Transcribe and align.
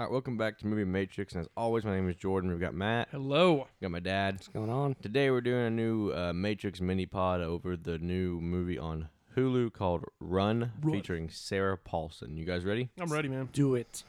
All 0.00 0.06
right, 0.06 0.12
welcome 0.12 0.38
back 0.38 0.56
to 0.60 0.66
Movie 0.66 0.86
Matrix. 0.86 1.34
And 1.34 1.42
as 1.42 1.48
always, 1.58 1.84
my 1.84 1.94
name 1.94 2.08
is 2.08 2.16
Jordan. 2.16 2.48
We've 2.48 2.58
got 2.58 2.72
Matt, 2.72 3.08
Hello. 3.10 3.68
got 3.82 3.90
my 3.90 4.00
dad. 4.00 4.36
What's 4.36 4.48
going 4.48 4.70
on? 4.70 4.96
Today 5.02 5.30
we're 5.30 5.42
doing 5.42 5.66
a 5.66 5.70
new 5.70 6.10
uh, 6.12 6.32
Matrix 6.32 6.80
mini 6.80 7.04
pod 7.04 7.42
over 7.42 7.76
the 7.76 7.98
new 7.98 8.40
movie 8.40 8.78
on 8.78 9.10
Hulu 9.36 9.74
called 9.74 10.06
Run, 10.18 10.72
Run. 10.80 10.94
featuring 10.94 11.28
Sarah 11.28 11.76
Paulson. 11.76 12.38
You 12.38 12.46
guys 12.46 12.64
ready? 12.64 12.88
I'm 12.98 13.12
ready, 13.12 13.28
man. 13.28 13.50
Do 13.52 13.74
it. 13.74 14.02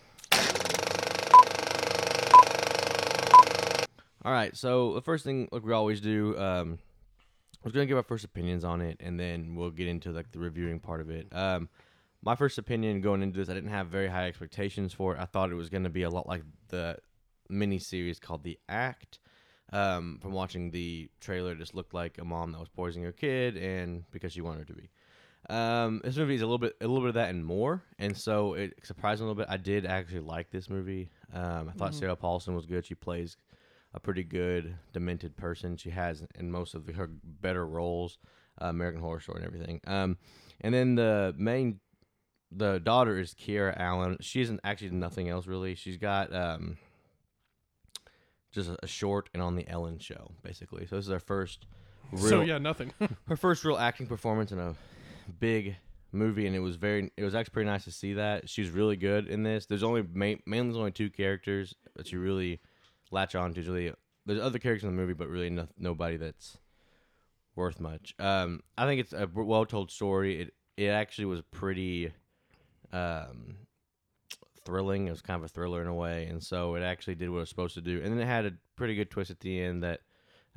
All 4.23 4.31
right, 4.31 4.55
so 4.55 4.94
the 4.94 5.01
first 5.01 5.26
thing, 5.26 5.49
like 5.51 5.65
we 5.65 5.73
always 5.73 5.99
do, 5.99 6.37
um, 6.37 6.79
I 7.55 7.65
was 7.65 7.73
gonna 7.73 7.85
give 7.85 7.97
our 7.97 8.03
first 8.03 8.23
opinions 8.23 8.63
on 8.63 8.79
it, 8.79 8.96
and 9.01 9.19
then 9.19 9.55
we'll 9.55 9.71
get 9.71 9.89
into 9.89 10.13
like 10.13 10.31
the 10.31 10.39
reviewing 10.39 10.79
part 10.79 11.01
of 11.01 11.10
it. 11.10 11.28
Um, 11.33 11.67
my 12.24 12.35
first 12.35 12.58
opinion 12.58 13.01
going 13.01 13.22
into 13.22 13.40
this, 13.40 13.49
I 13.49 13.54
didn't 13.54 13.69
have 13.72 13.87
very 13.87 14.08
high 14.08 14.28
expectations 14.28 14.94
for 14.94 15.15
it. 15.15 15.19
I 15.19 15.26
thought 15.26 15.51
it 15.51 15.56
was 15.56 15.69
gonna 15.69 15.90
be 15.90 16.04
a 16.04 16.09
lot 16.09 16.27
like 16.27 16.44
the 16.70 16.98
mini 17.50 17.80
series 17.80 18.20
called 18.20 18.44
The 18.44 18.59
Act. 18.70 19.20
Um, 19.73 20.20
from 20.22 20.34
watching 20.34 20.72
the 20.72 21.09
trailer, 21.22 21.54
it 21.54 21.59
just 21.59 21.73
looked 21.73 21.94
like 21.94 22.18
a 22.18 22.26
mom 22.26 22.52
that 22.52 22.59
was 22.59 22.68
poisoning 22.68 23.05
her 23.05 23.14
kid, 23.14 23.55
and 23.55 24.04
because 24.12 24.34
she 24.34 24.42
wanted 24.42 24.59
her 24.59 24.66
to 24.66 24.73
be. 24.73 24.90
Um, 25.50 26.02
this 26.04 26.18
movie 26.18 26.36
is 26.36 26.42
a 26.42 26.45
little 26.45 26.58
bit, 26.59 26.76
a 26.81 26.88
little 26.88 27.02
bit 27.02 27.09
of 27.09 27.14
that 27.16 27.30
and 27.30 27.44
more, 27.45 27.81
and 27.98 28.16
so 28.16 28.53
it 28.53 28.73
surprised 28.84 29.22
me 29.22 29.26
a 29.26 29.30
little 29.30 29.42
bit. 29.42 29.50
I 29.50 29.58
did 29.58 29.86
actually 29.86 30.20
like 30.20 30.52
this 30.52 30.70
movie. 30.70 31.09
Um, 31.34 31.70
I 31.70 31.72
thought 31.72 31.92
Mhm. 31.94 32.00
Sarah 32.00 32.16
Paulson 32.16 32.53
was 32.53 32.66
good. 32.66 32.86
She 32.86 32.95
plays 32.95 33.38
a 33.94 34.00
pretty 34.00 34.23
good 34.23 34.78
demented 34.94 35.36
person. 35.36 35.78
She 35.78 35.90
has 35.90 36.23
in 36.36 36.52
most 36.52 36.76
of 36.76 36.88
her 36.88 37.08
better 37.08 37.66
roles, 37.66 38.20
uh, 38.62 38.66
American 38.66 39.02
Horror 39.02 39.20
Story 39.20 39.38
and 39.42 39.48
everything. 39.48 39.81
Um, 39.88 40.17
and 40.62 40.73
then 40.73 40.95
the 40.95 41.34
main, 41.38 41.80
the 42.52 42.80
daughter 42.80 43.20
is 43.20 43.34
Kiera 43.34 43.76
Allen. 43.78 44.18
She 44.22 44.41
isn't 44.41 44.59
actually 44.64 44.92
nothing 44.92 45.30
else 45.30 45.48
really. 45.48 45.76
She's 45.76 45.98
got 45.98 46.34
um, 46.34 46.78
just 48.52 48.70
a, 48.70 48.78
a 48.84 48.88
short 48.88 49.30
and 49.34 49.42
on 49.42 49.56
the 49.56 49.67
Ellen 49.67 50.00
Show 50.00 50.31
basically. 50.44 50.86
So 50.86 50.98
this 50.98 51.06
is 51.06 51.12
her 51.12 51.20
first 51.20 51.66
real, 52.12 52.23
So 52.23 52.42
yeah, 52.42 52.58
nothing. 52.58 52.94
her 53.28 53.36
first 53.36 53.64
real 53.64 53.78
acting 53.78 54.08
performance 54.08 54.52
in 54.52 54.59
a 54.59 54.75
big 55.40 55.78
movie, 56.12 56.45
and 56.45 56.56
it 56.56 56.59
was 56.59 56.75
very, 56.75 57.12
it 57.17 57.23
was 57.23 57.36
actually 57.36 57.53
pretty 57.53 57.70
nice 57.70 57.86
to 57.86 57.92
see 57.92 58.14
that 58.14 58.50
she's 58.50 58.70
really 58.70 58.97
good 58.97 59.28
in 59.28 59.44
this. 59.44 59.66
There's 59.66 59.84
only 59.84 60.03
main, 60.14 60.42
mainly 60.45 60.68
there's 60.70 60.78
only 60.78 60.92
two 60.92 61.09
characters 61.09 61.75
that 61.95 62.12
you 62.12 62.20
really 62.20 62.59
latch 63.12 63.36
on 63.36 63.53
to. 63.53 63.62
Really, 63.62 63.94
there's 64.25 64.42
other 64.42 64.59
characters 64.59 64.84
in 64.84 64.95
the 64.95 65.02
movie, 65.02 65.14
but 65.14 65.30
really 65.30 65.50
no, 65.50 65.68
nobody 65.78 66.18
that's 66.18 66.58
worth 67.56 67.80
much. 67.80 68.14
Um, 68.20 68.62
I 68.78 68.86
think 68.86 69.02
it's 69.02 69.14
a 69.14 69.30
well 69.34 69.66
told 69.66 69.92
story. 69.92 70.42
It 70.42 70.53
it 70.78 70.88
actually 70.88 71.25
was 71.25 71.42
pretty 71.52 72.12
um 72.94 73.58
thrilling. 74.66 75.08
It 75.08 75.11
was 75.11 75.22
kind 75.22 75.38
of 75.38 75.44
a 75.44 75.47
thriller 75.47 75.81
in 75.81 75.88
a 75.88 75.94
way, 75.94 76.28
and 76.28 76.44
so 76.44 76.75
it 76.75 76.84
actually 76.84 77.16
did 77.16 77.30
what 77.30 77.38
it 77.38 77.42
was 77.42 77.50
supposed 77.50 77.75
to 77.75 77.81
do. 77.81 78.02
And 78.03 78.11
then 78.11 78.20
it 78.20 78.28
had 78.28 78.45
a 78.45 78.53
pretty 78.75 78.95
good 78.95 79.09
twist 79.09 79.31
at 79.31 79.39
the 79.39 79.61
end 79.61 79.84
that 79.84 80.02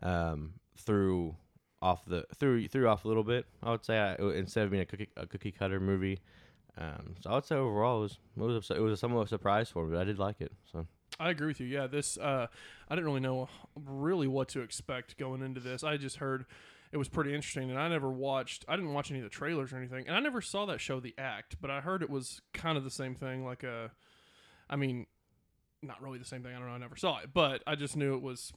um 0.03 0.55
threw 0.77 1.37
off 1.81 2.05
the 2.07 2.25
threw 2.37 2.67
threw 2.67 2.89
off 2.89 3.05
a 3.05 3.09
little 3.09 3.25
bit. 3.25 3.47
I 3.63 3.71
would 3.71 3.85
say 3.85 3.99
I, 3.99 4.15
instead 4.33 4.65
of 4.65 4.71
being 4.71 4.83
a 4.83 4.87
cookie 4.87 5.11
a 5.17 5.27
cookie 5.27 5.53
cutter 5.53 5.81
movie. 5.81 6.21
Um, 6.77 7.15
so 7.21 7.31
I 7.31 7.35
would 7.35 7.45
say 7.45 7.55
overall 7.55 7.99
it 7.99 8.03
was 8.03 8.19
it 8.37 8.41
was, 8.41 8.71
it 8.71 8.81
was 8.81 8.99
somewhat 8.99 9.21
of 9.21 9.27
a 9.27 9.29
surprise 9.29 9.69
for 9.69 9.85
me, 9.85 9.93
but 9.93 10.01
I 10.01 10.05
did 10.05 10.19
like 10.19 10.41
it. 10.41 10.53
So 10.73 10.87
I 11.21 11.31
agree 11.31 11.47
with 11.47 11.61
you. 11.61 11.67
Yeah, 11.67 11.87
this 11.87 12.17
uh, 12.19 12.49
I 12.89 12.95
didn't 12.95 13.07
really 13.07 13.21
know 13.21 13.49
really 13.77 14.27
what 14.27 14.49
to 14.49 14.61
expect 14.61 15.17
going 15.17 15.43
into 15.43 15.61
this. 15.61 15.85
I 15.85 15.97
just 15.97 16.17
heard 16.17 16.47
it 16.95 16.97
was 16.97 17.09
pretty 17.09 17.35
interesting, 17.35 17.71
and 17.71 17.79
I 17.79 17.89
never 17.89 18.09
watched. 18.09 18.65
I 18.69 18.77
didn't 18.77 18.95
watch 18.95 19.11
any 19.11 19.19
of 19.19 19.25
the 19.25 19.31
trailers 19.31 19.73
or 19.73 19.79
anything, 19.79 20.07
and 20.07 20.17
I 20.17 20.21
never 20.21 20.41
saw 20.41 20.65
that 20.67 20.81
show, 20.81 21.01
The 21.01 21.13
Act. 21.19 21.57
But 21.61 21.69
I 21.69 21.81
heard 21.81 22.03
it 22.03 22.09
was 22.09 22.41
kind 22.53 22.79
of 22.79 22.85
the 22.85 22.91
same 22.91 23.17
thing. 23.17 23.45
Like 23.45 23.65
a, 23.65 23.91
I 24.71 24.77
mean, 24.77 25.07
not 25.83 26.01
really 26.01 26.19
the 26.19 26.25
same 26.25 26.45
thing. 26.45 26.55
I 26.55 26.59
don't 26.61 26.69
know. 26.69 26.75
I 26.75 26.79
never 26.79 26.95
saw 26.95 27.19
it, 27.19 27.31
but 27.35 27.65
I 27.67 27.75
just 27.75 27.97
knew 27.97 28.15
it 28.15 28.23
was 28.23 28.53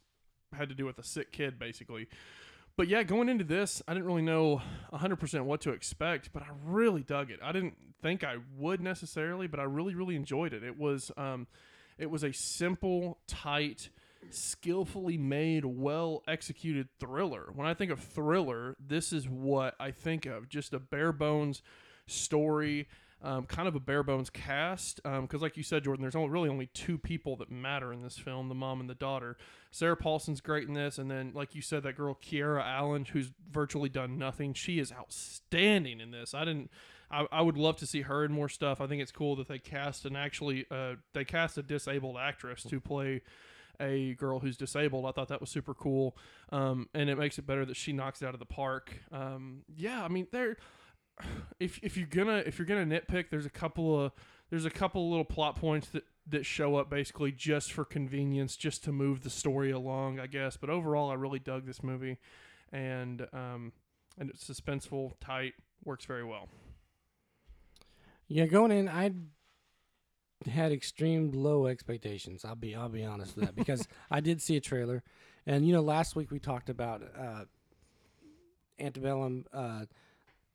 had 0.54 0.70
to 0.70 0.76
do 0.76 0.86
with 0.86 1.00
a 1.00 1.04
sick 1.04 1.32
kid, 1.32 1.58
basically. 1.58 2.10
But 2.76 2.88
yeah, 2.88 3.02
going 3.02 3.28
into 3.28 3.44
this, 3.44 3.82
I 3.88 3.96
didn't 3.96 4.06
really 4.06 4.22
know 4.22 4.62
100% 4.94 5.42
what 5.42 5.62
to 5.62 5.72
expect, 5.72 6.32
but 6.32 6.44
I 6.44 6.50
really 6.64 7.02
dug 7.02 7.32
it. 7.32 7.40
I 7.42 7.52
didn't 7.52 7.74
think 8.04 8.24
I 8.24 8.36
would 8.56 8.82
necessarily, 8.82 9.48
but 9.48 9.60
I 9.60 9.64
really, 9.64 9.96
really 9.96 10.16
enjoyed 10.16 10.54
it. 10.54 10.64
It 10.64 10.78
was, 10.78 11.12
um, 11.18 11.48
it 11.98 12.12
was 12.12 12.24
a 12.24 12.32
simple, 12.32 13.18
tight, 13.26 13.90
skillfully 14.34 15.18
made, 15.18 15.66
well 15.66 16.24
executed 16.28 16.88
thriller. 17.00 17.50
When 17.54 17.68
I 17.68 17.74
think 17.74 17.92
of 17.92 18.00
thriller, 18.00 18.76
this 18.80 19.14
is 19.14 19.28
what 19.28 19.76
I 19.80 19.92
think 19.92 20.26
of 20.26 20.50
just 20.50 20.74
a 20.74 20.80
bare 20.80 21.12
bones 21.12 21.62
story, 22.06 22.88
um, 23.22 23.46
kind 23.46 23.68
of 23.68 23.76
a 23.76 23.80
bare 23.80 24.04
bones 24.04 24.30
cast. 24.30 25.02
Because, 25.04 25.42
like 25.42 25.58
you 25.58 25.64
said, 25.64 25.84
Jordan, 25.84 26.02
there's 26.02 26.16
only, 26.16 26.30
really 26.30 26.50
only 26.50 26.68
two 26.68 26.98
people 26.98 27.36
that 27.38 27.52
matter 27.52 27.92
in 27.92 28.02
this 28.02 28.18
film 28.18 28.50
the 28.50 28.56
mom 28.56 28.80
and 28.80 28.90
the 28.90 28.96
daughter. 28.96 29.38
Sarah 29.72 29.98
Paulson's 29.98 30.42
great 30.42 30.68
in 30.68 30.74
this. 30.74 30.98
And 30.98 31.10
then, 31.10 31.32
like 31.34 31.56
you 31.56 31.62
said, 31.62 31.84
that 31.84 31.98
girl, 31.98 32.16
Kiera 32.16 32.64
Allen, 32.64 33.06
who's 33.06 33.32
virtually 33.52 33.90
done 33.90 34.18
nothing, 34.18 34.54
she 34.54 34.80
is 34.80 34.92
outstanding 34.92 36.00
in 36.00 36.12
this. 36.12 36.34
I 36.34 36.46
didn't. 36.46 36.72
I, 37.10 37.26
I 37.32 37.42
would 37.42 37.58
love 37.58 37.78
to 37.78 37.86
see 37.86 38.02
her 38.02 38.26
in 38.26 38.34
more 38.34 38.50
stuff. 38.50 38.82
I 38.82 38.88
think 38.88 39.02
it's 39.02 39.14
cool 39.14 39.38
that 39.38 39.48
they 39.48 39.60
cast 39.60 40.06
an 40.06 40.18
actually 40.18 40.66
uh, 40.70 40.96
they 41.14 41.24
cast 41.24 41.58
a 41.58 41.64
disabled 41.64 42.18
actress 42.20 42.64
to 42.64 42.82
play 42.82 43.22
a 43.80 44.14
girl 44.16 44.40
who's 44.40 44.58
disabled. 44.58 45.06
I 45.06 45.12
thought 45.12 45.28
that 45.30 45.42
was 45.42 45.50
super 45.50 45.74
cool, 45.74 46.18
um, 46.52 46.90
and 46.94 47.10
it 47.10 47.18
makes 47.18 47.38
it 47.38 47.46
better 47.46 47.66
that 47.66 47.78
she 47.78 47.94
knocks 47.94 48.22
it 48.22 48.28
out 48.28 48.34
of 48.34 48.40
the 48.40 48.46
park. 48.46 48.94
Um, 49.12 49.64
yeah, 49.76 50.04
I 50.04 50.08
mean, 50.08 50.28
there. 50.32 50.58
If 51.60 51.80
if 51.82 51.98
you're 51.98 52.06
gonna 52.06 52.44
if 52.46 52.60
you're 52.60 52.68
gonna 52.68 52.86
nitpick, 52.86 53.32
there's 53.32 53.48
a 53.48 53.50
couple 53.50 54.00
of 54.00 54.12
there's 54.52 54.66
a 54.66 54.70
couple 54.70 55.04
of 55.04 55.10
little 55.10 55.26
plot 55.26 55.56
points 55.56 55.90
that 55.90 56.04
that 56.28 56.46
show 56.46 56.76
up 56.76 56.90
basically 56.90 57.32
just 57.32 57.72
for 57.72 57.84
convenience, 57.84 58.56
just 58.56 58.84
to 58.84 58.92
move 58.92 59.24
the 59.24 59.30
story 59.32 59.72
along, 59.72 60.20
I 60.20 60.28
guess. 60.28 60.58
But 60.58 60.70
overall, 60.70 61.10
I 61.10 61.16
really 61.16 61.40
dug 61.40 61.66
this 61.66 61.82
movie, 61.82 62.18
and 62.72 63.28
um, 63.34 63.72
and 64.20 64.30
it's 64.30 64.48
suspenseful, 64.48 65.14
tight, 65.20 65.54
works 65.84 66.06
very 66.06 66.24
well. 66.24 66.50
Yeah, 68.28 68.46
going 68.46 68.72
in, 68.72 68.90
I 68.90 69.12
had 70.46 70.72
extreme 70.72 71.32
low 71.32 71.66
expectations. 71.68 72.46
I'll 72.46 72.56
be, 72.56 72.76
I'll 72.76 72.90
be 72.90 73.04
honest 73.04 73.36
with 73.36 73.46
that 73.46 73.56
because 73.56 73.88
I 74.12 74.20
did 74.20 74.42
see 74.42 74.56
a 74.58 74.62
trailer, 74.62 75.04
and 75.46 75.66
you 75.66 75.74
know, 75.74 75.82
last 75.82 76.16
week 76.16 76.30
we 76.32 76.40
talked 76.40 76.70
about 76.70 77.02
uh, 77.18 77.46
Antebellum. 78.80 79.46
Uh, 79.54 79.86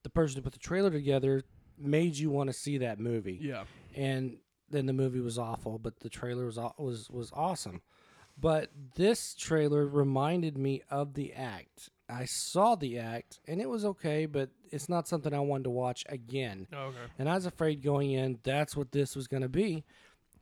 the 0.02 0.10
person 0.10 0.36
who 0.36 0.42
put 0.42 0.52
the 0.52 0.58
trailer 0.58 0.90
together 0.90 1.42
made 1.78 2.16
you 2.16 2.30
want 2.30 2.48
to 2.48 2.52
see 2.52 2.78
that 2.78 2.98
movie, 3.00 3.38
Yeah. 3.40 3.64
and 3.94 4.36
then 4.70 4.86
the 4.86 4.92
movie 4.92 5.20
was 5.20 5.38
awful, 5.38 5.78
but 5.78 6.00
the 6.00 6.08
trailer 6.08 6.46
was 6.46 6.58
was 6.78 7.10
was 7.10 7.30
awesome. 7.34 7.82
But 8.38 8.70
this 8.96 9.34
trailer 9.34 9.86
reminded 9.86 10.56
me 10.56 10.82
of 10.90 11.14
the 11.14 11.34
act. 11.34 11.90
I 12.12 12.24
saw 12.26 12.74
the 12.74 12.98
act, 12.98 13.40
and 13.46 13.60
it 13.60 13.68
was 13.68 13.84
okay, 13.84 14.26
but 14.26 14.50
it's 14.70 14.88
not 14.88 15.08
something 15.08 15.32
I 15.32 15.40
wanted 15.40 15.64
to 15.64 15.70
watch 15.70 16.04
again. 16.08 16.66
Okay. 16.72 16.96
And 17.18 17.28
I 17.28 17.34
was 17.34 17.46
afraid 17.46 17.82
going 17.82 18.12
in, 18.12 18.38
that's 18.42 18.76
what 18.76 18.92
this 18.92 19.16
was 19.16 19.26
going 19.28 19.42
to 19.42 19.48
be. 19.48 19.84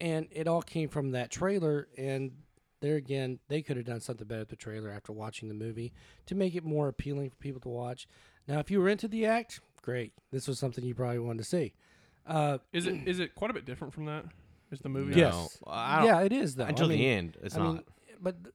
And 0.00 0.26
it 0.30 0.48
all 0.48 0.62
came 0.62 0.88
from 0.88 1.10
that 1.12 1.30
trailer. 1.30 1.88
And 1.98 2.32
there 2.80 2.97
again, 2.97 3.38
they 3.48 3.60
could 3.62 3.76
have 3.76 3.86
done 3.86 4.00
something 4.00 4.26
better 4.26 4.41
with 4.41 4.48
the 4.48 4.56
trailer 4.56 4.91
after 4.91 5.12
watching 5.12 5.48
the 5.48 5.54
movie 5.54 5.92
to 6.26 6.34
make 6.34 6.54
it 6.54 6.64
more 6.64 6.88
appealing 6.88 7.30
for 7.30 7.36
people 7.36 7.60
to 7.62 7.69
watch. 7.69 8.09
Now, 8.48 8.59
if 8.59 8.70
you 8.70 8.80
were 8.80 8.88
into 8.88 9.06
the 9.09 9.26
act, 9.26 9.60
great. 9.82 10.12
This 10.32 10.48
was 10.48 10.59
something 10.59 10.82
you 10.84 10.94
probably 10.94 11.19
wanted 11.19 11.38
to 11.38 11.44
see. 11.44 11.75
Uh, 12.26 12.59
Is 12.72 12.86
it 12.86 12.94
is 13.06 13.20
it 13.20 13.34
quite 13.34 13.50
a 13.50 13.54
bit 13.54 13.64
different 13.64 13.92
from 13.94 14.06
that? 14.06 14.25
Is 14.72 14.80
the 14.80 14.88
movie? 14.88 15.14
No, 15.14 15.19
Yes. 15.20 15.59
I 15.66 16.04
yeah, 16.06 16.20
it 16.22 16.32
is, 16.32 16.54
though. 16.54 16.64
until 16.64 16.86
I 16.86 16.88
mean, 16.91 16.98
the 16.98 17.06
end, 17.09 17.36
it's 17.42 17.56
I 17.56 17.59
not. 17.59 17.72
mean, 17.75 17.82
but 18.22 18.42
th- 18.44 18.54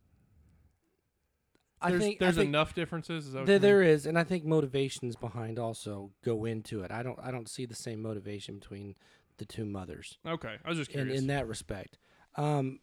I 1.85 1.89
There's, 1.91 2.01
think 2.01 2.19
there's 2.19 2.37
I 2.37 2.41
think 2.41 2.49
enough 2.49 2.73
differences. 2.73 3.27
Is 3.27 3.33
there, 3.33 3.59
there 3.59 3.81
is, 3.83 4.05
and 4.05 4.17
I 4.17 4.23
think 4.23 4.43
motivations 4.45 5.15
behind 5.15 5.59
also 5.59 6.11
go 6.23 6.45
into 6.45 6.81
it. 6.81 6.91
I 6.91 7.03
don't 7.03 7.19
I 7.21 7.31
don't 7.31 7.49
see 7.49 7.65
the 7.65 7.75
same 7.75 8.01
motivation 8.01 8.59
between 8.59 8.95
the 9.37 9.45
two 9.45 9.65
mothers. 9.65 10.17
Okay, 10.25 10.55
I 10.63 10.69
was 10.69 10.77
just 10.77 10.91
in, 10.91 11.01
curious. 11.01 11.19
in 11.21 11.27
that 11.27 11.47
respect. 11.47 11.97
Um, 12.35 12.79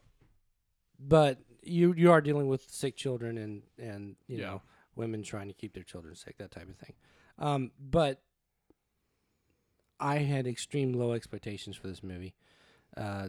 but 0.99 1.39
you 1.63 1.95
you 1.97 2.11
are 2.13 2.21
dealing 2.21 2.49
with 2.49 2.71
sick 2.71 2.97
children 2.97 3.39
and 3.39 3.63
and 3.79 4.17
you 4.27 4.39
Yeah. 4.39 4.47
know 4.47 4.63
women 4.95 5.23
trying 5.23 5.49
to 5.49 5.55
keep 5.55 5.73
their 5.75 5.83
children 5.83 6.15
sick, 6.15 6.37
that 6.39 6.51
type 6.51 6.69
of 6.69 6.77
thing. 6.77 6.95
Um, 7.39 7.73
but 7.81 8.23
I 9.99 10.19
had 10.19 10.47
extreme 10.47 10.93
low 10.93 11.13
expectations 11.13 11.77
for 11.77 11.89
this 11.89 12.03
movie. 12.03 12.35
Uh, 12.97 13.29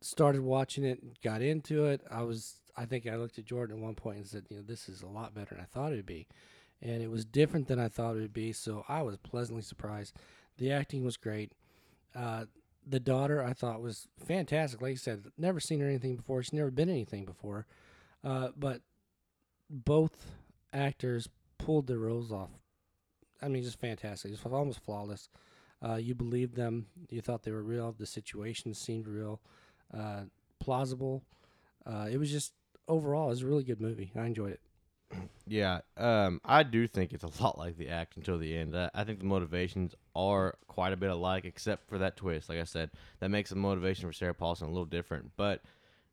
started 0.00 0.40
watching 0.42 0.84
it, 0.84 1.22
got 1.22 1.42
into 1.42 1.84
it. 1.86 2.02
I 2.10 2.22
was 2.22 2.56
I 2.78 2.86
think 2.86 3.06
I 3.06 3.16
looked 3.16 3.38
at 3.38 3.44
Jordan 3.44 3.76
at 3.78 3.82
one 3.82 3.94
point 3.94 4.18
and 4.18 4.26
said, 4.26 4.46
you 4.50 4.56
know, 4.56 4.62
this 4.66 4.88
is 4.88 5.02
a 5.02 5.06
lot 5.08 5.34
better 5.34 5.54
than 5.54 5.60
I 5.60 5.66
thought 5.66 5.92
it 5.92 5.96
would 5.96 6.06
be. 6.06 6.28
And 6.80 7.02
it 7.02 7.10
was 7.10 7.24
different 7.24 7.66
than 7.66 7.80
I 7.80 7.88
thought 7.88 8.16
it 8.16 8.20
would 8.20 8.32
be, 8.32 8.52
so 8.52 8.84
I 8.88 9.02
was 9.02 9.16
pleasantly 9.18 9.62
surprised. 9.62 10.14
The 10.58 10.72
acting 10.72 11.04
was 11.04 11.16
great. 11.16 11.52
Uh, 12.14 12.44
the 12.86 13.00
daughter 13.00 13.42
I 13.42 13.52
thought 13.52 13.82
was 13.82 14.08
fantastic. 14.24 14.80
Like 14.80 14.92
I 14.92 14.96
said, 14.96 15.26
never 15.36 15.60
seen 15.60 15.80
her 15.80 15.86
anything 15.88 16.16
before. 16.16 16.42
She's 16.42 16.52
never 16.52 16.70
been 16.70 16.88
anything 16.88 17.24
before. 17.24 17.66
Uh, 18.24 18.50
but 18.56 18.80
both 19.70 20.32
actors 20.72 21.28
pulled 21.58 21.86
their 21.86 21.98
roles 21.98 22.32
off. 22.32 22.50
I 23.42 23.48
mean, 23.48 23.62
just 23.62 23.80
fantastic. 23.80 24.30
Just 24.32 24.46
almost 24.46 24.80
flawless. 24.84 25.28
Uh, 25.84 25.94
you 25.96 26.14
believed 26.14 26.56
them. 26.56 26.86
You 27.10 27.20
thought 27.20 27.42
they 27.42 27.52
were 27.52 27.62
real. 27.62 27.92
The 27.92 28.06
situation 28.06 28.74
seemed 28.74 29.06
real. 29.08 29.40
uh, 29.96 30.22
plausible. 30.60 31.22
Uh, 31.86 32.08
it 32.10 32.18
was 32.18 32.30
just 32.30 32.52
overall, 32.88 33.26
it 33.26 33.30
was 33.30 33.42
a 33.42 33.46
really 33.46 33.64
good 33.64 33.80
movie. 33.80 34.10
I 34.16 34.26
enjoyed 34.26 34.52
it. 34.52 34.60
Yeah, 35.46 35.80
um, 35.96 36.40
I 36.44 36.62
do 36.62 36.86
think 36.86 37.12
it's 37.12 37.24
a 37.24 37.42
lot 37.42 37.56
like 37.56 37.78
the 37.78 37.88
act 37.88 38.16
until 38.16 38.36
the 38.38 38.54
end. 38.54 38.76
I, 38.76 38.90
I 38.94 39.04
think 39.04 39.20
the 39.20 39.24
motivations 39.24 39.94
are 40.14 40.56
quite 40.66 40.92
a 40.92 40.96
bit 40.96 41.10
alike, 41.10 41.44
except 41.46 41.88
for 41.88 41.98
that 41.98 42.16
twist. 42.16 42.48
Like 42.50 42.58
I 42.58 42.64
said, 42.64 42.90
that 43.20 43.30
makes 43.30 43.50
the 43.50 43.56
motivation 43.56 44.06
for 44.08 44.12
Sarah 44.12 44.34
Paulson 44.34 44.66
a 44.66 44.70
little 44.70 44.84
different. 44.84 45.30
But 45.36 45.62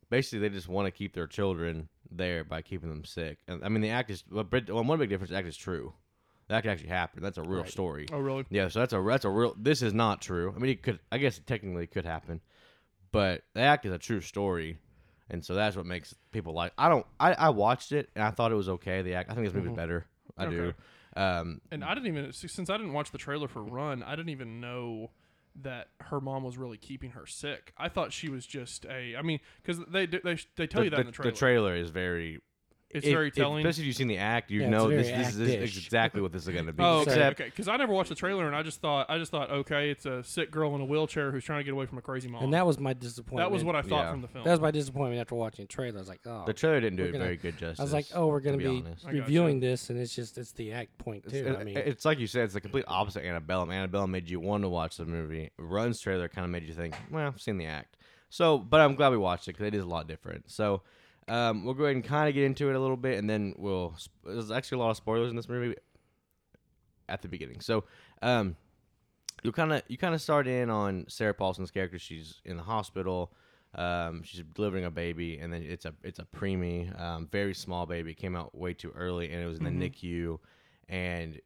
basically, 0.10 0.40
they 0.40 0.50
just 0.56 0.70
want 0.70 0.86
to 0.86 0.92
keep 0.92 1.14
their 1.14 1.28
children 1.28 1.90
there 2.10 2.46
by 2.46 2.62
keeping 2.62 2.90
them 2.90 3.04
sick. 3.04 3.40
And, 3.50 3.62
I 3.66 3.68
mean, 3.70 3.82
the 3.82 3.90
act 3.90 4.10
is 4.10 4.24
well, 4.32 4.46
Brit- 4.46 4.70
well, 4.74 4.84
one 4.86 5.00
big 5.00 5.10
difference. 5.10 5.32
The 5.32 5.38
act 5.38 5.48
is 5.48 5.58
true. 5.58 5.94
That 6.48 6.62
could 6.62 6.72
actually 6.72 6.90
happen. 6.90 7.22
That's 7.22 7.38
a 7.40 7.42
real 7.44 7.64
Right. 7.64 7.70
story. 7.70 8.06
Oh, 8.14 8.20
really? 8.20 8.46
Yeah, 8.50 8.70
so 8.70 8.80
that's 8.80 8.94
a 8.94 9.02
that's 9.06 9.26
a 9.26 9.30
real. 9.30 9.56
This 9.60 9.82
is 9.82 9.94
not 9.94 10.22
true. 10.22 10.54
I 10.56 10.60
mean, 10.60 10.72
it 10.72 10.82
could. 10.84 11.00
I 11.12 11.18
guess 11.18 11.38
it 11.38 11.46
technically 11.46 11.84
it 11.84 11.92
could 11.92 12.06
happen, 12.06 12.40
but 13.12 13.44
the 13.54 13.62
act 13.62 13.86
is 13.86 13.92
a 13.92 13.98
true 13.98 14.22
story, 14.22 14.78
and 15.30 15.44
so 15.44 15.56
that's 15.56 15.76
what 15.76 15.86
makes 15.86 16.14
people 16.32 16.54
like. 16.54 16.74
I 16.78 16.90
don't. 16.90 17.06
I, 17.20 17.34
I 17.34 17.50
watched 17.50 17.92
it 17.92 18.10
and 18.16 18.24
I 18.24 18.32
thought 18.32 18.52
it 18.52 18.56
was 18.56 18.70
okay. 18.70 19.02
The 19.02 19.16
act. 19.16 19.30
I 19.32 19.34
think 19.34 19.46
this 19.48 19.54
movie's 19.54 19.72
Mhm. 19.72 19.76
better. 19.76 20.06
I 20.38 20.46
do. 20.48 20.74
Um, 21.16 21.62
And 21.72 21.84
I 21.84 21.94
didn't 21.94 22.08
even 22.08 22.34
since 22.34 22.70
I 22.70 22.78
didn't 22.78 22.94
watch 22.94 23.12
the 23.12 23.18
trailer 23.18 23.48
for 23.48 23.64
Run, 23.64 24.04
I 24.04 24.16
didn't 24.16 24.30
even 24.30 24.60
know 24.60 25.12
that 25.62 25.88
her 26.02 26.20
mom 26.20 26.44
was 26.44 26.58
really 26.58 26.78
keeping 26.78 27.12
her 27.12 27.26
sick. 27.26 27.72
I 27.78 27.88
thought 27.88 28.12
she 28.12 28.28
was 28.30 28.46
just 28.46 28.86
a. 28.86 29.16
I 29.16 29.22
mean, 29.22 29.40
because 29.62 29.80
they 29.86 30.06
do- 30.06 30.20
they 30.24 30.38
they 30.58 30.68
tell 30.68 30.84
you 30.84 30.90
that 30.90 31.00
in 31.00 31.06
the 31.06 31.12
trailer. 31.14 31.32
The 31.32 31.38
trailer 31.38 31.76
is 31.76 31.90
very. 31.92 32.42
It's 32.96 33.06
if- 33.06 33.14
very 33.14 33.28
if- 33.28 33.36
telling. 33.36 33.66
especially 33.66 33.84
if 33.84 33.88
you've 33.88 33.96
seen 33.96 34.08
the 34.08 34.18
act, 34.18 34.50
you 34.50 34.62
Yeah, 34.62 34.68
it's 34.68 34.72
know 34.72 34.88
very 34.88 35.04
this, 35.04 35.12
this, 35.12 35.28
is, 35.30 35.38
this 35.38 35.48
is 35.50 35.54
act-ish. 35.56 35.86
exactly 35.86 36.22
what 36.22 36.32
this 36.32 36.44
is 36.48 36.54
going 36.54 36.66
to 36.66 36.74
be. 36.74 36.84
Oh, 36.84 37.00
okay, 37.02 37.12
Except 37.12 37.40
okay. 37.42 37.50
Because 37.50 37.68
I 37.68 37.78
never 37.78 37.94
watched 37.94 38.10
the 38.10 38.16
trailer, 38.16 38.48
and 38.48 38.56
I 38.56 38.64
just 38.64 38.82
thought, 38.82 39.10
I 39.10 39.18
just 39.18 39.32
thought, 39.32 39.52
okay, 39.52 39.90
it's 39.92 40.06
a 40.06 40.24
sick 40.24 40.52
girl 40.52 40.74
in 40.76 40.82
a 40.82 40.86
wheelchair 40.86 41.32
who's 41.32 41.44
trying 41.44 41.60
to 41.60 41.64
get 41.64 41.74
away 41.74 41.86
from 41.86 41.98
a 41.98 42.02
crazy 42.02 42.28
mom. 42.28 42.44
And 42.44 42.54
that 42.54 42.66
was 42.66 42.80
my 42.80 42.94
disappointment. 42.94 43.48
that 43.50 43.52
was 43.54 43.64
what 43.64 43.76
I 43.76 43.82
thought 43.82 44.06
Yeah. 44.06 44.12
from 44.12 44.22
the 44.22 44.28
film. 44.28 44.44
That 44.46 44.52
was 44.52 44.60
my 44.62 44.72
disappointment 44.72 45.20
after 45.22 45.36
watching 45.36 45.66
the 45.66 45.70
trailer. 45.70 45.98
I 45.98 46.00
was 46.02 46.10
like, 46.10 46.22
oh. 46.26 46.44
the 46.46 46.54
trailer 46.54 46.80
didn't 46.80 46.98
do 46.98 47.04
We're 47.04 47.10
it 47.10 47.12
gonna- 47.14 47.24
very 47.26 47.38
good 47.38 47.58
justice. 47.58 47.80
I 47.80 47.84
was 47.84 47.94
like, 47.94 48.06
oh, 48.14 48.28
we're 48.28 48.40
gonna 48.40 48.58
be, 48.58 48.64
be 48.64 48.70
honest. 48.86 49.06
I 49.06 49.10
gotcha. 49.12 49.22
reviewing 49.24 49.60
this, 49.60 49.90
and 49.90 50.00
it's 50.00 50.16
just 50.16 50.38
it's 50.38 50.52
the 50.54 50.72
act 50.72 50.98
point 50.98 51.30
too. 51.30 51.46
It's, 51.48 51.60
I 51.60 51.64
mean, 51.64 51.78
it's 51.78 52.06
like 52.06 52.20
you 52.20 52.28
said, 52.28 52.46
it's 52.46 52.54
the 52.54 52.62
complete 52.62 52.86
opposite 52.88 53.20
of 53.20 53.26
Annabelle. 53.26 53.70
Annabelle 53.72 54.08
made 54.08 54.30
you 54.30 54.40
want 54.40 54.64
to 54.64 54.70
watch 54.70 54.98
the 54.98 55.06
movie. 55.06 55.52
Run's 55.58 56.00
trailer 56.00 56.28
kind 56.28 56.46
of 56.46 56.52
made 56.52 56.64
you 56.64 56.74
think, 56.74 56.96
well, 57.12 57.28
I've 57.28 57.42
seen 57.42 57.58
the 57.58 57.66
act. 57.66 57.98
So, 58.30 58.58
but 58.58 58.82
I'm 58.82 58.96
glad 58.96 59.10
we 59.10 59.18
watched 59.18 59.48
it 59.48 59.52
because 59.54 59.68
it 59.68 59.76
is 59.76 59.84
a 59.84 59.88
lot 59.88 60.08
different. 60.08 60.50
So, 60.52 60.82
um, 61.28 61.66
we'll 61.66 61.74
go 61.74 61.86
ahead 61.86 61.96
and 61.96 62.06
kind 62.06 62.30
of 62.30 62.36
get 62.36 62.44
into 62.44 62.70
it 62.70 62.76
a 62.76 62.80
little 62.80 62.98
bit, 62.98 63.18
and 63.18 63.30
then 63.30 63.54
we'll. 63.58 63.96
There's 64.24 64.52
actually 64.52 64.78
a 64.78 64.82
lot 64.82 64.92
of 64.92 64.98
spoilers 64.98 65.30
in 65.30 65.36
this 65.36 65.50
movie 65.50 65.76
at 67.10 67.22
the 67.22 67.28
beginning. 67.28 67.62
So, 67.62 67.84
um, 68.22 68.56
you 69.44 69.52
kind 69.52 69.74
of 69.74 69.82
you 69.88 69.98
kind 69.98 70.14
of 70.14 70.22
start 70.22 70.48
in 70.48 70.70
on 70.70 71.06
Sarah 71.08 71.34
Paulson's 71.34 71.72
character. 71.72 72.00
She's 72.00 72.42
in 72.46 72.58
the 72.58 72.64
hospital. 72.64 73.32
Um, 73.76 74.24
she's 74.24 74.42
delivering 74.54 74.86
a 74.86 74.92
baby, 74.92 75.38
and 75.38 75.52
then 75.52 75.62
it's 75.62 75.86
a 75.86 75.94
it's 76.04 76.20
a 76.20 76.26
preemie, 76.36 76.98
um, 77.00 77.28
very 77.32 77.54
small 77.54 77.86
baby. 77.86 78.12
It 78.12 78.18
came 78.18 78.36
out 78.36 78.56
way 78.56 78.74
too 78.74 78.92
early, 78.96 79.32
and 79.32 79.42
it 79.42 79.46
was 79.48 79.60
in 79.60 79.66
the 79.66 79.72
NICU. 79.72 80.40
And 80.88 81.42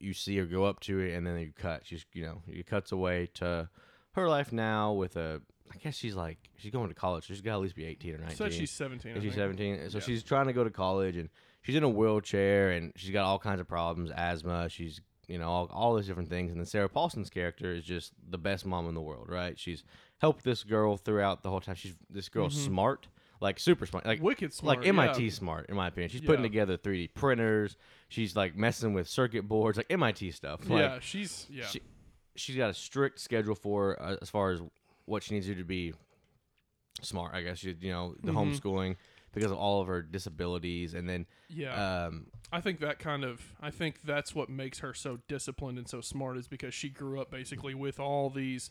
you 0.00 0.12
see 0.12 0.36
her 0.38 0.44
go 0.44 0.64
up 0.64 0.80
to 0.80 0.98
it, 0.98 1.14
and 1.14 1.26
then 1.26 1.38
you 1.38 1.52
cut. 1.56 1.82
She's 1.84 2.04
you 2.12 2.24
know 2.24 2.42
it 2.48 2.66
cuts 2.66 2.90
away 2.92 3.28
to 3.34 3.68
her 4.12 4.28
life 4.28 4.52
now 4.52 4.92
with 4.92 5.16
a. 5.16 5.40
I 5.72 5.76
guess 5.78 5.94
she's 5.96 6.14
like 6.14 6.38
she's 6.56 6.70
going 6.70 6.88
to 6.88 6.94
college. 6.94 7.26
So 7.26 7.34
she's 7.34 7.40
got 7.40 7.52
to 7.52 7.56
at 7.56 7.62
least 7.62 7.74
be 7.76 7.84
eighteen 7.86 8.14
or 8.14 8.18
nineteen. 8.18 8.36
said 8.36 8.52
she's 8.52 8.70
17. 8.70 9.12
I 9.12 9.20
Is 9.20 9.34
17? 9.34 9.90
So 9.90 9.98
Yeah. 9.98 10.04
she's 10.04 10.22
trying 10.22 10.46
to 10.46 10.52
go 10.52 10.64
to 10.64 10.70
college 10.70 11.16
and 11.16 11.28
she's 11.62 11.76
in 11.76 11.82
a 11.82 11.88
wheelchair 11.88 12.70
and 12.72 12.92
she's 12.96 13.10
got 13.10 13.24
all 13.24 13.38
kinds 13.38 13.60
of 13.60 13.68
problems, 13.68 14.10
asthma. 14.14 14.68
She's, 14.68 15.00
you 15.28 15.38
know, 15.38 15.48
all, 15.48 15.66
all 15.72 15.94
these 15.96 16.06
different 16.06 16.28
things. 16.28 16.50
And 16.50 16.60
then 16.60 16.66
Sarah 16.66 16.88
Paulson's 16.88 17.30
character 17.30 17.72
is 17.72 17.84
just 17.84 18.12
the 18.28 18.38
best 18.38 18.66
mom 18.66 18.88
in 18.88 18.94
the 18.94 19.00
world, 19.00 19.28
right? 19.28 19.58
She's 19.58 19.82
helped 20.18 20.44
this 20.44 20.62
girl 20.64 20.96
throughout 20.96 21.42
the 21.42 21.50
whole 21.50 21.60
time. 21.60 21.74
She's 21.76 21.94
this 22.10 22.28
girl's 22.28 22.54
Mhm. 22.56 22.64
smart, 22.66 23.08
like 23.40 23.58
super 23.58 23.86
smart, 23.86 24.04
like 24.06 24.20
Wicked 24.22 24.52
smart. 24.52 24.78
like 24.78 24.86
MIT 24.86 25.24
yeah. 25.24 25.30
smart 25.30 25.66
in 25.68 25.74
my 25.76 25.88
opinion. 25.88 26.10
She's 26.10 26.20
putting 26.20 26.42
together 26.42 26.76
3D 26.76 27.08
printers. 27.14 27.76
She's 28.08 28.36
like 28.36 28.54
messing 28.56 28.92
with 28.94 29.08
circuit 29.08 29.48
boards, 29.48 29.78
like 29.78 29.86
MIT 29.90 30.30
stuff. 30.32 30.60
Like, 30.68 30.80
yeah, 30.80 30.98
she's 31.00 31.46
yeah. 31.50 31.64
she- 31.66 31.80
she's 32.34 32.56
got 32.56 32.70
a 32.70 32.74
strict 32.74 33.20
schedule 33.20 33.54
for 33.54 34.00
uh, 34.02 34.16
as 34.22 34.30
far 34.30 34.52
as 34.52 34.60
what 35.06 35.22
she 35.22 35.34
needs 35.34 35.46
to 35.46 35.54
do 35.54 35.60
to 35.60 35.64
be 35.66 35.92
smart. 37.00 37.34
I 37.34 37.42
guess 37.42 37.58
she, 37.58 37.74
you 37.80 37.90
know 37.92 38.14
the 38.22 38.32
Mhm. 38.32 38.58
homeschooling 38.60 38.96
because 39.32 39.50
of 39.50 39.56
all 39.58 39.80
of 39.80 39.86
her 39.86 40.02
disabilities, 40.02 40.92
and 40.94 41.08
then 41.08 41.26
yeah. 41.48 42.04
um, 42.06 42.26
I 42.52 42.60
think 42.60 42.80
that 42.80 42.98
kind 42.98 43.24
of 43.24 43.54
I 43.60 43.70
think 43.70 44.02
that's 44.02 44.34
what 44.34 44.48
makes 44.50 44.80
her 44.80 44.92
so 44.94 45.18
disciplined 45.28 45.78
and 45.78 45.88
so 45.88 46.00
smart 46.00 46.36
is 46.36 46.48
because 46.48 46.74
she 46.74 46.88
grew 46.90 47.20
up 47.20 47.30
basically 47.30 47.74
with 47.74 47.98
all 47.98 48.28
these 48.30 48.70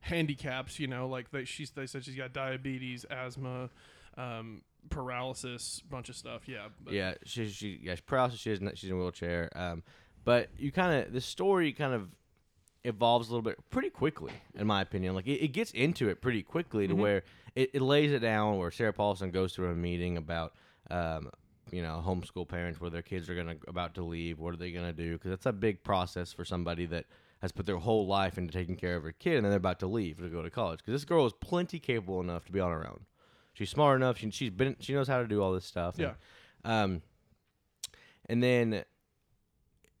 handicaps, 0.00 0.78
you 0.78 0.86
know, 0.86 1.08
like 1.08 1.30
they 1.30 1.44
she's 1.44 1.70
they 1.70 1.86
said 1.86 2.04
she's 2.04 2.16
got 2.16 2.32
diabetes, 2.34 3.04
asthma, 3.04 3.70
um, 4.18 4.62
paralysis, 4.90 5.80
bunch 5.88 6.08
of 6.10 6.16
stuff. 6.16 6.46
Yeah. 6.46 6.68
but- 6.82 6.92
yeah, 6.92 7.14
she 7.24 7.48
she 7.48 7.80
yeah, 7.82 7.94
she's 7.94 8.02
paralysis. 8.02 8.40
She 8.40 8.50
is 8.50 8.60
she's 8.74 8.90
in 8.90 8.96
a 8.96 8.98
wheelchair. 8.98 9.50
Um, 9.56 9.82
but 10.24 10.50
you 10.58 10.70
kind 10.70 11.02
of 11.06 11.12
the 11.12 11.20
story 11.22 11.72
kind 11.72 11.94
of 11.94 12.10
evolves 12.84 13.28
a 13.28 13.32
little 13.32 13.42
bit 13.42 13.58
pretty 13.70 13.90
quickly, 13.90 14.32
in 14.54 14.66
my 14.66 14.80
opinion. 14.82 15.14
Like 15.14 15.26
it, 15.26 15.42
it 15.42 15.48
gets 15.48 15.70
into 15.72 16.08
it 16.08 16.20
pretty 16.20 16.42
quickly 16.42 16.86
to 16.86 16.94
Mhm. 16.94 16.98
where 16.98 17.22
it, 17.54 17.70
it 17.74 17.82
lays 17.82 18.12
it 18.12 18.18
down 18.20 18.58
where 18.58 18.70
Sarah 18.70 18.92
Paulson 18.92 19.30
goes 19.30 19.52
to 19.54 19.66
a 19.66 19.74
meeting 19.74 20.16
about 20.16 20.54
um, 20.90 21.30
you 21.72 21.80
know 21.82 22.02
homeschool 22.06 22.46
parents 22.46 22.80
where 22.80 22.90
their 22.90 23.02
kids 23.02 23.28
are 23.30 23.34
gonna 23.34 23.56
about 23.68 23.94
to 23.94 24.02
leave. 24.04 24.38
What 24.38 24.52
are 24.54 24.56
they 24.58 24.70
gonna 24.72 24.92
do? 24.92 25.14
Because 25.14 25.30
that's 25.30 25.46
a 25.46 25.52
big 25.52 25.82
process 25.82 26.32
for 26.32 26.44
somebody 26.44 26.86
that 26.86 27.06
has 27.40 27.52
put 27.52 27.66
their 27.66 27.76
whole 27.76 28.06
life 28.06 28.38
into 28.38 28.52
taking 28.52 28.76
care 28.76 28.96
of 28.96 29.02
her 29.02 29.12
kid, 29.12 29.36
and 29.36 29.44
then 29.44 29.50
they're 29.50 29.58
about 29.58 29.78
to 29.80 29.86
leave 29.86 30.18
to 30.18 30.28
go 30.28 30.42
to 30.42 30.50
college. 30.50 30.78
Because 30.80 30.92
this 30.94 31.04
girl 31.04 31.26
is 31.26 31.32
plenty 31.40 31.78
capable 31.78 32.20
enough 32.20 32.44
to 32.46 32.52
be 32.52 32.60
on 32.60 32.70
her 32.70 32.86
own. 32.86 33.04
She's 33.54 33.70
smart 33.70 33.96
enough. 33.96 34.18
She, 34.18 34.30
she's 34.30 34.50
been. 34.50 34.76
She 34.80 34.92
knows 34.94 35.08
how 35.08 35.20
to 35.22 35.28
do 35.28 35.42
all 35.42 35.52
this 35.52 35.64
stuff. 35.64 35.98
and, 35.98 36.14
Yeah. 36.64 36.82
um, 36.82 37.02
and 38.26 38.42
then 38.42 38.84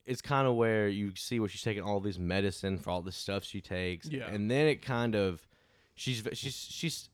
it's 0.06 0.20
kind 0.20 0.46
of 0.46 0.54
where 0.54 0.88
you 0.88 1.12
see 1.16 1.40
where 1.40 1.48
she's 1.48 1.62
taking 1.62 1.82
all 1.82 2.00
these 2.00 2.18
medicine 2.18 2.78
for 2.78 2.90
all 2.90 3.02
the 3.02 3.12
stuff 3.12 3.44
she 3.44 3.60
takes. 3.60 4.08
Yeah. 4.08 4.26
And 4.28 4.50
then 4.50 4.66
it 4.66 4.82
kind 4.82 5.14
of, 5.14 5.46
she's 5.94 6.22
she's 6.34 6.54
she's 6.56 7.08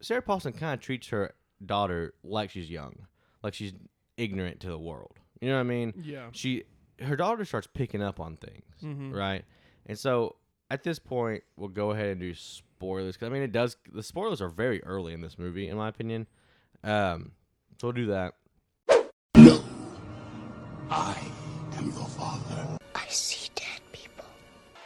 Sarah 0.00 0.22
Paulson 0.22 0.52
kind 0.52 0.74
of 0.74 0.80
treats 0.80 1.08
her 1.08 1.32
daughter 1.64 2.14
like 2.24 2.50
she's 2.50 2.70
young, 2.70 3.06
like 3.42 3.54
she's 3.54 3.72
ignorant 4.16 4.60
to 4.60 4.68
the 4.68 4.78
world. 4.78 5.18
You 5.40 5.48
know 5.48 5.54
what 5.54 5.60
I 5.60 5.64
mean? 5.64 5.94
Yeah. 6.02 6.28
She 6.32 6.64
her 7.00 7.14
daughter 7.16 7.44
starts 7.44 7.68
picking 7.72 8.02
up 8.02 8.18
on 8.18 8.36
things, 8.36 8.64
Mhm. 8.82 9.14
right? 9.14 9.44
And 9.86 9.96
so 9.98 10.36
at 10.70 10.82
this 10.82 10.98
point, 10.98 11.44
we'll 11.56 11.68
go 11.68 11.92
ahead 11.92 12.08
and 12.08 12.20
do 12.20 12.34
spoilers 12.34 13.14
because 13.16 13.26
I 13.26 13.30
mean 13.32 13.42
it 13.42 13.52
does. 13.52 13.76
The 13.92 14.02
spoilers 14.02 14.42
are 14.42 14.48
very 14.48 14.82
early 14.82 15.12
in 15.14 15.20
this 15.20 15.38
movie, 15.38 15.68
in 15.68 15.76
my 15.76 15.88
opinion. 15.88 16.26
Um, 16.82 17.32
so 17.80 17.86
we'll 17.88 17.92
do 17.92 18.06
that. 18.06 18.34
No. 19.36 19.62
I 20.90 21.16
am 21.20 21.27
your 21.88 22.06
father. 22.06 22.78
I 22.94 23.06
see 23.08 23.50
dead 23.54 23.80
people. 23.92 24.24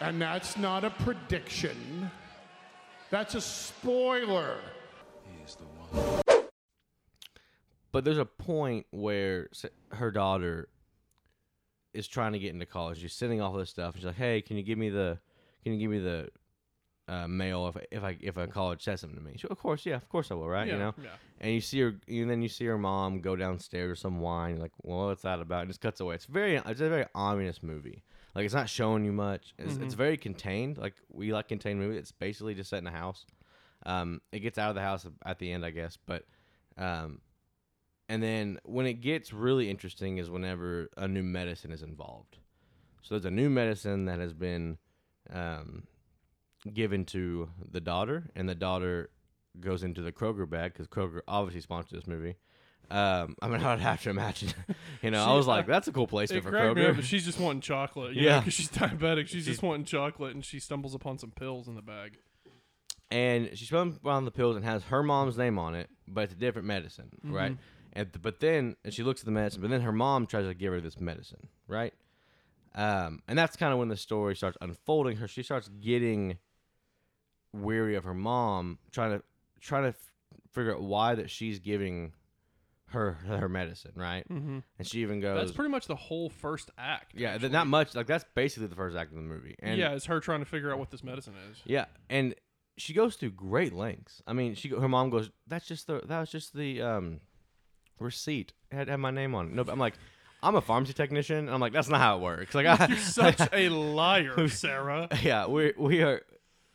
And 0.01 0.21
that's 0.21 0.57
not 0.57 0.85
a 0.85 0.91
prediction. 0.91 2.11
That's 3.11 3.35
a 3.35 3.41
spoiler. 3.41 4.57
But 7.93 8.05
there's 8.05 8.19
a 8.19 8.25
point 8.25 8.87
where 8.91 9.51
her 9.91 10.11
daughter 10.11 10.69
is 11.93 12.09
trying 12.09 12.33
to 12.33 12.39
get 12.39 12.55
into 12.55 12.65
college. 12.65 13.01
She's 13.01 13.13
sending 13.13 13.43
all 13.43 13.53
this 13.53 13.69
stuff. 13.69 13.97
She's 13.97 14.07
like, 14.07 14.17
"Hey, 14.17 14.41
can 14.41 14.57
you 14.57 14.63
give 14.63 14.79
me 14.79 14.89
the, 14.89 15.19
can 15.63 15.75
you 15.75 15.79
give 15.79 15.91
me 15.91 15.99
the 15.99 16.31
uh, 17.13 17.29
mail 17.29 17.69
if 17.69 17.77
I, 17.77 17.87
if 17.91 18.03
I 18.05 18.19
if 18.21 18.37
a 18.37 18.47
college 18.47 18.83
says 18.83 19.01
something 19.01 19.19
to 19.19 19.25
me?" 19.25 19.35
She, 19.37 19.49
of 19.49 19.59
course, 19.59 19.87
yeah, 19.87 19.97
of 19.97 20.09
course 20.09 20.31
I 20.31 20.35
will, 20.35 20.49
right? 20.49 20.67
yeah. 20.67 20.75
You 20.75 20.79
know. 20.79 20.95
Yeah. 21.03 21.11
And 21.41 21.53
you 21.53 21.61
see 21.61 21.81
her, 21.81 21.95
and 22.07 22.31
then 22.31 22.41
you 22.41 22.49
see 22.49 22.67
her 22.67 22.79
mom 22.79 23.21
go 23.21 23.35
downstairs 23.35 23.91
with 23.91 23.99
some 23.99 24.21
wine. 24.21 24.55
You're 24.55 24.63
like, 24.63 24.73
well, 24.83 25.09
what's 25.09 25.23
that 25.23 25.41
about? 25.41 25.63
And 25.63 25.71
it 25.71 25.73
just 25.73 25.81
cuts 25.81 26.01
away. 26.01 26.15
It's 26.15 26.27
very, 26.27 26.55
it's 26.57 26.81
a 26.81 26.89
very 26.89 27.07
ominous 27.17 27.65
movie. 27.65 28.05
Like 28.35 28.45
it's 28.45 28.55
not 28.55 28.69
showing 28.69 29.05
you 29.05 29.13
much. 29.13 29.53
It's, 29.59 29.77
it's 29.77 29.95
very 29.95 30.17
contained. 30.17 30.79
Like 30.79 30.95
we 31.11 31.33
like 31.33 31.49
contained 31.49 31.81
movies. 31.81 31.99
It's 31.99 32.13
basically 32.13 32.55
just 32.55 32.71
set 32.71 32.79
in 32.79 32.87
a 32.87 32.93
house. 32.93 33.27
Um, 33.85 34.21
it 34.31 34.39
gets 34.39 34.57
out 34.57 34.71
of 34.71 34.77
the 34.77 34.83
house 34.83 35.05
at 35.25 35.39
the 35.39 35.53
end, 35.53 35.67
I 35.67 35.71
guess. 35.71 35.99
But, 36.07 36.25
um, 36.79 37.21
and 38.09 38.23
then 38.23 38.59
when 38.65 38.87
it 38.87 39.01
gets 39.01 39.33
really 39.33 39.69
interesting 39.69 40.19
is 40.19 40.31
whenever 40.31 40.89
a 40.97 41.09
new 41.09 41.25
medicine 41.25 41.73
is 41.73 41.83
involved. 41.83 42.39
So 43.03 43.17
there's 43.17 43.25
a 43.25 43.31
new 43.33 43.51
medicine 43.51 44.05
that 44.05 44.21
has 44.21 44.33
been, 44.33 44.79
um, 45.29 45.89
given 46.73 47.05
to 47.07 47.49
the 47.71 47.81
daughter, 47.81 48.31
and 48.37 48.49
the 48.49 48.55
daughter 48.55 49.11
goes 49.61 49.83
into 49.83 50.03
the 50.03 50.13
Kroger 50.13 50.49
bag 50.49 50.73
because 50.73 50.87
Kroger 50.87 51.21
obviously 51.29 51.61
sponsored 51.61 51.99
this 51.99 52.07
movie. 52.07 52.37
Um, 52.91 53.37
I 53.41 53.49
mean, 53.49 53.63
I'd 53.65 53.81
have 53.81 54.03
to 54.03 54.11
imagine. 54.11 54.51
You 55.03 55.11
know, 55.11 55.25
I 55.25 55.35
was 55.35 55.47
like, 55.47 55.67
that's 55.75 55.89
a 55.89 55.93
cool 55.93 56.07
place 56.07 56.31
for 56.31 56.51
me 56.75 56.87
up, 56.87 56.97
but 56.97 57.05
she's 57.05 57.25
just 57.25 57.41
wanting 57.41 57.61
chocolate. 57.63 58.15
You 58.15 58.23
Yeah. 58.23 58.39
because 58.41 58.55
she's 58.55 58.71
diabetic. 58.71 59.29
She's 59.29 59.47
just 59.47 59.63
wanting 59.63 59.85
chocolate, 59.85 60.35
and 60.35 60.45
she 60.45 60.59
stumbles 60.61 60.95
upon 60.95 61.19
some 61.19 61.31
pills 61.31 61.69
in 61.69 61.75
the 61.75 61.83
bag. 61.83 62.19
And 63.11 63.51
she's 63.59 63.71
running 63.71 63.99
around 64.05 64.25
the 64.25 64.31
pills 64.31 64.57
and 64.57 64.65
has 64.65 64.85
her 64.85 65.03
mom's 65.03 65.37
name 65.37 65.59
on 65.59 65.75
it, 65.75 65.91
but 66.09 66.25
it's 66.25 66.33
a 66.33 66.37
different 66.37 66.67
medicine, 66.67 67.11
right? 67.23 67.57
And 67.93 68.09
but 68.23 68.41
then 68.41 68.77
and 68.85 68.95
she 68.95 69.03
looks 69.03 69.21
at 69.21 69.27
the 69.27 69.33
medicine, 69.33 69.61
but 69.61 69.69
then 69.69 69.83
her 69.83 69.93
mom 69.93 70.27
tries 70.27 70.47
to 70.47 70.55
give 70.55 70.73
her 70.73 70.81
this 70.81 70.99
medicine, 70.99 71.49
right? 71.69 71.93
Um, 72.75 73.21
and 73.29 73.39
that's 73.39 73.55
kind 73.55 73.71
of 73.71 73.79
when 73.79 73.89
the 73.89 73.99
story 73.99 74.35
starts 74.35 74.57
unfolding. 74.63 75.19
Her 75.19 75.29
she 75.29 75.43
starts 75.43 75.69
getting 75.69 76.39
weary 77.53 77.95
of 77.97 78.05
her 78.05 78.15
mom 78.15 78.79
trying 78.91 79.19
to 79.19 79.23
trying 79.61 79.83
to 79.85 79.89
f- 79.91 80.11
figure 80.53 80.75
out 80.75 80.83
why 80.83 81.15
that 81.15 81.31
she's 81.31 81.59
giving 81.59 82.13
her 82.87 83.13
her 83.27 83.49
medicine, 83.49 83.93
right? 83.97 84.29
Mm-hmm. 84.29 84.59
And 84.79 84.87
she 84.87 85.01
even 85.01 85.21
goes, 85.21 85.39
That's 85.39 85.53
pretty 85.53 85.71
much 85.71 85.87
the 85.87 85.97
whole 85.97 86.29
first 86.29 86.71
act. 86.77 87.13
yeah, 87.15 87.31
actually. 87.31 87.49
not 87.51 87.67
much. 87.67 87.95
Like 87.95 88.07
that's 88.07 88.25
basically 88.35 88.67
the 88.69 88.75
first 88.77 88.97
act 88.97 89.11
of 89.11 89.17
the 89.17 89.23
movie. 89.23 89.55
And 89.61 89.79
yeah, 89.79 89.93
it's 89.93 90.07
her 90.07 90.21
trying 90.21 90.41
to 90.41 90.47
figure 90.47 90.71
out 90.73 90.79
what 90.79 90.91
this 90.91 91.03
medicine 91.03 91.35
is. 91.51 91.59
Yeah, 91.65 91.87
and 92.11 92.35
she 92.77 92.93
goes 92.93 93.17
through 93.17 93.31
great 93.33 93.73
lengths. 93.73 94.23
I 94.27 94.33
mean, 94.33 94.55
she 94.55 94.69
her 94.69 94.89
mom 94.89 95.11
goes, 95.11 95.31
"That's 95.47 95.67
just 95.67 95.87
the 95.87 96.03
that 96.07 96.21
was 96.21 96.31
just 96.31 96.55
the 96.55 96.83
um 96.83 97.21
receipt. 97.99 98.53
It 98.71 98.77
had, 98.77 98.89
had 98.89 98.97
my 98.97 99.11
name 99.11 99.35
on 99.35 99.47
it." 99.49 99.53
No, 99.55 99.65
but 99.65 99.73
I'm 99.73 99.79
like, 99.79 99.95
I'm 100.43 100.55
a 100.57 100.61
pharmacy 100.61 100.93
technician. 100.93 101.39
And 101.39 101.51
I'm 101.51 101.61
like, 101.61 101.73
that's 101.73 101.89
not 101.89 102.01
how 102.01 102.17
it 102.19 102.21
works. 102.23 102.55
Like, 102.55 102.67
I, 102.67 102.87
You're 102.89 102.99
such 102.99 103.41
a 103.53 103.69
liar, 103.69 104.49
Sarah. 104.49 105.09
yeah, 105.23 105.47
we 105.47 105.73
we 105.79 106.03
are 106.03 106.23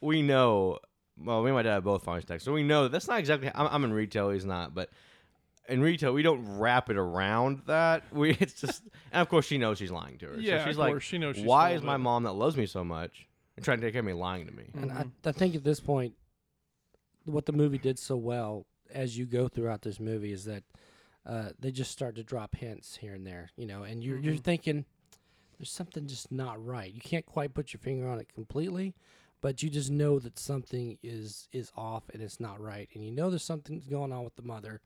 we 0.02 0.22
know. 0.22 0.80
Well, 1.20 1.42
me 1.42 1.48
and 1.50 1.56
my 1.56 1.64
dad 1.64 1.78
are 1.78 1.82
both 1.82 2.04
pharmacy 2.04 2.28
techs, 2.28 2.44
so 2.44 2.54
we 2.54 2.64
know 2.64 2.84
that 2.84 2.92
that's 2.92 3.08
not 3.08 3.20
exactly. 3.20 3.50
I'm, 3.54 3.68
I'm 3.68 3.84
in 3.84 3.94
retail. 3.94 4.30
He's 4.32 4.46
not, 4.46 4.74
but. 4.74 4.90
In 5.70 5.82
retail, 5.82 6.14
we 6.14 6.22
don't 6.22 6.60
wrap 6.60 6.90
it 6.90 6.96
around 6.96 7.64
that. 7.66 8.04
We 8.14 8.30
it's 8.40 8.54
just, 8.54 8.84
and 9.12 9.22
of 9.22 9.28
course, 9.28 9.46
she 9.46 9.58
knows 9.58 9.78
she's 9.78 9.92
lying 9.92 10.18
to 10.20 10.28
her. 10.28 10.40
Yeah, 10.40 10.60
so 10.60 10.68
she's 10.68 10.76
of 10.76 10.80
like, 10.80 10.94
course, 10.94 11.04
she 11.04 11.18
knows 11.18 11.36
she's 11.36 11.46
why 11.46 11.72
full 11.72 11.76
is 11.76 11.82
of 11.82 11.86
my 11.88 11.96
it." 11.96 11.98
mom 11.98 12.24
that 12.24 12.32
loves 12.32 12.56
me 12.56 12.66
so 12.68 12.86
much 12.86 13.28
and 13.58 13.66
trying 13.66 13.82
to 13.82 13.86
take 13.86 13.92
care 13.92 14.00
of 14.00 14.06
me 14.06 14.14
lying 14.14 14.46
to 14.46 14.54
me? 14.54 14.64
And. 14.76 14.90
I, 14.94 15.06
I 15.26 15.34
think 15.34 15.56
at 15.56 15.66
this 15.66 15.82
point, 15.82 16.14
what 17.26 17.46
the 17.46 17.52
movie 17.52 17.78
did 17.78 18.00
so 18.00 18.16
well 18.16 18.66
as 18.94 19.18
you 19.18 19.26
go 19.26 19.50
throughout 19.50 19.82
this 19.82 20.00
movie 20.00 20.32
is 20.32 20.46
that 20.46 20.64
uh, 21.26 21.50
they 21.60 21.72
just 21.72 21.92
start 21.92 22.16
to 22.16 22.24
drop 22.24 22.56
hints 22.56 22.96
here 22.96 23.14
and 23.14 23.28
there, 23.28 23.50
you 23.58 23.66
know, 23.66 23.84
and 23.84 24.02
you're 24.02 24.20
you're 24.20 24.36
Mhm. 24.36 24.44
thinking 24.44 24.86
there's 25.60 25.70
something 25.72 26.08
just 26.08 26.32
not 26.32 26.64
right. 26.66 26.94
You 26.94 27.02
can't 27.02 27.26
quite 27.26 27.54
put 27.54 27.74
your 27.74 27.80
finger 27.82 28.08
on 28.08 28.20
it 28.20 28.34
completely, 28.34 28.96
but 29.42 29.62
you 29.64 29.70
just 29.70 29.90
know 29.92 30.20
that 30.20 30.38
something 30.40 30.98
is 31.04 31.48
is 31.52 31.72
off 31.78 32.04
and 32.14 32.22
it's 32.22 32.40
not 32.40 32.60
right, 32.62 32.90
and 32.94 33.04
you 33.04 33.12
know 33.12 33.30
there's 33.30 33.44
something 33.44 33.82
going 33.90 34.12
on 34.12 34.24
with 34.24 34.36
the 34.36 34.42
mother, 34.44 34.82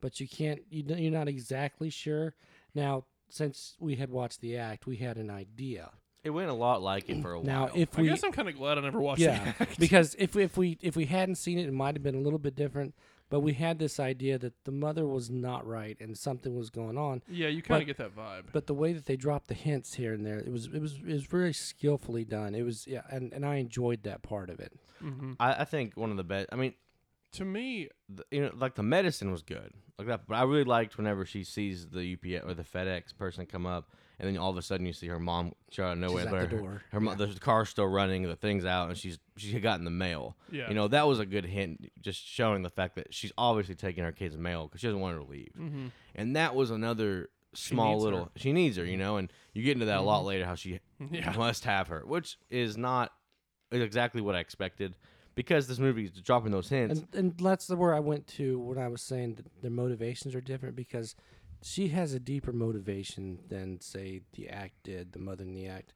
but 0.00 0.20
you 0.20 0.28
can't 0.28 0.60
you 0.70 0.82
don't- 0.82 0.98
you're 0.98 1.12
not 1.12 1.28
exactly 1.28 1.90
sure. 1.90 2.34
Now, 2.74 3.04
since 3.28 3.76
we 3.80 3.96
had 3.96 4.10
watched 4.10 4.40
the 4.40 4.56
act, 4.56 4.86
we 4.86 4.96
had 4.96 5.16
an 5.16 5.30
idea. 5.30 5.90
It 6.24 6.30
went 6.30 6.50
a 6.50 6.54
lot 6.54 6.82
like 6.82 7.08
it 7.10 7.20
for 7.20 7.34
a 7.34 7.42
Now, 7.42 7.62
while. 7.64 7.72
if 7.74 7.98
I 7.98 8.02
we 8.02 8.08
guess 8.08 8.22
I'm 8.22 8.30
kind 8.32 8.48
of 8.48 8.56
glad 8.56 8.78
I 8.78 8.80
never 8.82 9.00
watched 9.00 9.20
yeah, 9.22 9.42
the 9.58 9.62
act. 9.64 9.78
because 9.80 10.14
if 10.18 10.36
if 10.36 10.56
we 10.56 10.78
if 10.80 10.94
we 10.96 11.06
hadn't 11.06 11.34
seen 11.36 11.58
it, 11.58 11.66
it 11.66 11.72
might 11.72 11.94
have 11.96 12.02
been 12.02 12.14
a 12.14 12.20
little 12.20 12.38
bit 12.38 12.54
different. 12.54 12.94
But 13.32 13.40
we 13.40 13.54
had 13.54 13.78
this 13.78 13.98
idea 13.98 14.36
that 14.38 14.52
the 14.64 14.70
mother 14.70 15.06
was 15.06 15.30
not 15.30 15.66
right 15.66 15.96
and 16.00 16.18
something 16.18 16.54
was 16.54 16.68
going 16.68 16.98
on. 16.98 17.22
yeah, 17.28 17.48
you 17.48 17.62
kind 17.62 17.80
of 17.80 17.86
get 17.86 17.96
that 17.96 18.14
vibe. 18.14 18.44
But 18.52 18.66
the 18.66 18.74
way 18.74 18.92
that 18.92 19.06
they 19.06 19.16
dropped 19.16 19.48
the 19.48 19.54
hints 19.54 19.94
here 19.94 20.12
and 20.12 20.26
there, 20.26 20.38
it 20.38 20.52
was 20.52 20.66
it 20.66 20.80
was 20.82 20.96
it 20.96 21.14
was 21.14 21.24
very 21.24 21.54
skillfully 21.54 22.26
done. 22.26 22.54
It 22.54 22.62
was 22.62 22.86
yeah, 22.86 23.00
and, 23.10 23.32
and 23.32 23.46
I 23.46 23.54
enjoyed 23.56 24.02
that 24.02 24.20
part 24.22 24.50
of 24.50 24.60
it. 24.60 24.72
hmm 25.00 25.32
I, 25.40 25.62
I 25.62 25.64
think 25.64 25.96
one 25.96 26.10
of 26.10 26.18
the 26.18 26.24
best. 26.24 26.50
I 26.52 26.56
mean, 26.56 26.74
To 27.38 27.44
me, 27.46 27.88
the, 28.10 28.24
you 28.30 28.42
know, 28.42 28.50
like 28.54 28.74
the 28.74 28.82
medicine 28.82 29.30
was 29.32 29.42
good, 29.42 29.72
like 29.98 30.08
that. 30.08 30.26
But 30.28 30.34
I 30.34 30.42
really 30.42 30.64
liked 30.64 30.98
whenever 30.98 31.24
she 31.24 31.42
sees 31.42 31.88
the 31.88 32.04
UPS 32.14 32.44
or 32.46 32.52
the 32.52 32.64
FedEx 32.64 33.16
person 33.16 33.46
come 33.46 33.64
up, 33.66 33.88
and 34.22 34.30
then 34.34 34.38
all 34.40 34.50
of 34.50 34.56
a 34.56 34.62
sudden 34.62 34.86
you 34.86 34.92
see 34.92 35.08
her 35.08 35.18
mom 35.18 35.52
show 35.70 35.84
out 35.84 35.92
of 35.92 35.98
nowhere. 35.98 36.24
at 36.26 36.30
but 36.30 36.48
the 36.50 36.56
her- 36.56 36.62
door. 36.62 36.82
Her, 36.92 37.00
mo- 37.00 37.14
the 37.14 37.26
car's 37.40 37.68
still 37.68 37.86
running, 37.88 38.22
the 38.22 38.36
thing's 38.36 38.64
out, 38.64 38.88
and 38.88 38.96
she's 38.96 39.18
she 39.36 39.52
had 39.52 39.62
gotten 39.62 39.84
the 39.84 39.90
mail. 39.90 40.36
yeah, 40.50 40.68
You 40.68 40.74
know, 40.74 40.88
that 40.88 41.06
was 41.06 41.18
a 41.18 41.26
good 41.26 41.44
hint, 41.44 41.90
just 42.00 42.24
showing 42.26 42.62
the 42.62 42.70
fact 42.70 42.94
that 42.96 43.12
she's 43.12 43.32
obviously 43.36 43.74
taking 43.74 44.04
her 44.04 44.12
kid's 44.12 44.38
mail 44.38 44.68
because 44.68 44.80
she 44.80 44.86
doesn't 44.86 45.00
want 45.00 45.16
her 45.18 45.22
to 45.24 45.28
leave. 45.28 45.52
hmm 45.56 45.86
And 46.14 46.36
that 46.36 46.54
was 46.54 46.70
another 46.70 47.28
small 47.54 47.94
needs 47.94 48.04
her. 48.04 48.10
little. 48.10 48.30
She 48.36 48.52
needs 48.52 48.76
her, 48.78 48.84
you 48.84 48.96
know, 48.96 49.16
and 49.16 49.30
you 49.52 49.62
get 49.62 49.72
into 49.72 49.86
that 49.86 49.98
a 49.98 50.02
lot 50.02 50.24
later 50.24 50.46
how 50.46 50.54
she 50.54 50.80
yeah, 51.10 51.34
must 51.36 51.64
have 51.64 51.88
her, 51.88 52.02
which 52.06 52.38
is 52.50 52.76
not 52.78 53.12
exactly 53.70 54.20
what 54.20 54.34
I 54.34 54.38
expected 54.40 54.96
because 55.34 55.66
this 55.66 55.78
movie 55.78 56.04
is 56.04 56.10
dropping 56.12 56.52
those 56.52 56.68
hints. 56.68 57.00
And 57.00 57.08
and 57.14 57.38
that's 57.38 57.66
the 57.66 57.76
where 57.76 57.94
I 57.94 58.00
went 58.00 58.26
to 58.38 58.58
when 58.58 58.78
I 58.78 58.88
was 58.88 59.02
saying 59.02 59.34
that 59.36 59.46
their 59.62 59.70
motivations 59.70 60.34
are 60.34 60.40
different 60.42 60.76
because 60.76 61.14
she 61.62 61.88
has 61.88 62.12
a 62.12 62.20
deeper 62.20 62.52
motivation 62.52 63.38
than 63.48 63.80
say 63.80 64.22
the 64.34 64.48
act 64.48 64.74
did, 64.82 65.12
the 65.12 65.18
mother 65.18 65.44
in 65.44 65.54
the 65.54 65.66
act, 65.66 65.94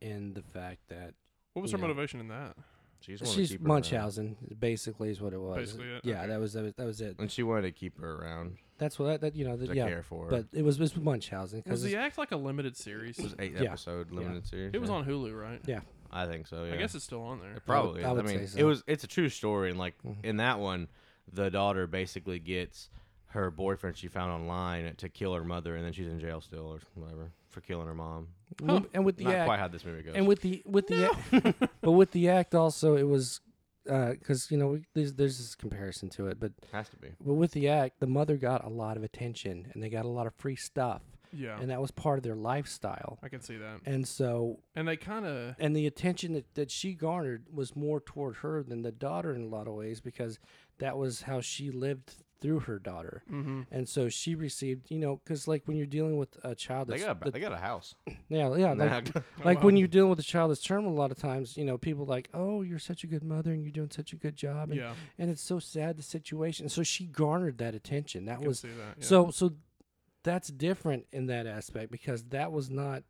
in 0.00 0.34
the 0.34 0.42
fact 0.42 0.80
that 0.88 1.14
what 1.52 1.62
was 1.62 1.72
her 1.72 1.78
yeah. 1.78 1.82
motivation 1.82 2.20
in 2.20 2.28
that? 2.28 2.56
She 3.00 3.12
just 3.14 3.32
to 3.32 3.38
she's 3.38 3.50
keep 3.50 3.62
her 3.62 3.68
around. 3.68 4.36
Basically 4.58 5.10
is 5.10 5.20
what 5.20 5.32
it 5.32 5.40
was. 5.40 5.56
Basically 5.56 5.86
it, 5.88 6.00
Yeah, 6.04 6.20
okay. 6.20 6.28
that 6.28 6.40
was 6.40 6.52
that 6.54 6.62
was 6.64 6.74
that 6.74 6.86
was 6.86 7.00
it. 7.00 7.16
and 7.18 7.30
she 7.30 7.42
wanted 7.42 7.62
to 7.62 7.70
keep 7.72 8.00
her 8.00 8.14
around 8.22 8.56
That's 8.78 8.98
what 8.98 9.06
that, 9.06 9.20
that 9.20 9.36
you 9.36 9.46
know. 9.46 9.56
The, 9.56 9.68
to 9.68 9.74
yeah, 9.76 9.86
care 9.86 10.02
for 10.02 10.24
her. 10.24 10.30
but 10.30 10.46
it 10.52 10.62
was 10.62 10.76
it 10.76 10.80
was 10.80 10.96
Munchausen 10.96 11.58
Was 11.58 11.64
because 11.64 11.82
the 11.82 11.96
act 11.96 12.18
like 12.18 12.32
a 12.32 12.36
limited 12.36 12.76
series? 12.76 13.18
it 13.18 13.22
was 13.24 13.34
eight 13.38 13.52
Yeah. 13.52 13.64
episode 13.68 14.10
limited 14.10 14.46
series. 14.46 14.72
It 14.74 14.80
was 14.80 14.90
on 14.90 15.04
Hulu, 15.04 15.38
right? 15.38 15.60
Yeah. 15.66 15.80
I 16.10 16.26
think 16.26 16.46
so. 16.46 16.64
Yeah. 16.64 16.74
I 16.74 16.76
guess 16.76 16.94
it's 16.94 17.04
still 17.04 17.22
on 17.22 17.40
there. 17.40 17.54
it 17.54 17.66
probably. 17.66 18.04
I 18.04 18.10
is. 18.10 18.16
would 18.16 18.24
I 18.24 18.28
mean, 18.28 18.38
say 18.38 18.44
it 18.44 18.48
so. 18.48 18.58
Mm-hmm. 18.58 18.66
was. 18.68 18.84
It's 18.86 19.04
a 19.04 19.08
true 19.08 19.28
story, 19.28 19.70
and 19.70 19.78
like 19.78 19.94
in 20.22 20.38
that 20.38 20.58
one, 20.58 20.88
the 21.30 21.50
daughter 21.50 21.86
basically 21.86 22.38
gets 22.38 22.88
her 23.28 23.50
boyfriend 23.50 23.96
she 23.96 24.08
found 24.08 24.30
online 24.32 24.94
to 24.96 25.08
kill 25.08 25.34
her 25.34 25.44
mother, 25.44 25.76
and 25.76 25.84
then 25.84 25.92
she's 25.92 26.06
in 26.06 26.18
jail 26.20 26.40
still 26.40 26.66
or 26.66 26.80
whatever 26.94 27.32
for 27.50 27.60
killing 27.60 27.86
her 27.86 27.94
mom. 27.94 28.28
Huh. 28.64 28.80
and 28.94 29.04
with 29.04 29.16
the 29.16 29.24
Not 29.24 29.34
act, 29.34 29.46
quite 29.46 29.58
how 29.58 29.68
this 29.68 29.84
movie 29.84 30.02
goes. 30.02 30.14
and 30.14 30.26
with 30.26 30.40
the 30.42 30.62
with 30.66 30.86
the 30.86 31.06
act, 31.06 31.70
but 31.80 31.92
with 31.92 32.12
the 32.12 32.28
act 32.28 32.54
also 32.54 32.96
it 32.96 33.02
was 33.08 33.40
uh, 33.90 34.10
because 34.10 34.50
you 34.50 34.56
know 34.56 34.68
we, 34.68 34.84
there's 34.94 35.12
there's 35.14 35.38
this 35.38 35.54
comparison 35.54 36.08
to 36.10 36.26
it, 36.28 36.38
but 36.40 36.52
has 36.72 36.88
to 36.90 36.96
be. 36.96 37.08
but 37.24 37.34
with 37.34 37.52
the 37.52 37.68
act 37.68 38.00
the 38.00 38.06
mother 38.06 38.36
got 38.36 38.64
a 38.64 38.68
lot 38.68 38.96
of 38.96 39.02
attention 39.02 39.70
and 39.74 39.82
they 39.82 39.88
got 39.88 40.04
a 40.04 40.08
lot 40.08 40.26
of 40.26 40.34
free 40.34 40.56
stuff 40.56 41.02
Yeah, 41.32 41.58
and 41.60 41.70
that 41.70 41.80
was 41.80 41.90
part 41.90 42.18
of 42.18 42.22
their 42.24 42.34
lifestyle 42.36 43.18
I 43.22 43.28
can 43.28 43.40
see 43.40 43.56
that. 43.58 43.80
and 43.84 44.06
so 44.06 44.58
And 44.74 44.86
they 44.88 44.96
kind 44.96 45.24
of 45.26 45.54
and 45.58 45.74
the 45.76 45.86
attention 45.86 46.32
that, 46.34 46.54
that 46.54 46.70
she 46.70 46.94
garnered 46.94 47.44
was 47.52 47.76
more 47.76 48.00
toward 48.00 48.36
her 48.36 48.62
than 48.62 48.82
the 48.82 48.92
daughter 48.92 49.32
in 49.34 49.42
a 49.42 49.48
lot 49.48 49.66
of 49.68 49.74
ways 49.74 50.00
because 50.00 50.38
that 50.78 50.96
was 50.96 51.22
how 51.22 51.40
she 51.40 51.70
lived 51.70 52.14
through 52.40 52.60
her 52.60 52.78
daughter 52.78 53.22
hmm 53.28 53.62
and 53.70 53.88
so 53.88 54.08
she 54.10 54.34
received 54.34 54.90
you 54.90 54.98
know 54.98 55.20
because 55.24 55.48
like 55.48 55.62
when 55.66 55.76
you're 55.76 55.86
dealing 55.86 56.18
with 56.18 56.36
a 56.44 56.54
child 56.54 56.86
They 56.88 56.98
got 56.98 57.16
a, 57.16 57.24
that- 57.24 57.32
they 57.32 57.40
got 57.40 57.52
a 57.52 57.56
house. 57.56 57.94
yeah 58.28 58.54
yeah 58.56 58.72
like, 58.76 59.08
like 59.44 59.62
when 59.64 59.76
you're 59.76 59.88
dealing 59.88 60.10
with 60.10 60.18
a 60.18 60.22
child 60.22 60.50
that's 60.50 60.62
terminal 60.62 60.92
a 60.92 60.98
lot 61.00 61.10
of 61.10 61.16
times 61.18 61.56
you 61.56 61.64
know 61.64 61.78
people 61.78 62.04
like 62.04 62.28
oh 62.34 62.60
you're 62.62 62.78
such 62.78 63.04
a 63.04 63.06
good 63.06 63.24
mother 63.24 63.52
and 63.52 63.62
you're 63.62 63.72
doing 63.72 63.90
such 63.90 64.12
a 64.12 64.16
good 64.16 64.36
job 64.36 64.70
and, 64.70 64.78
yeah, 64.80 64.92
and 65.18 65.30
it's 65.30 65.40
so 65.42 65.58
sad 65.58 65.96
the 65.96 66.02
situation 66.02 66.68
so 66.68 66.82
she 66.82 67.06
garnered 67.06 67.56
that 67.58 67.74
attention 67.74 68.28
I 68.28 68.32
that 68.32 68.42
was 68.42 68.60
see 68.60 68.68
that. 68.68 68.96
Yeah. 68.98 69.04
so 69.06 69.30
so 69.30 69.52
that's 70.22 70.48
different 70.48 71.06
in 71.12 71.26
that 71.26 71.46
aspect 71.46 71.90
because 71.90 72.24
that 72.24 72.52
was 72.52 72.68
not 72.68 73.02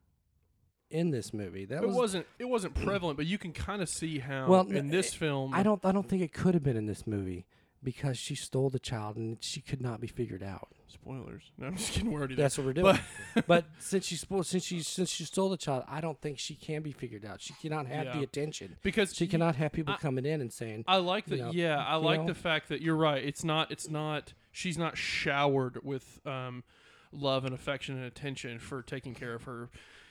in 0.88 1.10
this 1.10 1.34
movie 1.34 1.64
that 1.64 1.82
it 1.82 1.86
was 1.86 1.96
wasn't 1.96 2.26
it 2.38 2.44
wasn't 2.48 2.72
prevalent, 2.74 3.16
but 3.16 3.26
you 3.26 3.38
can 3.38 3.52
kind 3.52 3.82
of 3.82 3.88
see 3.88 4.20
how 4.20 4.46
Well, 4.46 4.66
in 4.68 4.86
this 4.88 5.12
film. 5.12 5.52
i 5.52 5.64
don't 5.64 5.84
i 5.84 5.90
don't 5.90 6.08
think 6.08 6.22
it 6.22 6.32
could 6.32 6.54
have 6.54 6.62
been 6.62 6.76
in 6.76 6.86
this 6.86 7.08
movie 7.08 7.44
because 7.82 8.18
she 8.18 8.34
stole 8.34 8.70
the 8.70 8.78
child 8.78 9.16
and 9.16 9.36
she 9.40 9.60
could 9.60 9.80
not 9.80 10.00
be 10.00 10.06
figured 10.06 10.42
out 10.42 10.68
spoilers. 10.88 11.42
No, 11.58 11.66
I'm 11.68 11.76
just 11.76 11.92
kidding. 11.92 12.10
We're 12.12 12.18
already 12.20 12.34
that's 12.36 12.56
what 12.58 12.66
we're 12.66 12.72
doing 12.72 12.98
but 13.46 13.64
since 13.78 14.06
she 14.06 14.16
spo- 14.16 14.44
since 14.44 14.64
she 14.64 14.80
since 14.82 15.10
she 15.10 15.24
stole 15.24 15.48
the 15.50 15.56
child 15.56 15.84
i 15.88 16.00
don't 16.00 16.20
think 16.20 16.38
she 16.38 16.54
can 16.54 16.82
be 16.82 16.92
figured 16.92 17.24
out 17.24 17.40
she 17.40 17.52
cannot 17.54 17.86
have 17.86 18.14
the 18.16 18.22
attention 18.22 18.76
because 18.82 19.14
she 19.14 19.24
y- 19.26 19.30
cannot 19.30 19.56
have 19.56 19.72
people 19.72 19.94
I- 19.94 19.98
coming 19.98 20.24
in 20.24 20.40
and 20.40 20.52
saying 20.52 20.84
I 20.88 20.96
like 20.96 21.26
that. 21.26 21.36
you 21.36 21.42
know, 21.42 21.50
yeah, 21.52 21.76
I 21.84 21.96
you 21.98 22.04
like 22.04 22.20
know? 22.20 22.26
the 22.28 22.34
fact 22.34 22.68
that 22.70 22.80
you're 22.82 22.96
right. 22.96 23.22
It's 23.22 23.44
not. 23.44 23.70
It's 23.70 23.88
not. 23.90 24.32
She's 24.52 24.78
not 24.78 24.96
showered 24.96 25.84
with 25.84 26.20
um, 26.26 26.64
love 27.12 27.44
and 27.44 27.54
affection 27.54 27.96
and 27.96 28.04
attention 28.04 28.58
for 28.58 28.82
taking 28.82 29.14
care 29.14 29.34
of 29.34 29.42
her 29.44 29.68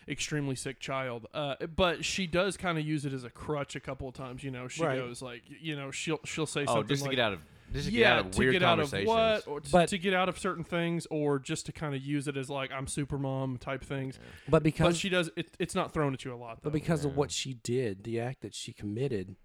extremely 0.08 0.56
sick 0.56 0.80
child. 0.80 1.26
Uh, 1.34 1.56
but 1.76 2.06
she 2.06 2.28
does 2.28 2.58
kind 2.58 2.78
of 2.78 2.86
use 2.86 3.06
it 3.06 3.14
as 3.14 3.24
a 3.24 3.30
crutch 3.30 3.76
a 3.76 3.80
couple 3.80 4.08
of 4.08 4.14
times. 4.14 4.44
You 4.44 4.52
know, 4.52 4.68
she 4.68 4.84
Right. 4.84 5.00
goes 5.00 5.22
like, 5.22 5.42
you 5.62 5.76
know, 5.76 5.90
she'll 5.92 6.20
she'll 6.26 6.46
say 6.46 6.66
something. 6.66 6.70
oh, 6.70 6.74
something 6.82 6.88
just 6.90 7.04
to 7.04 7.10
like, 7.10 7.16
get 7.16 7.24
out 7.26 7.34
of 7.34 7.40
just 7.76 7.86
to 7.88 7.92
get 7.92 8.00
yeah, 8.00 8.14
out 8.14 8.26
of 8.26 8.32
to 8.32 8.40
weird 8.40 8.54
get 8.54 8.64
out 8.64 8.80
of 8.80 8.92
conversations. 8.92 9.08
what, 9.08 9.48
or 9.48 9.60
to, 9.62 9.72
But- 9.72 9.90
to 9.90 9.98
get 9.98 10.14
out 10.14 10.30
of 10.30 10.40
certain 10.40 10.64
things, 10.64 11.06
or 11.12 11.38
just 11.40 11.66
to 11.68 11.72
kind 11.72 11.94
of 11.96 12.02
use 12.02 12.28
it 12.28 12.36
as 12.38 12.50
like 12.50 12.72
I'm 12.72 12.88
super 12.88 13.18
mom 13.18 13.58
type 13.58 13.84
things. 13.84 14.18
but 14.50 14.64
because 14.64 14.88
But 14.88 14.96
she 14.98 15.10
does. 15.10 15.30
It, 15.36 15.56
it's 15.60 15.76
not 15.76 15.94
thrown 15.94 16.14
at 16.14 16.26
you 16.26 16.34
a 16.34 16.36
lot. 16.36 16.58
Though. 16.62 16.70
But 16.70 16.74
because 16.74 17.06
of 17.06 17.16
what 17.16 17.32
she 17.32 17.54
did, 17.54 18.04
the 18.04 18.20
act 18.20 18.42
that 18.42 18.54
she 18.56 18.74
committed, 18.74 19.36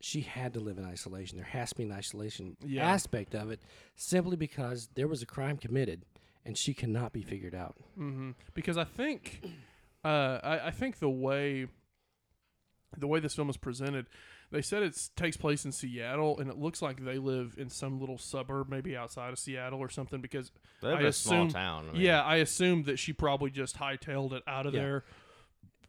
she 0.00 0.20
had 0.22 0.52
to 0.54 0.60
live 0.60 0.78
in 0.78 0.84
isolation. 0.84 1.36
There 1.36 1.46
has 1.46 1.70
to 1.70 1.76
be 1.76 1.82
an 1.84 1.92
isolation 1.92 2.56
Yeah. 2.64 2.86
aspect 2.90 3.34
of 3.34 3.50
it, 3.50 3.60
simply 3.96 4.36
because 4.36 4.88
there 4.94 5.08
was 5.08 5.22
a 5.22 5.26
crime 5.26 5.56
committed, 5.56 6.04
and 6.44 6.56
she 6.58 6.74
cannot 6.74 7.12
be 7.12 7.22
figured 7.22 7.54
out. 7.54 7.76
hmm 7.96 8.32
Because 8.52 8.76
I 8.76 8.84
think, 8.84 9.40
uh, 10.04 10.40
I, 10.42 10.66
I 10.66 10.70
think 10.70 10.98
the 10.98 11.08
way, 11.08 11.66
the 12.96 13.06
way 13.06 13.18
this 13.20 13.34
film 13.34 13.48
is 13.50 13.56
presented, 13.56 14.06
they 14.54 14.62
said 14.62 14.82
it 14.82 15.10
takes 15.16 15.36
place 15.36 15.64
in 15.64 15.72
Seattle, 15.72 16.38
and 16.38 16.48
it 16.48 16.56
looks 16.56 16.80
like 16.80 17.04
they 17.04 17.18
live 17.18 17.54
in 17.58 17.68
some 17.68 18.00
little 18.00 18.16
suburb, 18.18 18.68
maybe 18.70 18.96
outside 18.96 19.32
of 19.32 19.38
Seattle 19.38 19.80
or 19.80 19.88
something. 19.90 20.20
Because 20.20 20.50
They 20.80 20.88
live 20.88 20.98
I 20.98 21.00
in 21.00 21.06
a 21.06 21.12
small 21.12 21.38
assume- 21.46 21.48
town. 21.50 21.88
I 21.90 21.92
mean, 21.92 22.00
yeah, 22.02 22.22
I 22.22 22.36
assumed 22.36 22.86
that 22.86 22.98
she 22.98 23.12
probably 23.12 23.50
just 23.50 23.76
hightailed 23.78 24.32
it 24.32 24.42
out 24.46 24.66
of 24.66 24.74
Yeah. 24.74 24.80
there. 24.80 25.04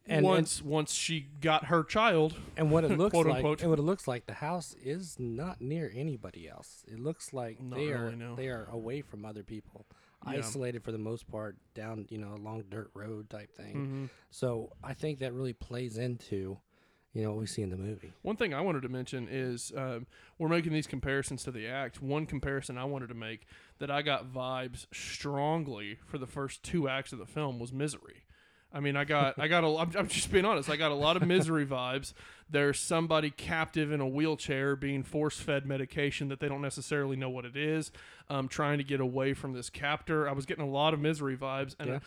And- 0.08 0.18
and- 0.18 0.26
once 0.26 0.62
once 0.62 0.94
she 0.94 1.22
got 1.42 1.66
her 1.66 1.84
child, 1.84 2.36
And 2.58 2.70
what 2.70 2.84
it 2.84 2.96
looks 2.98 3.12
Quote, 3.14 3.26
like, 3.26 3.38
unquote. 3.38 3.62
and 3.62 3.70
what 3.72 3.80
it 3.80 3.84
looks 3.84 4.08
like, 4.08 4.28
the 4.28 4.34
house 4.36 4.76
is 4.84 5.18
not 5.20 5.62
near 5.62 5.92
anybody 5.96 6.48
else. 6.48 6.84
It 6.88 7.00
looks 7.00 7.34
like 7.34 7.60
Not 7.60 7.78
they 7.80 7.92
are 7.92 8.12
no. 8.12 8.36
they 8.36 8.50
are 8.50 8.66
away 8.70 9.02
from 9.02 9.26
other 9.26 9.42
people, 9.44 9.88
Yeah. 10.24 10.34
isolated 10.34 10.84
for 10.84 10.92
the 10.92 11.00
most 11.00 11.26
part, 11.28 11.58
down 11.74 12.06
you 12.10 12.20
know 12.20 12.34
a 12.36 12.38
long 12.38 12.64
dirt 12.70 12.92
road 12.94 13.32
type 13.32 13.52
thing. 13.56 13.76
Mhm. 13.76 14.10
So 14.30 14.72
I 14.84 14.94
think 14.94 15.18
that 15.20 15.34
really 15.34 15.54
plays 15.54 15.98
into, 15.98 16.60
you 17.16 17.24
know 17.24 17.32
what 17.32 17.40
we 17.40 17.46
see 17.48 17.62
in 17.62 17.70
the 17.70 17.78
movie. 17.78 18.12
One 18.22 18.36
thing 18.36 18.54
I 18.54 18.60
wanted 18.60 18.82
to 18.82 18.90
mention 18.90 19.28
is 19.32 19.72
um, 19.76 20.06
we're 20.38 20.50
making 20.50 20.74
these 20.74 20.86
comparisons 20.86 21.44
to 21.46 21.52
the 21.52 21.66
act. 21.66 22.02
One 22.02 22.26
comparison 22.26 22.78
I 22.78 22.84
wanted 22.84 23.08
to 23.08 23.16
make 23.16 23.48
that 23.80 23.90
I 23.90 24.02
got 24.02 24.32
vibes 24.32 24.86
strongly 24.94 25.98
for 26.06 26.18
the 26.18 26.28
first 26.28 26.62
two 26.62 26.90
acts 26.90 27.14
of 27.14 27.20
the 27.20 27.26
film 27.26 27.58
was 27.58 27.72
Misery. 27.72 28.24
I 28.74 28.82
mean, 28.82 28.98
I 28.98 29.06
got, 29.06 29.40
I 29.40 29.48
got 29.48 29.64
a, 29.64 29.68
I'm, 29.68 29.92
I'm 29.98 30.08
just 30.10 30.30
being 30.30 30.44
honest. 30.44 30.70
I 30.70 30.76
got 30.76 30.92
a 30.92 30.96
lot 30.96 31.16
of 31.16 31.26
misery 31.26 31.66
vibes. 31.66 32.12
There's 32.50 32.78
somebody 32.78 33.30
captive 33.30 33.90
in 33.94 34.02
a 34.02 34.08
wheelchair 34.08 34.76
being 34.76 35.02
force 35.02 35.40
fed 35.40 35.66
medication 35.66 36.28
that 36.28 36.42
they 36.42 36.50
don't 36.50 36.62
necessarily 36.62 37.16
know 37.16 37.30
what 37.30 37.46
it 37.46 37.56
is, 37.56 37.94
um, 38.30 38.50
trying 38.50 38.80
to 38.80 38.84
get 38.84 39.00
away 39.00 39.34
from 39.34 39.54
this 39.54 39.70
captor. 39.70 40.28
I 40.28 40.34
was 40.34 40.46
getting 40.46 40.66
a 40.66 40.70
lot 40.70 40.94
of 40.94 41.00
misery 41.00 41.38
vibes, 41.38 41.78
and 41.80 41.88
Yeah. 41.90 42.00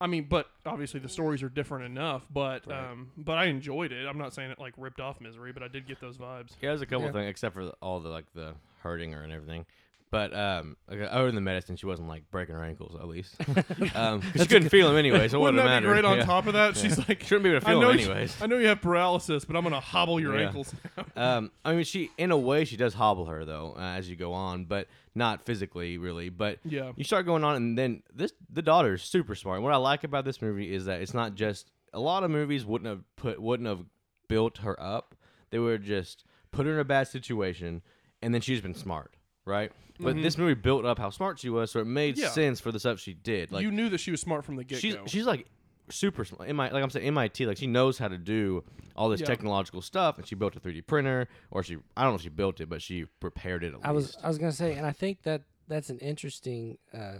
I 0.00 0.06
mean, 0.06 0.26
but 0.28 0.46
obviously 0.64 1.00
the 1.00 1.08
stories 1.08 1.42
are 1.42 1.48
different 1.48 1.84
enough. 1.86 2.24
But 2.32 2.70
um, 2.70 3.10
but 3.16 3.38
I 3.38 3.46
enjoyed 3.46 3.92
it. 3.92 4.06
I'm 4.06 4.18
not 4.18 4.32
saying 4.32 4.50
it 4.50 4.58
like 4.60 4.74
ripped 4.76 5.00
off 5.00 5.20
misery, 5.20 5.52
but 5.52 5.62
I 5.62 5.68
did 5.68 5.86
get 5.86 6.00
those 6.00 6.16
vibes. 6.16 6.50
Yeah, 6.60 6.70
there's 6.70 6.82
a 6.82 6.86
couple 6.86 7.06
Yeah. 7.06 7.12
things 7.12 7.28
except 7.30 7.54
for 7.54 7.64
the, 7.64 7.72
all 7.82 7.98
the 8.00 8.08
like 8.08 8.26
the 8.34 8.54
hurting 8.82 9.12
her 9.12 9.22
and 9.22 9.32
everything. 9.32 9.66
But 10.10 10.34
um, 10.34 10.76
like, 10.88 11.00
other 11.10 11.26
than 11.26 11.34
the 11.34 11.40
medicine, 11.42 11.76
she 11.76 11.84
wasn't 11.84 12.08
like 12.08 12.30
breaking 12.30 12.54
her 12.54 12.64
ankles 12.64 12.94
at 12.98 13.06
least. 13.06 13.36
um, 13.94 14.22
'cause 14.22 14.40
she 14.42 14.46
couldn't 14.46 14.70
feel 14.70 14.88
them 14.88 14.96
anyway, 14.96 15.28
so 15.28 15.36
it 15.36 15.40
Wouldn't 15.42 15.56
wouldn't 15.56 15.56
that 15.56 15.64
matter. 15.64 15.86
be 15.88 15.92
great? 15.92 16.04
On 16.06 16.16
Yeah. 16.18 16.24
top 16.24 16.46
of 16.46 16.54
that, 16.54 16.76
she's 16.78 16.96
like, 17.08 17.22
Shouldn't 17.24 17.42
be 17.44 17.50
able 17.50 17.60
to 17.60 17.66
I 17.66 17.70
feel 17.72 17.80
know, 17.82 17.88
them 17.88 17.98
you- 17.98 18.04
anyways. 18.10 18.36
I 18.42 18.46
know 18.46 18.56
you 18.56 18.68
have 18.68 18.80
paralysis, 18.80 19.44
but 19.44 19.54
I'm 19.56 19.62
gonna 19.64 19.80
hobble 19.80 20.18
your 20.18 20.38
Yeah. 20.38 20.46
ankles. 20.46 20.74
Um, 21.16 21.50
I 21.64 21.74
mean, 21.74 21.84
she 21.84 22.10
in 22.16 22.30
a 22.30 22.36
way 22.38 22.64
she 22.64 22.76
does 22.76 22.94
hobble 22.94 23.26
her 23.26 23.44
though 23.44 23.74
uh, 23.76 23.80
as 23.80 24.08
you 24.08 24.14
go 24.16 24.32
on, 24.32 24.64
but 24.66 24.86
not 25.14 25.44
physically 25.44 25.98
really. 25.98 26.28
But 26.28 26.58
Yeah. 26.64 26.92
you 26.96 27.02
start 27.04 27.26
going 27.26 27.44
on, 27.44 27.56
and 27.56 27.76
then 27.76 28.02
this 28.14 28.32
the 28.50 28.62
daughter 28.62 28.94
is 28.94 29.02
super 29.02 29.34
smart. 29.34 29.60
What 29.62 29.72
I 29.72 29.76
like 29.76 30.04
about 30.04 30.24
this 30.24 30.40
movie 30.40 30.72
is 30.72 30.84
that 30.86 31.00
it's 31.02 31.14
not 31.14 31.34
just 31.34 31.70
a 31.92 31.98
lot 32.00 32.22
of 32.22 32.30
movies 32.30 32.64
wouldn't 32.64 32.88
have 32.88 33.02
put 33.16 33.40
wouldn't 33.42 33.68
have 33.68 33.84
built 34.28 34.58
her 34.58 34.80
up. 34.80 35.14
They 35.50 35.58
would 35.58 35.80
have 35.80 35.82
just 35.88 36.24
put 36.52 36.66
her 36.66 36.72
in 36.74 36.78
a 36.78 36.84
bad 36.84 37.08
situation, 37.08 37.82
and 38.22 38.32
then 38.32 38.40
she's 38.40 38.60
been 38.60 38.74
smart, 38.74 39.14
right? 39.48 39.72
But 40.00 40.14
this 40.14 40.38
movie 40.38 40.54
built 40.54 40.84
up 40.84 40.98
how 40.98 41.10
smart 41.10 41.40
she 41.40 41.48
was, 41.50 41.72
so 41.72 41.80
it 41.80 41.86
made. 41.86 42.16
Yeah. 42.16 42.28
sense 42.28 42.60
for 42.60 42.70
the 42.70 42.78
stuff 42.78 43.00
she 43.00 43.14
did. 43.14 43.50
Like 43.50 43.62
you 43.62 43.72
knew 43.72 43.88
that 43.88 43.98
she 43.98 44.12
was 44.12 44.20
smart 44.20 44.44
from 44.44 44.54
the 44.54 44.62
get 44.62 44.78
she's 44.80 44.94
go. 44.94 45.06
she's 45.06 45.26
like 45.26 45.46
super 45.90 46.24
smart. 46.24 46.48
MI, 46.48 46.70
like 46.70 46.82
I'm 46.84 46.90
saying, 46.90 47.06
MIT, 47.08 47.46
like 47.46 47.56
she 47.56 47.66
knows 47.66 47.98
how 47.98 48.06
to 48.06 48.18
do 48.18 48.62
all 48.94 49.08
this 49.08 49.20
Yeah. 49.20 49.26
technological 49.26 49.82
stuff, 49.82 50.18
and 50.18 50.26
she 50.26 50.34
built 50.36 50.54
a 50.54 50.60
3D 50.60 50.82
printer, 50.86 51.26
or 51.50 51.62
she 51.64 51.78
I 51.96 52.04
don't 52.04 52.12
know 52.12 52.16
if 52.16 52.22
she 52.22 52.28
built 52.28 52.60
it, 52.60 52.68
but 52.68 52.80
she 52.80 53.06
prepared 53.18 53.64
it. 53.64 53.74
At 53.74 53.80
I 53.82 53.90
was 53.90 54.06
least. 54.08 54.18
I 54.22 54.28
was 54.28 54.38
gonna 54.38 54.52
say, 54.52 54.74
and 54.74 54.86
I 54.86 54.92
think 54.92 55.22
that 55.22 55.42
that's 55.66 55.90
an 55.90 55.98
interesting 55.98 56.78
uh, 56.94 57.18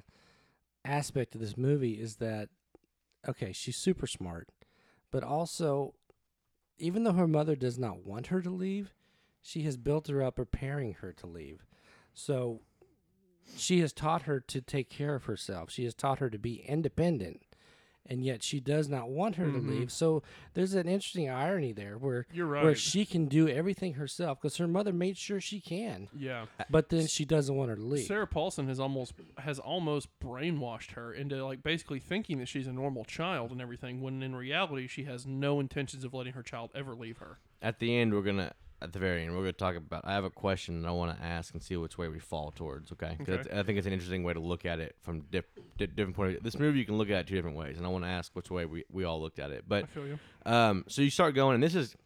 aspect 0.84 1.34
of 1.34 1.40
this 1.40 1.56
movie 1.56 1.94
is 1.94 2.16
that 2.16 2.48
okay, 3.28 3.52
she's 3.52 3.76
super 3.76 4.06
smart, 4.06 4.48
but 5.10 5.24
also, 5.24 5.94
even 6.78 7.02
though 7.02 7.12
her 7.12 7.26
mother 7.26 7.56
does 7.56 7.78
not 7.78 8.06
want 8.06 8.28
her 8.28 8.40
to 8.40 8.50
leave, 8.50 8.94
she 9.42 9.62
has 9.62 9.76
built 9.76 10.06
her 10.08 10.22
up 10.22 10.36
preparing 10.36 10.94
her 10.94 11.12
to 11.14 11.26
leave. 11.26 11.64
So 12.18 12.60
she 13.56 13.80
has 13.80 13.92
taught 13.92 14.22
her 14.22 14.40
to 14.40 14.60
take 14.60 14.90
care 14.90 15.14
of 15.14 15.24
herself. 15.24 15.70
She 15.70 15.84
has 15.84 15.94
taught 15.94 16.18
her 16.18 16.30
to 16.30 16.38
be 16.38 16.64
independent. 16.66 17.42
And 18.10 18.24
yet 18.24 18.42
she 18.42 18.58
does 18.58 18.88
not 18.88 19.10
want 19.10 19.36
her 19.36 19.44
to 19.44 19.58
mm-hmm. 19.58 19.68
leave. 19.68 19.92
So 19.92 20.22
there's 20.54 20.72
an 20.72 20.88
interesting 20.88 21.28
irony 21.28 21.72
there 21.72 21.98
where 21.98 22.26
You're 22.32 22.46
where 22.46 22.74
she 22.74 23.04
can 23.04 23.26
do 23.26 23.48
everything 23.48 23.94
herself 23.94 24.40
because 24.40 24.56
her 24.56 24.66
mother 24.66 24.94
made 24.94 25.18
sure 25.18 25.42
she 25.42 25.60
can 25.60 26.08
yeah. 26.16 26.46
Uh, 26.58 26.64
but 26.70 26.88
then 26.88 27.06
she 27.06 27.26
doesn't 27.26 27.54
want 27.54 27.68
her 27.68 27.76
to 27.76 27.82
leave. 27.82 28.06
Sarah 28.06 28.26
Paulson 28.26 28.66
has 28.68 28.80
almost 28.80 29.12
has 29.36 29.58
almost 29.58 30.08
brainwashed 30.24 30.92
her 30.92 31.12
into 31.12 31.44
like 31.44 31.62
basically 31.62 32.00
thinking 32.00 32.38
that 32.38 32.48
she's 32.48 32.66
a 32.66 32.72
normal 32.72 33.04
child 33.04 33.50
and 33.50 33.60
everything, 33.60 34.00
when 34.00 34.22
in 34.22 34.34
reality 34.34 34.86
she 34.86 35.04
has 35.04 35.26
no 35.26 35.60
intentions 35.60 36.02
of 36.02 36.14
letting 36.14 36.32
her 36.32 36.42
child 36.42 36.70
ever 36.74 36.94
leave 36.94 37.18
her. 37.18 37.40
At 37.60 37.78
the 37.78 37.94
end, 37.94 38.14
we're 38.14 38.22
gonna 38.22 38.54
at 38.80 38.92
the 38.92 38.98
very 38.98 39.22
end, 39.24 39.32
we're 39.32 39.40
gonna 39.40 39.52
talk 39.52 39.76
about. 39.76 40.04
I 40.04 40.12
have 40.12 40.24
a 40.24 40.30
question 40.30 40.82
that 40.82 40.88
I 40.88 40.92
want 40.92 41.16
to 41.18 41.24
ask 41.24 41.52
and 41.54 41.62
see 41.62 41.76
which 41.76 41.98
way 41.98 42.08
we 42.08 42.18
fall 42.20 42.52
towards. 42.52 42.92
Okay, 42.92 43.16
'Cause 43.18 43.28
Okay. 43.28 43.32
it's- 43.40 43.58
I 43.58 43.62
think 43.64 43.78
it's 43.78 43.86
an 43.86 43.92
interesting 43.92 44.22
way 44.22 44.32
to 44.34 44.40
look 44.40 44.64
at 44.64 44.78
it 44.80 44.96
from 45.02 45.22
dip, 45.30 45.48
di- 45.76 45.86
different 45.86 46.16
point. 46.16 46.28
Of 46.28 46.32
view. 46.34 46.40
This 46.42 46.58
movie 46.58 46.78
you 46.78 46.84
can 46.86 46.96
look 46.98 47.10
at 47.10 47.20
it 47.20 47.26
two 47.26 47.34
different 47.34 47.56
ways, 47.56 47.76
and 47.76 47.86
I 47.86 47.88
want 47.88 48.04
to 48.04 48.08
ask 48.10 48.34
which 48.36 48.50
way 48.50 48.66
we, 48.66 48.84
we 48.90 49.04
all 49.04 49.20
looked 49.20 49.38
at 49.38 49.50
it. 49.50 49.60
I 49.64 49.68
But 49.68 49.88
feel 49.90 50.06
you. 50.06 50.18
Um, 50.46 50.84
so 50.88 51.02
you 51.02 51.10
start 51.10 51.34
going, 51.34 51.54
and 51.54 51.62
this 51.62 51.74
is. 51.74 51.96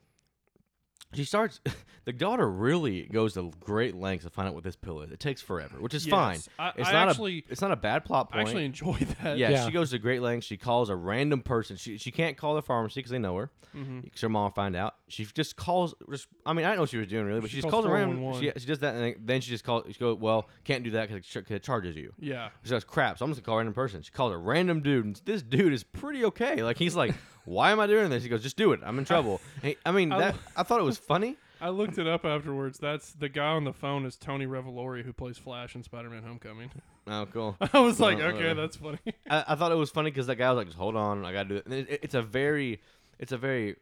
She 1.15 1.25
starts. 1.25 1.61
The 2.05 2.13
daughter 2.13 2.51
really 2.51 3.03
goes 3.03 3.35
to 3.35 3.53
great 3.61 3.95
lengths 3.95 4.25
to 4.25 4.31
find 4.31 4.49
out 4.49 4.55
what 4.55 4.65
this 4.65 4.75
pill 4.75 5.03
is. 5.03 5.13
It 5.13 5.21
takes 5.21 5.41
forever, 5.41 5.77
which 5.81 5.95
is 5.95 6.05
Yes. 6.05 6.11
fine. 6.11 6.39
I- 6.59 6.73
it's 6.77 6.89
I 6.89 6.93
not 6.95 7.11
actually- 7.11 7.45
a. 7.49 7.53
It's 7.53 7.61
not 7.61 7.71
a 7.71 7.77
bad 7.77 8.05
plot 8.05 8.31
I 8.33 8.41
actually 8.41 8.65
enjoy 8.65 8.95
that. 9.23 9.39
yeah, 9.39 9.51
Yeah. 9.51 9.65
she 9.67 9.71
goes 9.71 9.91
to 9.91 10.01
great 10.01 10.21
lengths. 10.21 10.45
She 10.49 10.57
calls 10.57 10.91
a 10.91 10.97
random 10.97 11.43
person. 11.43 11.77
She 11.77 11.97
she 11.99 12.11
can't 12.11 12.37
call 12.37 12.57
the 12.57 12.63
pharmacy 12.63 12.99
because 12.99 13.13
they 13.13 13.21
know 13.21 13.37
her. 13.37 13.53
Mm-hmm. 13.73 14.01
Because 14.01 14.21
her 14.21 14.29
mom 14.29 14.43
will 14.47 14.51
find 14.51 14.75
out. 14.75 14.97
She 15.13 15.25
just 15.27 15.57
calls. 15.57 15.95
Just, 16.11 16.27
I 16.47 16.53
mean, 16.53 16.65
I 16.65 16.69
don't 16.69 16.77
know 16.77 16.83
what 16.83 16.91
she 16.91 16.97
was 16.99 17.07
doing 17.09 17.27
really, 17.27 17.41
but 17.41 17.51
She 17.51 17.57
just 17.57 17.69
calls 17.69 17.85
calls 17.85 17.87
a 17.87 17.91
random. 17.91 18.19
411. 18.19 18.55
She, 18.55 18.61
she 18.61 18.67
does 18.67 18.79
that, 18.81 18.95
and 18.95 19.17
then 19.27 19.41
she 19.41 19.51
just 19.51 19.65
calls. 19.65 19.85
She 19.93 19.99
goes, 19.99 20.19
"Well, 20.19 20.49
can't 20.65 20.83
do 20.85 20.91
that 20.93 21.09
because 21.11 21.51
it 21.51 21.63
charges 21.63 21.95
you." 21.97 22.13
Yeah. 22.19 22.49
She 22.65 22.71
goes, 22.71 22.85
crap, 22.85 23.19
so 23.19 23.25
I'm 23.25 23.31
just 23.31 23.41
gonna 23.43 23.47
call 23.47 23.55
a 23.57 23.59
random 23.59 23.75
person. 23.75 24.03
She 24.03 24.11
calls 24.11 24.33
a 24.33 24.39
random 24.39 24.81
dude, 24.81 25.05
and 25.05 25.21
this 25.25 25.43
dude 25.43 25.73
is 25.73 25.85
pretty 25.85 26.25
okay. 26.25 26.63
Like 26.63 26.79
he's 26.79 26.97
like, 26.97 27.15
why 27.45 27.71
am 27.73 27.81
I 27.81 27.87
doing 27.87 28.09
this? 28.11 28.23
He 28.23 28.29
goes, 28.29 28.43
just 28.43 28.57
do 28.57 28.73
it. 28.73 28.81
I'm 28.85 28.99
in 28.99 29.05
trouble. 29.05 29.41
He- 29.63 29.77
I 29.87 29.93
mean, 29.93 30.13
I 30.13 30.19
that 30.19 30.37
I 30.57 30.63
thought 30.63 30.81
it 30.81 30.85
was 30.85 30.99
funny. 30.99 31.37
I 31.61 31.69
looked 31.69 31.97
it 31.99 32.09
up 32.09 32.25
afterwards. 32.25 32.79
That's 32.79 33.13
the 33.13 33.29
guy 33.29 33.47
on 33.53 33.63
the 33.63 33.73
phone 33.73 34.05
is 34.05 34.17
Tony 34.17 34.47
Revolori 34.47 35.05
who 35.05 35.13
plays 35.13 35.39
Flash 35.39 35.77
in 35.77 35.85
Spider-Man: 35.85 36.25
Homecoming. 36.25 36.71
Oh, 37.07 37.27
cool. 37.33 37.57
I 37.73 37.79
was 37.81 38.01
like, 38.01 38.19
Oh, 38.19 38.23
okay, 38.29 38.51
uh, 38.51 38.55
that's 38.55 38.77
funny. 38.77 38.99
I, 39.31 39.45
I 39.49 39.55
thought 39.55 39.71
it 39.71 39.77
was 39.77 39.91
funny 39.91 40.11
because 40.11 40.27
that 40.27 40.37
guy 40.37 40.49
was 40.51 40.57
like, 40.57 40.67
just 40.67 40.79
hold 40.79 40.97
on, 40.97 41.25
I 41.25 41.33
gotta 41.33 41.49
do 41.49 41.57
it. 41.57 41.69
It- 41.73 42.01
it's 42.03 42.15
a 42.15 42.23
very, 42.23 42.81
it's 43.21 43.31
a 43.33 43.39
very 43.39 43.77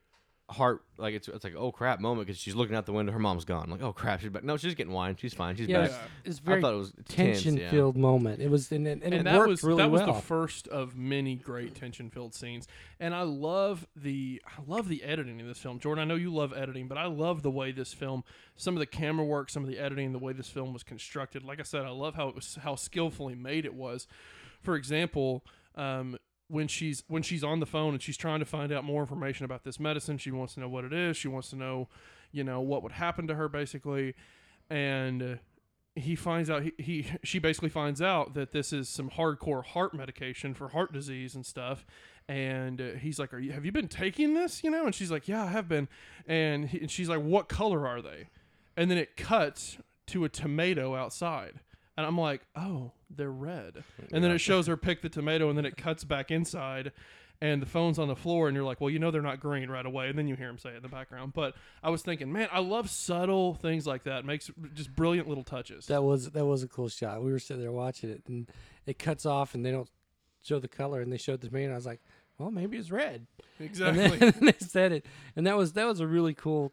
heart 0.50 0.82
like 0.98 1.14
it's 1.14 1.28
it's 1.28 1.44
like 1.44 1.54
oh 1.56 1.70
crap 1.72 2.00
moment 2.00 2.26
because 2.26 2.40
she's 2.40 2.54
looking 2.54 2.74
out 2.74 2.84
the 2.86 2.92
window, 2.92 3.12
her 3.12 3.18
mom's 3.18 3.44
gone. 3.44 3.70
like 3.70 3.82
oh 3.82 3.92
crap, 3.92 4.20
she's 4.20 4.30
back. 4.30 4.44
No, 4.44 4.56
she's 4.56 4.74
getting 4.74 4.92
wine. 4.92 5.16
She's 5.16 5.32
fine. 5.34 5.56
She's 5.56 5.68
yeah, 5.68 5.82
back. 5.82 5.90
it's, 6.24 6.38
it's 6.38 6.40
I 6.44 6.50
very 6.50 6.60
thought 6.62 6.74
it 6.74 6.78
was 6.78 6.92
tense, 7.08 7.44
yeah. 7.44 7.50
tension 7.52 7.70
filled 7.70 7.96
moment. 7.96 8.42
It 8.42 8.50
was 8.50 8.70
and, 8.72 8.86
it- 8.86 9.02
and, 9.02 9.02
and 9.04 9.14
it 9.14 9.24
that 9.24 9.36
worked 9.38 9.48
was 9.48 9.62
really 9.64 9.82
that 9.82 9.90
was 9.90 10.02
the 10.02 10.12
first 10.14 10.68
of 10.68 10.96
many 10.96 11.36
great 11.36 11.74
tension 11.74 12.10
filled 12.10 12.34
scenes 12.34 12.66
and 12.98 13.14
i 13.14 13.22
love 13.22 13.86
the 13.96 14.42
i 14.46 14.60
love 14.66 14.88
the 14.88 15.02
editing 15.02 15.40
in 15.40 15.46
this 15.46 15.58
film 15.58 15.78
jordan 15.78 16.02
i 16.02 16.04
know 16.04 16.14
you 16.14 16.32
love 16.32 16.52
editing 16.52 16.86
but 16.88 16.98
i 16.98 17.06
love 17.06 17.42
the 17.42 17.50
way 17.50 17.72
this 17.72 17.92
film 17.92 18.22
some 18.56 18.74
of 18.74 18.80
the 18.80 18.86
camera 18.86 19.24
work 19.24 19.48
some 19.50 19.62
of 19.62 19.68
the 19.68 19.78
editing 19.78 20.12
the 20.12 20.18
way 20.18 20.32
this 20.32 20.48
film 20.48 20.72
was 20.72 20.82
constructed 20.82 21.42
like 21.42 21.60
i 21.60 21.62
said 21.62 21.84
i 21.84 21.90
love 21.90 22.14
how 22.14 22.28
it 22.28 22.34
was 22.34 22.58
how 22.62 22.74
skillfully 22.74 23.34
made 23.34 23.64
it 23.64 23.74
was 23.74 24.06
for 24.62 24.76
example 24.76 25.44
um, 25.76 26.16
when 26.50 26.68
she's 26.68 27.04
when 27.08 27.22
she's 27.22 27.44
on 27.44 27.60
the 27.60 27.66
phone 27.66 27.94
and 27.94 28.02
she's 28.02 28.16
trying 28.16 28.40
to 28.40 28.44
find 28.44 28.72
out 28.72 28.84
more 28.84 29.00
information 29.00 29.44
about 29.44 29.64
this 29.64 29.78
medicine 29.78 30.18
she 30.18 30.30
wants 30.30 30.54
to 30.54 30.60
know 30.60 30.68
what 30.68 30.84
it 30.84 30.92
is. 30.92 31.16
She 31.16 31.28
wants 31.28 31.50
to 31.50 31.56
know 31.56 31.88
you 32.32 32.44
know 32.44 32.60
what 32.60 32.82
would 32.82 32.92
happen 32.92 33.26
to 33.28 33.34
her 33.34 33.48
basically. 33.48 34.14
And 34.68 35.38
he 35.94 36.14
finds 36.14 36.50
out 36.50 36.62
he, 36.62 36.72
he 36.78 37.06
she 37.22 37.38
basically 37.38 37.68
finds 37.68 38.02
out 38.02 38.34
that 38.34 38.52
this 38.52 38.72
is 38.72 38.88
some 38.88 39.10
hardcore 39.10 39.64
heart 39.64 39.94
medication 39.94 40.54
for 40.54 40.68
heart 40.68 40.92
disease 40.92 41.34
and 41.34 41.46
stuff. 41.46 41.86
And 42.28 42.80
he's 43.00 43.18
like 43.18 43.32
are 43.32 43.38
you 43.38 43.52
have 43.52 43.64
you 43.64 43.72
been 43.72 43.88
taking 43.88 44.34
this? 44.34 44.64
You 44.64 44.70
know? 44.70 44.86
And 44.86 44.94
she's 44.94 45.10
like 45.10 45.28
yeah 45.28 45.44
i 45.44 45.48
have 45.48 45.68
been. 45.68 45.88
And, 46.26 46.68
he, 46.68 46.80
and 46.80 46.90
she's 46.90 47.08
like 47.08 47.22
what 47.22 47.48
color 47.48 47.86
are 47.86 48.02
they? 48.02 48.28
And 48.76 48.90
then 48.90 48.98
it 48.98 49.16
cuts 49.16 49.78
to 50.08 50.24
a 50.24 50.28
tomato 50.28 50.96
outside 50.96 51.60
and 52.00 52.06
i'm 52.06 52.18
like 52.18 52.42
oh 52.56 52.92
they're 53.12 53.30
red. 53.30 53.82
And 54.12 54.22
then 54.22 54.30
it 54.30 54.38
shows 54.38 54.66
her 54.68 54.76
pick 54.76 55.02
the 55.02 55.08
tomato 55.08 55.48
and 55.48 55.58
then 55.58 55.64
it 55.64 55.76
cuts 55.76 56.04
back 56.04 56.30
inside 56.30 56.92
and 57.42 57.60
the 57.60 57.66
phone's 57.66 57.98
on 57.98 58.06
the 58.06 58.14
floor 58.14 58.46
and 58.46 58.54
you're 58.54 58.64
like 58.64 58.80
well 58.80 58.90
you 58.90 58.98
know 58.98 59.10
they're 59.10 59.20
not 59.22 59.40
green 59.40 59.68
right 59.68 59.84
away. 59.84 60.08
And 60.08 60.16
then 60.18 60.28
you 60.28 60.36
hear 60.36 60.48
him 60.48 60.58
say 60.58 60.70
it 60.70 60.76
in 60.76 60.82
the 60.82 60.88
background. 60.88 61.32
But 61.34 61.54
i 61.82 61.90
was 61.90 62.02
thinking 62.02 62.32
man 62.32 62.48
i 62.52 62.60
love 62.60 62.88
subtle 62.88 63.54
things 63.54 63.86
like 63.86 64.04
that. 64.04 64.24
Makes 64.24 64.50
just 64.74 64.94
brilliant 64.94 65.28
little 65.28 65.44
touches. 65.44 65.86
That 65.86 66.02
was 66.02 66.30
that 66.30 66.46
was 66.46 66.62
a 66.62 66.68
cool 66.68 66.88
shot. 66.88 67.22
We 67.22 67.32
were 67.32 67.38
sitting 67.38 67.62
there 67.62 67.72
watching 67.72 68.10
it, 68.10 68.22
and 68.28 68.48
it 68.86 68.98
cuts 68.98 69.26
off, 69.26 69.54
and 69.54 69.64
they 69.64 69.72
don't 69.72 69.90
show 70.42 70.58
the 70.58 70.68
color, 70.68 71.00
and 71.00 71.12
they 71.12 71.18
showed 71.18 71.40
the 71.40 71.50
man. 71.50 71.72
I 71.72 71.74
was 71.74 71.86
like, 71.86 72.00
well, 72.38 72.50
maybe 72.50 72.78
it's 72.78 72.90
red. 72.90 73.26
exactly 73.58 74.02
And 74.02 74.20
then 74.20 74.34
they 74.40 74.66
said 74.66 74.92
it, 74.92 75.04
and 75.36 75.46
that 75.46 75.56
was 75.56 75.74
that 75.74 75.86
was 75.86 76.00
a 76.00 76.06
really 76.06 76.34
cool, 76.34 76.72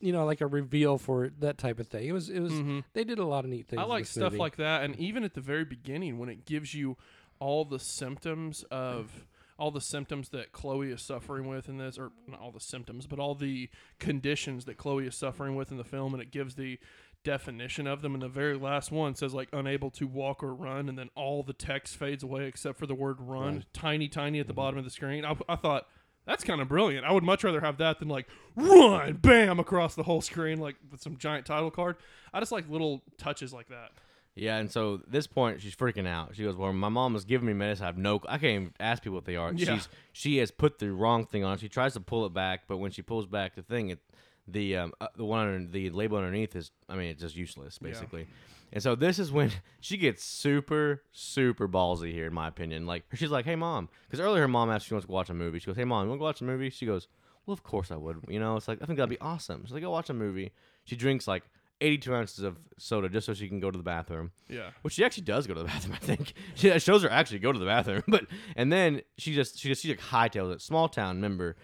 you 0.00 0.12
know, 0.12 0.24
like 0.24 0.40
a 0.40 0.46
reveal 0.46 0.96
for 0.98 1.30
that 1.40 1.58
type 1.58 1.78
of 1.80 1.88
thing. 1.88 2.06
It 2.08 2.12
was 2.12 2.28
it 2.30 2.40
was 2.40 2.52
Mhm. 2.52 2.84
they 2.92 3.04
did 3.04 3.18
a 3.18 3.24
lot 3.24 3.44
of 3.44 3.50
neat 3.50 3.66
things. 3.68 3.80
I 3.80 3.84
like 3.84 4.06
stuff 4.06 4.32
movie. 4.32 4.38
like 4.38 4.56
that, 4.56 4.82
and 4.84 4.94
even 4.96 5.24
at 5.24 5.34
the 5.34 5.40
very 5.40 5.64
beginning 5.64 6.18
when 6.18 6.28
it 6.28 6.44
gives 6.44 6.74
you 6.74 6.96
all 7.40 7.64
the 7.64 7.78
symptoms 7.78 8.64
of 8.70 9.26
all 9.58 9.70
the 9.72 9.80
symptoms 9.80 10.28
that 10.28 10.52
Chloe 10.52 10.90
is 10.92 11.02
suffering 11.02 11.48
with 11.48 11.68
in 11.68 11.78
this, 11.78 11.98
or 11.98 12.12
not 12.28 12.38
all 12.40 12.52
the 12.52 12.60
symptoms, 12.60 13.08
but 13.08 13.18
all 13.18 13.34
the 13.34 13.68
conditions 13.98 14.64
that 14.66 14.76
Chloe 14.76 15.06
is 15.06 15.16
suffering 15.16 15.56
with 15.56 15.72
in 15.72 15.76
the 15.78 15.84
film, 15.84 16.14
and 16.14 16.22
it 16.22 16.30
gives 16.30 16.54
the 16.54 16.78
definition 17.24 17.86
of 17.88 18.00
them. 18.00 18.14
And 18.14 18.22
the 18.22 18.28
very 18.28 18.56
last 18.56 18.92
one 18.92 19.16
says 19.16 19.34
like 19.34 19.48
unable 19.52 19.90
to 19.92 20.06
walk 20.06 20.42
or 20.44 20.54
run, 20.54 20.88
and 20.88 20.96
then 20.96 21.10
all 21.16 21.42
the 21.42 21.52
text 21.52 21.96
fades 21.96 22.22
away 22.22 22.46
except 22.46 22.78
for 22.78 22.86
the 22.86 22.94
word 22.94 23.20
run, 23.20 23.64
tiny, 23.72 24.06
tiny 24.08 24.38
at 24.38 24.46
the 24.46 24.52
bottom 24.54 24.78
of 24.78 24.84
the 24.84 24.90
screen. 24.90 25.24
I, 25.24 25.36
I 25.48 25.56
thought. 25.56 25.88
That's 26.28 26.44
kind 26.44 26.60
of 26.60 26.68
brilliant. 26.68 27.06
I 27.06 27.10
would 27.10 27.24
much 27.24 27.42
rather 27.42 27.62
have 27.62 27.78
that 27.78 28.00
than 28.00 28.08
like 28.08 28.26
run, 28.54 29.14
bam, 29.14 29.58
across 29.58 29.94
the 29.94 30.02
whole 30.02 30.20
screen, 30.20 30.60
like 30.60 30.76
with 30.92 31.00
some 31.00 31.16
giant 31.16 31.46
title 31.46 31.70
card. 31.70 31.96
I 32.34 32.40
just 32.40 32.52
like 32.52 32.68
little 32.68 33.02
touches 33.16 33.54
like 33.54 33.68
that. 33.70 33.92
Yeah, 34.34 34.58
and 34.58 34.70
so 34.70 34.96
at 34.96 35.10
this 35.10 35.26
point 35.26 35.62
she's 35.62 35.74
freaking 35.74 36.06
out. 36.06 36.36
She 36.36 36.44
goes, 36.44 36.54
"Well, 36.54 36.70
my 36.74 36.90
mom 36.90 37.14
was 37.14 37.24
giving 37.24 37.46
me 37.46 37.54
medicine. 37.54 37.84
I 37.84 37.86
have 37.86 37.96
no. 37.96 38.20
I 38.28 38.36
can't 38.36 38.44
even 38.44 38.74
ask 38.78 39.02
people 39.02 39.14
what 39.14 39.24
they 39.24 39.36
are. 39.36 39.54
Yeah. 39.54 39.74
She's 39.74 39.88
she 40.12 40.36
has 40.36 40.50
put 40.50 40.78
the 40.78 40.92
wrong 40.92 41.24
thing 41.24 41.44
on. 41.44 41.56
She 41.56 41.70
tries 41.70 41.94
to 41.94 42.00
pull 42.00 42.26
it 42.26 42.34
back, 42.34 42.64
but 42.68 42.76
when 42.76 42.90
she 42.90 43.00
pulls 43.00 43.26
back 43.26 43.54
the 43.54 43.62
thing, 43.62 43.88
it 43.88 43.98
the 44.46 44.76
um 44.76 44.92
uh, 45.00 45.08
the 45.16 45.24
one 45.24 45.48
under, 45.48 45.70
the 45.70 45.88
label 45.90 46.18
underneath 46.18 46.54
is 46.54 46.70
I 46.90 46.96
mean 46.96 47.08
it's 47.08 47.22
just 47.22 47.36
useless 47.36 47.78
basically. 47.78 48.26
And 48.72 48.82
so 48.82 48.94
this 48.94 49.18
is 49.18 49.32
when 49.32 49.50
she 49.80 49.96
gets 49.96 50.24
super 50.24 51.02
super 51.12 51.68
ballsy 51.68 52.12
here, 52.12 52.26
in 52.26 52.34
my 52.34 52.48
opinion. 52.48 52.86
Like 52.86 53.04
she's 53.14 53.30
like, 53.30 53.44
"Hey 53.44 53.56
mom," 53.56 53.88
because 54.06 54.20
earlier 54.20 54.42
her 54.42 54.48
mom 54.48 54.70
asked 54.70 54.84
if 54.84 54.88
she 54.88 54.94
wants 54.94 55.06
to 55.06 55.12
watch 55.12 55.30
a 55.30 55.34
movie. 55.34 55.58
She 55.58 55.66
goes, 55.66 55.76
"Hey 55.76 55.84
mom, 55.84 56.04
you 56.04 56.10
want 56.10 56.20
to 56.20 56.24
watch 56.24 56.40
a 56.40 56.44
movie?" 56.44 56.70
She 56.70 56.86
goes, 56.86 57.08
"Well, 57.46 57.52
of 57.52 57.62
course 57.62 57.90
I 57.90 57.96
would." 57.96 58.24
You 58.28 58.40
know, 58.40 58.56
it's 58.56 58.68
like 58.68 58.78
I 58.82 58.86
think 58.86 58.98
that'd 58.98 59.10
be 59.10 59.20
awesome. 59.20 59.64
So 59.66 59.74
they 59.74 59.80
go 59.80 59.90
watch 59.90 60.10
a 60.10 60.14
movie. 60.14 60.52
She 60.84 60.96
drinks 60.96 61.26
like 61.28 61.44
82 61.80 62.14
ounces 62.14 62.44
of 62.44 62.58
soda 62.78 63.08
just 63.08 63.26
so 63.26 63.34
she 63.34 63.48
can 63.48 63.60
go 63.60 63.70
to 63.70 63.78
the 63.78 63.84
bathroom. 63.84 64.32
Yeah. 64.48 64.70
Which 64.82 64.94
she 64.94 65.04
actually 65.04 65.24
does 65.24 65.46
go 65.46 65.54
to 65.54 65.60
the 65.60 65.66
bathroom, 65.68 65.94
I 65.94 66.04
think. 66.04 66.34
She 66.54 66.76
shows 66.78 67.02
her 67.02 67.10
actually 67.10 67.38
go 67.38 67.52
to 67.52 67.58
the 67.58 67.66
bathroom, 67.66 68.02
but 68.08 68.26
and 68.56 68.72
then 68.72 69.02
she 69.16 69.34
just 69.34 69.58
she 69.58 69.68
just 69.68 69.82
she 69.82 69.88
like 69.88 70.00
hightails 70.00 70.52
it. 70.52 70.60
Small 70.60 70.88
town, 70.88 71.16
remember, 71.16 71.56
uh, 71.56 71.60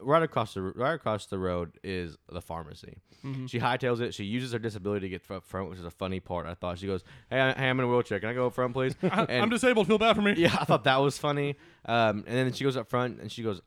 right 0.00 0.22
across 0.22 0.54
the 0.54 0.62
right 0.62 0.94
across 0.94 1.26
the 1.26 1.38
road 1.38 1.78
is 1.82 2.16
the 2.30 2.40
pharmacy. 2.40 2.98
Mm-hmm. 3.24 3.46
She 3.46 3.58
hightails 3.60 4.00
it. 4.00 4.14
She 4.14 4.24
uses 4.24 4.52
her 4.52 4.58
disability 4.58 5.06
to 5.06 5.10
get 5.18 5.30
up 5.30 5.44
front, 5.44 5.70
which 5.70 5.78
is 5.78 5.84
a 5.84 5.90
funny 5.90 6.20
part. 6.20 6.46
I 6.46 6.54
thought 6.54 6.78
she 6.78 6.86
goes, 6.86 7.02
"Hey, 7.30 7.40
I, 7.40 7.52
hey, 7.52 7.68
I'm 7.68 7.78
in 7.80 7.84
a 7.86 7.88
wheelchair. 7.88 8.20
Can 8.20 8.28
I 8.28 8.34
go 8.34 8.46
up 8.46 8.54
front, 8.54 8.72
please?" 8.72 8.94
I, 9.02 9.24
And- 9.24 9.42
I'm 9.42 9.48
disabled. 9.50 9.86
Feel 9.86 9.98
bad 9.98 10.16
for 10.16 10.22
me. 10.22 10.34
yeah, 10.36 10.56
I 10.58 10.64
thought 10.64 10.84
that 10.84 10.96
was 10.98 11.18
funny. 11.26 11.56
Um, 11.86 12.24
and 12.26 12.36
then 12.36 12.52
she 12.52 12.64
goes 12.64 12.76
up 12.76 12.88
front 12.88 13.20
and 13.20 13.30
she 13.30 13.42
goes, 13.42 13.60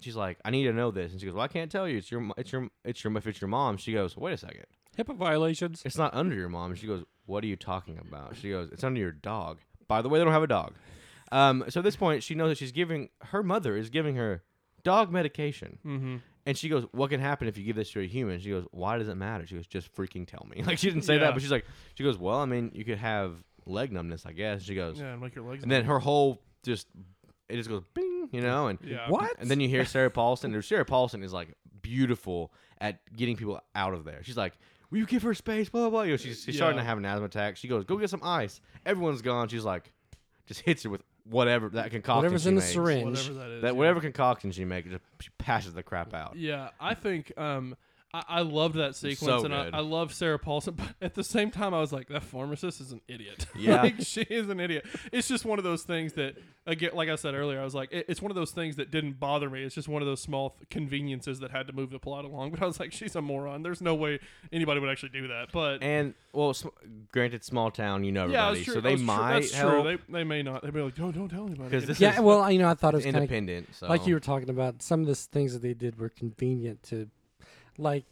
she's 0.00 0.16
like, 0.16 0.38
"I 0.44 0.50
need 0.50 0.64
to 0.64 0.72
know 0.72 0.90
this," 0.90 1.12
and 1.12 1.20
she 1.20 1.26
goes, 1.26 1.34
"Well, 1.34 1.44
I 1.44 1.48
can't 1.48 1.70
tell 1.70 1.88
you. 1.88 1.98
It's 1.98 2.10
your, 2.10 2.30
it's 2.36 2.52
your, 2.52 2.68
it's 2.84 3.02
your, 3.04 3.16
if 3.16 3.26
it's 3.26 3.40
your 3.40 3.48
mom." 3.48 3.76
She 3.76 3.92
goes, 3.92 4.16
"Wait 4.16 4.32
a 4.32 4.36
second. 4.38 4.64
HIPAA 4.98 5.16
violations. 5.16 5.82
It's 5.84 5.96
not 5.96 6.12
under 6.14 6.34
your 6.34 6.48
mom. 6.48 6.74
She 6.74 6.86
goes, 6.88 7.04
What 7.24 7.44
are 7.44 7.46
you 7.46 7.54
talking 7.56 7.96
about? 7.98 8.36
She 8.36 8.50
goes, 8.50 8.70
It's 8.72 8.82
under 8.84 8.98
your 9.00 9.12
dog. 9.12 9.58
By 9.86 10.02
the 10.02 10.08
way, 10.08 10.18
they 10.18 10.24
don't 10.24 10.34
have 10.34 10.42
a 10.42 10.48
dog. 10.48 10.74
Um, 11.32 11.64
so 11.68 11.78
at 11.80 11.84
this 11.84 11.94
point, 11.94 12.24
she 12.24 12.34
knows 12.34 12.50
that 12.50 12.58
she's 12.58 12.72
giving 12.72 13.08
her 13.26 13.42
mother 13.42 13.76
is 13.76 13.88
giving 13.88 14.16
her 14.16 14.42
dog 14.82 15.10
medication. 15.12 15.78
Mm-hmm. 15.86 16.16
And 16.46 16.56
she 16.56 16.68
goes, 16.68 16.84
What 16.92 17.10
can 17.10 17.20
happen 17.20 17.48
if 17.48 17.56
you 17.58 17.64
give 17.64 17.76
this 17.76 17.90
to 17.92 18.00
a 18.00 18.06
human? 18.06 18.40
She 18.40 18.50
goes, 18.50 18.64
Why 18.72 18.98
does 18.98 19.08
it 19.08 19.14
matter? 19.14 19.46
She 19.46 19.54
goes, 19.56 19.66
Just 19.66 19.94
freaking 19.94 20.26
tell 20.26 20.46
me. 20.50 20.62
Like 20.66 20.78
she 20.78 20.88
didn't 20.88 21.04
say 21.04 21.14
Yeah. 21.14 21.20
that, 21.20 21.34
but 21.34 21.42
she's 21.42 21.50
like, 21.50 21.64
She 21.94 22.04
goes, 22.04 22.18
Well, 22.18 22.38
I 22.38 22.46
mean, 22.46 22.72
you 22.74 22.84
could 22.84 22.98
have 22.98 23.34
leg 23.66 23.92
numbness, 23.92 24.24
I 24.26 24.32
guess. 24.32 24.62
She 24.62 24.74
goes, 24.74 24.98
Yeah, 24.98 25.12
and 25.12 25.20
make 25.20 25.34
your 25.34 25.44
legs. 25.48 25.62
And 25.62 25.70
then 25.70 25.84
her 25.84 25.98
whole 25.98 26.42
just, 26.62 26.86
it 27.48 27.56
just 27.56 27.68
goes, 27.68 27.82
Bing, 27.94 28.28
you 28.32 28.40
know, 28.40 28.68
and 28.68 28.78
Yeah. 28.82 29.08
What? 29.10 29.36
and 29.38 29.50
then 29.50 29.60
you 29.60 29.68
hear 29.68 29.84
Sarah 29.84 30.10
Paulson. 30.10 30.54
and 30.54 30.64
Sarah 30.64 30.84
Paulson 30.84 31.22
is 31.22 31.32
like 31.32 31.54
beautiful 31.82 32.52
at 32.80 33.00
getting 33.14 33.36
people 33.36 33.60
out 33.74 33.94
of 33.94 34.04
there. 34.04 34.22
She's 34.22 34.36
like, 34.36 34.54
"Will 34.90 34.98
you 34.98 35.06
give 35.06 35.22
her 35.22 35.34
space?" 35.34 35.68
Blah 35.68 35.82
blah 35.82 35.90
blah. 35.90 36.02
You 36.02 36.12
know, 36.12 36.16
she's, 36.16 36.42
she's 36.42 36.56
starting 36.56 36.78
to 36.78 36.84
have 36.84 36.98
an 36.98 37.04
asthma 37.04 37.26
attack. 37.26 37.56
She 37.56 37.68
goes, 37.68 37.84
"Go 37.84 37.96
get 37.96 38.08
some 38.10 38.22
ice." 38.22 38.60
Everyone's 38.86 39.22
gone. 39.22 39.48
She's 39.48 39.64
like, 39.64 39.92
just 40.46 40.60
hits 40.60 40.82
her 40.84 40.90
with 40.90 41.02
whatever 41.30 41.68
that 41.70 41.90
concoction. 41.90 42.26
Is. 42.26 42.32
Whatever's 42.32 42.42
she 42.42 42.48
in 42.48 42.54
the 42.56 42.60
makes. 42.60 42.72
syringe. 42.72 43.04
Whatever 43.04 43.34
that 43.34 43.50
is. 43.50 43.62
That 43.62 43.68
yeah. 43.68 43.72
whatever 43.72 44.00
concoction 44.00 44.52
she 44.52 44.64
makes, 44.64 44.88
just 44.88 45.02
she 45.20 45.30
passes 45.38 45.72
the 45.72 45.82
crap 45.82 46.12
out. 46.14 46.36
Yeah, 46.36 46.70
I 46.80 46.94
think 46.94 47.32
um, 47.38 47.76
I, 48.12 48.22
I 48.28 48.40
loved 48.42 48.74
that 48.74 48.96
sequence, 48.96 49.20
so 49.40 49.44
and 49.44 49.54
I, 49.54 49.64
good. 49.66 49.74
I 49.74 49.80
love 49.80 50.12
Sarah 50.12 50.38
Paulson. 50.38 50.74
But 50.74 50.88
at 51.00 51.14
the 51.14 51.22
same 51.22 51.50
time, 51.50 51.72
I 51.74 51.80
was 51.80 51.92
like, 51.92 52.08
that 52.08 52.22
pharmacist 52.24 52.80
is 52.80 52.90
an 52.92 53.00
idiot. 53.06 53.46
Yeah. 53.56 53.82
like 53.82 54.00
she 54.00 54.22
is 54.22 54.48
an 54.48 54.58
idiot. 54.58 54.84
It's 55.12 55.28
just 55.28 55.44
one 55.44 55.58
of 55.58 55.64
those 55.64 55.82
things 55.84 56.14
that, 56.14 56.34
again, 56.66 56.90
like 56.94 57.08
I 57.08 57.14
said 57.16 57.34
earlier, 57.34 57.60
I 57.60 57.64
was 57.64 57.74
like, 57.74 57.92
it, 57.92 58.06
it's 58.08 58.20
one 58.22 58.30
of 58.30 58.34
those 58.36 58.50
things 58.52 58.76
that 58.76 58.90
didn't 58.90 59.20
bother 59.20 59.48
me. 59.50 59.62
It's 59.62 59.74
just 59.74 59.86
one 59.88 60.02
of 60.02 60.06
those 60.08 60.20
small 60.20 60.50
th- 60.50 60.68
conveniences 60.70 61.38
that 61.40 61.50
had 61.52 61.66
to 61.68 61.72
move 61.72 61.90
the 61.90 61.98
plot 61.98 62.24
along. 62.24 62.50
But 62.50 62.62
I 62.62 62.66
was 62.66 62.80
like, 62.80 62.90
she's 62.92 63.14
a 63.16 63.22
moron. 63.22 63.62
There's 63.62 63.80
no 63.82 63.94
way 63.94 64.18
anybody 64.50 64.80
would 64.80 64.90
actually 64.90 65.10
do 65.10 65.28
that. 65.28 65.52
But 65.52 65.82
And 65.82 66.14
well, 66.32 66.54
sm- 66.54 66.68
granted, 67.12 67.44
small 67.44 67.70
town, 67.70 68.02
you 68.04 68.12
know 68.12 68.26
yeah, 68.26 68.48
everybody, 68.48 68.54
that's 68.58 68.64
true. 68.64 68.74
so 68.74 68.80
they 68.80 68.96
might 68.96 69.30
true. 69.32 69.40
That's 69.40 69.52
help 69.54 69.82
true. 69.84 69.96
They, 70.08 70.12
they 70.18 70.24
may 70.24 70.42
not. 70.42 70.62
They'd 70.62 70.72
be 70.74 70.80
like, 70.80 70.94
don't 70.96 71.12
don't 71.14 71.28
tell 71.28 71.46
anybody. 71.46 71.70
'Cause 71.70 71.86
this 71.86 72.00
Yeah, 72.00 72.14
is 72.14 72.20
well, 72.20 72.50
you 72.50 72.58
know, 72.58 72.68
I 72.68 72.74
thought 72.74 72.94
it 72.94 73.04
was 73.04 73.04
kind 73.06 73.16
of. 73.30 73.64
So 73.72 73.86
like 73.86 74.06
you 74.06 74.14
were 74.14 74.20
talking 74.20 74.50
about. 74.50 74.82
Some 74.82 75.00
of 75.02 75.06
the 75.06 75.14
things 75.14 75.52
that 75.52 75.62
they 75.62 75.74
did 75.74 75.98
were 75.98 76.08
convenient 76.08 76.82
to, 76.84 77.08
like 77.80 78.04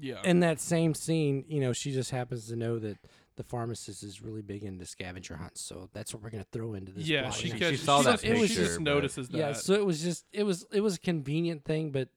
yeah. 0.00 0.20
in 0.24 0.40
that 0.40 0.60
same 0.60 0.94
scene. 0.94 1.44
You 1.48 1.60
know, 1.60 1.72
she 1.72 1.92
just 1.92 2.10
happens 2.10 2.48
to 2.48 2.56
know 2.56 2.78
that 2.78 2.98
the 3.36 3.44
pharmacist 3.44 4.02
is 4.02 4.20
really 4.20 4.42
big 4.42 4.64
into 4.64 4.84
scavenger 4.84 5.36
hunts, 5.36 5.60
so 5.60 5.88
that's 5.92 6.12
what 6.12 6.22
we're 6.22 6.30
gonna 6.30 6.46
throw 6.52 6.74
into 6.74 6.92
this. 6.92 7.06
yeah, 7.06 7.22
plot 7.22 7.34
she. 7.34 7.50
She 7.50 7.76
saw 7.76 7.98
she 7.98 8.04
that 8.04 8.12
just, 8.12 8.24
it 8.24 8.38
was 8.38 8.54
just 8.54 8.80
notices 8.80 9.28
that. 9.28 9.38
Yeah, 9.38 9.52
so 9.52 9.74
it 9.74 9.86
was 9.86 10.02
just 10.02 10.24
it 10.32 10.42
was 10.42 10.66
it 10.72 10.80
was 10.80 10.96
a 10.96 11.00
convenient 11.00 11.64
thing, 11.64 11.90
but 11.90 12.08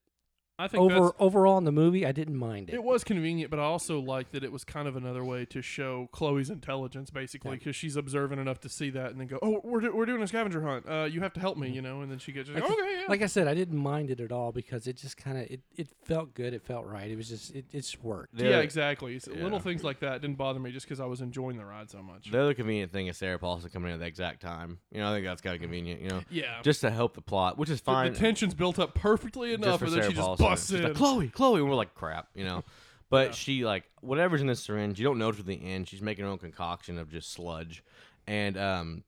I 0.62 0.68
think 0.68 0.82
over 0.82 1.14
overall 1.20 1.58
in 1.58 1.64
the 1.64 1.72
movie, 1.72 2.06
I 2.06 2.12
didn't 2.12 2.38
mind 2.38 2.70
it. 2.70 2.76
It 2.76 2.84
was 2.84 3.04
convenient, 3.04 3.50
but 3.52 3.60
I 3.60 3.64
also 3.64 4.00
liked 4.00 4.32
that 4.34 4.44
it 4.44 4.52
was 4.52 4.64
kind 4.64 4.88
of 4.88 4.96
another 4.96 5.24
way 5.24 5.46
to 5.46 5.62
show 5.62 6.08
Chloe's 6.12 6.50
intelligence, 6.50 7.10
basically, 7.10 7.52
Yeah. 7.52 7.58
because 7.58 7.76
she's 7.76 7.96
observant 7.96 8.40
enough 8.40 8.60
to 8.62 8.70
see 8.70 8.90
that 8.92 9.12
and 9.12 9.20
then 9.20 9.28
go, 9.28 9.40
"Oh, 9.42 9.60
we're, 9.64 9.80
do- 9.82 9.96
we're 9.96 10.06
doing 10.06 10.22
a 10.22 10.28
scavenger 10.28 10.62
hunt. 10.62 10.86
Uh, 10.88 11.04
you 11.12 11.22
have 11.22 11.34
to 11.34 11.40
help 11.40 11.58
me," 11.58 11.70
you 11.70 11.82
know. 11.82 12.02
And 12.02 12.12
then 12.12 12.20
she 12.20 12.32
gets 12.32 12.50
just, 12.50 12.62
Like- 12.62 12.72
"Okay, 12.72 12.98
yeah." 13.02 13.06
Like 13.10 13.22
I 13.22 13.28
said, 13.28 13.48
I 13.48 13.54
didn't 13.54 13.78
mind 13.78 14.10
it 14.12 14.20
at 14.20 14.32
all 14.32 14.52
because 14.52 14.88
it 14.88 14.98
just 14.98 15.18
kind 15.18 15.38
of 15.38 15.44
it, 15.50 15.62
it 15.76 15.90
felt 16.04 16.34
good. 16.34 16.54
It 16.54 16.62
felt 16.64 16.86
right. 16.86 17.10
It 17.10 17.16
was 17.18 17.30
just 17.30 17.56
it, 17.56 17.66
it 17.72 17.82
just 17.82 18.04
worked. 18.04 18.36
The 18.38 18.44
yeah, 18.46 18.50
other- 18.52 18.62
exactly. 18.64 19.18
So 19.20 19.32
yeah. 19.34 19.44
Little 19.44 19.60
things 19.60 19.84
like 19.84 20.00
that 20.02 20.22
didn't 20.22 20.38
bother 20.38 20.60
me 20.60 20.72
just 20.72 20.86
because 20.86 21.00
I 21.00 21.06
was 21.06 21.22
enjoying 21.22 21.58
the 21.58 21.66
ride 21.66 21.90
so 21.90 22.02
much. 22.04 22.30
The 22.32 22.40
other 22.40 22.54
convenient 22.54 22.92
thing 22.92 23.08
is 23.08 23.18
Sarah 23.18 23.40
Paulson 23.40 23.70
coming 23.72 23.90
in 23.90 23.96
at 23.96 24.00
the 24.00 24.06
exact 24.06 24.42
time. 24.42 24.80
You 24.92 25.00
know, 25.00 25.10
I 25.10 25.14
think 25.16 25.26
that's 25.26 25.42
kind 25.42 25.56
of 25.56 25.62
convenient. 25.62 26.02
You 26.02 26.10
know, 26.10 26.22
yeah, 26.30 26.62
just 26.64 26.82
to 26.82 26.92
help 26.92 27.16
the 27.16 27.22
plot, 27.22 27.58
which 27.58 27.70
is 27.70 27.80
fine. 27.80 28.14
the 28.14 28.20
tension's 28.20 28.54
built 28.54 28.78
up 28.80 28.94
perfectly 28.96 29.54
enough, 29.54 29.80
for 29.80 29.86
and 29.86 29.94
then 29.94 30.02
Sarah 30.04 30.12
she 30.12 30.16
just 30.18 30.28
Paulson. 30.58 30.78
She's 30.78 30.84
like, 30.86 30.94
Chloe, 30.96 31.28
Chloe, 31.30 31.60
and 31.62 31.70
we're 31.70 31.76
like, 31.76 31.94
crap, 31.96 32.28
you 32.36 32.44
know. 32.44 32.64
But 33.10 33.28
Yeah. 33.28 33.32
she 33.34 33.66
like 33.66 33.84
whatever's 34.02 34.42
in 34.42 34.48
this 34.48 34.62
syringe, 34.62 34.98
you 35.00 35.04
don't 35.04 35.18
know 35.18 35.32
till 35.32 35.44
the 35.44 35.62
end. 35.64 35.88
She's 35.90 36.02
making 36.02 36.24
her 36.26 36.32
own 36.32 36.38
concoction 36.38 36.98
of 36.98 37.12
just 37.12 37.32
sludge, 37.34 37.84
and 38.28 38.58
um, 38.58 39.04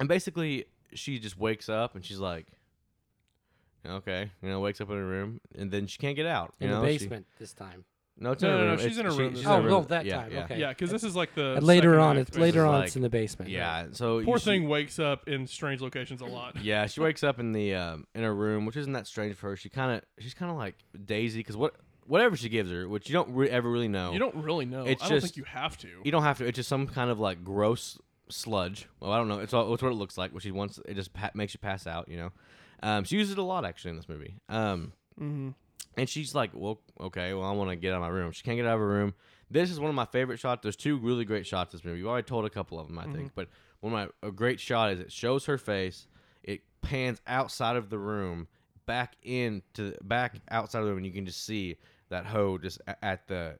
and 0.00 0.08
basically 0.08 0.64
she 0.94 1.18
just 1.18 1.38
wakes 1.38 1.68
up 1.68 1.94
and 1.94 2.04
she's 2.04 2.18
like, 2.18 2.46
okay, 3.86 4.30
you 4.42 4.48
know, 4.48 4.60
wakes 4.60 4.80
up 4.80 4.90
in 4.90 4.96
her 4.96 5.06
room, 5.06 5.40
and 5.56 5.70
then 5.70 5.86
she 5.86 5.98
can't 5.98 6.16
get 6.16 6.26
out. 6.26 6.54
You 6.58 6.66
in 6.66 6.72
know, 6.72 6.82
the 6.82 6.88
She- 6.92 6.98
basement 6.98 7.26
this 7.38 7.52
time. 7.52 7.84
No, 8.18 8.32
it's 8.32 8.42
No, 8.42 8.48
in 8.48 8.52
her 8.54 8.58
no, 8.58 8.64
no, 8.64 8.70
room. 8.70 8.78
she's 8.78 8.86
It's- 8.86 8.98
in 8.98 9.04
her 9.06 9.12
she- 9.12 9.18
room 9.18 9.28
she's 9.30 9.38
this 9.38 9.44
in 9.46 9.50
her 9.50 9.56
time. 9.56 9.64
room. 9.64 9.74
Oh, 9.74 9.80
no, 9.80 9.84
that 9.86 10.04
yeah, 10.06 10.16
time, 10.16 10.32
yeah. 10.32 10.44
okay. 10.44 10.60
yeah, 10.60 10.68
because 10.68 10.90
this 10.90 11.02
is 11.04 11.16
like 11.16 11.34
the 11.34 11.54
And 11.56 11.66
later 11.66 11.90
second 11.94 12.00
on, 12.00 12.18
act, 12.18 12.28
it's 12.28 12.38
later 12.38 12.44
basically. 12.60 12.68
on. 12.68 12.74
like- 12.74 12.86
it's 12.86 12.96
in 12.96 13.02
the 13.02 13.10
basement. 13.10 13.50
Yeah, 13.50 13.86
so 13.92 14.22
Poor 14.24 14.34
you- 14.34 14.38
she- 14.38 14.44
thing 14.44 14.68
wakes 14.68 14.98
up 14.98 15.28
in 15.28 15.46
strange 15.46 15.80
locations 15.80 16.20
a 16.20 16.26
lot. 16.26 16.56
Yeah, 16.62 16.86
she 16.86 17.00
wakes 17.00 17.22
up 17.24 17.40
in 17.40 17.52
the 17.52 17.74
um, 17.74 18.06
in 18.14 18.22
her 18.22 18.34
room, 18.34 18.66
which 18.66 18.76
isn't 18.76 18.92
that 18.92 19.06
strange 19.06 19.34
for 19.36 19.50
her. 19.50 19.56
She 19.56 19.68
kind 19.68 19.96
of 19.96 20.02
she's 20.22 20.34
kind 20.34 20.50
of 20.50 20.56
like 20.56 20.76
Daisy 21.04 21.40
because 21.40 21.56
what 21.56 21.74
whatever 22.06 22.36
she 22.36 22.48
gives 22.48 22.70
her, 22.70 22.88
which 22.88 23.08
you 23.08 23.12
don't 23.14 23.30
re- 23.34 23.48
ever 23.48 23.70
really 23.70 23.88
know. 23.88 24.12
You 24.12 24.18
don't 24.18 24.34
really 24.36 24.66
know. 24.66 24.84
It's 24.84 25.02
I 25.02 25.08
don't 25.08 25.16
just- 25.20 25.26
think 25.34 25.36
you 25.38 25.44
have 25.44 25.76
to. 25.78 25.88
You 26.04 26.10
don't 26.12 26.24
have 26.24 26.38
to. 26.38 26.46
It's 26.46 26.56
just 26.56 26.68
some 26.68 26.86
kind 26.86 27.10
of 27.10 27.18
like 27.20 27.42
gross 27.44 27.98
sludge. 28.28 28.88
Well, 29.00 29.12
I 29.12 29.18
don't 29.18 29.28
know. 29.28 29.38
It's 29.40 29.52
all, 29.54 29.72
it's 29.74 29.82
what 29.82 29.92
it 29.92 29.96
looks 29.96 30.16
like. 30.18 30.32
What 30.34 30.42
she 30.42 30.50
wants, 30.50 30.80
it 30.86 30.94
just 30.94 31.12
pa- 31.12 31.30
makes 31.34 31.54
you 31.54 31.58
pass 31.60 31.86
out. 31.86 32.08
You 32.08 32.16
know. 32.16 32.30
Um, 32.82 33.04
she 33.04 33.16
uses 33.16 33.32
it 33.32 33.38
a 33.38 33.42
lot 33.42 33.64
actually 33.64 33.90
in 33.90 33.96
this 33.96 34.08
movie. 34.08 34.34
Um, 34.48 34.92
mm-hmm. 35.20 35.50
And 35.96 36.08
she's 36.08 36.34
like, 36.34 36.50
well, 36.54 36.80
okay, 37.00 37.34
well, 37.34 37.46
I 37.46 37.52
want 37.52 37.70
to 37.70 37.76
get 37.76 37.92
out 37.92 37.96
of 37.96 38.02
my 38.02 38.08
room. 38.08 38.32
She 38.32 38.42
can't 38.42 38.56
get 38.56 38.66
out 38.66 38.74
of 38.74 38.80
her 38.80 38.88
room. 38.88 39.14
This 39.50 39.70
is 39.70 39.78
one 39.78 39.90
of 39.90 39.94
my 39.94 40.06
favorite 40.06 40.38
shots. 40.38 40.62
There's 40.62 40.76
two 40.76 40.96
really 40.96 41.24
great 41.24 41.46
shots 41.46 41.72
this 41.72 41.84
movie. 41.84 41.98
You 41.98 42.08
already 42.08 42.26
told 42.26 42.46
a 42.46 42.50
couple 42.50 42.80
of 42.80 42.86
them, 42.86 42.98
I 42.98 43.04
think, 43.04 43.16
mm-hmm. 43.16 43.26
but 43.34 43.48
one 43.80 43.92
of 43.92 43.98
my 44.22 44.28
a 44.28 44.32
great 44.32 44.60
shot 44.60 44.92
is 44.92 45.00
it 45.00 45.12
shows 45.12 45.44
her 45.46 45.58
face. 45.58 46.06
It 46.42 46.62
pans 46.80 47.20
outside 47.26 47.76
of 47.76 47.90
the 47.90 47.98
room, 47.98 48.48
back 48.86 49.16
into 49.22 49.94
back 50.02 50.36
outside 50.50 50.78
of 50.78 50.86
the 50.86 50.90
room, 50.90 50.98
and 50.98 51.06
you 51.06 51.12
can 51.12 51.26
just 51.26 51.44
see 51.44 51.76
that 52.08 52.24
hoe 52.24 52.58
just 52.58 52.80
at 53.02 53.26
the 53.28 53.58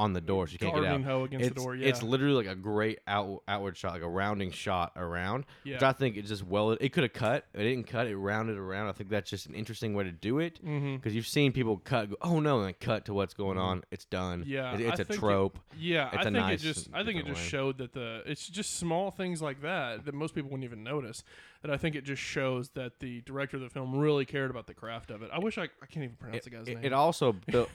on 0.00 0.14
the 0.14 0.20
door. 0.20 0.46
She 0.46 0.56
can't 0.56 0.74
get 0.74 0.84
out. 0.84 1.02
Hoe 1.02 1.24
against 1.24 1.46
It's, 1.46 1.54
the 1.54 1.60
door. 1.60 1.76
Yeah, 1.76 1.88
it's 1.88 2.02
literally 2.02 2.34
like 2.46 2.46
a 2.46 2.54
great 2.58 3.00
out, 3.06 3.42
outward 3.46 3.76
shot, 3.76 3.92
like 3.92 4.02
a 4.02 4.08
rounding 4.08 4.50
shot 4.50 4.92
around. 4.96 5.44
Which 5.62 5.82
I 5.82 5.92
think 5.92 6.16
it's 6.16 6.28
just 6.28 6.42
well. 6.46 6.70
It 6.72 6.88
could 6.94 7.02
have 7.02 7.12
cut. 7.12 7.44
It 7.54 7.58
didn't 7.62 7.86
cut. 7.86 8.06
It 8.06 8.16
rounded 8.16 8.56
around. 8.56 8.88
I 8.88 8.92
think 8.92 9.10
that's 9.10 9.28
just 9.28 9.46
an 9.46 9.54
interesting 9.54 9.92
way 9.94 10.04
to 10.04 10.12
do 10.12 10.38
it. 10.38 10.58
Because 10.64 11.14
you've 11.14 11.26
seen 11.26 11.52
people 11.52 11.76
cut. 11.76 12.10
Go, 12.10 12.16
oh 12.22 12.40
no! 12.40 12.58
And 12.58 12.66
then 12.68 12.74
cut 12.80 13.04
to 13.04 13.14
what's 13.14 13.34
going 13.34 13.58
on. 13.58 13.84
It's 13.90 14.06
done. 14.06 14.40
Mm-hmm. 14.40 14.50
Yeah, 14.50 14.74
It- 14.74 14.80
it's 14.80 14.90
I 14.90 14.94
a 14.94 14.96
think 14.96 15.10
it- 15.10 15.18
trope. 15.18 15.58
Yeah, 15.78 16.08
It's 16.08 16.16
I 16.16 16.22
think 16.24 16.36
nice 16.36 16.60
it 16.60 16.66
just 16.66 16.88
I 16.94 17.04
think 17.04 17.20
it 17.20 17.26
just 17.26 17.40
way. 17.40 17.46
showed 17.48 17.78
that 17.78 17.92
the 17.92 18.22
it's 18.26 18.48
just 18.48 18.76
small 18.76 19.10
things 19.10 19.42
like 19.42 19.60
that 19.62 20.06
that 20.06 20.14
most 20.14 20.34
people 20.34 20.50
wouldn't 20.50 20.64
even 20.64 20.82
notice. 20.82 21.22
That 21.62 21.70
I 21.70 21.76
think 21.76 21.94
it 21.94 22.04
just 22.04 22.22
shows 22.22 22.70
that 22.70 23.00
the 23.00 23.20
director 23.20 23.58
of 23.58 23.62
the 23.62 23.68
film 23.68 23.94
really 23.94 24.24
cared 24.24 24.50
about 24.50 24.66
the 24.66 24.72
craft 24.72 25.10
of 25.10 25.22
it. 25.22 25.30
I 25.30 25.38
wish 25.38 25.58
I 25.58 25.64
I 25.64 25.86
can't 25.90 26.04
even 26.04 26.16
pronounce 26.16 26.44
the 26.44 26.50
guy's 26.50 26.66
it, 26.68 26.76
name. 26.76 26.84
it 26.84 26.92
also 26.94 27.32
built 27.32 27.68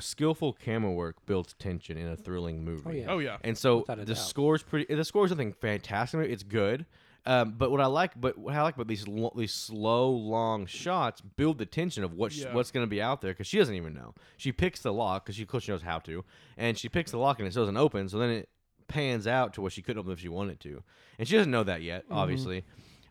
skillful 0.00 0.52
camera 0.52 0.90
work 0.92 1.16
builds 1.26 1.54
tension 1.54 1.96
in 1.96 2.08
a 2.08 2.16
thrilling 2.16 2.64
movie. 2.64 2.82
Oh 2.86 2.90
yeah. 2.92 3.06
oh 3.08 3.18
yeah, 3.18 3.36
And 3.42 3.56
so 3.56 3.78
Without 3.78 3.98
a 4.00 4.04
the 4.04 4.14
doubt. 4.14 4.22
score's 4.24 4.62
pretty. 4.62 4.92
The 4.94 5.04
score's 5.04 5.30
nothing 5.30 5.52
fantastic. 5.52 6.20
It's 6.30 6.42
good. 6.42 6.86
Um, 7.26 7.54
but 7.56 7.70
what 7.70 7.80
I 7.80 7.86
like, 7.86 8.12
but 8.20 8.36
what 8.36 8.54
I 8.54 8.60
like 8.60 8.74
about 8.74 8.86
these 8.86 9.08
lo- 9.08 9.32
these 9.34 9.52
slow, 9.54 10.10
long 10.10 10.66
shots 10.66 11.22
build 11.22 11.56
the 11.56 11.64
tension 11.64 12.04
of 12.04 12.12
what 12.12 12.32
sh- 12.32 12.40
Yeah. 12.42 12.52
what's 12.52 12.70
going 12.70 12.84
to 12.84 12.90
be 12.90 13.00
out 13.00 13.22
there 13.22 13.32
because 13.32 13.46
she 13.46 13.56
doesn't 13.56 13.74
even 13.74 13.94
know. 13.94 14.14
She 14.36 14.52
picks 14.52 14.80
the 14.82 14.92
lock 14.92 15.24
because 15.24 15.36
she, 15.36 15.42
of 15.42 15.48
course, 15.48 15.64
she 15.64 15.72
knows 15.72 15.80
how 15.80 16.00
to, 16.00 16.22
and 16.58 16.76
she 16.76 16.90
picks 16.90 17.12
the 17.12 17.18
lock 17.18 17.38
and 17.38 17.48
it 17.48 17.54
doesn't 17.54 17.78
open. 17.78 18.10
So 18.10 18.18
then 18.18 18.28
it 18.28 18.50
pans 18.88 19.26
out 19.26 19.54
to 19.54 19.62
what 19.62 19.72
she 19.72 19.80
could 19.80 19.96
open 19.96 20.12
if 20.12 20.20
she 20.20 20.28
wanted 20.28 20.60
to, 20.60 20.82
and 21.18 21.26
she 21.26 21.34
doesn't 21.36 21.50
know 21.50 21.64
that 21.64 21.80
yet, 21.80 22.04
Mm-hmm. 22.04 22.14
obviously. 22.14 22.64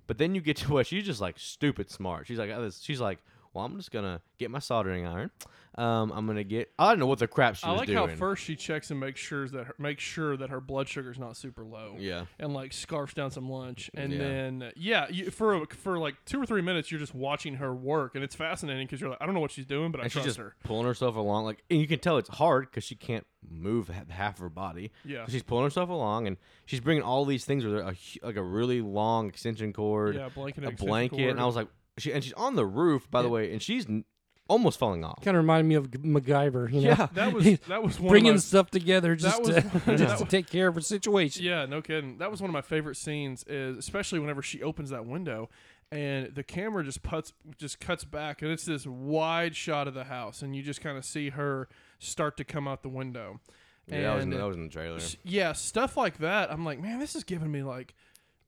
But 0.06 0.19
then 0.19 0.36
you 0.36 0.41
get 0.41 0.58
to 0.58 0.74
what 0.74 0.86
she's 0.86 1.06
just 1.06 1.19
like 1.22 1.39
stupid 1.39 1.89
smart. 1.89 2.28
She's 2.28 2.38
like, 2.38 2.52
oh, 2.52 2.62
this- 2.62 2.82
she's 2.82 3.02
like, 3.02 3.17
well, 3.54 3.66
I'm 3.66 3.76
just 3.78 3.92
gonna 3.92 4.22
get 4.38 4.50
my 4.52 4.60
soldering 4.60 5.06
iron. 5.06 5.32
Um, 5.76 6.12
I'm 6.12 6.28
gonna 6.28 6.44
get. 6.44 6.72
I 6.78 6.89
don't 6.89 7.00
know 7.00 7.08
what 7.08 7.18
the 7.20 7.28
crap 7.28 7.56
she 7.56 7.66
I 7.66 7.72
was 7.72 7.80
like 7.80 7.88
doing. 7.88 7.98
how 8.10 8.16
first 8.16 8.44
she 8.44 8.56
checks 8.56 8.92
and 8.92 9.00
makes 9.00 9.20
sure 9.20 9.48
that 9.50 9.66
her, 9.66 9.76
makes 9.80 10.04
sure 10.04 10.38
that 10.38 10.50
her 10.52 10.62
blood 10.62 10.88
sugar's 10.88 11.18
not 11.18 11.36
super 11.36 11.63
low. 11.66 11.96
Yeah. 11.98 12.26
And 12.39 12.54
like 12.54 12.74
scarfs 12.74 13.13
down 13.16 13.32
some 13.32 13.50
lunch, 13.50 13.89
and 13.96 14.12
Yeah. 14.12 14.20
then 14.20 14.72
yeah, 14.76 15.08
you, 15.10 15.32
for 15.32 15.66
for 15.68 15.98
like 15.98 16.16
two 16.26 16.39
or 16.42 16.46
three 16.46 16.62
minutes, 16.62 16.92
you're 16.92 17.00
just 17.00 17.16
watching 17.16 17.56
her 17.56 17.74
work, 17.74 18.13
and 18.13 18.24
it's 18.24 18.36
fascinating 18.36 18.86
because 18.86 19.02
you're 19.02 19.10
like, 19.10 19.20
I 19.22 19.26
don't 19.26 19.34
know 19.34 19.42
what 19.42 19.50
she's 19.52 19.66
doing, 19.66 19.92
but 19.92 20.00
I 20.02 20.04
and 20.04 20.12
she's 20.12 20.22
trust 20.24 20.28
just 20.28 20.38
her. 20.38 20.56
pulling 20.63 20.86
herself 20.86 21.16
along, 21.16 21.46
like, 21.46 21.63
and 21.72 21.80
you 21.80 21.88
can 21.88 21.98
tell 22.00 22.18
it's 22.20 22.30
hard 22.30 22.70
because 22.70 22.84
she 22.84 22.94
can't 22.96 23.26
move 23.50 23.88
ha- 23.88 24.04
half 24.10 24.38
her 24.39 24.50
body. 24.50 24.92
Yeah. 25.04 25.26
So 25.26 25.32
she's 25.32 25.44
pulling 25.44 25.63
herself 25.63 25.89
along, 25.89 26.28
and 26.28 26.38
she's 26.66 26.82
bringing 26.82 27.04
all 27.04 27.26
these 27.26 27.46
things 27.46 27.66
with 27.66 27.74
her, 27.74 27.82
a, 27.82 27.94
hu- 27.94 28.20
like 28.22 28.36
a 28.36 28.44
really 28.44 28.82
long 28.82 29.28
extension 29.28 29.74
cord, 29.74 30.16
Yeah, 30.16 30.30
blanket, 30.30 30.63
a 30.63 30.68
extension 30.68 30.88
blanket, 30.88 31.30
and. 31.32 31.39
I 31.39 31.46
was 31.46 31.56
like, 31.56 31.68
she 31.97 32.12
and 32.13 32.23
she's 32.23 32.34
on 32.34 32.56
the 32.56 32.65
roof, 32.65 33.10
by 33.10 33.21
the 33.21 33.29
way, 33.29 33.51
and 33.51 33.62
she's 33.62 33.86
n- 33.88 34.06
almost 34.47 34.77
falling 34.79 35.03
off. 35.03 35.21
Kind 35.23 35.38
of 35.38 35.43
reminded 35.43 35.67
me 35.69 35.75
of 35.75 35.89
G- 35.91 35.97
MacGyver. 35.99 36.71
You 36.71 36.82
know, 36.82 36.88
Yeah. 36.89 37.08
That 37.13 37.34
was 37.34 37.60
that 37.67 37.84
was 37.84 37.99
one 37.99 38.10
bringing 38.10 38.29
of 38.32 38.36
my, 38.36 38.39
stuff 38.39 38.71
together 38.71 39.15
just 39.15 39.39
was- 39.41 39.56
to 39.56 39.62
that 39.86 39.97
just 39.97 40.17
to 40.19 40.25
take 40.25 40.49
care 40.49 40.67
of 40.67 40.77
a 40.77 40.82
situation. 40.82 41.43
Yeah, 41.43 41.65
no 41.65 41.82
kidding. 41.82 42.17
That 42.17 42.32
was 42.32 42.41
one 42.41 42.49
of 42.49 42.53
my 42.53 42.62
favorite 42.62 42.95
scenes, 42.97 43.43
is 43.47 43.77
especially 43.77 44.19
whenever 44.19 44.41
she 44.41 44.62
opens 44.63 44.89
that 44.89 45.06
window, 45.06 45.49
and 45.91 46.34
the 46.34 46.43
camera 46.43 46.84
just 46.84 47.03
puts 47.03 47.34
just 47.58 47.79
cuts 47.79 48.03
back, 48.06 48.41
and 48.41 48.51
it's 48.51 48.65
this 48.65 48.86
wide 48.88 49.56
shot 49.56 49.88
of 49.88 49.93
the 49.93 50.06
house, 50.06 50.41
and 50.41 50.56
you 50.56 50.63
just 50.63 50.82
kind 50.82 50.97
of 50.97 51.06
see 51.06 51.29
her 51.29 51.67
start 51.99 52.38
to 52.38 52.43
come 52.43 52.67
out 52.67 52.82
the 52.84 52.89
window. 52.89 53.39
Yeah, 53.88 54.01
that 54.03 54.15
was, 54.15 54.23
in, 54.23 54.29
that 54.29 54.47
was 54.47 54.56
in 54.56 54.63
the 54.63 54.69
trailer. 54.69 54.99
Yeah, 55.23 55.51
stuff 55.51 55.97
like 55.97 56.19
that. 56.19 56.49
I'm 56.51 56.63
like, 56.63 56.79
man, 56.82 56.99
this 56.99 57.15
is 57.15 57.23
giving 57.25 57.51
me 57.51 57.63
like 57.63 57.93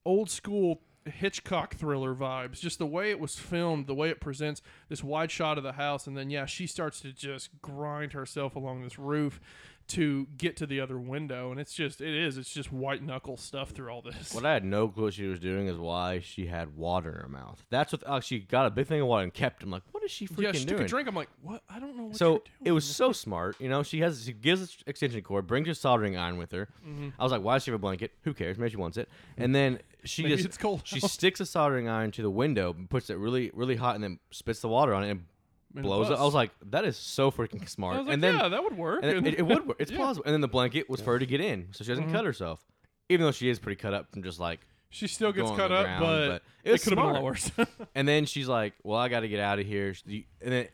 old 0.06 0.30
school 0.30 0.82
Hitchcock 1.06 1.76
thriller 1.76 2.16
vibes. 2.16 2.60
Just 2.60 2.80
the 2.80 2.86
way 2.86 3.12
it 3.12 3.20
was 3.20 3.36
filmed, 3.36 3.88
the 3.88 3.96
way 3.96 4.10
it 4.10 4.20
presents 4.20 4.62
this 4.90 5.04
wide 5.04 5.32
shot 5.32 5.58
of 5.58 5.64
the 5.64 5.74
house, 5.74 6.08
and 6.08 6.18
then 6.18 6.30
yeah, 6.30 6.46
she 6.46 6.68
starts 6.68 7.00
to 7.02 7.12
just 7.12 7.50
grind 7.62 8.14
herself 8.14 8.56
along 8.56 8.84
this 8.84 8.98
roof 8.98 9.40
to 9.88 10.28
get 10.38 10.58
to 10.58 10.66
the 10.66 10.80
other 10.80 10.98
window, 10.98 11.52
and 11.52 11.60
it's 11.60 11.74
just 11.74 12.02
it 12.02 12.16
is 12.16 12.38
it's 12.38 12.52
just 12.52 12.72
white 12.72 13.04
knuckle 13.04 13.38
stuff 13.38 13.70
through 13.70 13.90
all 13.90 14.02
this. 14.02 14.34
What 14.34 14.46
I 14.46 14.54
had 14.54 14.64
no 14.64 14.88
clue 14.88 15.12
she 15.12 15.28
was 15.28 15.40
doing 15.40 15.68
is 15.68 15.78
why 15.78 16.20
she 16.20 16.48
had 16.48 16.76
water 16.76 17.12
in 17.12 17.22
her 17.22 17.28
mouth. 17.28 17.64
That's 17.70 17.92
what 17.92 18.04
oh, 18.06 18.20
she 18.20 18.40
got 18.40 18.66
a 18.66 18.70
big 18.72 18.88
thing 18.88 19.02
of 19.02 19.08
water 19.08 19.24
and 19.24 19.34
kept. 19.34 19.64
I'm 19.64 19.70
like, 19.70 19.84
what 19.92 20.04
is 20.04 20.12
she 20.12 20.28
freaking 20.28 20.44
yeah, 20.44 20.52
she 20.54 20.66
doing? 20.66 20.80
took 20.80 20.88
a 20.88 20.90
drink. 20.90 21.08
I'm 21.08 21.16
like, 21.16 21.30
what? 21.42 21.62
I 21.70 21.80
don't 21.80 21.96
know 21.96 22.06
what. 22.06 22.18
So 22.18 22.44
it 22.64 22.72
was 22.72 22.86
so 22.86 23.12
smart, 23.12 23.56
you 23.60 23.70
know. 23.70 23.84
She 23.84 24.00
has 24.00 24.26
she 24.26 24.34
gives 24.34 24.62
us 24.64 24.78
extension 24.88 25.22
cord, 25.22 25.46
brings 25.46 25.68
her 25.68 25.74
soldering 25.74 26.18
iron 26.18 26.38
with 26.38 26.52
her. 26.52 26.68
Mm-hmm. 26.86 27.10
I 27.20 27.24
was 27.24 27.32
like, 27.32 27.44
why 27.44 27.56
does 27.56 27.64
she 27.64 27.72
have 27.72 27.80
a 27.80 27.82
blanket? 27.82 28.12
Who 28.24 28.34
cares? 28.34 28.58
Maybe 28.58 28.72
she 28.72 28.78
wants 28.78 28.98
it. 28.98 29.08
And 29.38 29.54
then 29.54 29.80
she 30.04 30.24
Maybe 30.24 30.36
just 30.36 30.48
it's 30.48 30.58
cold 30.58 30.82
she 30.84 31.00
sticks 31.00 31.40
a 31.40 31.46
soldering 31.46 31.90
iron 31.90 32.12
to 32.12 32.22
the 32.22 32.32
window, 32.32 32.76
puts 32.90 33.10
it 33.10 33.18
really 33.18 33.52
really 33.54 33.76
hot, 33.76 33.96
and 33.96 34.04
then 34.04 34.20
spits 34.32 34.62
the 34.62 34.70
water 34.70 34.94
on 34.94 35.04
it 35.04 35.12
and 35.12 35.26
And 35.76 35.84
blows 35.84 36.10
up. 36.10 36.20
I 36.20 36.24
was 36.24 36.34
like, 36.34 36.52
that 36.72 36.86
is 36.86 36.98
so 36.98 37.32
freaking 37.32 37.68
smart. 37.70 37.96
I 37.96 38.00
was 38.00 38.08
like, 38.08 38.14
and 38.16 38.24
then 38.24 38.36
yeah, 38.36 38.48
that 38.50 38.64
would 38.64 38.78
work. 38.78 39.02
and 39.04 39.12
And- 39.18 39.28
it, 39.28 39.40
it 39.40 39.44
would 39.44 39.68
work. 39.68 39.78
It's 39.80 39.92
Yeah. 39.92 39.98
plausible. 39.98 40.26
And 40.26 40.34
then 40.34 40.42
the 40.42 40.48
blanket 40.48 40.90
was 40.90 41.02
for 41.02 41.14
her 41.14 41.20
to 41.20 41.26
get 41.26 41.42
in, 41.42 41.68
so 41.72 41.84
she 41.84 41.90
doesn't 41.90 42.12
cut 42.12 42.26
herself, 42.26 42.64
even 43.10 43.26
though 43.26 43.32
she 43.32 43.50
is 43.50 43.60
pretty 43.60 43.76
cut 43.80 43.94
up 43.94 44.12
from 44.12 44.24
just 44.24 44.40
like. 44.40 44.62
She 44.90 45.08
still 45.08 45.34
gets 45.34 45.50
cut 45.52 45.72
up, 45.74 45.84
ground, 45.86 46.00
but, 46.02 46.28
but 46.30 46.42
it 46.64 46.74
it's 46.76 46.84
could 46.86 46.98
have 46.98 47.06
been 47.06 47.10
a 47.10 47.14
lot 47.16 47.24
worse. 47.24 47.52
And 47.96 48.08
then 48.08 48.26
she's 48.26 48.48
like, 48.48 48.74
"Well, 48.84 48.98
I 48.98 49.10
got 49.10 49.22
to 49.22 49.28
get 49.28 49.40
out 49.42 49.60
of 49.60 49.66
here." 49.66 49.94
She- 49.94 50.28
And 50.42 50.54
then 50.54 50.68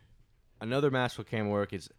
another 0.59 0.91
masterful 0.91 1.23
camera 1.23 1.49
work 1.51 1.73
is 1.73 1.89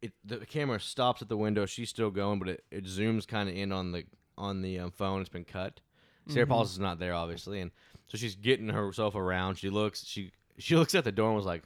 it, 0.00 0.12
the 0.24 0.38
camera 0.46 0.78
stops 0.78 1.22
at 1.22 1.28
the 1.28 1.36
window. 1.36 1.66
She's 1.66 1.88
still 1.90 2.10
going, 2.10 2.38
but 2.38 2.48
it, 2.50 2.64
it 2.70 2.84
zooms 2.84 3.26
kind 3.26 3.48
of 3.48 3.56
in 3.56 3.72
on 3.72 3.90
the 3.92 4.04
on 4.38 4.62
the 4.62 4.78
um, 4.78 4.90
phone. 4.92 5.20
It's 5.20 5.28
been 5.30 5.44
cut. 5.44 5.80
Sarah 6.28 6.44
Mm-hmm. 6.46 6.52
Paulson's 6.52 6.78
not 6.78 7.00
there, 7.00 7.14
obviously, 7.14 7.60
and 7.60 7.72
so 8.06 8.16
she's 8.16 8.36
getting 8.36 8.68
herself 8.68 9.16
around. 9.16 9.56
She 9.56 9.68
looks 9.70 10.04
she 10.06 10.30
she 10.58 10.76
looks 10.76 10.94
at 10.94 11.02
the 11.02 11.10
door 11.10 11.28
and 11.28 11.36
was 11.36 11.46
like, 11.46 11.64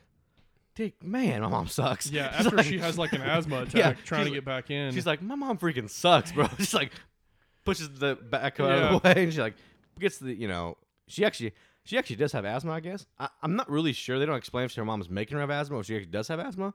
"Dick, 0.77 1.03
man, 1.03 1.41
my 1.43 1.49
mom 1.49 1.67
sucks." 1.67 2.09
yeah, 2.11 2.31
She's 2.37 2.47
after 2.47 2.57
like- 2.59 2.67
she 2.67 2.79
has 2.79 2.97
like 2.97 3.13
an 3.13 3.23
asthma 3.37 3.63
attack, 3.63 3.75
Yeah, 3.75 3.93
trying 4.05 4.23
to 4.23 4.27
she's 4.29 4.35
get 4.37 4.45
back 4.45 4.71
in. 4.71 4.95
She's 4.95 5.07
like, 5.07 5.21
my 5.23 5.35
mom 5.35 5.59
freaking 5.59 5.91
sucks, 5.91 6.31
bro. 6.31 6.47
She's 6.59 6.73
like, 6.75 6.93
pushes 7.65 7.91
the 7.91 8.15
back 8.15 8.61
out 8.61 8.71
of 8.71 9.03
the 9.03 9.09
way, 9.09 9.25
and 9.25 9.33
she 9.33 9.41
like 9.41 9.55
gets 9.99 10.19
the, 10.19 10.33
you 10.33 10.47
know, 10.47 10.77
she 11.09 11.25
actually, 11.25 11.53
she 11.85 11.99
actually 11.99 12.17
does 12.17 12.31
have 12.33 12.45
asthma. 12.45 12.71
I 12.73 12.81
guess 12.81 13.07
I, 13.19 13.29
I'm 13.43 13.57
not 13.57 13.69
really 13.69 13.93
sure. 13.93 14.19
They 14.21 14.27
don't 14.27 14.37
explain 14.37 14.67
if 14.67 14.75
her 14.77 14.85
mom's 14.85 15.11
making 15.11 15.35
her 15.37 15.41
have 15.41 15.51
asthma 15.51 15.77
or 15.77 15.81
if 15.81 15.87
she 15.87 15.97
actually 15.97 16.13
does 16.13 16.29
have 16.29 16.39
asthma. 16.39 16.73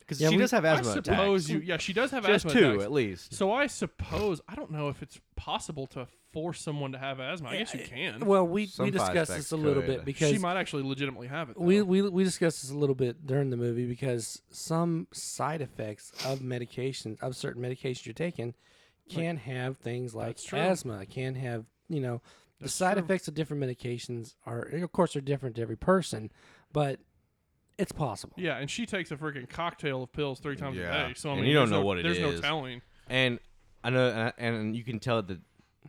Because 0.00 0.20
Yeah, 0.20 0.28
she 0.30 0.36
we- 0.36 0.42
does 0.42 0.50
have 0.50 0.64
asthma. 0.64 0.88
I 0.88 0.90
asthma 0.98 1.04
suppose 1.14 1.44
attacks. 1.48 1.62
you. 1.62 1.66
Yeah, 1.66 1.76
she 1.78 1.92
does 1.92 2.10
have 2.10 2.24
She 2.26 2.32
has 2.32 2.44
asthma 2.44 2.60
two 2.60 2.70
attacks. 2.72 2.84
at 2.84 2.92
least. 2.92 3.34
So 3.34 3.52
I 3.52 3.68
suppose 3.68 4.40
I 4.48 4.54
don't 4.56 4.70
know 4.72 4.88
if 4.88 5.00
it's 5.02 5.20
possible 5.36 5.86
to 5.88 6.08
force 6.32 6.60
someone 6.60 6.92
to 6.92 6.98
have 6.98 7.20
asthma. 7.20 7.50
I 7.50 7.58
guess 7.58 7.74
you 7.74 7.80
can. 7.80 8.20
Well, 8.24 8.46
we 8.46 8.66
Some 8.66 8.84
we 8.86 8.90
discussed 8.90 9.30
this 9.34 9.52
a 9.52 9.56
little 9.56 9.82
could. 9.82 9.86
bit 9.98 10.04
because 10.04 10.30
she 10.30 10.38
might 10.38 10.56
actually 10.56 10.82
legitimately 10.82 11.28
have 11.28 11.50
it. 11.50 11.58
we, 11.58 11.78
though. 11.78 11.84
we 11.84 12.02
we 12.02 12.24
discussed 12.24 12.62
this 12.62 12.70
a 12.70 12.76
little 12.76 12.94
bit 12.94 13.26
during 13.26 13.50
the 13.50 13.56
movie 13.56 13.86
because 13.86 14.40
some 14.50 15.06
side 15.12 15.60
effects 15.60 16.12
of 16.24 16.40
medications 16.40 17.20
of 17.22 17.36
certain 17.36 17.62
medications 17.62 18.06
you're 18.06 18.14
taking 18.14 18.54
can 19.08 19.36
have 19.36 19.76
things 19.76 20.14
like 20.14 20.38
asthma. 20.52 21.04
Can 21.06 21.34
have 21.34 21.66
you 21.88 22.00
know 22.00 22.22
the 22.58 22.64
That's 22.64 22.74
side 22.74 22.94
true. 22.94 23.04
effects 23.04 23.28
of 23.28 23.34
different 23.34 23.62
medications 23.62 24.34
are 24.46 24.62
of 24.62 24.92
course 24.92 25.14
are 25.16 25.20
different 25.20 25.56
to 25.56 25.62
every 25.62 25.76
person, 25.76 26.30
but 26.72 26.98
it's 27.78 27.92
possible. 27.92 28.34
yeah, 28.38 28.58
and 28.58 28.70
she 28.70 28.86
takes 28.86 29.10
a 29.10 29.16
freaking 29.16 29.48
cocktail 29.48 30.02
of 30.04 30.12
pills 30.12 30.38
three 30.40 30.56
times 30.56 30.76
Yeah. 30.76 31.04
a 31.04 31.08
day. 31.08 31.14
So 31.14 31.30
I 31.30 31.32
And 31.32 31.40
mean, 31.42 31.50
you 31.50 31.54
don't 31.56 31.70
know 31.70 31.80
no, 31.80 31.86
what 31.86 31.98
it 31.98 32.02
there's 32.04 32.18
no 32.20 32.38
telling. 32.40 32.80
And 33.08 33.38
I 33.84 33.90
know, 33.90 34.30
and- 34.38 34.54
and 34.56 34.76
you 34.76 34.84
can 34.84 35.00
tell 35.00 35.20
that 35.22 35.40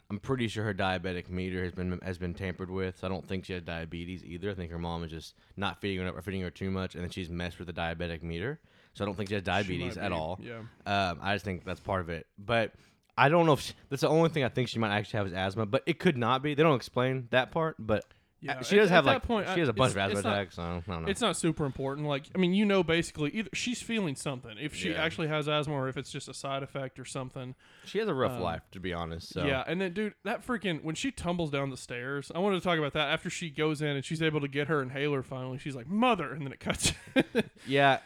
I'm 0.09 0.19
pretty 0.19 0.47
sure 0.47 0.63
her 0.63 0.73
diabetic 0.73 1.29
meter 1.29 1.63
has 1.63 1.71
been 1.71 1.99
has 2.03 2.17
been 2.17 2.33
tampered 2.33 2.69
with. 2.69 2.99
So 2.99 3.07
I 3.07 3.09
don't 3.09 3.27
think 3.27 3.45
she 3.45 3.53
has 3.53 3.63
diabetes 3.63 4.23
either. 4.23 4.51
I 4.51 4.53
think 4.53 4.71
her 4.71 4.77
mom 4.77 5.03
is 5.03 5.11
just 5.11 5.35
not 5.57 5.81
feeding 5.81 6.05
her 6.05 6.11
or 6.11 6.21
feeding 6.21 6.41
her 6.41 6.49
too 6.49 6.71
much, 6.71 6.95
and 6.95 7.03
then 7.03 7.09
she's 7.09 7.29
messed 7.29 7.59
with 7.59 7.67
the 7.67 7.73
diabetic 7.73 8.21
meter. 8.23 8.59
So 8.93 9.03
I 9.03 9.07
don't 9.07 9.15
think 9.15 9.29
she 9.29 9.35
has 9.35 9.43
diabetes 9.43 9.97
at 9.97 10.09
be, 10.09 10.15
all. 10.15 10.39
Yeah. 10.41 10.59
Um, 10.85 11.19
I 11.21 11.33
just 11.33 11.45
think 11.45 11.65
that's 11.65 11.79
part 11.79 12.01
of 12.01 12.09
it. 12.09 12.27
But 12.37 12.73
I 13.17 13.29
don't 13.29 13.45
know 13.45 13.53
if 13.53 13.61
she, 13.61 13.73
that's 13.89 14.01
the 14.01 14.09
only 14.09 14.29
thing 14.29 14.43
I 14.43 14.49
think 14.49 14.69
she 14.69 14.79
might 14.79 14.95
actually 14.95 15.17
have 15.17 15.27
is 15.27 15.33
asthma. 15.33 15.65
But 15.65 15.83
it 15.85 15.99
could 15.99 16.17
not 16.17 16.43
be. 16.43 16.53
They 16.53 16.63
don't 16.63 16.75
explain 16.75 17.27
that 17.31 17.51
part. 17.51 17.75
But 17.79 18.05
Yeah, 18.43 18.61
she 18.61 18.75
does 18.75 18.91
at 18.91 18.95
have 18.95 19.05
that 19.05 19.11
like 19.13 19.23
point, 19.23 19.47
she 19.53 19.61
has 19.61 19.69
a 19.69 19.73
bunch 19.73 19.91
of 19.93 19.97
asthma 19.97 20.21
not- 20.21 20.33
attacks. 20.33 20.55
So 20.57 20.63
I 20.63 20.81
don't 20.85 20.87
know. 21.03 21.07
It's 21.07 21.21
not 21.21 21.37
super 21.37 21.65
important. 21.65 22.07
Like, 22.07 22.25
I 22.35 22.37
mean, 22.37 22.53
you 22.53 22.65
know, 22.65 22.83
basically, 22.83 23.29
either 23.31 23.49
she's 23.53 23.81
feeling 23.81 24.15
something. 24.15 24.57
If 24.59 24.75
she 24.75 24.91
Yeah. 24.91 25.01
actually 25.01 25.29
has 25.29 25.47
asthma, 25.47 25.73
or 25.73 25.87
if 25.87 25.95
it's 25.95 26.11
just 26.11 26.27
a 26.27 26.33
side 26.33 26.61
effect 26.61 26.99
or 26.99 27.05
something. 27.05 27.55
she 27.85 27.99
has 27.99 28.07
a 28.09 28.13
rough 28.13 28.33
um, 28.33 28.41
life, 28.41 28.61
to 28.73 28.79
be 28.81 28.93
honest. 28.93 29.29
So 29.33 29.45
Yeah, 29.45 29.63
and 29.65 29.79
then, 29.79 29.93
dude, 29.93 30.13
that 30.25 30.45
freaking 30.45 30.83
when 30.83 30.95
she 30.95 31.09
tumbles 31.11 31.51
down 31.51 31.69
the 31.69 31.77
stairs, 31.77 32.31
I 32.35 32.39
wanted 32.39 32.57
to 32.57 32.63
talk 32.63 32.77
about 32.77 32.93
that. 32.93 33.09
After 33.09 33.29
she 33.29 33.49
goes 33.49 33.81
in 33.81 33.87
and 33.89 34.03
she's 34.03 34.21
able 34.21 34.41
to 34.41 34.47
get 34.49 34.67
her 34.67 34.81
inhaler 34.81 35.23
finally, 35.23 35.57
she's 35.57 35.75
like, 35.75 35.87
"Mother," 35.87 36.33
and 36.33 36.45
then 36.45 36.51
it 36.51 36.59
cuts. 36.59 36.91
Yeah, 37.65 37.99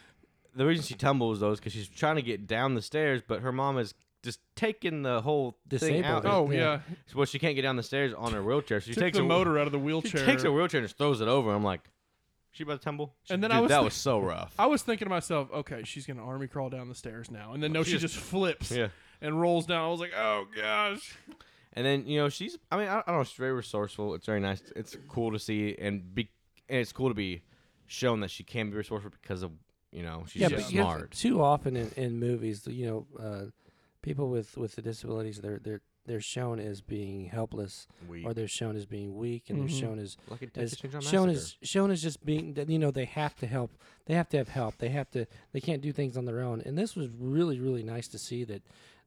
the 0.56 0.66
reason 0.66 0.84
she 0.86 0.94
tumbles 0.96 1.40
though 1.40 1.52
is 1.52 1.60
because 1.60 1.74
she's 1.74 1.88
trying 1.88 2.16
to 2.18 2.22
get 2.22 2.46
down 2.46 2.76
the 2.76 2.82
stairs, 2.82 3.22
but 3.28 3.42
her 3.42 3.52
mom 3.52 3.78
is 3.80 3.94
just 4.24 4.40
taking 4.56 5.04
the 5.04 5.22
whole 5.22 5.52
thing 5.70 5.80
Disabled 5.80 6.06
out. 6.06 6.24
her. 6.24 6.30
oh 6.30 6.52
Yeah. 6.52 6.58
yeah, 6.60 6.80
Well, 7.16 7.26
she 7.26 7.40
can't 7.40 7.56
get 7.56 7.62
down 7.62 7.76
the 7.76 7.84
stairs 7.84 8.14
on 8.14 8.34
her 8.34 8.44
wheelchair. 8.44 8.82
So 8.82 8.88
she 8.88 8.94
took 8.94 9.04
takes 9.04 9.18
the 9.18 9.24
a, 9.24 9.28
motor 9.28 9.58
out 9.60 9.68
of 9.68 9.72
the 9.72 9.80
wheelchair. 9.80 10.10
She 10.12 10.18
wheelchair. 10.18 10.34
takes 10.34 10.44
a 10.44 10.52
wheelchair 10.52 10.80
and 10.80 10.88
just 10.88 10.98
throws 10.98 11.22
it 11.22 11.28
over. 11.28 11.54
I'm 11.54 11.64
like, 11.64 11.82
she 12.52 12.64
about 12.64 12.80
to 12.80 12.84
tumble? 12.86 13.14
And 13.30 13.44
then 13.44 13.52
Dude, 13.52 13.58
I 13.58 13.62
was 13.62 13.70
that 13.70 13.78
th- 13.78 13.86
was 13.86 13.94
so 13.94 14.20
rough. 14.20 14.54
I 14.58 14.66
was 14.66 14.82
thinking 14.82 15.06
to 15.06 15.10
myself, 15.10 15.50
okay, 15.54 15.84
she's 15.84 16.06
gonna 16.08 16.26
army 16.26 16.48
crawl 16.48 16.70
down 16.70 16.90
the 16.90 16.96
stairs 16.96 17.30
now, 17.30 17.54
and 17.54 17.62
then 17.62 17.72
no, 17.72 17.84
She 17.84 17.92
she, 17.92 17.98
just- 18.00 18.16
just, 18.16 18.26
flips 18.26 18.72
yeah. 18.72 18.88
and 19.22 19.40
rolls 19.40 19.66
down. 19.68 19.86
I 19.86 19.88
was 19.90 20.00
like, 20.00 20.14
oh 20.18 20.46
gosh. 20.56 21.16
And 21.74 21.86
then 21.86 22.08
you 22.08 22.18
know 22.20 22.30
she's. 22.30 22.58
I 22.72 22.78
mean, 22.78 22.88
I, 22.88 23.00
I 23.00 23.04
don't 23.06 23.18
know. 23.18 23.24
She's 23.24 23.38
very 23.38 23.52
resourceful. 23.52 24.16
It's 24.16 24.26
very 24.26 24.40
nice. 24.40 24.64
It's 24.76 24.98
cool 25.08 25.32
to 25.34 25.38
see, 25.40 25.76
and 25.80 26.16
be. 26.16 26.32
And 26.68 26.80
it's 26.80 26.92
cool 26.92 27.10
to 27.10 27.14
be 27.14 27.44
shown 27.86 28.20
that 28.22 28.32
she 28.32 28.44
can 28.44 28.72
be 28.72 28.78
resourceful 28.78 29.12
because 29.22 29.44
of 29.44 29.52
you 29.92 30.02
know 30.02 30.24
she's 30.28 30.42
yeah, 30.42 30.50
just 30.50 30.64
but 30.66 30.74
you 30.74 30.80
have- 30.80 30.88
smart. 30.88 31.12
too 31.12 31.40
often 31.42 31.76
in, 31.78 31.92
in 31.96 32.20
movies, 32.20 32.66
you 32.66 32.88
know, 32.88 33.06
uh, 33.24 33.42
people 34.02 34.30
with 34.30 34.58
with 34.58 34.76
the 34.76 34.82
disabilities 34.82 35.40
they're 35.42 35.60
they're 35.60 35.82
they're 36.06 36.22
shown 36.22 36.58
as 36.58 36.80
being 36.80 37.26
helpless, 37.26 37.86
We 38.08 38.24
or 38.26 38.34
they're 38.34 38.48
shown 38.48 38.78
as 38.78 38.86
being 38.86 39.18
weak, 39.18 39.50
and 39.50 39.58
Mhm. 39.60 39.62
they're 39.70 39.80
shown 39.82 40.00
as 40.00 40.16
like 40.30 40.42
a 40.44 40.60
as 40.60 40.78
shown 41.02 41.28
Massacre. 41.28 41.32
as 41.32 41.56
shown 41.62 41.92
as 41.92 42.02
just 42.02 42.26
being 42.26 42.54
that 42.54 42.70
you 42.70 42.80
know 42.80 42.92
they 42.92 43.04
have 43.06 43.36
to 43.38 43.48
help 43.48 43.72
they 44.06 44.14
have 44.14 44.30
to 44.30 44.38
have 44.38 44.48
help 44.50 44.78
they 44.78 44.90
have 44.90 45.10
to 45.12 45.26
they 45.52 45.60
can't 45.60 45.82
do 45.82 45.92
things 45.92 46.16
on 46.16 46.24
their 46.26 46.40
own 46.42 46.62
and 46.62 46.78
this 46.78 46.96
was 46.96 47.10
really 47.10 47.60
really 47.60 47.84
nice 47.84 48.08
to 48.08 48.18
see 48.18 48.44
that 48.46 48.62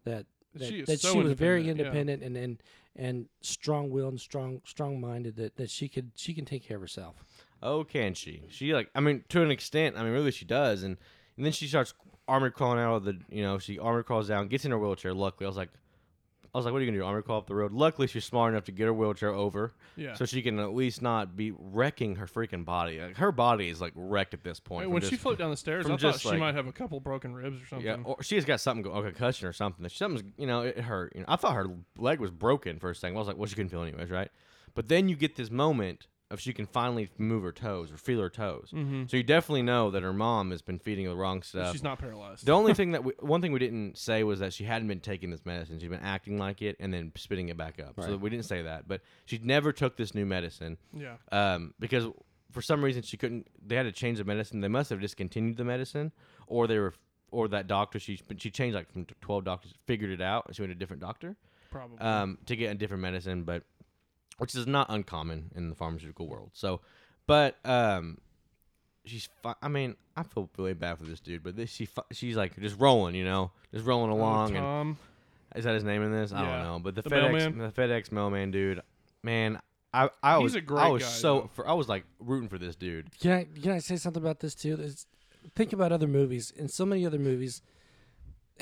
that 0.05 0.27
that 0.55 0.69
She 0.69 0.83
that 0.83 1.01
so 1.01 1.13
she 1.13 1.19
was 1.23 1.33
very 1.33 1.69
independent, 1.69 2.21
yeah. 2.21 2.27
independent 2.27 2.37
and 2.37 2.37
and 2.37 2.63
and 2.97 3.29
strong 3.41 3.89
willed 3.91 4.13
and 4.13 4.21
strong 4.21 4.61
strong 4.67 5.01
minded 5.01 5.37
that, 5.37 5.57
that 5.57 5.71
she 5.71 5.89
could 5.89 6.11
she 6.17 6.35
can 6.35 6.45
take 6.45 6.63
care 6.65 6.77
of 6.77 6.83
herself 6.83 7.25
Oh, 7.63 7.85
can 7.85 8.15
she? 8.15 8.45
She 8.51 8.73
like 8.75 8.89
I 8.95 9.01
mean 9.01 9.23
to 9.29 9.43
an 9.43 9.51
extent. 9.51 9.97
I 9.99 10.03
mean 10.03 10.13
really 10.13 10.31
she 10.31 10.47
does, 10.47 10.83
and 10.83 10.97
and 11.37 11.45
then 11.45 11.53
she 11.53 11.67
starts 11.69 11.93
armor 12.31 12.51
crawling 12.51 12.79
out 12.79 12.95
of 12.97 13.05
the 13.05 13.19
you 13.31 13.43
know 13.43 13.59
she 13.59 13.79
armor 13.79 14.03
crawls 14.03 14.29
down, 14.29 14.49
gets 14.49 14.65
in 14.65 14.71
her 14.71 14.79
wheelchair. 14.79 15.13
Luckily, 15.13 15.47
I 15.47 15.49
was 15.49 15.57
like, 15.57 15.71
I 16.55 16.59
was 16.59 16.65
like, 16.65 16.73
what 16.73 16.79
are 16.79 16.85
you 16.85 16.91
gonna 16.91 16.99
do? 17.03 17.05
Armor 17.05 17.23
crawl 17.23 17.39
up 17.39 17.47
the 17.47 17.55
road? 17.55 17.73
Luckily, 17.73 18.07
she's 18.09 18.25
smart 18.25 18.53
enough 18.53 18.65
to 18.65 18.73
get 18.73 18.85
her 18.87 18.93
wheelchair 18.93 19.31
over, 19.31 19.73
Yeah. 19.97 20.15
so 20.15 20.25
she 20.25 20.43
can 20.43 20.59
at 20.59 20.75
least 20.75 21.01
not 21.01 21.37
be 21.37 21.53
wrecking 21.53 22.17
her 22.17 22.27
freaking 22.27 22.65
body. 22.65 23.01
Like, 23.01 23.17
her 23.19 23.31
body 23.31 23.69
is 23.69 23.81
like 23.81 23.93
wrecked 23.95 24.35
at 24.35 24.43
this 24.43 24.59
point. 24.59 24.85
From 24.85 24.93
when 24.95 25.03
she 25.03 25.11
just- 25.11 25.23
flipped 25.23 25.39
down 25.39 25.51
the 25.51 25.57
stairs, 25.57 25.85
from 25.85 25.93
I 25.93 25.97
thought 25.97 26.13
just, 26.13 26.23
she 26.23 26.29
like- 26.31 26.39
might 26.41 26.55
have 26.57 26.67
a 26.67 26.73
couple 26.73 26.99
broken 27.01 27.35
ribs 27.35 27.63
or 27.63 27.67
something. 27.67 27.87
yeah, 27.87 27.97
or 28.05 28.23
she 28.23 28.35
has 28.35 28.45
got 28.45 28.61
something, 28.61 28.83
go- 28.83 28.93
a 28.93 29.03
concussion 29.03 29.47
or 29.47 29.53
something. 29.53 29.89
Something's, 29.89 30.33
you 30.37 30.47
know, 30.47 30.63
it 30.63 30.79
hurt. 30.81 31.13
You 31.15 31.21
know, 31.21 31.27
I 31.29 31.37
thought 31.37 31.55
her 31.55 31.67
leg 31.99 32.19
was 32.19 32.31
broken 32.33 32.79
for 32.81 32.91
a 32.91 32.95
second. 32.97 33.17
I 33.17 33.19
was 33.21 33.29
like, 33.29 33.37
well, 33.37 33.47
she 33.47 33.55
couldn't 33.55 33.71
feel 33.71 33.83
anyways, 33.83 34.11
right? 34.11 34.31
But 34.75 34.89
then 34.89 35.09
you 35.09 35.15
get 35.17 35.37
this 35.37 35.51
moment 35.53 36.07
if 36.31 36.39
she 36.39 36.53
can 36.53 36.67
finally 36.67 37.11
move 37.19 37.43
her 37.43 37.53
toes 37.53 37.91
or 37.91 37.97
feel 37.97 38.21
her 38.21 38.31
toes. 38.31 38.71
Mhm. 38.73 39.11
So 39.11 39.17
you 39.17 39.23
definitely 39.23 39.63
know 39.63 39.91
that 39.91 40.03
her 40.03 40.13
mom 40.13 40.53
has 40.53 40.63
been 40.63 40.79
feeding 40.79 41.07
her 41.07 41.11
the 41.11 41.17
wrong 41.17 41.43
stuff. 41.43 41.73
She's 41.73 41.83
not 41.83 41.99
paralyzed. 41.99 42.47
The 42.47 42.53
only 42.53 42.73
thing 42.73 42.91
that 42.93 43.03
we, 43.03 43.13
one 43.19 43.43
thing 43.43 43.53
we 43.53 43.59
didn't 43.59 43.99
say 43.99 44.23
was 44.23 44.39
that 44.39 44.53
she 44.53 44.65
hadn't 44.65 44.89
been 44.89 45.01
taking 45.01 45.31
this 45.31 45.45
medicine. 45.45 45.79
She'd 45.81 45.91
been 45.91 46.01
acting 46.01 46.39
like 46.39 46.63
it 46.63 46.77
and 46.79 46.95
then 46.95 47.13
spitting 47.17 47.49
it 47.49 47.57
back 47.57 47.81
up. 47.81 47.95
So 48.01 48.17
we 48.17 48.31
didn't 48.31 48.45
say 48.45 48.63
that, 48.63 48.87
but 48.87 49.01
she 49.27 49.39
never 49.43 49.73
took 49.73 49.97
this 49.97 50.15
new 50.15 50.25
medicine 50.25 50.79
yeah. 50.93 51.17
um, 51.33 51.75
because 51.81 52.07
for 52.53 52.63
some 52.63 52.85
reason 52.85 53.03
she 53.03 53.17
couldn't. 53.17 53.49
They 53.65 53.77
had 53.77 53.85
to 53.85 53.93
change 53.93 54.19
the 54.19 54.25
medicine. 54.25 54.61
They 54.61 54.69
must 54.69 54.91
have 54.91 55.01
discontinued 55.01 55.57
the 55.57 55.65
medicine, 55.65 56.13
or 56.47 56.67
they 56.67 56.79
were, 56.79 56.95
or 57.31 57.49
that 57.49 57.67
doctor 57.67 57.99
she 57.99 58.21
she 58.37 58.51
changed 58.51 58.75
like 58.75 58.91
from 58.93 59.07
twelve 59.21 59.45
doctors, 59.45 59.75
figured 59.87 60.11
it 60.11 60.21
out, 60.21 60.45
and 60.47 60.55
she 60.55 60.63
went 60.63 60.71
to 60.71 60.77
a 60.77 60.79
different 60.79 61.03
doctor 61.03 61.37
Probably. 61.71 61.99
um, 61.99 62.39
to 62.47 62.57
get 62.57 62.71
a 62.71 62.75
different 62.75 63.03
medicine, 63.03 63.45
but 63.45 63.65
which 64.41 64.55
is 64.55 64.67
not 64.67 64.87
uncommon 64.91 65.51
in 65.55 65.69
the 65.69 65.75
pharmaceutical 65.75 66.27
world. 66.27 66.51
So, 66.55 66.81
but 67.27 67.57
um, 67.65 68.19
she's. 69.05 69.29
Fi- 69.43 69.55
I 69.63 69.69
mean, 69.69 69.97
I 70.17 70.23
feel 70.23 70.49
really 70.59 70.75
bad 70.75 70.99
for 70.99 71.05
this 71.05 71.21
dude, 71.21 71.43
but 71.43 71.57
this 71.57 71.71
she 71.71 71.87
fi- 71.87 72.03
she's 72.13 72.37
like 72.37 72.59
just 72.61 72.79
rolling, 72.79 73.15
you 73.15 73.25
know, 73.25 73.53
just 73.73 73.87
rolling 73.87 74.11
Oh, 74.11 74.17
along. 74.17 74.57
and 74.57 74.65
Tom. 74.65 74.99
is 75.55 75.65
that 75.65 75.75
his 75.75 75.85
name 75.85 76.03
in 76.03 76.13
this? 76.13 76.33
I 76.33 76.43
Yeah. 76.43 76.57
don't 76.57 76.65
know, 76.65 76.79
but 76.81 76.95
the, 76.95 77.03
The 77.03 77.11
FedEx 77.11 77.33
mailman? 77.33 77.59
the 77.59 77.69
FedEx 77.73 78.13
mailman 78.13 78.51
dude, 78.51 78.83
man. 79.23 79.61
I, 79.93 80.09
I 80.23 80.37
He's 80.37 80.45
was 80.45 80.55
a 80.55 80.61
great 80.61 80.83
I 80.85 80.89
was 80.89 81.03
guy, 81.03 81.09
so 81.09 81.51
for 81.55 81.67
I 81.69 81.73
was 81.73 81.89
like 81.89 82.05
rooting 82.21 82.49
for 82.49 82.59
this 82.59 82.77
dude. 82.77 83.11
Can 83.19 83.33
I 83.33 83.45
can 83.61 83.73
I 83.73 83.79
say 83.81 83.97
something 83.97 84.23
about 84.23 84.39
this 84.39 84.55
too? 84.55 84.77
There's, 84.77 85.07
think 85.57 85.73
about 85.73 85.91
other 85.91 86.07
movies. 86.07 86.53
In 86.57 86.69
so 86.69 86.87
many 86.87 87.05
other 87.05 87.19
movies, 87.19 87.61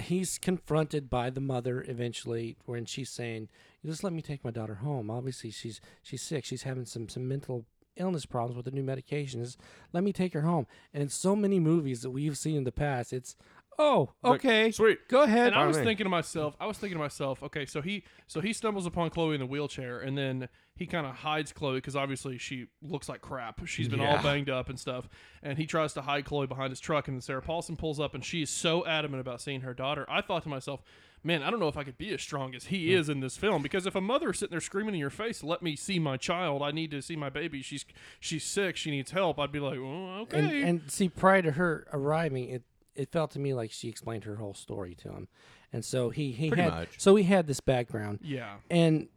he's 0.00 0.38
confronted 0.38 1.10
by 1.10 1.30
the 1.30 1.40
mother 1.40 1.84
eventually, 1.88 2.56
when 2.64 2.84
she's 2.84 3.10
saying, 3.10 3.48
"Just 3.84 4.04
let 4.04 4.12
me 4.12 4.22
take 4.22 4.44
my 4.44 4.50
daughter 4.50 4.76
home. 4.76 5.10
Obviously, 5.10 5.50
she's 5.50 5.80
she's 6.02 6.22
sick. 6.22 6.44
She's 6.44 6.62
having 6.62 6.84
some 6.84 7.08
some 7.08 7.28
mental 7.28 7.66
illness 7.96 8.26
problems 8.26 8.56
with 8.56 8.64
the 8.64 8.70
new 8.70 8.84
medications. 8.84 9.56
Let 9.92 10.04
me 10.04 10.12
take 10.12 10.34
her 10.34 10.42
home." 10.42 10.66
And 10.92 11.02
in 11.02 11.08
so 11.08 11.34
many 11.34 11.58
movies 11.60 12.02
that 12.02 12.10
we've 12.10 12.38
seen 12.38 12.56
in 12.56 12.64
the 12.64 12.72
past, 12.72 13.12
it's, 13.12 13.36
"Oh, 13.78 14.12
Like, 14.22 14.44
okay, 14.44 14.70
sweet. 14.70 15.08
go 15.08 15.22
ahead." 15.22 15.48
And 15.48 15.56
I 15.56 15.66
was 15.66 15.78
me. 15.78 15.84
thinking 15.84 16.04
to 16.04 16.10
myself, 16.10 16.56
I 16.60 16.66
was 16.66 16.78
thinking 16.78 16.96
to 16.96 17.02
myself, 17.02 17.42
okay, 17.42 17.64
so 17.64 17.80
he 17.80 18.04
so 18.26 18.40
he 18.40 18.52
stumbles 18.52 18.86
upon 18.86 19.10
Chloe 19.10 19.34
in 19.34 19.40
the 19.40 19.46
wheelchair, 19.46 20.00
and 20.00 20.16
then 20.16 20.48
he 20.74 20.86
kind 20.86 21.06
of 21.06 21.14
hides 21.16 21.52
Chloe 21.52 21.76
because 21.76 21.96
obviously 21.96 22.38
she 22.38 22.66
looks 22.82 23.08
like 23.08 23.20
crap. 23.20 23.66
She's 23.66 23.88
been 23.88 24.00
all 24.00 24.22
banged 24.22 24.50
up 24.50 24.68
and 24.68 24.78
stuff, 24.78 25.08
and 25.42 25.58
he 25.58 25.66
tries 25.66 25.92
to 25.94 26.02
hide 26.02 26.24
Chloe 26.24 26.46
behind 26.46 26.70
his 26.70 26.80
truck, 26.80 27.08
and 27.08 27.16
then 27.16 27.20
Sarah 27.20 27.42
Paulson 27.42 27.76
pulls 27.76 28.00
up, 28.00 28.14
and 28.14 28.24
she's 28.24 28.50
so 28.50 28.86
adamant 28.86 29.20
about 29.20 29.40
seeing 29.40 29.62
her 29.62 29.74
daughter. 29.74 30.06
I 30.08 30.20
thought 30.20 30.42
to 30.44 30.48
myself. 30.48 30.82
Man, 31.24 31.42
I 31.42 31.50
don't 31.50 31.58
know 31.58 31.66
if 31.66 31.76
I 31.76 31.82
could 31.82 31.98
be 31.98 32.14
as 32.14 32.22
strong 32.22 32.54
as 32.54 32.66
he 32.66 32.92
hmm. 32.92 33.00
is 33.00 33.08
in 33.08 33.18
this 33.18 33.36
film 33.36 33.60
because 33.60 33.86
if 33.86 33.96
a 33.96 34.00
mother 34.00 34.30
is 34.30 34.38
sitting 34.38 34.52
there 34.52 34.60
screaming 34.60 34.94
in 34.94 35.00
your 35.00 35.10
face, 35.10 35.42
"Let 35.42 35.62
me 35.62 35.74
see 35.74 35.98
my 35.98 36.16
child! 36.16 36.62
I 36.62 36.70
need 36.70 36.92
to 36.92 37.02
see 37.02 37.16
my 37.16 37.28
baby. 37.28 37.60
She's 37.60 37.84
she's 38.20 38.44
sick. 38.44 38.76
She 38.76 38.92
needs 38.92 39.10
help." 39.10 39.40
I'd 39.40 39.50
be 39.50 39.58
like, 39.58 39.78
oh, 39.78 40.20
"Okay." 40.22 40.38
And, 40.38 40.68
and 40.68 40.90
see, 40.90 41.08
prior 41.08 41.42
to 41.42 41.50
her 41.52 41.88
arriving, 41.92 42.50
it 42.50 42.62
it 42.98 43.10
felt 43.10 43.30
to 43.32 43.38
me 43.38 43.54
like 43.54 43.70
she 43.72 43.88
explained 43.88 44.24
her 44.24 44.36
whole 44.36 44.54
story 44.54 44.94
to 44.96 45.08
him, 45.10 45.28
and 45.72 45.84
so 45.84 46.10
he 46.10 46.32
he 46.32 46.48
Pretty 46.48 46.62
had 46.62 46.72
much. 46.72 46.88
so 46.98 47.16
he 47.16 47.24
had 47.24 47.46
this 47.46 47.60
background, 47.60 48.18
yeah, 48.22 48.56
and 48.70 49.08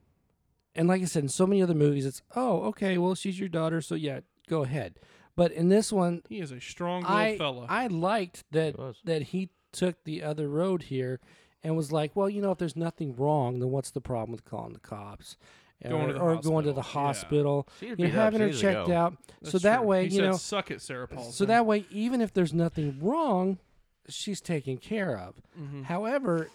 and 0.76 0.88
like 0.88 1.02
I 1.02 1.06
said, 1.06 1.24
in 1.24 1.30
so 1.30 1.46
many 1.48 1.62
other 1.62 1.74
movies, 1.74 2.06
it's 2.06 2.22
oh 2.36 2.64
okay, 2.68 2.98
well 2.98 3.16
she's 3.16 3.40
your 3.40 3.50
daughter, 3.50 3.82
so 3.82 3.96
yeah, 3.96 4.22
go 4.48 4.64
ahead. 4.64 5.00
But 5.36 5.52
in 5.54 5.70
this 5.70 5.92
one, 5.92 6.22
he 6.30 6.40
is 6.40 6.52
a 6.52 6.60
strong 6.62 7.02
little 7.02 7.18
I 7.18 7.38
fella. 7.38 7.66
I 7.70 7.88
liked 7.88 8.44
that 8.52 8.76
He 8.76 8.82
was. 8.82 8.98
that 9.06 9.22
he 9.24 9.50
took 9.72 10.04
the 10.04 10.22
other 10.24 10.48
road 10.50 10.84
here 10.84 11.20
and 11.64 11.78
was 11.78 11.92
like, 11.92 12.16
well, 12.16 12.30
you 12.30 12.42
know, 12.42 12.52
if 12.52 12.58
there's 12.58 12.76
nothing 12.76 13.16
wrong, 13.16 13.60
then 13.60 13.70
what's 13.70 13.92
the 13.92 14.02
problem 14.02 14.32
with 14.32 14.44
calling 14.46 14.74
the 14.74 14.80
cops? 14.80 15.38
Going 15.84 15.94
or, 16.04 16.08
to 16.08 16.14
the 16.14 16.20
or 16.20 16.36
going 16.42 16.66
to 16.66 16.74
the 16.74 16.82
hospital, 16.82 17.66
yeah. 17.66 17.66
hospital, 17.66 17.68
She's 17.80 17.90
you 17.90 17.96
know, 17.96 18.04
beat 18.04 18.14
having 18.14 18.42
her 18.42 18.52
checked 18.54 18.88
go. 18.88 18.94
out, 18.96 19.18
so 19.44 19.52
That's 19.54 19.64
that 19.64 19.78
true. 19.78 19.88
way, 19.88 20.08
he 20.10 20.16
you 20.16 20.22
said, 20.22 20.30
know, 20.32 20.38
"Suck 20.38 20.70
it, 20.70 20.80
Sarah 20.82 21.08
Paulson." 21.08 21.32
so 21.34 21.46
that 21.46 21.66
way, 21.66 21.86
even 21.90 22.22
if 22.22 22.34
there's 22.34 22.54
nothing 22.54 23.00
wrong, 23.02 23.58
she's 24.10 24.42
taken 24.42 24.78
care 24.78 25.18
of. 25.18 25.36
Mhm. 25.60 25.84
However, 25.86 26.50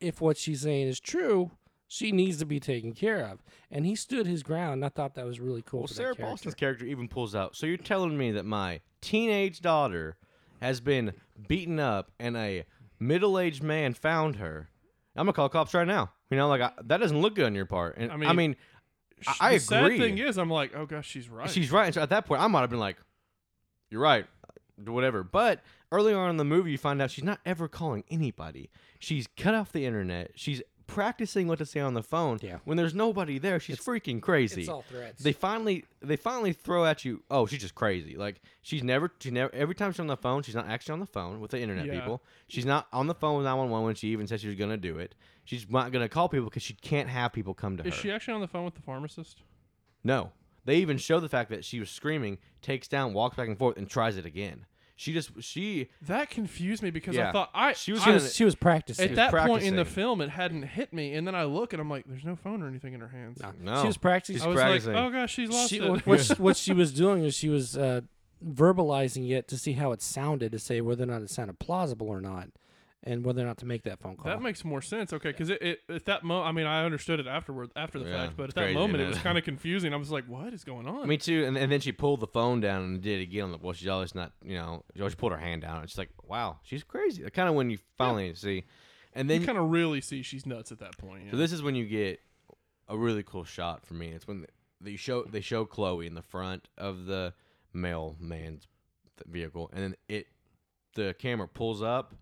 if 0.00 0.20
what 0.20 0.36
she's 0.36 0.62
saying 0.62 0.88
is 0.88 1.00
true, 1.00 1.50
she 1.88 2.10
needs 2.12 2.38
to 2.38 2.46
be 2.46 2.58
taken 2.60 2.92
care 2.92 3.24
of. 3.26 3.42
And 3.70 3.86
he 3.86 3.94
stood 3.94 4.26
his 4.26 4.42
ground. 4.42 4.74
And 4.74 4.84
I 4.84 4.88
thought 4.88 5.14
that 5.14 5.24
was 5.26 5.38
really 5.40 5.62
cool. 5.62 5.80
Well, 5.80 5.86
for 5.88 5.94
Sarah 5.94 6.06
character. 6.14 6.22
Paulson's 6.24 6.54
character 6.54 6.84
even 6.86 7.08
pulls 7.08 7.34
out. 7.34 7.54
So 7.56 7.66
you're 7.66 7.76
telling 7.76 8.16
me 8.18 8.32
that 8.32 8.44
my 8.44 8.80
teenage 9.00 9.60
daughter 9.60 10.16
has 10.60 10.80
been 10.80 11.12
beaten 11.48 11.78
up 11.78 12.10
and 12.18 12.36
a 12.36 12.64
middle-aged 12.98 13.62
man 13.62 13.94
found 13.94 14.36
her? 14.36 14.68
I'm 15.14 15.24
gonna 15.26 15.32
call 15.32 15.48
cops 15.48 15.72
right 15.74 15.86
now. 15.86 16.10
You 16.30 16.36
know, 16.36 16.48
like 16.48 16.60
I, 16.60 16.72
that 16.84 16.98
doesn't 16.98 17.20
look 17.20 17.34
good 17.36 17.46
on 17.46 17.54
your 17.54 17.66
part. 17.66 17.96
And 17.96 18.10
I 18.10 18.14
I 18.14 18.16
mean, 18.18 18.36
mean, 18.36 18.56
I, 19.26 19.32
Sh- 19.32 19.36
I 19.40 19.52
the 19.54 19.60
sad 19.60 19.88
thing 19.98 20.18
is, 20.18 20.36
I'm 20.36 20.50
like, 20.50 20.74
oh 20.74 20.84
gosh, 20.86 21.06
she's 21.08 21.28
right. 21.28 21.48
she's 21.48 21.70
right. 21.72 21.86
And 21.86 21.94
so 21.94 22.02
at 22.02 22.10
that 22.10 22.26
point, 22.26 22.42
I 22.42 22.46
might 22.48 22.60
have 22.62 22.70
been 22.70 22.80
like, 22.80 22.96
"You're 23.90 24.00
right," 24.02 24.26
whatever. 24.84 25.22
But 25.22 25.62
earlier 25.92 26.18
on 26.18 26.30
in 26.30 26.36
the 26.36 26.44
movie, 26.44 26.70
you 26.72 26.78
find 26.78 27.00
out 27.00 27.10
she's 27.10 27.24
not 27.24 27.40
ever 27.46 27.68
calling 27.68 28.04
anybody. 28.10 28.70
She's 28.98 29.26
cut 29.36 29.54
off 29.54 29.72
the 29.72 29.84
internet. 29.86 30.32
She's 30.34 30.62
practicing 30.86 31.48
what 31.48 31.58
to 31.58 31.66
say 31.66 31.80
on 31.80 31.94
the 31.94 32.02
phone. 32.02 32.38
Yeah. 32.40 32.58
When 32.64 32.76
there's 32.76 32.94
nobody 32.94 33.38
there, 33.38 33.58
she's 33.58 33.78
freaking 33.78 34.20
crazy. 34.22 34.60
It's 34.62 34.70
all 34.70 34.82
threats. 34.88 35.22
They 35.22 35.32
finally 35.32 35.84
they 36.00 36.16
finally 36.16 36.52
throw 36.52 36.84
at 36.86 37.04
you. 37.04 37.22
Oh, 37.30 37.46
she's 37.46 37.60
just 37.60 37.74
crazy. 37.74 38.16
Like 38.16 38.40
she's 38.62 38.84
never 38.84 39.10
she 39.18 39.30
never 39.30 39.52
every 39.54 39.74
time 39.74 39.92
she's 39.92 40.00
on 40.00 40.06
the 40.06 40.16
phone, 40.16 40.42
she's 40.42 40.54
not 40.54 40.68
actually 40.68 40.92
on 40.94 41.00
the 41.00 41.06
phone 41.06 41.40
with 41.40 41.50
the 41.50 41.60
internet 41.60 41.86
Yeah. 41.86 41.98
people. 41.98 42.22
She's 42.48 42.64
not 42.66 42.86
on 42.92 43.08
the 43.08 43.14
phone 43.14 43.36
with 43.38 43.44
911 43.44 43.84
when 43.84 43.94
she 43.96 44.08
even 44.08 44.26
said 44.26 44.40
she 44.40 44.46
was 44.48 44.56
gonna 44.56 44.76
do 44.76 44.98
it. 44.98 45.14
She's 45.44 45.68
not 45.68 45.90
gonna 45.92 46.08
call 46.08 46.28
people 46.28 46.46
because 46.46 46.62
she 46.62 46.74
can't 46.74 47.08
have 47.08 47.32
people 47.32 47.52
come 47.54 47.76
to 47.78 47.82
is 47.82 47.92
her. 47.92 47.96
Is 47.96 48.00
she 48.02 48.10
actually 48.12 48.34
on 48.34 48.40
the 48.40 48.48
phone 48.48 48.64
with 48.64 48.74
the 48.74 48.82
pharmacist? 48.82 49.42
no, 50.04 50.30
they 50.64 50.76
even 50.76 50.98
show 50.98 51.18
the 51.20 51.28
fact 51.28 51.50
that 51.50 51.64
she 51.64 51.78
was 51.80 51.90
screaming, 51.90 52.38
takes 52.62 52.86
down, 52.88 53.12
walks 53.12 53.36
back 53.36 53.48
and 53.48 53.58
forth, 53.58 53.76
and 53.76 53.88
tries 53.90 54.16
it 54.16 54.24
again. 54.26 54.66
She 54.98 55.12
just 55.12 55.30
she 55.40 55.90
That 56.02 56.30
confused 56.30 56.82
me 56.82 56.90
because 56.90 57.18
I 57.18 57.30
thought 57.30 57.50
I 57.54 57.74
She 57.74 57.92
was 57.92 58.00
I- 58.00 58.04
she 58.06 58.12
was 58.12 58.34
she 58.34 58.44
was 58.46 58.54
practicing. 58.54 59.04
at 59.04 59.10
was 59.10 59.16
that 59.16 59.30
point 59.30 59.62
in 59.62 59.76
the 59.76 59.82
practicing. 59.82 59.94
film 59.94 60.20
it 60.22 60.30
hadn't 60.30 60.62
hit 60.62 60.92
me, 60.92 61.12
and 61.14 61.26
then 61.26 61.34
I 61.34 61.44
look 61.44 61.74
and 61.74 61.82
I'm 61.82 61.90
like, 61.90 62.04
there's 62.06 62.24
no 62.24 62.34
phone 62.34 62.62
or 62.62 62.66
anything 62.68 62.94
in 62.94 63.00
her 63.00 63.08
hands. 63.08 63.40
No. 63.42 63.52
no. 63.60 63.80
She 63.82 63.86
was 63.88 63.98
practicing. 63.98 64.36
She's 64.36 64.44
I 64.46 64.48
was 64.48 64.56
practicing. 64.56 64.94
like, 64.94 65.04
oh 65.04 65.10
gosh, 65.10 65.32
she's 65.34 65.50
lost 65.50 65.68
she, 65.68 65.78
it. 65.80 66.06
what, 66.06 66.20
she, 66.20 66.32
what 66.34 66.56
she 66.56 66.72
was 66.72 66.92
doing 66.92 67.24
is 67.24 67.34
she 67.34 67.50
was 67.50 67.76
uh, 67.76 68.00
verbalizing 68.44 69.30
it 69.30 69.48
to 69.48 69.58
see 69.58 69.72
how 69.72 69.92
it 69.92 70.00
sounded 70.02 70.52
to 70.52 70.58
say 70.58 70.80
whether 70.80 71.02
or 71.04 71.06
not 71.06 71.22
it 71.22 71.30
sounded 71.30 71.58
plausible 71.58 72.08
or 72.08 72.20
not, 72.20 72.48
and 73.06 73.24
whether 73.24 73.40
or 73.40 73.46
not 73.46 73.56
to 73.58 73.66
make 73.66 73.84
that 73.84 74.00
phone 74.00 74.16
call. 74.16 74.26
That 74.26 74.42
makes 74.42 74.64
more 74.64 74.82
sense, 74.82 75.12
okay? 75.12 75.30
Because 75.30 75.48
it, 75.48 75.62
it 75.62 75.78
at 75.88 76.04
that 76.06 76.24
moment, 76.24 76.48
I 76.48 76.52
mean, 76.52 76.66
I 76.66 76.84
understood 76.84 77.20
it 77.20 77.26
afterward, 77.28 77.70
after 77.76 77.98
the 78.00 78.04
Yeah, 78.10 78.24
fact, 78.24 78.36
but 78.36 78.42
at 78.42 78.48
it's 78.50 78.54
that 78.56 78.60
crazy, 78.62 78.74
moment, 78.74 79.00
it 79.00 79.04
isn't 79.04 79.14
was 79.14 79.22
kind 79.22 79.38
of 79.38 79.44
confusing. 79.52 79.94
I 79.94 79.96
was 79.96 80.10
like, 80.10 80.24
"What 80.28 80.52
is 80.52 80.64
going 80.64 80.86
on?" 80.88 81.06
Me 81.08 81.16
too. 81.16 81.44
And, 81.46 81.56
and 81.56 81.70
then 81.70 81.80
she 81.80 81.92
pulled 81.92 82.20
the 82.20 82.26
phone 82.26 82.60
down 82.60 82.82
and 82.82 83.00
did 83.00 83.20
it 83.20 83.22
again. 83.22 83.52
Like, 83.52 83.62
well, 83.62 83.72
she's 83.72 83.88
always 83.88 84.14
not, 84.14 84.32
you 84.44 84.56
know, 84.56 84.84
she 84.94 85.00
always 85.00 85.14
pulled 85.14 85.32
her 85.32 85.38
hand 85.38 85.62
down. 85.62 85.84
It's 85.84 85.96
like, 85.96 86.10
wow, 86.24 86.58
she's 86.64 86.82
crazy. 86.82 87.22
Kind 87.30 87.48
of 87.48 87.54
when 87.54 87.70
you 87.70 87.78
finally 87.96 88.34
see. 88.34 88.64
And 89.14 89.30
then 89.30 89.40
you 89.40 89.46
kind 89.46 89.56
of 89.56 89.70
really 89.70 90.00
see 90.02 90.22
she's 90.22 90.44
nuts 90.44 90.72
at 90.72 90.80
that 90.80 90.98
point. 90.98 91.30
So 91.30 91.36
this 91.38 91.52
is 91.52 91.62
when 91.62 91.74
you 91.74 91.86
get 91.86 92.20
a 92.88 92.98
really 92.98 93.22
cool 93.22 93.44
shot 93.44 93.86
for 93.86 93.94
me. 93.94 94.08
It's 94.08 94.26
when 94.28 94.44
they 94.80 94.96
show 94.96 95.22
they 95.22 95.40
show 95.40 95.64
Chloe 95.64 96.06
in 96.06 96.14
the 96.14 96.22
front 96.22 96.68
of 96.76 97.06
the 97.06 97.32
mailman's 97.72 98.66
vehicle, 99.26 99.70
and 99.72 99.82
then 99.82 99.94
it 100.08 100.26
the 100.94 101.14
camera 101.18 101.46
pulls 101.48 101.82
up 101.82 102.14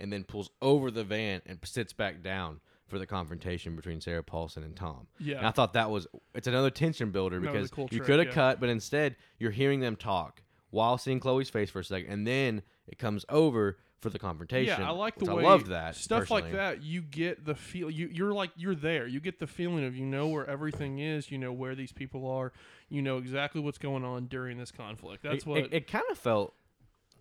and 0.00 0.12
then 0.12 0.24
pulls 0.24 0.50
over 0.60 0.90
the 0.90 1.04
van 1.04 1.42
and 1.46 1.58
sits 1.64 1.92
back 1.92 2.22
down 2.22 2.60
for 2.88 2.98
the 2.98 3.06
confrontation 3.06 3.76
between 3.76 4.00
Sarah 4.00 4.22
Paulson 4.22 4.64
and 4.64 4.74
Tom. 4.74 5.06
Yeah. 5.18 5.38
and 5.38 5.46
I 5.46 5.52
thought 5.52 5.74
that 5.74 5.90
was 5.90 6.06
it's 6.34 6.48
another 6.48 6.70
tension 6.70 7.10
builder 7.10 7.40
because 7.40 7.70
cool 7.70 7.88
you 7.90 7.98
trick, 7.98 8.06
could 8.06 8.18
have 8.18 8.28
yeah. 8.28 8.34
cut, 8.34 8.60
but 8.60 8.68
instead 8.68 9.16
you're 9.38 9.52
hearing 9.52 9.80
them 9.80 9.96
talk 9.96 10.42
while 10.70 10.98
seeing 10.98 11.20
Chloe's 11.20 11.50
face 11.50 11.70
for 11.70 11.80
a 11.80 11.84
second, 11.84 12.10
and 12.10 12.26
then 12.26 12.62
it 12.86 12.98
comes 12.98 13.24
over 13.28 13.78
for 14.00 14.08
the 14.08 14.18
confrontation. 14.18 14.80
Yeah, 14.80 14.88
I 14.88 14.92
like 14.92 15.16
the 15.16 15.26
which 15.26 15.34
way 15.34 15.44
I 15.44 15.48
loved 15.48 15.66
that 15.68 15.94
stuff 15.94 16.30
like 16.30 16.44
personally. 16.44 16.56
that. 16.56 16.82
You 16.82 17.02
get 17.02 17.44
the 17.44 17.54
feel. 17.54 17.90
You 17.90 18.08
you're 18.12 18.32
like 18.32 18.50
you're 18.56 18.74
there. 18.74 19.06
You 19.06 19.20
get 19.20 19.38
the 19.38 19.46
feeling 19.46 19.84
of 19.84 19.94
you 19.94 20.06
know 20.06 20.28
where 20.28 20.48
everything 20.48 20.98
is. 20.98 21.30
You 21.30 21.38
know 21.38 21.52
where 21.52 21.74
these 21.74 21.92
people 21.92 22.28
are. 22.30 22.52
You 22.88 23.02
know 23.02 23.18
exactly 23.18 23.60
what's 23.60 23.78
going 23.78 24.04
on 24.04 24.26
during 24.26 24.58
this 24.58 24.72
conflict. 24.72 25.22
That's 25.22 25.44
it, 25.44 25.46
what. 25.46 25.58
it, 25.58 25.72
it 25.72 25.86
kind 25.86 26.04
of 26.10 26.18
felt 26.18 26.54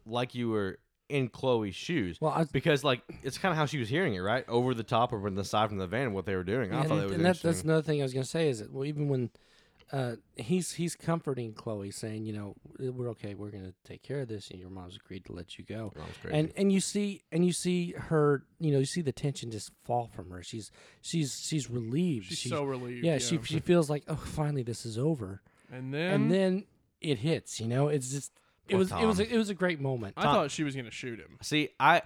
like 0.06 0.34
you 0.34 0.50
were 0.50 0.80
in 1.10 1.28
Chloe's 1.28 1.76
shoes. 1.76 2.20
Well, 2.22 2.32
I- 2.32 2.46
because 2.46 2.84
like 2.84 3.02
it's 3.24 3.38
kind 3.38 3.52
of 3.52 3.58
how 3.58 3.66
she 3.66 3.80
was 3.80 3.90
hearing 3.90 4.14
it, 4.14 4.20
right? 4.20 4.48
Over 4.48 4.74
the 4.74 4.84
top 4.84 5.12
or 5.12 5.20
from 5.20 5.36
the 5.36 5.44
side 5.44 5.70
from 5.70 5.80
the 5.80 5.88
van, 5.88 6.14
what 6.14 6.26
they 6.26 6.36
were 6.36 6.44
doing. 6.44 6.74
I 6.74 6.82
and, 6.82 6.88
thought 6.88 6.96
that 6.98 7.06
was 7.06 7.14
and 7.14 7.26
that, 7.26 7.42
that's 7.42 7.64
another 7.64 7.82
thing 7.82 8.00
I 8.00 8.04
was 8.04 8.14
going 8.14 8.24
to 8.24 8.30
say 8.30 8.50
is 8.50 8.60
that 8.60 8.72
well, 8.72 8.86
even 8.86 9.10
when 9.10 9.32
uh, 9.92 10.16
he's 10.36 10.74
he's 10.74 10.96
comforting 10.96 11.54
Chloe, 11.54 11.90
saying, 11.90 12.26
you 12.26 12.34
know, 12.34 12.56
we're 12.78 13.10
okay, 13.10 13.34
we're 13.34 13.50
going 13.50 13.66
to 13.66 13.74
take 13.84 14.04
care 14.04 14.22
of 14.22 14.28
this, 14.28 14.52
and 14.52 14.60
your 14.60 14.70
mom's 14.70 14.96
agreed 14.96 15.26
to 15.26 15.34
let 15.34 15.58
you 15.58 15.66
go. 15.66 15.92
Crazy. 16.22 16.38
And 16.38 16.54
and 16.56 16.72
you 16.72 16.80
see 16.80 17.24
and 17.32 17.44
you 17.44 17.52
see 17.52 17.94
her, 17.98 18.44
you 18.60 18.72
know, 18.72 18.80
you 18.80 18.86
see 18.86 19.02
the 19.02 19.12
tension 19.12 19.50
just 19.50 19.72
fall 19.84 20.08
from 20.14 20.30
her. 20.30 20.44
She's 20.44 20.72
she's 21.02 21.42
she's 21.44 21.70
relieved. 21.70 22.28
she's, 22.28 22.52
so 22.52 22.64
relieved. 22.64 23.04
yeah, 23.04 23.18
she 23.18 23.40
she 23.44 23.60
feels 23.60 23.90
like 23.90 24.04
oh, 24.08 24.16
finally 24.16 24.64
this 24.64 24.86
is 24.86 25.00
over. 25.00 25.42
and 25.72 25.92
then 25.92 26.14
and 26.14 26.32
then 26.32 26.66
it 27.02 27.20
hits. 27.20 27.60
You 27.60 27.68
know, 27.68 27.88
it's 27.88 28.12
just 28.12 28.32
it 28.70 28.72
Poor 28.72 28.80
was 28.80 28.92
it 28.92 29.06
was 29.06 29.20
a, 29.20 29.34
it 29.34 29.38
was 29.38 29.50
a 29.50 29.54
great 29.56 29.80
moment. 29.82 30.14
I 30.18 30.24
thought 30.24 30.52
she 30.52 30.64
was 30.64 30.76
gonna 30.76 30.92
shoot 30.92 31.20
him. 31.20 31.38
See, 31.42 31.70
I 31.80 32.02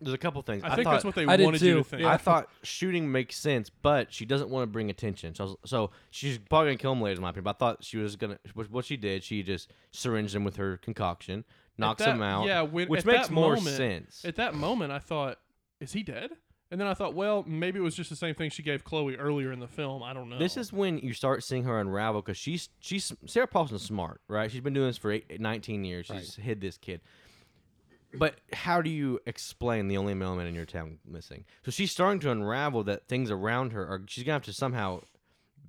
There's 0.00 0.14
a 0.14 0.18
couple 0.18 0.40
things. 0.42 0.62
I, 0.62 0.74
think 0.76 0.84
thought, 0.84 0.92
that's 0.92 1.04
what 1.04 1.14
they 1.16 1.26
I 1.26 1.36
did 1.36 1.44
wanted 1.44 1.60
you 1.62 1.72
too. 1.74 1.78
to 1.78 1.84
think. 1.84 2.02
I 2.04 2.16
thought 2.16 2.48
shooting 2.62 3.10
makes 3.10 3.36
sense, 3.36 3.68
but 3.68 4.12
she 4.12 4.24
doesn't 4.24 4.48
want 4.48 4.62
to 4.62 4.66
bring 4.68 4.90
attention. 4.90 5.34
So, 5.34 5.58
so 5.64 5.90
she's 6.10 6.38
probably 6.38 6.68
gonna 6.68 6.78
kill 6.78 6.92
him 6.92 7.02
later, 7.02 7.16
in 7.16 7.22
my 7.22 7.30
opinion. 7.30 7.44
But 7.44 7.56
I 7.56 7.58
thought 7.58 7.84
she 7.84 7.96
was 7.98 8.14
gonna. 8.16 8.38
What 8.54 8.70
what 8.70 8.84
she 8.84 8.96
did, 8.96 9.24
she 9.24 9.42
just 9.42 9.72
syringed 9.90 10.34
him 10.34 10.44
with 10.44 10.56
her 10.56 10.76
concoction, 10.76 11.44
knocks 11.78 12.04
that- 12.04 12.14
him 12.14 12.22
out. 12.22 12.46
yeah, 12.46 12.62
when- 12.62 12.88
which 12.88 13.00
at 13.00 13.06
makes 13.06 13.28
that 13.28 13.34
more 13.34 13.56
moment- 13.56 13.76
sense. 13.76 14.24
At 14.24 14.36
that 14.36 14.54
moment, 14.54 14.92
I 14.92 14.98
thought, 15.00 15.38
is 15.80 15.92
he 15.92 16.02
dead? 16.02 16.30
And 16.70 16.80
then 16.80 16.88
I 16.88 16.94
thought, 16.94 17.14
well, 17.14 17.44
maybe 17.46 17.78
it 17.78 17.82
was 17.82 17.94
just 17.94 18.10
the 18.10 18.16
same 18.16 18.34
thing 18.34 18.50
she 18.50 18.62
gave 18.62 18.82
Chloe 18.82 19.16
earlier 19.16 19.52
in 19.52 19.60
the 19.60 19.68
film. 19.68 20.02
I 20.02 20.12
don't 20.12 20.28
know. 20.28 20.38
This 20.38 20.56
is 20.56 20.72
when 20.72 20.98
you 20.98 21.12
start 21.12 21.44
seeing 21.44 21.62
her 21.62 21.78
unravel 21.78 22.22
because 22.22 22.36
she's 22.36 22.70
she's 22.80 23.12
Sarah 23.26 23.46
Paulson's 23.46 23.82
smart, 23.82 24.20
right? 24.26 24.50
She's 24.50 24.60
been 24.60 24.74
doing 24.74 24.88
this 24.88 24.98
for 24.98 25.12
eight, 25.12 25.40
19 25.40 25.84
years. 25.84 26.06
She's 26.06 26.34
hid 26.34 26.60
this 26.60 26.76
kid. 26.76 27.00
But 28.18 28.36
how 28.52 28.82
do 28.82 28.90
you 28.90 29.20
explain 29.26 29.88
the 29.88 29.96
only 29.96 30.14
mailman 30.14 30.46
in 30.46 30.54
your 30.54 30.64
town 30.64 30.98
missing? 31.06 31.44
So 31.64 31.70
she's 31.70 31.90
starting 31.92 32.18
to 32.20 32.30
unravel 32.30 32.84
that 32.84 33.08
things 33.08 33.30
around 33.30 33.72
her 33.72 33.86
are. 33.86 34.02
She's 34.06 34.24
gonna 34.24 34.34
have 34.34 34.42
to 34.44 34.52
somehow 34.52 35.02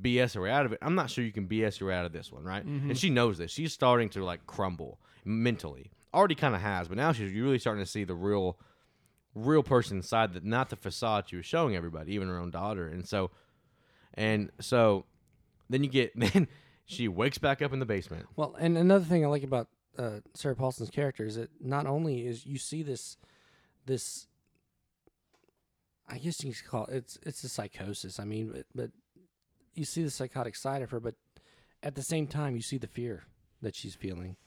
BS 0.02 0.36
her 0.36 0.42
way 0.42 0.52
out 0.52 0.66
of 0.66 0.74
it. 0.74 0.80
I'm 0.82 0.96
not 0.96 1.10
sure 1.10 1.24
you 1.24 1.32
can 1.32 1.48
BS 1.48 1.80
her 1.80 1.92
out 1.92 2.06
of 2.06 2.14
this 2.14 2.32
one, 2.32 2.44
right? 2.44 2.66
Mm-hmm. 2.66 2.92
And 2.92 2.98
she 2.98 3.10
knows 3.10 3.38
this. 3.38 3.52
She's 3.52 3.74
starting 3.74 4.10
to 4.10 4.24
like 4.24 4.46
crumble 4.48 5.00
mentally. 5.26 5.92
Already 6.14 6.36
kind 6.36 6.56
of 6.56 6.62
has, 6.62 6.88
but 6.88 6.98
now 6.98 7.12
she's 7.12 7.34
really 7.34 7.60
starting 7.60 7.84
to 7.84 7.90
see 7.90 8.04
the 8.04 8.16
real, 8.16 8.58
real 9.38 9.64
person 9.64 9.98
inside 9.98 10.34
that, 10.34 10.44
not 10.44 10.70
the 10.70 10.76
facade 10.76 11.26
she 11.30 11.36
was 11.36 11.46
showing 11.46 11.76
everybody, 11.76 12.14
even 12.14 12.28
her 12.28 12.40
own 12.40 12.52
daughter. 12.52 12.88
And 12.88 13.08
so, 13.08 13.32
and 14.14 14.52
so, 14.60 15.06
then 15.70 15.84
you 15.84 15.90
get 15.90 16.12
then 16.20 16.48
she 16.86 17.08
wakes 17.08 17.38
back 17.38 17.62
up 17.62 17.74
in 17.74 17.80
the 17.80 17.86
basement. 17.86 18.28
Well, 18.36 18.56
and 18.60 18.78
another 18.78 19.06
thing 19.06 19.24
I 19.24 19.28
like 19.28 19.44
about 19.44 19.68
uh, 19.98 20.20
Sarah 20.34 20.56
Paulson's 20.56 20.90
character 20.90 21.26
is 21.26 21.36
that 21.36 21.50
not 21.60 21.86
only 21.86 22.26
is 22.26 22.46
you 22.46 22.58
see 22.58 22.84
this, 22.84 23.18
this, 23.86 24.28
I 26.08 26.18
guess 26.18 26.44
you 26.44 26.54
could 26.54 26.66
call 26.66 26.86
it, 26.86 26.96
it's 26.96 27.20
it's 27.24 27.44
a 27.44 27.50
psychosis. 27.50 28.20
I 28.20 28.26
mean, 28.26 28.52
but, 28.54 28.66
but 28.74 28.92
you 29.76 29.86
see 29.86 30.04
the 30.04 30.10
psychotic 30.10 30.56
side 30.56 30.82
of 30.82 30.92
her, 30.92 31.00
but 31.00 31.16
at 31.84 31.96
the 31.96 32.04
same 32.04 32.28
time 32.28 32.56
you 32.56 32.62
see 32.62 32.78
the 32.78 32.88
fear 32.88 33.26
that 33.62 33.76
she's 33.76 33.96
feeling, 33.96 34.38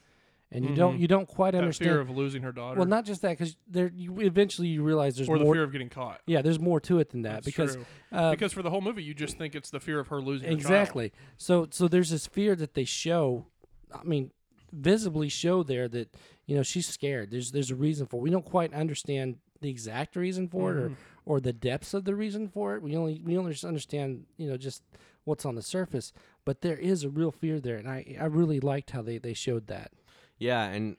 and 0.53 0.64
you 0.64 0.74
don't 0.74 0.96
Mhm. 0.96 1.01
you 1.01 1.07
don't 1.09 1.26
quite 1.28 1.53
that 1.53 1.59
understand. 1.59 1.90
fear 1.90 2.01
of 2.01 2.11
losing 2.11 2.42
her 2.42 2.53
daughter. 2.53 2.78
well, 2.78 2.88
not 2.88 3.05
just 3.05 3.22
that 3.22 3.38
because 3.38 3.57
there 3.68 3.90
you 3.94 4.20
eventually 4.20 4.68
you 4.68 4.82
realize 4.82 5.16
there's 5.16 5.28
or 5.28 5.38
the 5.38 5.44
more. 5.44 5.55
fear 5.55 5.62
of 5.62 5.72
getting 5.72 5.88
caught. 5.88 6.20
yeah, 6.26 6.42
there's 6.42 6.59
more 6.59 6.80
to 6.80 6.98
it 6.98 7.11
than 7.11 7.22
that 7.22 7.44
That's 7.44 7.46
because 7.46 7.78
uh, 8.12 8.30
because 8.32 8.53
for 8.53 8.62
the 8.62 8.70
whole 8.70 8.80
movie, 8.80 9.03
you 9.05 9.14
just 9.14 9.38
think 9.38 9.55
it's 9.55 9.70
the 9.70 9.80
fear 9.80 10.01
of 10.01 10.09
her 10.09 10.20
losing 10.20 10.51
exactly. 10.51 11.12
So 11.36 11.68
so 11.70 11.86
there's 11.88 12.11
this 12.11 12.26
fear 12.26 12.55
that 12.57 12.74
they 12.74 12.84
show. 12.84 13.46
I 13.94 14.03
mean, 14.05 14.30
visibly 14.72 15.28
show 15.28 15.62
there 15.62 15.88
that 15.88 16.14
you 16.46 16.57
know 16.57 16.62
she's 16.62 16.86
scared. 16.88 17.30
There's 17.30 17.53
there's 17.53 17.70
a 17.70 17.76
reason 17.76 18.07
for. 18.07 18.16
it. 18.16 18.22
We 18.22 18.30
don't 18.30 18.44
quite 18.44 18.72
understand 18.74 19.38
the 19.61 19.68
exact 19.70 20.16
reason 20.16 20.48
for 20.48 20.72
it 20.72 20.76
or 20.78 20.96
or 21.26 21.40
the 21.40 21.53
depths 21.53 21.92
of 21.94 22.05
the 22.05 22.14
reason 22.14 22.48
for 22.48 22.74
it. 22.76 22.82
We 22.82 22.96
only 22.96 23.20
we 23.24 23.36
only 23.36 23.53
just 23.53 23.64
understand 23.64 24.24
you 24.36 24.48
know 24.48 24.57
just 24.57 24.82
what's 25.24 25.44
on 25.44 25.55
the 25.55 25.62
surface. 25.62 26.12
But 26.44 26.62
there 26.62 26.78
is 26.78 27.05
a 27.05 27.11
real 27.11 27.30
fear 27.30 27.61
there, 27.61 27.76
and 27.76 27.88
I 27.88 28.16
I 28.20 28.24
really 28.24 28.59
liked 28.61 28.90
how 28.92 29.03
they 29.03 29.18
they 29.18 29.34
showed 29.34 29.66
that. 29.68 29.92
Yeah, 30.41 30.64
and 30.64 30.97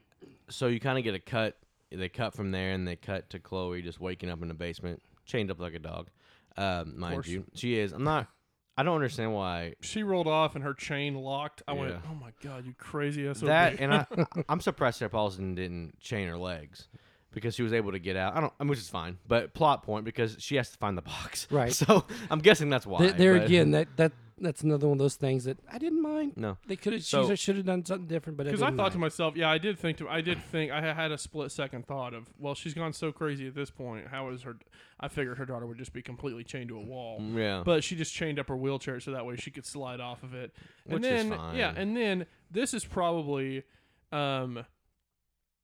so 0.48 0.68
you 0.68 0.80
kind 0.80 0.96
of 0.96 1.04
get 1.04 1.14
a 1.14 1.18
cut. 1.18 1.58
They 1.90 2.08
cut 2.08 2.32
from 2.32 2.52
there, 2.52 2.70
and 2.72 2.88
they 2.88 2.96
cut 2.96 3.28
to 3.30 3.38
Chloe 3.38 3.82
just 3.82 4.00
waking 4.00 4.30
up 4.30 4.40
in 4.40 4.48
the 4.48 4.54
basement, 4.54 5.02
chained 5.26 5.50
up 5.50 5.60
like 5.60 5.74
a 5.74 5.78
dog. 5.78 6.08
Um, 6.56 6.98
mind 6.98 7.14
course. 7.14 7.28
you, 7.28 7.44
she 7.54 7.78
is. 7.78 7.92
I'm 7.92 8.04
not. 8.04 8.28
I 8.76 8.82
don't 8.82 8.94
understand 8.94 9.34
why 9.34 9.74
She 9.80 10.02
rolled 10.02 10.26
off 10.26 10.54
and 10.54 10.64
her 10.64 10.72
chain 10.72 11.14
locked. 11.14 11.62
I 11.68 11.72
went, 11.74 11.90
Yeah. 11.90 11.98
oh 12.10 12.14
my 12.14 12.30
god, 12.42 12.64
you 12.64 12.74
crazy 12.78 13.32
SOB. 13.34 13.46
that, 13.48 13.80
and 13.80 13.92
I, 13.92 14.06
I'm 14.48 14.60
surprised 14.60 14.98
Sarah 14.98 15.10
Paulson 15.10 15.54
didn't 15.54 16.00
chain 16.00 16.26
her 16.28 16.38
legs 16.38 16.88
because 17.32 17.54
she 17.54 17.62
was 17.62 17.74
able 17.74 17.92
to 17.92 17.98
get 17.98 18.16
out. 18.16 18.34
I 18.34 18.40
don't, 18.40 18.52
I 18.58 18.64
mean, 18.64 18.70
which 18.70 18.78
is 18.78 18.88
fine, 18.88 19.18
but 19.28 19.52
plot 19.52 19.82
point 19.82 20.06
because 20.06 20.36
she 20.38 20.56
has 20.56 20.70
to 20.70 20.78
find 20.78 20.96
the 20.96 21.02
box. 21.02 21.46
Right. 21.50 21.72
So 21.86 22.04
I'm 22.30 22.38
guessing 22.40 22.70
that's 22.70 22.86
why. 22.86 23.00
There, 23.00 23.12
there 23.12 23.38
but- 23.38 23.46
again, 23.46 23.72
that 23.72 23.88
that 23.96 24.12
that's 24.42 24.62
another 24.62 24.88
one 24.88 24.96
of 24.96 24.98
those 24.98 25.16
things 25.16 25.44
that 25.44 25.58
I 25.70 25.78
didn't 25.78 26.02
mind. 26.02 26.32
No. 26.36 26.58
They 26.66 26.76
could 26.76 26.92
have 26.92 27.04
So- 27.04 27.34
should 27.34 27.56
have 27.56 27.66
done 27.66 27.84
something 27.84 28.06
different, 28.06 28.36
but 28.36 28.46
Because 28.46 28.62
I 28.62 28.66
didn't 28.66 28.78
thought 28.78 28.92
to 28.92 28.98
myself, 28.98 29.36
yeah, 29.36 29.50
I 29.50 29.58
did 29.58 29.78
think 29.78 29.98
to, 29.98 30.08
I 30.08 30.20
did 30.20 30.42
think, 30.42 30.70
I 30.72 30.92
had 30.92 31.12
a 31.12 31.18
split 31.18 31.50
second 31.52 31.86
thought 31.86 32.14
of, 32.14 32.28
well, 32.38 32.54
she's 32.54 32.74
gone 32.74 32.92
so 32.92 33.12
crazy 33.12 33.46
at 33.46 33.54
this 33.54 33.70
point. 33.70 34.08
How 34.08 34.28
is 34.30 34.42
her? 34.42 34.56
I 35.00 35.08
figured 35.08 35.38
her 35.38 35.46
daughter 35.46 35.66
would 35.66 35.78
just 35.78 35.92
be 35.92 36.02
completely 36.02 36.44
chained 36.44 36.68
to 36.68 36.76
a 36.76 36.82
wall. 36.82 37.20
Yeah. 37.20 37.62
But 37.64 37.82
she 37.84 37.96
just 37.96 38.12
chained 38.14 38.38
up 38.38 38.48
her 38.48 38.56
wheelchair 38.56 39.00
so 39.00 39.12
that 39.12 39.24
way 39.26 39.36
she 39.36 39.50
could 39.50 39.66
slide 39.66 40.00
off 40.00 40.22
of 40.22 40.34
it. 40.34 40.52
And 40.84 40.94
Which 40.94 41.04
is 41.04 41.28
then, 41.28 41.38
yeah, 41.54 41.72
and 41.76 41.96
then 41.96 42.26
this 42.50 42.74
is 42.74 42.84
probably, 42.84 43.64
um, 44.12 44.64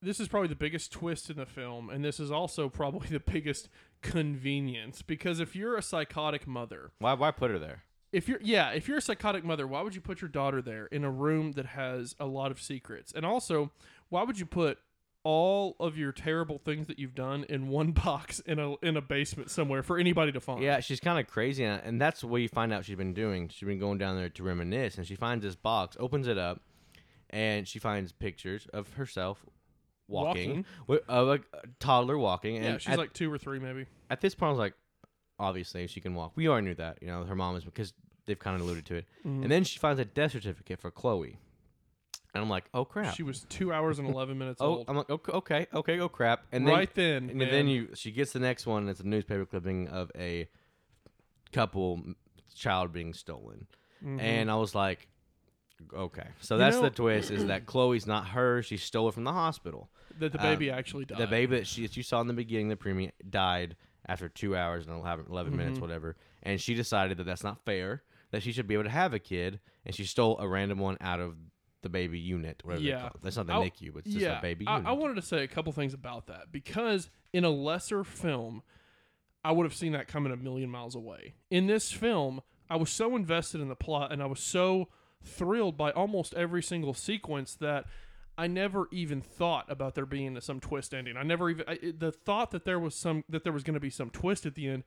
this 0.01 0.21
is 0.21 0.29
probably 0.29 0.49
the 0.49 0.55
biggest 0.57 0.93
twist 0.93 1.29
in 1.31 1.37
the 1.37 1.47
film, 1.47 1.91
and 1.91 2.05
this 2.05 2.21
is 2.21 2.31
also 2.31 2.69
probably 2.69 3.09
the 3.11 3.21
biggest 3.21 3.69
convenience 4.01 5.03
because 5.03 5.41
if 5.41 5.57
you're 5.57 5.77
a 5.77 5.83
psychotic 5.83 6.47
mother, 6.47 6.93
why? 6.99 7.15
Why 7.15 7.31
put 7.31 7.51
her 7.51 7.59
there? 7.59 7.83
If 8.13 8.29
you're 8.29 8.41
yeah, 8.43 8.71
if 8.71 8.89
you're 8.89 8.99
a 8.99 9.03
psychotic 9.03 9.45
mother, 9.45 9.67
why 9.67 9.83
would 9.83 9.95
you 9.95 10.01
put 10.01 10.21
your 10.21 10.29
daughter 10.31 10.63
there 10.63 10.87
in 10.87 11.05
a 11.05 11.11
room 11.11 11.53
that 11.53 11.67
has 11.67 12.15
a 12.19 12.27
lot 12.27 12.51
of 12.51 12.61
secrets? 12.61 13.13
And 13.15 13.25
also, 13.27 13.71
why 14.09 14.23
would 14.23 14.39
you 14.39 14.47
put 14.47 14.79
all 15.25 15.75
of 15.81 15.99
your 15.99 16.13
terrible 16.13 16.59
things 16.59 16.87
that 16.87 16.99
you've 16.99 17.15
done 17.15 17.45
in 17.49 17.69
one 17.69 17.91
box 18.05 18.41
in 18.41 18.59
a 18.59 18.75
in 18.77 18.97
a 18.97 19.03
basement 19.03 19.51
somewhere 19.51 19.83
for 19.83 19.99
anybody 19.99 20.33
to 20.33 20.41
find? 20.41 20.63
Yeah, 20.63 20.81
she's 20.81 21.01
kind 21.01 21.19
of 21.19 21.27
crazy, 21.27 21.65
and 21.65 22.01
that's 22.01 22.25
what 22.25 22.39
you 22.41 22.49
find 22.49 22.73
out 22.73 22.85
she's 22.85 22.97
been 22.97 23.15
doing. 23.15 23.49
She's 23.49 23.67
been 23.67 23.79
going 23.81 23.99
down 23.99 24.17
there 24.17 24.29
to 24.31 24.43
reminisce, 24.43 24.97
and 24.97 25.07
she 25.07 25.15
finds 25.17 25.45
this 25.45 25.57
box, 25.57 25.97
opens 26.01 26.29
it 26.29 26.39
up, 26.39 26.63
and 27.31 27.69
she 27.69 27.79
finds 27.79 28.13
pictures 28.13 28.67
of 28.73 28.95
herself 28.95 29.45
walking, 30.07 30.65
wi- 30.87 31.05
of 31.09 31.29
a 31.29 31.41
toddler 31.81 32.17
walking. 32.17 32.57
And 32.57 32.65
Yeah, 32.65 32.79
she's 32.79 32.93
at, 32.95 32.99
like 32.99 33.13
two 33.13 33.31
or 33.31 33.37
three 33.37 33.59
maybe. 33.59 33.85
at 34.09 34.21
this 34.23 34.35
point, 34.35 34.49
I 34.49 34.53
was 34.53 34.59
like, 34.59 34.75
obviously 35.39 35.87
she 35.87 36.01
can 36.01 36.15
walk. 36.15 36.33
We 36.35 36.49
already 36.49 36.67
knew 36.69 36.75
that, 36.77 36.99
you 37.01 37.09
know, 37.09 37.25
her 37.25 37.35
mom 37.37 37.57
is 37.57 37.65
because 37.65 37.93
they've 38.27 38.39
kind 38.39 38.57
of 38.57 38.63
alluded 38.63 38.87
to 38.87 38.97
it. 38.97 39.07
Mm-hmm. 39.27 39.43
And 39.45 39.51
then 39.53 39.65
she 39.65 39.79
finds 39.79 40.01
a 40.01 40.05
death 40.05 40.33
certificate 40.33 40.81
for 40.81 40.91
Chloe, 40.91 41.39
and 42.35 42.43
I'm 42.43 42.51
like, 42.51 42.65
oh 42.75 42.85
crap. 42.85 43.15
She 43.15 43.23
was 43.23 43.45
two 43.49 43.73
hours 43.73 43.99
and 43.99 44.09
eleven 44.09 44.37
minutes 44.39 44.61
Oh, 44.63 44.67
old. 44.67 44.85
I'm 44.89 44.97
like, 44.97 45.09
okay, 45.11 45.33
okay, 45.33 45.67
okay, 45.73 46.01
oh 46.01 46.09
crap, 46.09 46.43
and 46.53 46.67
then 46.67 46.75
right 46.75 46.95
then, 46.95 47.31
and 47.31 47.39
man. 47.39 47.51
then 47.51 47.69
you 47.69 47.89
she 47.95 48.11
gets 48.11 48.33
the 48.33 48.39
next 48.41 48.67
one. 48.67 48.89
It's 48.89 49.01
a 49.01 49.07
newspaper 49.07 49.47
clipping 49.47 49.89
of 49.89 50.11
a 50.15 50.49
couple 51.53 52.03
child 52.55 52.93
being 52.93 53.15
stolen, 53.15 53.67
and 54.05 54.51
I 54.51 54.57
was 54.57 54.75
like, 54.75 55.09
okay, 55.95 56.27
so 56.41 56.55
Mm-hmm. 56.55 56.61
You 56.63 56.71
that's 56.71 56.77
know- 56.77 56.83
the 56.83 56.91
twist: 56.91 57.31
is 57.31 57.47
that 57.47 57.67
Chloe's 57.67 58.07
not 58.07 58.29
her. 58.29 58.63
She 58.63 58.77
stole 58.77 59.09
it 59.09 59.15
from 59.15 59.25
the 59.25 59.33
hospital. 59.33 59.89
that 60.19 60.33
the 60.33 60.39
um, 60.39 60.45
baby 60.45 60.71
actually 60.71 61.05
died. 61.07 61.19
The 61.19 61.27
baby 61.27 61.57
that 61.57 61.67
she 61.67 61.83
that 61.83 61.97
you 61.97 62.03
saw 62.03 62.21
in 62.21 62.27
the 62.27 62.35
beginning, 62.35 62.69
the 62.69 62.77
preemie 62.77 63.13
died 63.29 63.77
after 64.09 64.29
two 64.29 64.57
hours 64.57 64.87
and 64.87 64.97
11, 64.97 65.27
11 65.29 65.53
Mm-hmm. 65.53 65.59
minutes, 65.59 65.81
whatever. 65.81 66.17
And 66.43 66.61
she 66.61 66.75
decided 66.75 67.19
that 67.19 67.25
that's 67.25 67.45
not 67.45 67.65
fair. 67.65 68.03
That 68.31 68.43
she 68.43 68.53
should 68.53 68.67
be 68.67 68.75
able 68.75 68.85
to 68.85 68.91
have 68.91 69.15
a 69.15 69.19
kid, 69.19 69.59
and 69.87 69.95
she 69.95 70.05
stole 70.05 70.39
a 70.39 70.47
random 70.49 70.79
one 70.79 70.97
out 71.01 71.19
of 71.21 71.35
the 71.83 71.89
baby 71.89 72.19
unit, 72.19 72.61
whatever 72.65 72.83
Yeah. 72.85 73.09
That's 73.23 73.37
not 73.37 73.47
the 73.47 73.55
I- 73.55 73.71
NICU, 73.71 73.93
but 73.95 73.99
it's 74.05 74.11
just 74.15 74.21
yeah, 74.23 74.39
a 74.39 74.43
baby 74.43 74.67
I. 74.67 74.81
I 74.81 74.93
wanted 74.93 75.15
to 75.15 75.23
say 75.23 75.45
a 75.45 75.49
couple 75.49 75.73
things 75.73 75.95
about 75.95 76.27
that 76.27 76.51
because 76.53 77.09
in 77.33 77.45
a 77.45 77.51
lesser 77.51 78.05
film, 78.05 78.63
I 79.45 79.53
would 79.53 79.65
have 79.65 79.75
seen 79.75 79.93
that 79.93 80.09
coming 80.09 80.33
a 80.33 80.37
million 80.37 80.69
miles 80.69 80.95
away. 80.95 81.35
In 81.51 81.67
this 81.69 81.91
film, 81.93 82.43
I 82.69 82.77
was 82.77 82.91
so 82.91 83.15
invested 83.17 83.61
in 83.61 83.69
the 83.69 83.77
plot 83.77 84.13
and 84.13 84.23
I 84.23 84.27
was 84.27 84.41
so 84.41 84.89
thrilled 85.25 85.77
by 85.79 85.91
almost 85.93 86.35
every 86.35 86.63
single 86.63 86.93
sequence 86.95 87.55
that 87.57 87.85
I 88.39 88.47
never 88.47 88.89
even 88.93 89.21
thought 89.21 89.67
about 89.69 89.95
there 89.95 90.07
being 90.07 90.41
some 90.41 90.61
twist 90.61 90.95
ending. 90.95 91.17
I 91.17 91.23
never 91.25 91.51
even 91.51 91.65
I, 91.69 91.79
the 91.99 92.13
thought 92.13 92.53
that 92.53 92.65
there 92.65 92.79
was 92.79 92.95
some 92.95 93.25
that 93.29 93.45
there 93.45 93.53
was 93.53 93.63
going 93.65 93.75
to 93.75 93.81
be 93.81 93.91
some 93.91 94.09
twist 94.11 94.47
at 94.47 94.55
the 94.55 94.69
end 94.69 94.85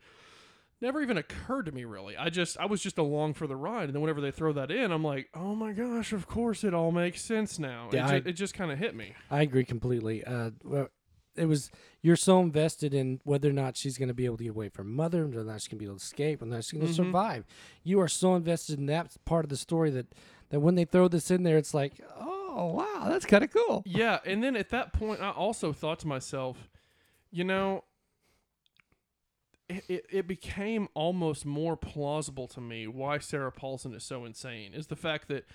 never 0.82 1.00
even 1.02 1.16
occurred 1.18 1.68
to 1.68 1.72
me 1.72 1.86
really. 1.86 2.18
I 2.18 2.30
just 2.30 2.58
I 2.58 2.66
was 2.66 2.82
just 2.82 2.98
along 2.98 3.36
for 3.36 3.46
the 3.46 3.56
ride 3.56 3.84
and 3.86 3.94
then 3.94 4.02
whenever 4.02 4.22
they 4.22 4.32
throw 4.32 4.52
that 4.54 4.72
in, 4.72 4.92
I'm 4.92 5.04
like, 5.04 5.30
"Oh 5.36 5.54
my 5.56 5.74
gosh, 5.74 6.12
of 6.12 6.28
course 6.28 6.64
it 6.64 6.74
all 6.74 6.92
makes 6.92 7.22
sense 7.22 7.60
now." 7.60 7.90
Yeah, 7.94 8.08
it, 8.08 8.12
I- 8.14 8.20
ju- 8.22 8.30
it 8.30 8.34
just 8.34 8.54
kind 8.56 8.72
of 8.72 8.80
hit 8.80 8.96
me. 8.96 9.14
I 9.30 9.42
agree 9.44 9.64
completely. 9.66 10.24
Uh, 10.24 10.52
well, 10.64 10.88
it 11.36 11.46
was 11.46 11.70
you're 12.02 12.16
so 12.16 12.40
invested 12.42 12.94
in 12.96 13.20
whether 13.26 13.48
or 13.50 13.54
not 13.54 13.78
she's 13.78 13.98
going 13.98 14.08
to 14.08 14.14
be 14.16 14.26
able 14.26 14.38
to 14.38 14.44
get 14.44 14.50
away 14.50 14.70
from 14.70 14.88
her 14.88 14.92
mother, 14.92 15.28
whether 15.28 15.42
or 15.42 15.44
not 15.44 15.62
she's 15.62 15.68
going 15.68 15.78
to 15.78 15.84
be 15.84 15.86
able 15.86 15.98
to 16.00 16.04
escape, 16.04 16.42
whether 16.42 16.52
or 16.52 16.56
not 16.56 16.64
she's 16.64 16.72
going 16.80 16.86
to 16.88 16.92
Mm-hmm. 16.92 17.04
survive. 17.10 17.46
You 17.84 18.00
are 18.02 18.08
so 18.08 18.34
invested 18.36 18.80
in 18.80 18.88
that 18.88 19.16
part 19.24 19.46
of 19.46 19.50
the 19.50 19.58
story 19.58 19.92
that 19.92 20.08
that 20.50 20.60
when 20.62 20.74
they 20.76 20.86
throw 20.86 21.08
this 21.08 21.30
in 21.30 21.44
there, 21.44 21.58
it's 21.58 21.74
like, 21.76 22.02
oh 22.20 22.41
Oh, 22.54 22.74
wow, 22.74 23.08
that's 23.08 23.26
kind 23.26 23.44
of 23.44 23.52
cool. 23.52 23.82
Yeah, 23.86 24.20
and 24.26 24.44
then 24.44 24.58
at 24.58 24.70
that 24.70 24.92
point, 24.92 25.22
I 25.22 25.32
also 25.32 25.72
thought 25.72 26.00
to 26.00 26.08
myself, 26.08 26.70
you 27.32 27.46
know, 27.46 27.86
it, 29.70 30.06
it, 30.10 30.28
became 30.28 30.90
almost 30.94 31.46
more 31.46 31.78
plausible 31.78 32.48
to 32.50 32.60
me 32.60 32.88
why 32.88 33.20
Sarah 33.20 33.54
Paulson 33.54 33.94
is 33.94 34.04
so 34.04 34.26
insane 34.26 34.74
is 34.74 34.88
the 34.88 34.98
fact 34.98 35.30
that 35.30 35.46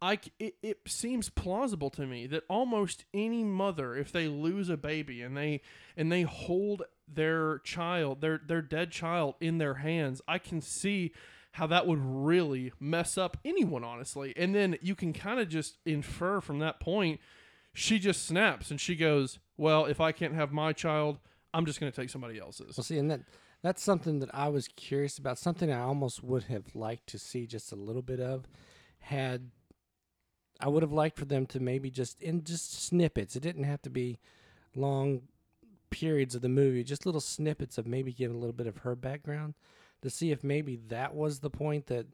I 0.00 0.20
it, 0.38 0.54
it 0.62 0.78
seems 0.86 1.28
plausible 1.28 1.90
to 1.90 2.06
me 2.06 2.28
that 2.28 2.44
almost 2.48 3.04
any 3.12 3.42
mother 3.42 3.96
if 3.96 4.12
they 4.12 4.28
lose 4.28 4.68
a 4.68 4.76
baby 4.76 5.22
and 5.22 5.36
they 5.36 5.60
and 5.96 6.12
they 6.12 6.22
hold 6.22 6.82
their 7.08 7.58
child 7.60 8.20
their 8.20 8.40
their 8.46 8.62
dead 8.62 8.92
child 8.92 9.34
in 9.40 9.58
their 9.58 9.74
hands 9.74 10.22
I 10.28 10.38
can 10.38 10.60
see 10.60 11.12
how 11.54 11.66
that 11.66 11.86
would 11.86 12.00
really 12.00 12.72
mess 12.78 13.16
up 13.18 13.36
anyone 13.44 13.82
honestly 13.82 14.32
and 14.36 14.54
then 14.54 14.76
you 14.82 14.94
can 14.94 15.12
kind 15.12 15.40
of 15.40 15.48
just 15.48 15.78
infer 15.84 16.40
from 16.40 16.58
that 16.58 16.80
point 16.80 17.20
she 17.74 17.98
just 17.98 18.24
snaps 18.24 18.70
and 18.70 18.80
she 18.80 18.94
goes, 18.94 19.40
"Well, 19.56 19.84
if 19.84 20.00
I 20.00 20.12
can't 20.12 20.32
have 20.34 20.52
my 20.52 20.72
child, 20.72 21.18
I'm 21.52 21.66
just 21.66 21.80
going 21.80 21.90
to 21.90 22.00
take 22.00 22.08
somebody 22.08 22.38
else's. 22.38 22.76
Well, 22.76 22.84
see, 22.84 22.98
and 22.98 23.10
that 23.10 23.20
that's 23.62 23.82
something 23.82 24.20
that 24.20 24.32
I 24.32 24.48
was 24.48 24.68
curious 24.68 25.18
about. 25.18 25.38
Something 25.38 25.72
I 25.72 25.80
almost 25.80 26.22
would 26.22 26.44
have 26.44 26.74
liked 26.74 27.08
to 27.08 27.18
see 27.18 27.46
just 27.46 27.72
a 27.72 27.76
little 27.76 28.02
bit 28.02 28.20
of. 28.20 28.46
Had 28.98 29.50
I 30.60 30.68
would 30.68 30.82
have 30.82 30.92
liked 30.92 31.18
for 31.18 31.24
them 31.24 31.46
to 31.46 31.60
maybe 31.60 31.90
just 31.90 32.22
in 32.22 32.44
just 32.44 32.84
snippets. 32.84 33.34
It 33.34 33.42
didn't 33.42 33.64
have 33.64 33.82
to 33.82 33.90
be 33.90 34.20
long 34.76 35.22
periods 35.90 36.36
of 36.36 36.42
the 36.42 36.48
movie. 36.48 36.84
Just 36.84 37.06
little 37.06 37.20
snippets 37.20 37.76
of 37.76 37.86
maybe 37.86 38.12
giving 38.12 38.36
a 38.36 38.40
little 38.40 38.54
bit 38.54 38.68
of 38.68 38.78
her 38.78 38.94
background 38.94 39.54
to 40.04 40.10
see 40.10 40.30
if 40.30 40.44
maybe 40.44 40.76
that 40.88 41.14
was 41.14 41.40
the 41.40 41.50
point 41.50 41.86
that 41.88 42.06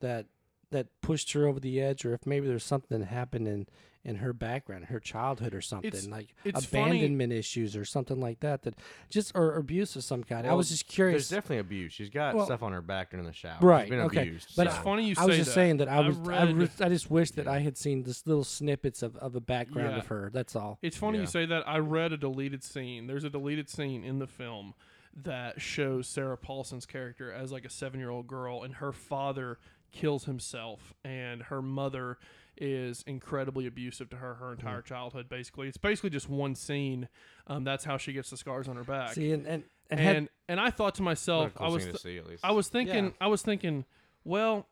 that 0.00 0.26
that 0.70 0.88
pushed 1.00 1.32
her 1.32 1.46
over 1.46 1.60
the 1.60 1.80
edge, 1.80 2.04
or 2.04 2.12
if 2.12 2.26
maybe 2.26 2.46
there's 2.46 2.64
something 2.64 2.98
that 3.00 3.06
happened 3.06 3.48
in 3.48 3.66
in 4.04 4.16
her 4.16 4.32
background, 4.32 4.84
her 4.84 5.00
childhood, 5.00 5.52
or 5.52 5.60
something 5.60 5.88
It's- 5.88 6.06
like 6.06 6.32
it's 6.44 6.64
funny- 6.64 6.98
abandonment 6.98 7.32
issues 7.32 7.76
or 7.76 7.84
something 7.84 8.20
like 8.20 8.38
that. 8.38 8.62
That 8.62 8.74
just 9.10 9.32
or 9.34 9.56
abuse 9.56 9.96
of 9.96 10.04
some 10.04 10.22
kind. 10.22 10.46
I 10.46 10.52
was 10.54 10.68
just 10.70 10.86
curious. 10.86 11.14
There's 11.14 11.28
curious. 11.28 11.42
definitely 11.42 11.58
abuse. 11.58 11.92
She's 11.92 12.10
got 12.10 12.36
Well- 12.36 12.46
stuff 12.46 12.62
on 12.62 12.70
her 12.72 12.80
back 12.82 13.10
during 13.10 13.26
the 13.26 13.32
shower. 13.32 13.58
Right. 13.60 13.82
She's 13.86 13.90
been 13.90 14.00
okay. 14.02 14.22
abused. 14.22 14.54
But 14.56 14.68
It's 14.68 14.76
funny 14.78 15.08
you 15.08 15.14
I 15.18 15.24
was 15.26 15.36
just 15.36 15.48
that. 15.50 15.54
saying 15.54 15.78
that 15.78 15.88
I 15.88 15.96
I 15.96 16.00
was. 16.06 16.18
I, 16.18 16.44
read- 16.44 16.56
was 16.56 16.80
I 16.80 16.88
just 16.88 17.10
wish 17.10 17.32
that 17.32 17.48
I 17.48 17.58
had 17.60 17.76
seen 17.76 18.04
this 18.04 18.24
little 18.28 18.44
snippets 18.44 19.02
of, 19.02 19.16
of 19.16 19.34
a 19.34 19.40
background 19.40 19.92
Yeah. 19.94 19.98
of 19.98 20.06
her. 20.06 20.30
That's 20.32 20.54
all. 20.54 20.78
It's 20.82 20.96
funny 20.96 21.18
Yeah. 21.18 21.22
you 21.22 21.26
say 21.28 21.46
that. 21.46 21.66
I 21.68 21.78
read 21.78 22.12
a 22.12 22.16
deleted 22.16 22.62
scene. 22.62 23.06
There's 23.08 23.24
a 23.24 23.30
deleted 23.30 23.68
scene 23.68 24.04
in 24.04 24.20
the 24.20 24.26
film 24.28 24.74
that 25.22 25.60
shows 25.60 26.06
Sarah 26.06 26.36
Paulson's 26.36 26.86
character 26.86 27.32
as 27.32 27.50
like 27.52 27.64
a 27.64 27.70
seven 27.70 28.00
year 28.00 28.10
old 28.10 28.26
girl, 28.26 28.62
and 28.62 28.74
her 28.74 28.92
father 28.92 29.58
kills 29.92 30.24
himself, 30.24 30.92
and 31.04 31.44
her 31.44 31.62
mother 31.62 32.18
is 32.58 33.02
incredibly 33.06 33.66
abusive 33.66 34.08
to 34.10 34.16
her 34.16 34.34
her 34.34 34.52
entire 34.52 34.82
childhood. 34.82 35.28
Basically, 35.28 35.68
it's 35.68 35.76
basically 35.78 36.10
just 36.10 36.28
one 36.28 36.54
scene. 36.54 37.08
Um, 37.46 37.64
that's 37.64 37.84
how 37.84 37.96
she 37.96 38.12
gets 38.12 38.30
the 38.30 38.36
scars 38.36 38.68
on 38.68 38.76
her 38.76 38.84
back. 38.84 39.14
See, 39.14 39.30
and 39.32 39.46
and, 39.46 39.64
and, 39.90 40.00
and 40.00 40.00
had, 40.00 40.28
and 40.48 40.60
I 40.60 40.70
thought 40.70 40.94
to 40.96 41.02
myself, 41.02 41.54
cool 41.54 41.66
I 41.66 41.70
was 41.70 41.84
th- 41.84 41.98
see, 41.98 42.18
at 42.18 42.26
least. 42.26 42.44
I 42.44 42.52
was 42.52 42.68
thinking, 42.68 43.04
Yeah. 43.06 43.10
I 43.20 43.28
was 43.28 43.42
thinking, 43.42 43.84
well, 44.24 44.66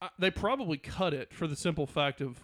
I, 0.00 0.08
they 0.18 0.30
probably 0.30 0.78
cut 0.78 1.12
it 1.12 1.32
for 1.34 1.46
the 1.46 1.56
simple 1.56 1.86
fact 1.86 2.20
of 2.20 2.40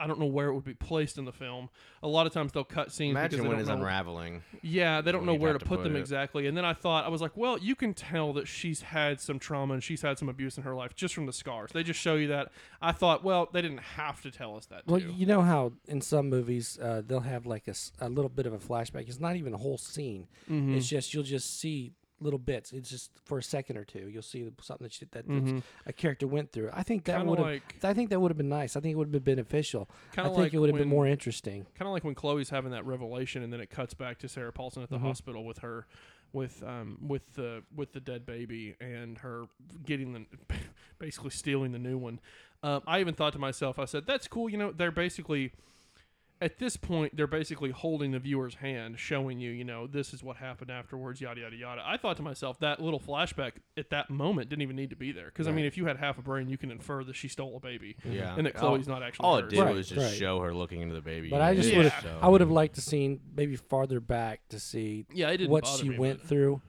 I 0.00 0.06
don't 0.06 0.20
know 0.20 0.26
where 0.26 0.48
it 0.48 0.54
would 0.54 0.64
be 0.64 0.74
placed 0.74 1.18
in 1.18 1.24
the 1.24 1.32
film. 1.32 1.68
A 2.02 2.08
lot 2.08 2.26
of 2.26 2.32
times 2.32 2.52
they'll 2.52 2.62
cut 2.64 2.92
scenes 2.92 3.14
because 3.14 3.32
Imagine 3.32 3.42
they 3.42 3.48
when 3.48 3.58
it's 3.58 3.68
know. 3.68 3.74
unraveling. 3.74 4.42
Yeah, 4.62 5.00
they 5.00 5.10
don't 5.10 5.26
know 5.26 5.34
where 5.34 5.52
to 5.52 5.58
to 5.58 5.64
put 5.64 5.78
put 5.78 5.84
them 5.84 5.96
it. 5.96 6.00
exactly. 6.00 6.46
And 6.46 6.56
then 6.56 6.64
I 6.64 6.72
thought 6.72 7.04
I 7.04 7.08
was 7.08 7.20
like, 7.20 7.36
well, 7.36 7.58
you 7.58 7.74
can 7.74 7.94
tell 7.94 8.32
that 8.34 8.46
she's 8.46 8.82
had 8.82 9.20
some 9.20 9.38
trauma 9.38 9.74
and 9.74 9.82
she's 9.82 10.02
had 10.02 10.18
some 10.18 10.28
abuse 10.28 10.56
in 10.56 10.62
her 10.62 10.74
life 10.74 10.94
just 10.94 11.14
from 11.14 11.26
the 11.26 11.32
scars. 11.32 11.70
They 11.72 11.82
just 11.82 11.98
show 12.00 12.14
you 12.14 12.28
that. 12.28 12.52
I 12.80 12.92
thought, 12.92 13.24
well, 13.24 13.48
they 13.52 13.60
didn't 13.62 13.78
have 13.96 14.22
to 14.22 14.30
tell 14.30 14.56
us 14.56 14.66
that. 14.66 14.82
well, 14.86 15.00
too. 15.00 15.12
you 15.12 15.26
know 15.26 15.42
how 15.42 15.72
in 15.86 16.00
some 16.00 16.28
movies 16.28 16.78
uh, 16.80 17.02
they'll 17.04 17.20
have 17.20 17.46
like 17.46 17.68
a 18.00 18.08
little 18.08 18.28
bit 18.28 18.46
of 18.46 18.52
a 18.52 18.58
flashback. 18.58 19.08
It's 19.08 19.20
not 19.20 19.36
even 19.36 19.52
a 19.54 19.58
whole 19.58 19.78
scene. 19.78 20.28
Mm-hmm. 20.50 20.76
It's 20.76 20.88
just 20.88 21.12
you'll 21.12 21.24
just 21.24 21.58
see 21.58 21.92
little 22.20 22.38
bits. 22.38 22.72
It's 22.72 22.90
just 22.90 23.10
for 23.24 23.38
a 23.38 23.42
second 23.42 23.76
or 23.76 23.84
two. 23.84 24.08
You'll 24.08 24.22
see 24.22 24.50
something 24.60 24.84
that, 24.84 24.92
she, 24.92 25.04
that 25.12 25.26
Mhm. 25.28 25.62
a 25.86 25.92
character 25.92 26.26
went 26.26 26.52
through. 26.52 26.70
I 26.72 26.82
think 26.82 27.04
that 27.04 27.24
would 27.24 27.38
have. 27.38 27.46
like- 27.46 27.76
I 27.84 27.94
think 27.94 28.10
that 28.10 28.20
would 28.20 28.30
have 28.30 28.38
been 28.38 28.48
nice. 28.48 28.76
I 28.76 28.80
think 28.80 28.92
it 28.92 28.96
would 28.96 29.06
have 29.08 29.12
been 29.24 29.34
beneficial. 29.36 29.88
I 30.16 30.22
think 30.24 30.36
like 30.36 30.54
it 30.54 30.58
would 30.58 30.68
have 30.70 30.78
been 30.78 30.88
more 30.88 31.06
interesting. 31.06 31.66
kind 31.74 31.86
of 31.86 31.92
like 31.92 32.04
when 32.04 32.14
Chloe's 32.14 32.50
having 32.50 32.72
that 32.72 32.84
revelation, 32.84 33.42
and 33.42 33.52
then 33.52 33.60
it 33.60 33.70
cuts 33.70 33.94
back 33.94 34.18
to 34.20 34.28
Sarah 34.28 34.52
Paulson 34.52 34.82
at 34.82 34.90
the 34.90 34.98
Mhm. 34.98 35.02
hospital 35.02 35.44
with 35.44 35.58
her, 35.58 35.86
with 36.32 36.62
um 36.62 36.98
with 37.00 37.32
the 37.34 37.62
with 37.74 37.92
the 37.92 38.00
dead 38.00 38.26
baby 38.26 38.74
and 38.80 39.16
her 39.18 39.46
getting 39.86 40.12
the 40.12 40.26
basically 40.98 41.30
stealing 41.30 41.72
the 41.72 41.78
new 41.78 41.96
one. 41.96 42.20
Um, 42.62 42.82
I 42.86 43.00
even 43.00 43.14
thought 43.14 43.32
to 43.34 43.38
myself, 43.38 43.78
I 43.78 43.84
said, 43.86 44.04
"That's 44.06 44.26
cool." 44.28 44.48
You 44.50 44.58
know, 44.58 44.72
they're 44.72 44.90
basically 44.90 45.52
at 46.40 46.58
this 46.58 46.76
point 46.76 47.16
they're 47.16 47.26
basically 47.26 47.70
holding 47.70 48.12
the 48.12 48.18
viewer's 48.18 48.54
hand, 48.56 48.98
showing 48.98 49.40
you, 49.40 49.50
you 49.50 49.64
know, 49.64 49.86
this 49.86 50.14
is 50.14 50.22
what 50.22 50.36
happened 50.36 50.70
afterwards, 50.70 51.20
yada 51.20 51.40
yada 51.40 51.56
yada. 51.56 51.82
I 51.84 51.96
thought 51.96 52.16
to 52.18 52.22
myself 52.22 52.58
that 52.60 52.80
little 52.80 53.00
flashback 53.00 53.52
at 53.76 53.90
that 53.90 54.08
moment 54.10 54.48
didn't 54.48 54.62
even 54.62 54.76
need 54.76 54.90
to 54.90 54.96
be 54.96 55.12
there 55.12 55.26
because 55.26 55.48
I 55.48 55.52
mean, 55.52 55.64
if 55.64 55.76
you 55.76 55.86
had 55.86 55.96
half 55.96 56.18
a 56.18 56.22
brain, 56.22 56.48
you 56.48 56.56
can 56.58 56.70
infer 56.70 57.02
that 57.04 57.16
she 57.16 57.28
stole 57.28 57.56
a 57.56 57.60
baby, 57.60 57.96
Yeah. 58.04 58.34
and 58.36 58.46
that 58.46 58.54
All- 58.56 58.70
Chloe's 58.70 58.86
not 58.88 59.02
actually. 59.02 59.24
All 59.24 59.38
it 59.38 59.42
hers. 59.44 59.52
did 59.52 59.60
Right, 59.60 59.74
was 59.74 59.88
just 59.88 60.00
right. 60.06 60.14
show 60.16 60.40
her 60.40 60.54
looking 60.54 60.80
into 60.80 60.94
the 60.94 61.00
baby. 61.00 61.28
But 61.30 61.40
I 61.40 61.54
just 61.54 61.70
Yeah. 61.70 61.76
would 61.78 61.86
have. 61.86 62.02
So- 62.02 62.18
I 62.22 62.28
would 62.28 62.40
have 62.40 62.50
liked 62.50 62.76
to 62.76 62.80
seen 62.80 63.20
maybe 63.36 63.56
farther 63.56 64.00
back 64.00 64.40
to 64.50 64.60
see 64.60 65.06
Yeah, 65.12 65.30
it 65.30 65.38
didn't 65.38 65.50
what 65.50 65.66
she 65.66 65.88
me, 65.88 65.98
went 65.98 66.20
but- 66.20 66.28
through. 66.28 66.62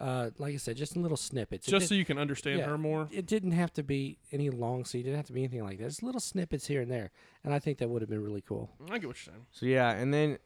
Uh, 0.00 0.30
like 0.38 0.54
I 0.54 0.56
said, 0.56 0.76
just 0.76 0.96
in 0.96 1.02
little 1.02 1.16
snippets. 1.16 1.68
It 1.68 1.70
just 1.70 1.84
did- 1.84 1.88
so 1.90 1.94
you 1.94 2.04
can 2.04 2.18
understand 2.18 2.58
yeah, 2.58 2.66
her 2.66 2.76
more. 2.78 3.08
It 3.12 3.26
didn't 3.26 3.52
have 3.52 3.72
to 3.74 3.82
be 3.82 4.18
any 4.32 4.50
long 4.50 4.84
scene. 4.84 5.02
It 5.02 5.04
didn't 5.04 5.18
have 5.18 5.26
to 5.26 5.32
be 5.32 5.40
anything 5.40 5.62
like 5.64 5.78
that. 5.78 5.84
Just 5.84 6.02
little 6.02 6.20
snippets 6.20 6.66
here 6.66 6.82
and 6.82 6.90
there, 6.90 7.10
and 7.44 7.54
I 7.54 7.58
think 7.58 7.78
that 7.78 7.88
would 7.88 8.02
have 8.02 8.10
been 8.10 8.22
really 8.22 8.42
cool. 8.42 8.70
I 8.90 8.98
get 8.98 9.06
what 9.06 9.24
you're 9.24 9.32
saying. 9.34 9.46
So 9.52 9.66
yeah, 9.66 9.90
and 9.90 10.12
then 10.12 10.38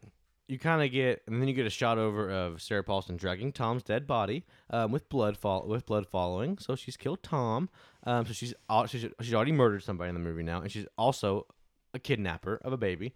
you 0.48 0.58
kind 0.58 0.82
of 0.82 0.90
get, 0.92 1.22
and 1.26 1.40
then 1.40 1.48
you 1.48 1.54
get 1.54 1.66
a 1.66 1.70
shot 1.70 1.98
over 1.98 2.30
of 2.30 2.60
Sarah 2.62 2.84
Paulson 2.84 3.16
dragging 3.16 3.52
Tom's 3.52 3.82
dead 3.82 4.06
body 4.06 4.44
um, 4.70 4.92
with 4.92 5.08
blood 5.08 5.36
fall 5.36 5.66
with 5.66 5.86
blood 5.86 6.06
following. 6.06 6.58
So 6.58 6.74
she's 6.76 6.96
killed 6.96 7.22
Tom. 7.22 7.68
Um, 8.04 8.26
so 8.26 8.32
she's 8.32 8.54
al- 8.68 8.86
she's 8.86 9.06
she's 9.20 9.34
already 9.34 9.52
murdered 9.52 9.82
somebody 9.82 10.08
in 10.08 10.14
the 10.14 10.20
movie 10.20 10.42
now, 10.42 10.60
and 10.60 10.70
she's 10.70 10.86
also 10.96 11.46
a 11.94 11.98
kidnapper 11.98 12.60
of 12.62 12.72
a 12.72 12.76
baby. 12.78 13.14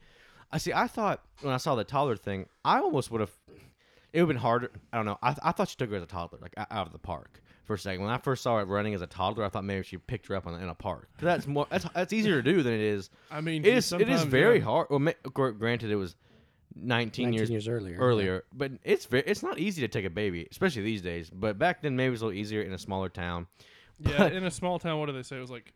I 0.50 0.58
see. 0.58 0.72
I 0.72 0.86
thought 0.86 1.22
when 1.40 1.52
I 1.54 1.58
saw 1.58 1.74
the 1.74 1.84
toddler 1.84 2.16
thing, 2.16 2.46
I 2.64 2.78
almost 2.78 3.10
would 3.10 3.20
have. 3.20 3.32
It 4.12 4.20
would 4.20 4.28
have 4.28 4.28
been 4.28 4.36
harder. 4.42 4.70
I 4.92 4.96
don't 4.96 5.06
know. 5.06 5.18
I, 5.22 5.34
I 5.42 5.52
thought 5.52 5.68
she 5.68 5.76
took 5.76 5.90
her 5.90 5.96
as 5.96 6.02
a 6.02 6.06
toddler, 6.06 6.38
like 6.42 6.52
out 6.58 6.86
of 6.86 6.92
the 6.92 6.98
park 6.98 7.40
for 7.64 7.74
a 7.74 7.78
second. 7.78 8.02
When 8.02 8.10
I 8.12 8.18
first 8.18 8.42
saw 8.42 8.58
her 8.58 8.64
running 8.66 8.92
as 8.94 9.00
a 9.02 9.06
toddler, 9.06 9.44
I 9.44 9.48
thought 9.48 9.64
maybe 9.64 9.82
she 9.84 9.96
picked 9.96 10.26
her 10.26 10.34
up 10.36 10.46
on, 10.46 10.60
in 10.60 10.68
a 10.68 10.74
park. 10.74 11.08
'Cause 11.16 11.24
that's 11.24 11.46
more. 11.46 11.66
That's, 11.70 11.86
that's 11.94 12.12
easier 12.12 12.42
to 12.42 12.42
do 12.42 12.62
than 12.62 12.74
it 12.74 12.80
is. 12.80 13.08
I 13.30 13.40
mean, 13.40 13.64
It 13.64 13.72
is. 13.74 13.92
It 13.92 14.08
is 14.08 14.22
very 14.24 14.58
yeah. 14.58 14.64
hard. 14.64 14.88
Well, 14.90 14.98
ma- 14.98 15.12
gr- 15.32 15.50
granted, 15.50 15.90
it 15.90 15.96
was 15.96 16.14
19, 16.74 17.30
19 17.30 17.32
years, 17.32 17.50
years 17.50 17.68
earlier. 17.68 17.98
earlier, 17.98 18.44
but 18.52 18.72
it's 18.84 19.06
very. 19.06 19.22
It's 19.26 19.42
not 19.42 19.58
easy 19.58 19.80
to 19.82 19.88
take 19.88 20.04
a 20.04 20.10
baby, 20.10 20.46
especially 20.50 20.82
these 20.82 21.02
days. 21.02 21.30
But 21.30 21.58
back 21.58 21.82
then, 21.82 21.96
maybe 21.96 22.08
it 22.08 22.10
was 22.10 22.22
a 22.22 22.26
little 22.26 22.38
easier 22.38 22.62
in 22.62 22.72
a 22.72 22.78
smaller 22.78 23.08
town. 23.08 23.46
Yeah, 23.98 24.18
But- 24.18 24.32
in 24.32 24.44
a 24.44 24.50
small 24.50 24.78
town, 24.78 24.98
what 24.98 25.06
do 25.06 25.12
they 25.12 25.22
say? 25.22 25.36
It 25.36 25.40
was 25.40 25.50
like 25.50 25.72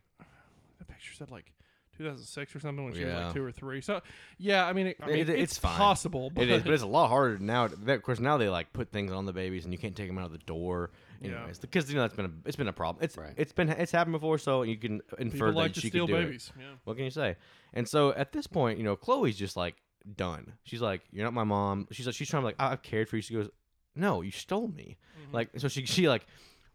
the 0.79 0.85
picture 0.85 1.13
said 1.13 1.31
like 1.31 1.51
2006 1.97 2.55
or 2.55 2.59
something 2.59 2.85
when 2.85 2.93
she 2.93 3.03
was 3.03 3.13
Yeah. 3.13 3.25
like 3.25 3.33
two 3.33 3.43
or 3.43 3.51
three. 3.51 3.81
So 3.81 4.01
yeah, 4.37 4.65
I 4.65 4.73
mean, 4.73 4.87
it, 4.87 4.97
I 5.01 5.07
mean 5.07 5.15
It- 5.17 5.29
it's, 5.29 5.41
it's 5.53 5.57
fine. 5.57 5.75
possible, 5.77 6.29
but 6.29 6.43
It 6.43 6.49
is, 6.49 6.63
but 6.63 6.73
it's 6.73 6.83
a 6.83 6.87
lot 6.87 7.07
harder 7.09 7.37
now. 7.39 7.65
Of 7.65 8.01
course, 8.03 8.19
now 8.19 8.37
they 8.37 8.49
like 8.49 8.71
put 8.73 8.91
things 8.91 9.11
on 9.11 9.25
the 9.25 9.33
babies, 9.33 9.63
and 9.65 9.73
you 9.73 9.77
can't 9.79 9.95
take 9.95 10.07
them 10.07 10.17
out 10.17 10.25
of 10.25 10.31
the 10.31 10.37
door. 10.39 10.91
Yeah. 11.21 11.37
Anyways, 11.39 11.59
because 11.59 11.89
you 11.89 11.95
know 11.95 12.01
that's 12.01 12.15
been 12.15 12.25
a 12.25 12.31
it's 12.45 12.55
been 12.55 12.67
a 12.67 12.73
problem. 12.73 13.03
It's 13.03 13.17
Right. 13.17 13.33
it's 13.37 13.51
been 13.51 13.69
it's 13.69 13.91
happened 13.91 14.13
before, 14.13 14.37
so 14.37 14.61
you 14.63 14.77
can 14.77 15.01
infer 15.17 15.33
people 15.33 15.47
that 15.47 15.55
like 15.55 15.73
to 15.73 15.81
she 15.81 15.89
steal 15.89 16.05
could 16.05 16.13
do 16.13 16.19
it. 16.19 16.25
babies. 16.25 16.51
Yeah. 16.59 16.65
What 16.83 16.95
can 16.95 17.05
you 17.05 17.11
say? 17.11 17.35
And 17.73 17.87
so 17.87 18.13
at 18.13 18.31
this 18.31 18.45
point, 18.47 18.77
you 18.77 18.83
know, 18.83 18.95
Chloe's 18.95 19.35
just 19.35 19.57
like 19.57 19.75
done. 20.15 20.53
She's 20.63 20.81
like, 20.81 21.01
"You're 21.11 21.25
not 21.25 21.33
my 21.33 21.43
mom." 21.43 21.87
She's 21.91 22.05
like, 22.05 22.15
she's 22.15 22.29
trying 22.29 22.43
to 22.43 22.45
like, 22.45 22.55
"I've 22.59 22.81
cared 22.81 23.09
for 23.09 23.15
you." 23.17 23.21
She 23.21 23.33
goes, 23.33 23.49
"No, 23.95 24.21
you 24.21 24.31
stole 24.31 24.67
me." 24.67 24.97
Like, 25.33 25.49
so 25.57 25.67
she 25.67 25.85
she 25.85 26.07
like 26.07 26.25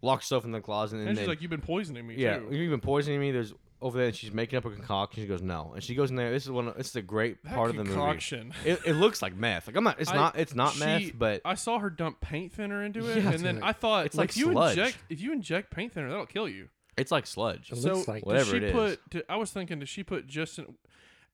locks 0.02 0.24
herself 0.24 0.44
in 0.44 0.50
the 0.50 0.60
closet, 0.60 0.96
and, 0.96 1.02
Mm-hmm. 1.02 1.08
And, 1.10 1.18
she's 1.18 1.22
then, 1.22 1.28
like, 1.28 1.40
"You've 1.40 1.50
been 1.50 1.60
poisoning 1.60 2.06
me 2.06 2.16
"Yeah, 2.16 2.38
too." 2.38 2.48
you've 2.50 2.70
been 2.70 2.80
poisoning 2.80 3.20
me." 3.20 3.30
There's 3.30 3.54
over 3.82 3.98
there, 3.98 4.06
and 4.06 4.16
she's 4.16 4.32
making 4.32 4.56
up 4.56 4.64
a 4.64 4.70
concoction. 4.70 5.22
She 5.22 5.26
goes, 5.28 5.42
"No," 5.42 5.72
and 5.74 5.82
she 5.84 5.94
goes 5.94 6.08
in 6.10 6.16
there. 6.16 6.30
This 6.30 6.44
is 6.44 6.50
one. 6.50 6.68
Of, 6.68 6.76
this 6.76 6.88
is 6.88 6.96
a 6.96 7.02
great 7.02 7.42
That 7.44 7.54
part 7.54 7.70
of 7.70 7.76
the 7.76 7.84
movie. 7.84 7.94
concoction. 7.96 8.54
It, 8.64 8.80
it 8.86 8.92
looks 8.94 9.20
like 9.20 9.34
meth. 9.36 9.66
Like 9.66 9.76
I'm 9.76 9.84
not. 9.84 10.00
It's 10.00 10.10
I- 10.10 10.14
not. 10.14 10.38
It's 10.38 10.54
not 10.54 10.72
she- 10.74 10.78
meth, 10.84 11.18
but 11.18 11.42
I 11.44 11.54
saw 11.54 11.78
her 11.80 11.90
dump 11.90 12.20
paint 12.20 12.52
thinner 12.52 12.82
into 12.82 13.00
it, 13.10 13.22
Yeah, 13.22 13.32
and 13.32 13.40
then 13.44 13.54
dude. 13.56 13.64
I 13.64 13.72
thought 13.72 14.06
It's 14.06 14.14
like, 14.16 14.28
like 14.28 14.30
if 14.30 14.36
you 14.38 14.52
sludge. 14.52 14.78
inject 14.78 14.98
if 15.10 15.20
you 15.20 15.32
inject 15.32 15.70
paint 15.70 15.92
thinner, 15.92 16.08
that'll 16.08 16.26
kill 16.26 16.48
you. 16.48 16.68
it's 16.96 17.10
like 17.10 17.26
sludge. 17.26 17.70
It 17.72 17.76
so 17.76 17.94
looks 17.94 18.08
like- 18.08 18.22
does 18.22 18.26
Whatever 18.26 18.50
she 18.50 18.56
it 18.58 18.62
is. 18.64 18.72
put? 19.12 19.24
I 19.28 19.36
was 19.36 19.50
thinking, 19.50 19.78
does 19.80 19.88
she 19.88 20.02
put 20.04 20.26
just? 20.26 20.58
An, 20.58 20.74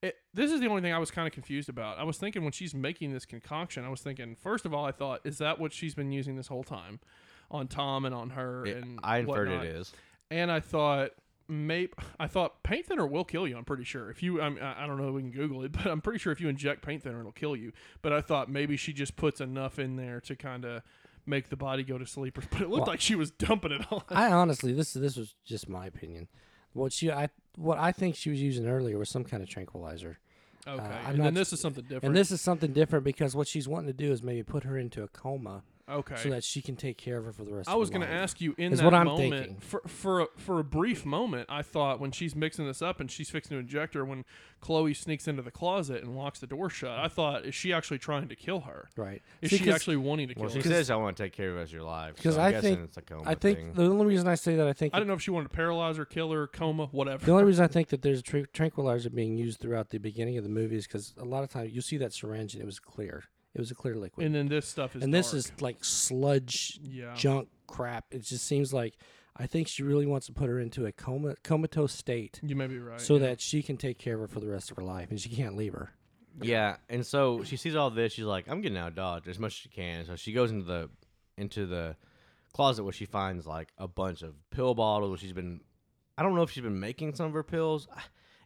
it, 0.01 0.15
this 0.33 0.53
is 0.53 0.61
the 0.61 0.69
only 0.69 0.81
thing 0.81 0.93
I 0.93 0.99
was 0.99 1.11
kind 1.11 1.27
of 1.27 1.35
confused 1.35 1.69
about. 1.69 1.99
I 1.99 2.05
was 2.05 2.19
thinking 2.19 2.43
when 2.45 2.53
she's 2.53 2.73
making 2.73 3.13
this 3.13 3.27
concoction, 3.27 3.85
I 3.85 3.89
was 3.89 4.01
thinking 4.01 4.37
first 4.37 4.65
of 4.65 4.73
all, 4.73 4.85
I 4.85 4.93
thought, 4.93 5.21
is 5.25 5.39
that 5.39 5.59
what 5.59 5.73
she's 5.73 5.95
been 5.97 6.13
using 6.13 6.37
this 6.37 6.47
whole 6.47 6.63
time, 6.63 7.01
on 7.51 7.67
Tom 7.67 8.05
and 8.05 8.15
on 8.15 8.31
her 8.31 8.65
It- 8.65 8.77
and 8.77 9.01
I 9.03 9.19
inferred 9.19 9.49
whatnot? 9.49 9.65
it 9.67 9.75
is. 9.77 9.93
And 10.31 10.53
I 10.53 10.61
thought 10.61 11.11
maybe 11.49 11.93
I 12.21 12.27
thought 12.27 12.63
paint 12.63 12.87
thinner 12.87 13.07
will 13.07 13.25
kill 13.25 13.47
you. 13.49 13.57
I'm 13.57 13.65
pretty 13.65 13.85
sure. 13.85 14.11
If 14.11 14.23
you, 14.23 14.41
I, 14.41 14.49
mean, 14.51 14.63
I 14.63 14.87
don't 14.87 14.99
know, 15.01 15.13
we 15.13 15.23
can 15.23 15.31
Google 15.31 15.63
it, 15.65 15.73
but 15.73 15.87
I'm 15.87 16.01
pretty 16.01 16.19
sure 16.19 16.33
if 16.33 16.41
you 16.41 16.49
inject 16.49 16.83
paint 16.83 17.03
thinner, 17.03 17.21
it'll 17.21 17.33
kill 17.33 17.57
you. 17.57 17.73
But 18.03 18.13
I 18.13 18.21
thought 18.21 18.51
maybe 18.51 18.77
she 18.77 18.93
just 18.93 19.17
puts 19.17 19.41
enough 19.41 19.79
in 19.79 19.97
there 19.97 20.21
to 20.23 20.37
kind 20.37 20.65
of 20.65 20.83
make 21.27 21.49
the 21.49 21.57
body 21.57 21.83
go 21.83 21.99
to 21.99 22.07
sleep. 22.07 22.39
But 22.51 22.61
it 22.61 22.69
looked 22.69 22.83
Well- 22.83 22.87
like 22.87 23.01
she 23.01 23.15
was 23.15 23.31
dumping 23.31 23.73
it 23.73 23.87
all. 23.91 24.05
I 24.11 24.31
honestly, 24.33 24.73
this 24.73 24.93
this 24.93 25.17
was 25.17 25.35
just 25.45 25.69
my 25.69 25.87
opinion. 25.87 26.29
What 26.75 26.93
she, 26.93 27.11
I, 27.11 27.31
what 27.57 27.79
I 27.79 27.93
think 27.93 28.15
she 28.15 28.31
was 28.31 28.41
using 28.41 28.67
earlier 28.67 28.99
was 28.99 29.09
some 29.09 29.25
kind 29.25 29.43
of 29.43 29.49
tranquilizer, 29.49 30.19
Okay, 30.67 30.79
uh, 30.83 30.87
I'm 30.87 31.07
and 31.11 31.19
not- 31.19 31.25
then 31.25 31.35
this 31.35 31.53
is 31.53 31.61
something 31.61 31.83
different. 31.85 32.05
and 32.05 32.17
this 32.17 32.31
is 32.31 32.41
something 32.43 32.73
different 32.73 33.05
because 33.05 33.35
what 33.35 33.49
she's 33.49 33.67
wanting 33.67 33.87
to 33.89 33.93
do 33.95 34.13
is 34.13 34.23
maybe 34.23 34.43
put 34.43 34.65
her 34.65 34.77
into 34.77 35.03
a 35.03 35.09
coma 35.09 35.63
okay. 35.91 36.17
so 36.17 36.31
that 36.31 36.45
she 36.45 36.61
can 36.63 36.77
take 36.77 36.99
care 36.99 37.17
of 37.19 37.25
her 37.25 37.33
for 37.33 37.45
the 37.45 37.53
rest. 37.55 37.69
Of 37.69 37.73
I 37.73 37.75
of 37.75 37.81
was 37.81 37.91
going 37.91 38.01
going 38.03 38.11
to 38.11 38.17
to 38.17 38.23
ask 38.23 38.41
you 38.41 38.55
in 38.59 38.73
is 38.73 38.79
that 38.79 38.85
what 38.85 38.95
I'm 38.95 39.07
moment 39.07 39.33
thinking. 39.47 39.57
for 39.61 39.81
for 39.87 40.21
a, 40.21 40.27
for 40.37 40.59
a 40.61 40.65
brief 40.65 41.05
moment. 41.07 41.47
I 41.49 41.63
thought 41.63 42.01
when 42.01 42.11
she's 42.13 42.35
mixing 42.37 42.67
this 42.67 42.81
up 42.83 43.01
and 43.01 43.11
she's 43.11 43.31
fixing 43.31 43.57
to 43.57 43.61
inject 43.61 43.95
her, 43.95 44.05
when 44.05 44.25
Chloe 44.61 44.93
sneaks 44.95 45.29
into 45.29 45.43
the 45.43 45.51
closet 45.51 46.03
and 46.03 46.17
locks 46.17 46.41
the 46.41 46.47
door 46.47 46.69
shut, 46.71 46.99
I 46.99 47.09
thought 47.09 47.45
is 47.45 47.55
she 47.55 47.73
actually 47.73 47.99
trying 47.99 48.29
to 48.29 48.37
kill 48.37 48.61
her? 48.61 48.89
right. 48.97 49.23
Is 49.43 49.51
See, 49.51 49.59
she 49.59 49.65
'cause- 49.65 49.75
actually 49.75 49.97
wanting 49.97 50.29
to 50.29 50.35
kill 50.35 50.43
Well, 50.45 50.51
she 50.53 50.59
her? 50.59 50.63
says, 50.69 50.91
"I 50.91 50.97
want 50.97 51.17
to 51.17 51.23
take 51.23 51.33
care 51.33 51.51
of 51.51 51.57
us 51.59 51.73
your 51.73 51.83
life." 51.83 52.17
Because 52.17 52.35
so 52.37 52.41
I 52.41 52.47
I'm 52.47 52.53
guessing 52.53 52.75
think- 52.77 52.89
it's 52.89 52.97
a 52.97 53.03
coma 53.03 53.23
I 53.27 53.35
think 53.35 53.59
thing. 53.59 53.73
the 53.75 53.85
only 53.91 54.07
reason 54.07 54.27
I 54.29 54.35
say 54.35 54.57
that 54.57 54.67
I 54.67 54.73
think 54.73 54.95
I 54.95 54.99
don't 54.99 55.07
know 55.09 55.15
if 55.15 55.23
she 55.23 55.31
wanted 55.31 55.49
to 55.51 55.55
paralyze 55.57 55.97
her, 55.97 56.05
kill 56.05 56.33
her, 56.33 56.47
coma, 56.47 56.87
whatever. 56.93 57.25
the 57.25 57.33
only 57.33 57.45
reason 57.45 57.65
I 57.65 57.69
think 57.69 57.89
that 57.89 58.03
there's 58.03 58.21
a 58.21 58.23
tr- 58.23 58.39
tranquilizer 58.53 59.11
being 59.11 59.37
used 59.37 59.61
throughout 59.61 59.91
the 59.91 59.99
beginning 59.99 60.37
of 60.39 60.45
the 60.45 60.51
movie 60.51 60.77
is 60.77 60.87
because 60.87 61.15
a 61.19 61.25
lot 61.25 61.45
of 61.45 61.51
times 61.51 61.73
you 61.73 61.81
see 61.81 61.97
that 61.99 62.13
syringe 62.13 62.55
and 62.55 62.63
it 62.63 62.67
was 62.67 62.79
clear. 62.81 63.25
It 63.59 63.63
was 63.63 63.71
a 63.71 63.75
clear 63.75 63.97
liquid. 63.97 64.25
And 64.25 64.35
then 64.35 64.49
this 64.49 64.69
stuff 64.69 64.95
is 64.95 65.03
and 65.03 65.13
this 65.13 65.35
is 65.35 65.51
like 65.61 65.85
sludge 65.85 66.79
yeah. 66.83 67.15
junk 67.15 67.49
crap. 67.67 68.07
It 68.13 68.23
just 68.23 68.47
seems 68.47 68.73
like 68.73 68.97
I 69.37 69.47
think 69.47 69.69
she 69.69 69.83
really 69.83 70.07
wants 70.07 70.27
to 70.27 70.33
put 70.33 70.49
her 70.49 70.59
into 70.59 70.87
a 70.87 70.93
coma 70.93 71.35
comatose 71.43 71.93
state 71.93 72.41
You 72.43 72.57
may 72.57 72.67
be 72.67 72.79
right. 72.79 73.01
so 73.01 73.15
yeah. 73.15 73.27
that 73.27 73.41
she 73.41 73.63
can 73.63 73.77
take 73.77 73.99
care 73.99 74.15
of 74.15 74.21
her 74.21 74.29
for 74.29 74.41
the 74.41 74.49
rest 74.49 74.71
of 74.71 74.77
her 74.77 74.83
life, 74.83 75.11
and 75.11 75.21
she 75.21 75.29
can't 75.29 75.57
leave 75.57 75.73
her. 75.73 75.91
Yeah, 76.41 76.77
and 76.89 77.05
so 77.05 77.43
she 77.43 77.57
sees 77.57 77.75
all 77.75 77.91
this. 77.91 78.13
She's 78.13 78.25
like, 78.25 78.49
"I'm 78.49 78.61
getting 78.61 78.79
out 78.79 78.89
of 78.89 78.95
Dodge 78.95 79.27
as 79.27 79.39
much 79.39 79.53
as 79.53 79.59
she 79.59 79.69
can." 79.69 80.05
So 80.07 80.15
she 80.15 80.33
goes 80.33 80.53
into 80.53 80.65
the 80.65 80.91
into 81.37 81.67
the 81.67 81.97
closet 82.53 82.85
where 82.85 82.93
she 82.93 83.07
finds 83.07 83.47
like 83.47 83.73
a 83.79 83.89
bunch 83.89 84.23
of 84.23 84.35
pill 84.51 84.75
bottles. 84.75 85.21
She's 85.21 85.33
been, 85.33 85.61
I 86.17 86.23
don't 86.23 86.35
know 86.35 86.43
if 86.43 86.51
she's 86.51 86.63
been 86.63 86.81
making 86.81 87.15
some 87.15 87.27
of 87.27 87.33
her 87.33 87.43
pills. 87.43 87.89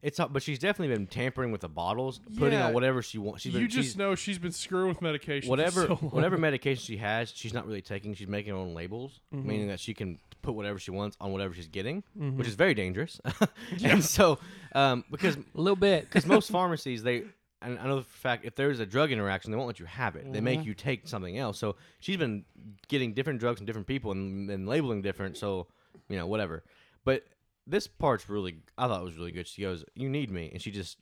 It's 0.02 0.18
not, 0.18 0.32
but 0.32 0.42
she's 0.42 0.58
definitely 0.58 0.94
been 0.94 1.06
tampering 1.06 1.52
with 1.52 1.60
the 1.60 1.68
bottles, 1.68 2.20
putting 2.36 2.58
Yeah. 2.58 2.66
on 2.66 2.74
whatever 2.74 3.02
she 3.02 3.18
wants. 3.18 3.42
She's 3.42 3.52
been, 3.52 3.62
you 3.62 3.68
just 3.68 3.90
she's- 3.90 3.96
know 3.96 4.14
she's 4.16 4.38
been 4.38 4.50
screwing 4.52 4.88
with 4.88 5.00
medication. 5.00 5.46
for 5.46 5.50
whatever 5.50 5.82
so 5.82 5.98
long. 6.02 6.10
whatever 6.10 6.36
medication 6.48 6.82
she 6.82 6.96
has, 6.96 7.32
she's 7.34 7.54
not 7.54 7.66
really 7.66 7.82
taking. 7.82 8.12
She's 8.14 8.26
making 8.26 8.52
her 8.52 8.58
own 8.58 8.74
labels, 8.74 9.20
Mm-hmm. 9.32 9.48
meaning 9.48 9.68
that 9.68 9.78
she 9.78 9.94
can 9.94 10.18
put 10.42 10.54
whatever 10.54 10.80
she 10.80 10.90
wants 10.90 11.16
on 11.20 11.30
whatever 11.30 11.54
she's 11.54 11.68
getting, 11.68 12.02
which 12.16 12.48
is 12.48 12.54
very 12.56 12.74
dangerous. 12.74 13.20
and 13.84 14.04
so, 14.04 14.40
um, 14.74 15.04
because 15.08 15.36
A 15.54 15.60
little 15.60 15.76
bit. 15.76 16.02
because 16.04 16.26
most 16.26 16.50
pharmacies 16.50 17.04
they 17.04 17.22
and 17.64 17.78
I 17.78 17.84
know 17.86 17.98
the 17.98 18.02
fact 18.02 18.44
if 18.44 18.56
there's 18.56 18.80
a 18.80 18.86
drug 18.86 19.12
interaction 19.12 19.52
they 19.52 19.56
won't 19.56 19.68
let 19.68 19.78
you 19.78 19.86
have 19.86 20.16
it 20.16 20.24
they 20.24 20.38
Mm-hmm. 20.38 20.44
make 20.44 20.64
you 20.64 20.74
take 20.74 21.06
something 21.06 21.38
else 21.38 21.60
so 21.60 21.76
she's 22.00 22.16
been 22.16 22.44
getting 22.88 23.12
different 23.14 23.38
drugs 23.38 23.60
from 23.60 23.66
different 23.66 23.86
people 23.86 24.10
and, 24.10 24.50
and 24.50 24.66
labeling 24.68 25.00
different 25.00 25.36
so 25.36 25.68
you 26.08 26.16
know 26.18 26.26
whatever 26.26 26.64
but 27.04 27.22
this 27.66 27.86
part's 27.86 28.28
really 28.28 28.56
I 28.76 28.88
thought 28.88 29.00
it 29.00 29.04
was 29.04 29.16
really 29.16 29.32
good 29.32 29.46
she 29.46 29.62
goes 29.62 29.84
you 29.94 30.08
need 30.08 30.30
me 30.30 30.50
and 30.52 30.60
she 30.60 30.70
just 30.70 30.98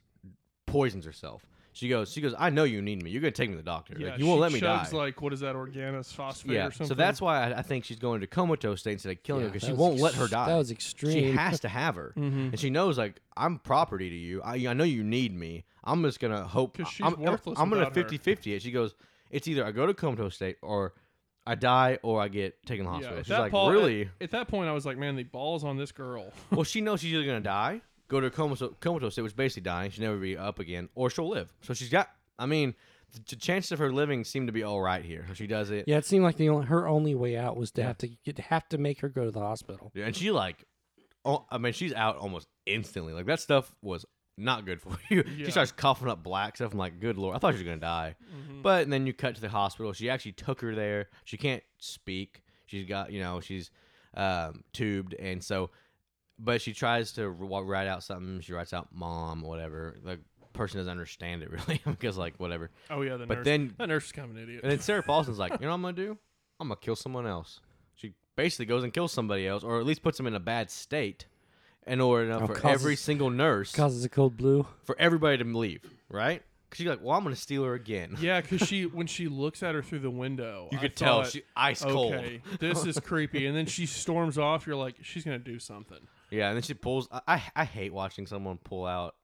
poisons 0.66 1.04
herself 1.04 1.44
she 1.72 1.88
goes 1.88 2.12
she 2.12 2.20
goes 2.20 2.34
I 2.38 2.50
know 2.50 2.64
you 2.64 2.82
need 2.82 3.02
me 3.02 3.10
you're 3.10 3.20
gonna 3.22 3.30
take 3.32 3.48
me 3.48 3.54
to 3.56 3.62
the 3.62 3.64
doctor 3.64 3.94
yeah, 3.98 4.10
like, 4.10 4.18
you 4.18 4.26
won't 4.26 4.40
let 4.40 4.52
me 4.52 4.60
die 4.60 4.84
chugs 4.84 4.92
like 4.92 5.20
what 5.22 5.32
is 5.32 5.40
that 5.40 5.54
organophosphate 5.54 6.52
yeah 6.52 6.66
or 6.66 6.70
something? 6.70 6.86
so 6.88 6.94
that's 6.94 7.20
why 7.20 7.50
I, 7.52 7.58
I 7.58 7.62
think 7.62 7.84
she's 7.84 7.98
going 7.98 8.20
to 8.20 8.26
comatose 8.26 8.80
state 8.80 8.92
instead 8.92 9.12
of 9.16 9.22
killing 9.22 9.42
her 9.44 9.48
because 9.50 9.66
she 9.66 9.72
won't 9.72 9.98
let 9.98 10.14
her 10.14 10.28
die 10.28 10.46
That 10.48 10.56
was 10.58 10.70
extreme. 10.70 11.12
she 11.12 11.30
has 11.36 11.60
to 11.60 11.68
have 11.68 11.94
her, 11.96 12.12
Mm-hmm. 12.16 12.38
and 12.50 12.60
she 12.60 12.70
knows 12.70 12.98
like 12.98 13.20
I'm 13.36 13.58
property 13.58 14.10
to 14.10 14.16
you. 14.16 14.42
I, 14.42 14.56
I 14.68 14.74
know 14.74 14.84
you 14.84 15.02
need 15.02 15.34
me. 15.34 15.64
I'm 15.82 16.02
just 16.02 16.20
gonna 16.20 16.44
hope 16.44 16.76
'Cause 16.76 16.88
she's 16.88 17.06
I'm, 17.06 17.18
worthless 17.18 17.58
I'm 17.58 17.68
gonna 17.70 17.80
without 17.80 17.96
her. 17.96 18.02
50 18.02 18.18
50 18.18 18.54
it. 18.54 18.62
She 18.62 18.70
goes, 18.70 18.94
it's 19.30 19.48
either 19.48 19.64
I 19.64 19.70
go 19.72 19.86
to 19.86 19.94
comatose 19.94 20.34
state 20.34 20.56
or 20.62 20.92
I 21.50 21.56
die 21.56 21.98
or 22.04 22.20
I 22.20 22.28
get 22.28 22.64
taken 22.64 22.84
to 22.84 22.92
the 22.92 22.98
yeah, 22.98 23.02
hospital. 23.02 23.18
at 23.18 23.26
She's 23.26 23.30
that 23.30 23.40
like, 23.40 23.50
Paul- 23.50 23.72
really? 23.72 24.02
At, 24.02 24.08
at 24.20 24.30
that 24.30 24.46
point, 24.46 24.68
I 24.68 24.72
was 24.72 24.86
like, 24.86 24.96
man, 24.96 25.16
the 25.16 25.24
balls 25.24 25.64
on 25.64 25.76
this 25.76 25.90
girl. 25.90 26.32
well, 26.52 26.62
she 26.62 26.80
knows 26.82 27.00
she's 27.00 27.12
either 27.12 27.26
gonna 27.26 27.40
die, 27.40 27.80
go 28.06 28.20
to 28.20 28.28
a 28.28 28.30
comatose, 28.30 28.72
comatose 28.78 29.14
state, 29.14 29.22
which 29.22 29.32
is 29.32 29.36
basically 29.36 29.62
dying. 29.62 29.90
She'll 29.90 30.04
never 30.04 30.16
be 30.16 30.36
up 30.36 30.60
again, 30.60 30.88
or 30.94 31.10
she'll 31.10 31.28
live. 31.28 31.52
So 31.62 31.74
she's 31.74 31.88
got. 31.88 32.08
I 32.38 32.46
mean, 32.46 32.76
the, 33.12 33.20
the 33.30 33.36
chances 33.36 33.72
of 33.72 33.80
her 33.80 33.92
living 33.92 34.22
seem 34.22 34.46
to 34.46 34.52
be 34.52 34.62
all 34.62 34.80
right 34.80 35.04
here. 35.04 35.26
She 35.34 35.48
does 35.48 35.70
it. 35.72 35.86
yeah, 35.88 35.96
it 35.96 36.04
seemed 36.04 36.22
like 36.22 36.36
the 36.36 36.50
only, 36.50 36.66
her 36.66 36.86
only 36.86 37.16
way 37.16 37.36
out 37.36 37.56
was 37.56 37.72
to 37.72 37.82
have 37.82 37.98
to 37.98 38.08
get, 38.24 38.38
have 38.38 38.68
to 38.68 38.78
make 38.78 39.00
her 39.00 39.08
go 39.08 39.24
to 39.24 39.32
the 39.32 39.40
hospital. 39.40 39.90
Yeah, 39.92 40.06
and 40.06 40.14
she 40.14 40.30
like, 40.30 40.64
oh, 41.24 41.46
I 41.50 41.58
mean, 41.58 41.72
she's 41.72 41.92
out 41.92 42.16
almost 42.16 42.46
instantly. 42.64 43.12
Like 43.12 43.26
that 43.26 43.40
stuff 43.40 43.74
was 43.82 44.06
not 44.40 44.64
good 44.66 44.80
for 44.80 44.90
you. 45.08 45.24
Yeah. 45.36 45.44
She 45.46 45.50
starts 45.50 45.72
coughing 45.72 46.08
up 46.08 46.22
black 46.22 46.56
stuff. 46.56 46.72
I'm 46.72 46.78
like, 46.78 46.98
good 47.00 47.16
lord, 47.18 47.36
I 47.36 47.38
thought 47.38 47.52
she 47.54 47.58
was 47.58 47.64
gonna 47.64 47.76
die. 47.76 48.14
Mm-hmm. 48.34 48.62
But 48.62 48.84
and 48.84 48.92
then 48.92 49.06
you 49.06 49.12
cut 49.12 49.34
to 49.36 49.40
the 49.40 49.48
hospital. 49.48 49.92
She 49.92 50.10
actually 50.10 50.32
took 50.32 50.60
her 50.62 50.74
there. 50.74 51.08
She 51.24 51.36
can't 51.36 51.62
speak. 51.78 52.42
She's 52.66 52.86
got, 52.86 53.12
you 53.12 53.20
know, 53.20 53.40
she's 53.40 53.70
um, 54.14 54.64
tubed, 54.72 55.14
and 55.14 55.42
so, 55.42 55.70
but 56.38 56.60
she 56.62 56.72
tries 56.72 57.12
to 57.12 57.28
write 57.28 57.86
out 57.88 58.02
something. 58.02 58.40
She 58.40 58.52
writes 58.52 58.72
out 58.72 58.88
"mom," 58.92 59.42
whatever. 59.42 59.96
The 60.04 60.18
person 60.52 60.78
doesn't 60.78 60.90
understand 60.90 61.42
it 61.42 61.50
really 61.68 61.80
because 61.84 62.16
like 62.18 62.34
whatever. 62.38 62.70
Oh 62.90 63.02
yeah, 63.02 63.16
the 63.16 63.26
But 63.26 63.38
nurse. 63.38 63.44
then- 63.44 63.74
that 63.78 63.88
nurse 63.88 64.06
is 64.06 64.12
kind 64.12 64.30
of 64.30 64.36
an 64.36 64.42
idiot. 64.42 64.60
And 64.62 64.70
then 64.72 64.80
Sarah 64.80 65.02
Paulson's 65.06 65.38
like, 65.38 65.52
you 65.52 65.58
know 65.60 65.68
what 65.68 65.74
I'm 65.74 65.82
gonna 65.82 65.92
do? 65.94 66.18
I'm 66.58 66.68
gonna 66.68 66.80
kill 66.80 66.96
someone 66.96 67.26
else. 67.26 67.60
She 67.94 68.14
basically 68.36 68.66
goes 68.66 68.84
and 68.84 68.92
kills 68.92 69.12
somebody 69.12 69.46
else, 69.46 69.62
or 69.64 69.78
at 69.80 69.86
least 69.86 70.02
puts 70.02 70.16
them 70.16 70.26
in 70.26 70.34
a 70.34 70.40
bad 70.40 70.70
state, 70.70 71.26
in 71.86 72.00
order 72.00 72.32
Oh, 72.32 72.46
for 72.46 72.54
causes- 72.54 72.80
every 72.82 72.96
single 72.96 73.30
nurse, 73.30 73.72
Causes 73.72 74.04
a 74.04 74.08
code 74.08 74.36
blue. 74.36 74.66
for 74.84 74.96
everybody 74.98 75.38
to 75.38 75.44
leave, 75.44 75.82
right? 76.08 76.42
Because 76.68 76.78
she's 76.84 76.86
like, 76.86 77.02
well, 77.02 77.16
I'm 77.16 77.24
gonna 77.24 77.34
steal 77.36 77.64
her 77.64 77.74
again. 77.74 78.16
yeah, 78.20 78.40
because 78.40 78.60
she 78.68 78.86
when 78.86 79.06
she 79.08 79.26
looks 79.28 79.62
at 79.62 79.74
her 79.74 79.82
through 79.82 79.98
the 80.00 80.10
window, 80.10 80.68
You 80.70 80.78
I 80.78 80.82
could 80.82 80.96
tell 80.96 81.22
thought, 81.22 81.32
she 81.32 81.42
ice 81.56 81.82
cold. 81.82 82.14
Okay, 82.14 82.42
this 82.60 82.84
is 82.86 82.98
creepy. 83.00 83.46
And 83.46 83.56
then 83.56 83.66
she 83.66 83.86
storms 83.86 84.38
off. 84.38 84.66
You're 84.66 84.76
like, 84.76 84.96
she's 85.02 85.24
gonna 85.24 85.38
do 85.40 85.58
something. 85.58 85.98
Yeah, 86.30 86.48
and 86.48 86.56
then 86.56 86.62
she 86.62 86.74
pulls. 86.74 87.08
I, 87.10 87.20
I 87.26 87.42
I 87.56 87.64
hate 87.64 87.92
watching 87.92 88.26
someone 88.28 88.58
pull 88.62 88.86
out 88.86 89.16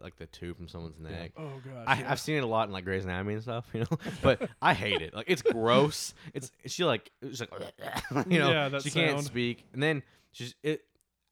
like 0.00 0.16
the 0.16 0.24
tube 0.26 0.56
from 0.56 0.68
someone's 0.68 0.98
neck. 0.98 1.32
Oh 1.36 1.50
gosh. 1.64 1.84
I, 1.86 2.00
yeah. 2.00 2.10
I've 2.12 2.18
seen 2.20 2.36
it 2.38 2.44
a 2.44 2.46
lot 2.46 2.66
in 2.66 2.72
like 2.72 2.84
Grey's 2.84 3.04
Anatomy 3.04 3.34
and 3.34 3.42
stuff, 3.42 3.66
you 3.74 3.80
know. 3.80 3.98
But 4.22 4.48
I 4.62 4.72
hate 4.72 5.02
it. 5.02 5.12
Like 5.14 5.26
it's 5.28 5.42
gross. 5.42 6.14
It's 6.32 6.50
she 6.64 6.84
like 6.84 7.10
it's 7.20 7.40
like 7.40 7.50
you 8.26 8.38
know 8.38 8.50
Yeah, 8.50 8.68
that 8.70 8.82
she 8.82 8.90
can't 8.90 9.22
speak, 9.22 9.64
and 9.74 9.82
then 9.82 10.02
she's 10.32 10.54
it. 10.62 10.82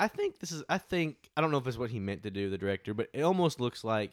I 0.00 0.08
think 0.08 0.38
this 0.40 0.50
is. 0.52 0.62
I 0.68 0.78
think 0.78 1.30
I 1.36 1.40
don't 1.40 1.50
know 1.50 1.58
if 1.58 1.66
it's 1.66 1.78
what 1.78 1.90
he 1.90 2.00
meant 2.00 2.22
to 2.24 2.30
do, 2.30 2.50
the 2.50 2.58
director, 2.58 2.94
but 2.94 3.08
it 3.12 3.22
almost 3.22 3.60
looks 3.60 3.84
like 3.84 4.12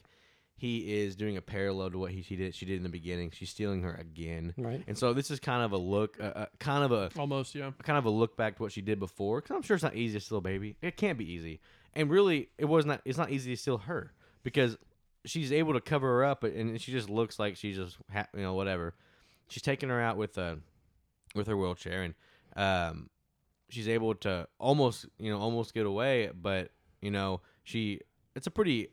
he 0.56 1.02
is 1.02 1.16
doing 1.16 1.38
a 1.38 1.42
parallel 1.42 1.90
to 1.90 1.98
what 1.98 2.12
he 2.12 2.22
she 2.22 2.36
did. 2.36 2.54
She 2.54 2.66
did 2.68 2.78
in 2.78 2.84
the 2.84 2.90
beginning. 2.90 3.32
She's 3.32 3.50
stealing 3.50 3.82
her 3.82 3.94
again, 3.96 4.54
Right. 4.58 4.84
and 4.88 4.96
so 4.98 5.14
this 5.14 5.32
is 5.32 5.40
kind 5.40 5.64
of 5.64 5.72
a 5.72 5.78
look, 5.78 6.18
uh, 6.20 6.24
uh, 6.24 6.46
kind 6.60 6.84
of 6.84 6.92
a 6.92 7.10
almost 7.20 7.56
yeah. 7.56 7.72
kind 7.82 7.98
of 7.98 8.06
a 8.06 8.12
look 8.12 8.38
back 8.38 8.58
to 8.58 8.62
what 8.64 8.72
she 8.72 8.82
did 8.82 9.00
before 9.00 9.42
because 9.42 9.56
i'm 9.56 9.64
sure 9.64 9.74
it's 9.76 9.84
not 9.84 9.96
easy 9.96 10.20
to 10.20 10.24
steal 10.24 10.38
a 10.38 10.42
baby 10.42 10.76
it 10.84 10.98
can't 10.98 11.18
be 11.18 11.30
easy 11.32 11.60
and 11.96 12.10
really 12.12 12.50
it 12.60 12.66
was 12.66 12.86
not 12.86 13.02
it's 13.06 13.18
not 13.18 13.32
easy 13.32 13.56
to 13.56 13.58
steal 13.60 13.80
her 13.80 14.14
because 14.44 14.78
she's 15.26 15.52
able 15.52 15.74
to 15.74 15.82
cover 15.82 16.08
her 16.08 16.24
up 16.26 16.44
and 16.44 16.80
she 16.80 16.92
just 16.92 17.10
looks 17.10 17.40
like 17.40 17.56
she's 17.56 17.76
just 17.78 17.98
ha- 18.14 18.28
you 18.36 18.42
know 18.42 18.54
whatever 18.54 18.94
she's 19.50 19.64
taking 19.64 19.90
her 19.90 20.00
out 20.00 20.16
with 20.18 20.38
uh 20.38 20.56
with 21.34 21.48
her 21.48 21.58
wheelchair 21.58 22.04
and 22.04 22.14
um 22.56 23.10
she's 23.72 23.88
able 23.88 24.14
to 24.16 24.48
almost 24.60 25.06
you 25.20 25.32
know 25.32 25.40
almost 25.40 25.74
get 25.74 25.86
away 25.86 26.30
but 26.34 26.70
you 27.02 27.10
know 27.12 27.42
she 27.64 28.00
it's 28.36 28.48
a 28.48 28.52
pretty 28.52 28.90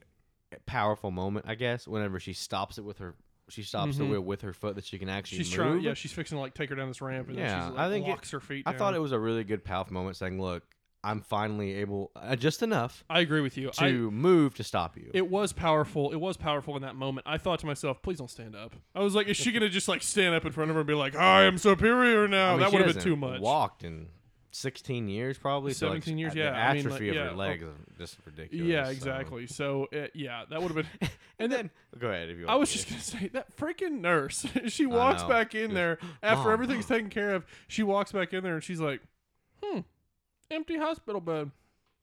powerful 0.66 1.10
moment 1.10 1.44
i 1.48 1.54
guess 1.54 1.86
whenever 1.86 2.18
she 2.18 2.32
stops 2.32 2.78
it 2.78 2.84
with 2.84 2.98
her 2.98 3.14
she 3.50 3.62
stops 3.62 3.96
the 3.96 4.04
Mhm. 4.04 4.10
wheel 4.10 4.20
with 4.20 4.42
her 4.42 4.52
foot 4.52 4.74
that 4.76 4.84
she 4.84 4.98
can 4.98 5.08
actually 5.08 5.38
She's 5.38 5.48
move. 5.50 5.66
trying. 5.66 5.80
Yeah, 5.80 5.94
she's 5.94 6.12
fixing 6.12 6.36
to 6.36 6.40
like 6.40 6.52
take 6.52 6.68
her 6.68 6.76
down 6.76 6.88
this 6.88 7.00
ramp, 7.00 7.28
and 7.28 7.38
Yeah, 7.38 7.48
then 7.48 7.62
she's 7.62 7.70
like, 7.76 7.80
I 7.80 7.88
think 7.90 8.06
it- 8.08 8.30
her 8.30 8.40
feet. 8.40 8.64
I 8.66 8.74
thought 8.74 8.94
it 8.94 8.98
was 8.98 9.12
a 9.12 9.18
really 9.18 9.42
good 9.42 9.64
powerful 9.64 9.94
moment 9.94 10.16
saying, 10.16 10.38
"Look, 10.38 10.64
I'm 11.02 11.22
finally 11.22 11.72
able, 11.76 12.10
uh, 12.14 12.36
just 12.36 12.62
enough 12.62 13.04
I 13.08 13.20
agree 13.20 13.40
with 13.40 13.56
you. 13.56 13.70
to 13.70 13.82
I, 13.82 13.92
move 13.92 14.54
to 14.56 14.64
stop 14.64 14.98
you." 14.98 15.10
it 15.14 15.30
was 15.30 15.54
powerful. 15.54 16.12
It 16.12 16.16
was 16.20 16.36
powerful 16.36 16.76
in 16.76 16.82
that 16.82 16.94
moment. 16.94 17.26
I 17.26 17.38
thought 17.38 17.58
to 17.60 17.66
myself, 17.66 18.02
please 18.02 18.18
don't 18.18 18.30
stand 18.30 18.54
up. 18.54 18.74
I 18.94 19.00
was 19.00 19.14
like, 19.14 19.28
is 19.28 19.38
she 19.38 19.50
gonna 19.50 19.70
just 19.70 19.88
like 19.88 20.02
stand 20.02 20.34
up 20.34 20.44
in 20.44 20.52
front 20.52 20.68
of 20.68 20.74
her 20.74 20.80
and 20.80 20.86
be 20.86 20.92
like, 20.92 21.16
I 21.16 21.44
am 21.44 21.56
superior 21.56 22.28
now? 22.28 22.48
I 22.48 22.50
mean, 22.50 22.60
that 22.60 22.72
would 22.72 22.82
have 22.84 22.94
been 22.96 23.02
too 23.02 23.16
much. 23.16 23.40
Walked 23.40 23.82
in 23.82 24.08
16 24.50 25.08
years, 25.08 25.38
probably. 25.38 25.72
so, 25.72 25.88
like, 25.88 26.02
17 26.02 26.18
years, 26.18 26.32
the 26.32 26.40
yeah, 26.40 26.50
I 26.50 26.74
mean, 26.74 26.84
like, 26.84 26.86
atrophy 26.86 27.08
of 27.10 27.14
yeah, 27.14 27.24
her 27.24 27.30
oh. 27.30 27.36
legs 27.36 27.62
is 27.62 27.98
just 27.98 28.18
ridiculous. 28.24 28.66
Yeah, 28.66 28.88
exactly. 28.88 29.46
So 29.46 29.88
uh, 29.94 30.06
yeah, 30.14 30.44
that 30.50 30.60
would 30.62 30.72
have 30.72 30.86
been. 31.00 31.10
And 31.40 31.52
then 31.52 31.70
go 31.96 32.08
ahead 32.08 32.30
if 32.30 32.38
you. 32.38 32.48
I 32.48 32.56
was 32.56 32.72
to. 32.72 32.78
just 32.78 32.88
gonna 32.88 33.00
say 33.00 33.28
that 33.28 33.56
freaking 33.56 34.00
nurse. 34.00 34.44
she 34.66 34.86
walks 34.86 35.22
back 35.22 35.54
in 35.54 35.66
Just, 35.66 35.74
there 35.74 35.98
after 36.20 36.46
"Mom." 36.46 36.52
everything's 36.52 36.86
taken 36.86 37.10
care 37.10 37.36
of. 37.36 37.46
She 37.68 37.84
walks 37.84 38.10
back 38.10 38.32
in 38.32 38.42
there 38.42 38.54
and 38.54 38.64
she's 38.64 38.80
like, 38.80 39.00
"Hmm, 39.62 39.80
empty 40.50 40.76
hospital 40.76 41.20
bed. 41.20 41.52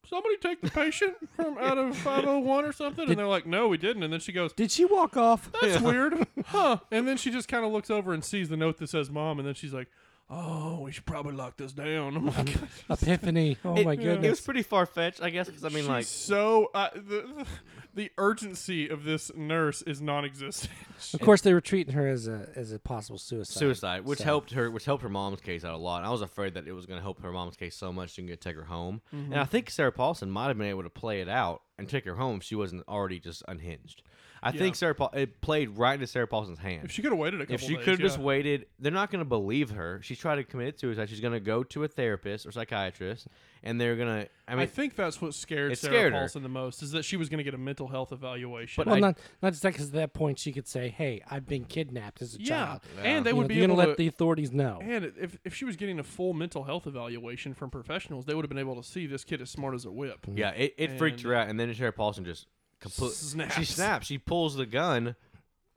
Somebody 0.08 0.38
take 0.38 0.62
the 0.62 0.70
patient 0.70 1.16
from 1.36 1.58
out 1.60 1.78
of 1.78 1.98
501 1.98 2.64
or 2.64 2.72
something." 2.72 3.10
And 3.10 3.20
they're 3.20 3.28
like, 3.28 3.46
"No, 3.46 3.68
we 3.68 3.78
didn't." 3.78 4.04
And 4.04 4.14
then 4.14 4.22
she 4.22 4.32
goes, 4.32 4.54
Did 4.54 4.72
she 4.72 4.86
walk 4.86 5.18
off? 5.18 5.52
"That's 5.62 5.82
weird, 5.82 6.26
huh?" 6.46 6.78
And 6.90 7.06
then 7.06 7.18
she 7.18 7.30
just 7.30 7.50
kind 7.50 7.66
of 7.66 7.74
looks 7.74 7.90
over 7.90 8.14
and 8.14 8.24
sees 8.24 8.48
the 8.48 8.56
note 8.56 8.78
that 8.78 8.88
says 8.88 9.10
"Mom," 9.10 9.38
and 9.38 9.46
then 9.46 9.56
she's 9.56 9.74
like, 9.74 9.90
"Oh, 10.30 10.82
we 10.82 10.92
should 10.92 11.06
probably 11.06 11.34
lock 11.34 11.58
this 11.58 11.72
down." 11.74 12.16
I'm 12.18 12.26
like, 12.28 12.56
Epiphany. 12.90 13.58
Oh 13.64 13.76
It- 13.76 13.86
my 13.86 13.94
It 13.94 14.30
was 14.30 14.42
pretty 14.42 14.64
far 14.64 14.86
fetched, 14.86 15.22
I 15.22 15.30
guess, 15.30 15.48
because 15.48 15.64
I 15.64 15.70
mean, 15.70 15.80
She's 15.80 15.88
like, 15.88 16.06
so 16.06 16.72
uh, 16.74 16.90
the 16.94 17.46
the 17.94 18.12
urgency 18.18 18.90
of 18.90 19.04
this 19.06 19.32
nurse 19.36 19.82
is 19.84 20.02
non-existent. 20.02 20.70
Of 21.14 21.22
course, 21.22 21.42
they 21.42 21.54
were 21.54 21.62
treating 21.62 21.94
her 21.94 22.08
as 22.08 22.28
a 22.28 22.50
as 22.56 22.72
a 22.72 22.80
possible 22.80 23.18
suicide. 23.20 23.58
suicide, 23.60 24.06
which 24.06 24.20
So- 24.20 24.26
helped 24.26 24.52
her, 24.52 24.70
which 24.72 24.86
helped 24.86 25.04
her 25.04 25.10
mom's 25.10 25.42
case 25.42 25.64
out 25.64 25.74
a 25.74 25.78
lot. 25.78 25.98
And 26.00 26.08
I 26.08 26.10
was 26.10 26.22
afraid 26.22 26.56
that 26.56 26.68
it 26.68 26.74
was 26.74 26.86
going 26.86 26.98
to 26.98 27.04
help 27.04 27.22
her 27.22 27.32
mom's 27.32 27.56
case 27.56 27.76
so 27.76 27.94
much 27.94 28.12
she 28.12 28.22
can 28.22 28.28
get 28.28 28.42
take 28.42 28.56
her 28.56 28.66
home. 28.66 29.02
And 29.12 29.36
I 29.36 29.46
think 29.46 29.70
Sarah 29.70 29.92
Paulson 29.92 30.30
might 30.30 30.48
have 30.48 30.58
been 30.58 30.68
able 30.68 30.84
to 30.84 30.90
play 30.90 31.22
it 31.22 31.30
out 31.30 31.62
and 31.78 31.88
take 31.88 32.06
her 32.06 32.16
home 32.16 32.38
if 32.38 32.44
she 32.44 32.56
wasn't 32.56 32.84
already 32.88 33.20
just 33.20 33.44
unhinged. 33.48 34.02
I 34.44 34.50
Yeah. 34.52 34.60
think 34.60 34.76
Sarah 34.76 34.94
Paul 34.94 35.10
it 35.14 35.42
played 35.42 35.70
right 35.78 35.94
into 35.96 36.06
Sarah 36.08 36.28
Paulson's 36.28 36.60
hand. 36.60 36.84
If 36.84 36.92
she 36.92 37.02
could 37.02 37.12
have 37.12 37.18
waited 37.20 37.42
a 37.42 37.46
couple 37.46 37.56
if 37.56 37.62
she 37.62 37.76
could 37.78 37.88
have 37.88 38.00
just 38.00 38.20
waited, 38.20 38.68
they're 38.80 38.92
not 38.92 39.10
going 39.10 39.20
to 39.24 39.28
believe 39.28 39.72
her. 39.72 40.00
She's 40.04 40.20
trying 40.20 40.38
to 40.38 40.44
commit 40.44 40.80
suicide. 40.80 41.10
She's 41.10 41.22
going 41.22 41.34
to 41.34 41.40
go 41.40 41.64
to 41.64 41.84
a 41.84 41.88
therapist 41.88 42.46
or 42.46 42.52
psychiatrist, 42.52 43.28
and 43.64 43.80
they're 43.82 43.96
going 43.96 44.24
to. 44.24 44.30
I 44.48 44.52
mean, 44.54 44.62
I, 44.62 44.66
think 44.68 44.96
that's 44.96 45.20
what 45.20 45.34
scared 45.34 45.76
Sarah 45.78 45.94
scared 45.94 46.14
her. 46.14 46.20
Paulson 46.20 46.44
the 46.44 46.50
most 46.50 46.84
is 46.84 46.92
that 46.92 47.04
she 47.04 47.18
was 47.18 47.30
going 47.30 47.40
to 47.40 47.44
get 47.44 47.56
a 47.56 47.58
mental 47.58 47.88
health 47.88 48.12
evaluation. 48.12 48.82
But 48.82 48.88
Well, 48.88 48.96
I- 48.98 49.00
not 49.00 49.18
not 49.42 49.50
just 49.54 49.64
that, 49.64 49.74
because 49.74 49.88
at 49.88 49.94
that 49.94 50.14
point 50.14 50.38
she 50.38 50.52
could 50.52 50.68
say, 50.68 50.90
"Hey, 50.90 51.22
I've 51.32 51.48
been 51.48 51.66
kidnapped 51.66 52.22
as 52.22 52.36
a 52.36 52.40
yeah, 52.42 52.48
child." 52.48 52.82
and 53.02 53.26
they 53.26 53.32
You 53.32 53.36
would 53.38 53.44
know, 53.44 53.48
be 53.48 53.62
gonna 53.62 53.74
let 53.74 53.98
the 53.98 54.06
authorities 54.08 54.52
know. 54.52 54.80
and 54.84 55.06
if, 55.20 55.40
if 55.44 55.56
she 55.56 55.66
was 55.66 55.76
getting 55.76 55.98
a 55.98 56.04
full 56.04 56.34
mental 56.34 56.66
health 56.66 56.86
evaluation 56.86 57.56
from 57.56 57.72
professionals, 57.72 58.26
they 58.26 58.36
would 58.36 58.46
have 58.46 58.50
been 58.50 58.60
able 58.60 58.76
to 58.76 58.84
see 58.84 59.08
this 59.08 59.24
kid 59.24 59.42
as 59.42 59.50
smart 59.50 59.74
as 59.74 59.86
a 59.86 59.92
whip. 59.92 60.20
yeah, 60.36 60.52
it, 60.52 60.76
it 60.78 60.98
freaked 61.00 61.22
her 61.22 61.34
out, 61.34 61.48
and 61.48 61.60
then 61.60 61.74
Sarah 61.74 61.92
Paulson 61.92 62.24
just 62.24 62.46
completely. 62.90 63.16
She 63.18 63.26
Snaps. 63.26 63.70
snaps. 63.70 64.08
She 64.08 64.18
pulls 64.18 64.56
the 64.56 64.66
gun 64.66 65.16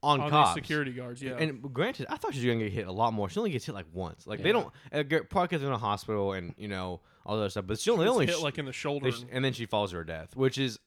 on, 0.03 0.21
on 0.21 0.31
cops. 0.31 0.55
security 0.55 0.93
guards. 0.93 1.21
Yeah, 1.23 1.37
And 1.39 1.61
granted, 1.75 2.07
I 2.09 2.17
thought 2.17 2.33
she 2.35 2.39
was 2.41 2.47
gonna 2.47 2.65
get 2.65 2.73
hit 2.73 2.87
a 2.87 2.93
lot 2.93 3.13
more. 3.13 3.29
She 3.29 3.39
only 3.39 3.51
gets 3.51 3.65
hit 3.67 3.75
like 3.75 3.87
once. 3.93 4.27
Like 4.27 4.43
they 4.43 4.53
don't 4.53 4.67
uh, 4.93 5.03
probably 5.29 5.49
because 5.49 5.63
in 5.63 5.73
a 5.73 5.79
hospital 5.79 6.33
and 6.33 6.55
you 6.57 6.69
know 6.69 7.01
all 7.27 7.39
that 7.41 7.51
stuff. 7.51 7.67
But 7.67 7.79
she 7.81 7.91
only 7.91 8.05
Gets 8.05 8.13
only 8.15 8.27
hit 8.27 8.37
sh- 8.37 8.43
like 8.43 8.59
in 8.59 8.65
the 8.65 8.73
shoulder. 8.73 9.11
sh- 9.13 9.25
and 9.33 9.45
then 9.45 9.53
she 9.53 9.67
falls 9.67 9.91
to 9.91 9.97
her 9.97 10.05
death, 10.05 10.37
which 10.37 10.57
is 10.59 10.79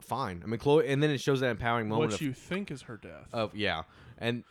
fine. 0.00 0.40
I 0.42 0.46
mean, 0.46 0.58
Chloe, 0.58 0.88
and 0.88 1.02
then 1.02 1.10
it 1.10 1.20
shows 1.20 1.40
that 1.40 1.50
empowering 1.50 1.88
moment 1.88 2.12
what 2.12 2.20
of, 2.20 2.22
you 2.22 2.32
think 2.32 2.70
is 2.70 2.82
her 2.82 2.96
death. 2.96 3.28
of 3.32 3.54
yeah, 3.54 3.82
and 4.16 4.44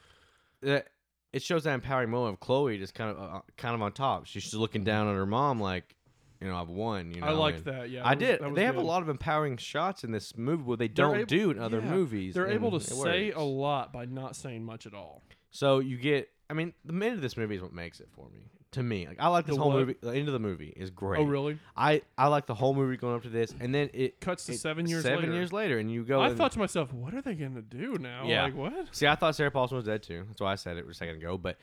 that 0.61 0.87
it 1.33 1.41
shows 1.41 1.63
that 1.65 1.73
empowering 1.73 2.09
moment 2.09 2.35
of 2.35 2.39
Chloe 2.39 2.77
just 2.77 2.93
kind 2.93 3.11
of 3.11 3.17
uh, 3.35 3.41
kind 3.57 3.73
of 3.75 3.81
on 3.81 3.91
top. 3.91 4.25
She's 4.27 4.43
just 4.43 4.53
looking 4.53 4.83
down 4.83 5.07
on 5.07 5.15
her 5.15 5.25
mom 5.25 5.59
like, 5.59 5.95
you 6.41 6.47
know, 6.47 6.55
I've 6.55 6.69
won. 6.69 7.11
You 7.13 7.21
know, 7.21 7.27
I 7.27 7.31
liked 7.31 7.65
and 7.65 7.65
that. 7.75 7.89
Yeah, 7.89 8.01
I 8.07 8.15
that 8.15 8.19
was- 8.19 8.27
did. 8.29 8.39
that 8.41 8.49
was 8.49 8.55
They 8.55 8.65
have 8.65 8.75
a 8.75 8.79
good. 8.79 8.85
lot 8.87 9.01
of 9.01 9.09
empowering 9.09 9.57
shots 9.57 10.03
in 10.03 10.11
this 10.11 10.37
movie, 10.37 10.63
what 10.63 10.79
they 10.79 10.87
They're 10.87 11.05
don't 11.05 11.15
able- 11.17 11.25
do 11.25 11.51
in 11.51 11.59
other 11.59 11.79
yeah, 11.79 11.89
movies. 11.91 12.33
They're 12.35 12.49
able 12.49 12.71
to 12.71 12.77
it 12.77 12.83
say 12.83 13.25
works. 13.27 13.37
a 13.37 13.43
lot 13.43 13.91
by 13.93 14.05
not 14.05 14.35
saying 14.35 14.63
much 14.63 14.85
at 14.85 14.93
all. 14.93 15.23
So 15.51 15.79
you 15.79 15.97
get, 15.97 16.29
I 16.49 16.53
mean, 16.53 16.73
the 16.85 16.93
end 16.93 17.15
of 17.15 17.21
this 17.21 17.37
movie 17.37 17.55
is 17.55 17.61
what 17.61 17.73
makes 17.73 17.99
it 17.99 18.09
for 18.11 18.29
me. 18.29 18.41
To 18.71 18.83
me, 18.83 19.07
like 19.07 19.15
I 19.19 19.29
like 19.29 19.45
this 19.45 19.55
The 19.55 19.61
whole 19.61 19.71
what? 19.71 19.79
movie. 19.79 19.95
The 20.01 20.11
end 20.13 20.27
of 20.27 20.33
the 20.33 20.39
movie 20.39 20.73
is 20.75 20.89
great. 20.91 21.21
Oh, 21.21 21.23
really? 21.23 21.57
I 21.75 22.01
I 22.17 22.27
like 22.27 22.47
the 22.47 22.53
whole 22.53 22.75
movie 22.75 22.97
going 22.97 23.15
up 23.15 23.23
to 23.23 23.29
this, 23.29 23.55
and 23.61 23.73
then 23.73 23.89
it 23.93 24.19
Cuts 24.19 24.45
to 24.47 24.51
it- 24.51 24.57
seven 24.59 24.85
years 24.87 25.03
Seven 25.03 25.21
later. 25.21 25.33
years 25.33 25.53
later, 25.53 25.79
and 25.79 25.89
you 25.89 26.03
go. 26.03 26.19
I 26.19 26.27
and- 26.27 26.37
thought 26.37 26.51
to 26.51 26.59
myself, 26.59 26.91
what 26.93 27.13
are 27.15 27.21
they 27.21 27.33
going 27.33 27.55
to 27.55 27.61
do 27.61 27.97
now? 27.97 28.25
Yeah. 28.27 28.43
Like 28.43 28.55
what? 28.55 28.73
See, 28.93 29.07
I 29.07 29.15
thought 29.15 29.35
Sarah 29.37 29.51
Paulson 29.51 29.77
was 29.77 29.85
dead 29.85 30.03
too. 30.03 30.25
That's 30.27 30.41
why 30.41 30.51
I 30.51 30.55
said 30.55 30.75
it 30.77 30.85
a 30.87 30.93
second 30.93 31.15
ago. 31.15 31.37
But 31.37 31.57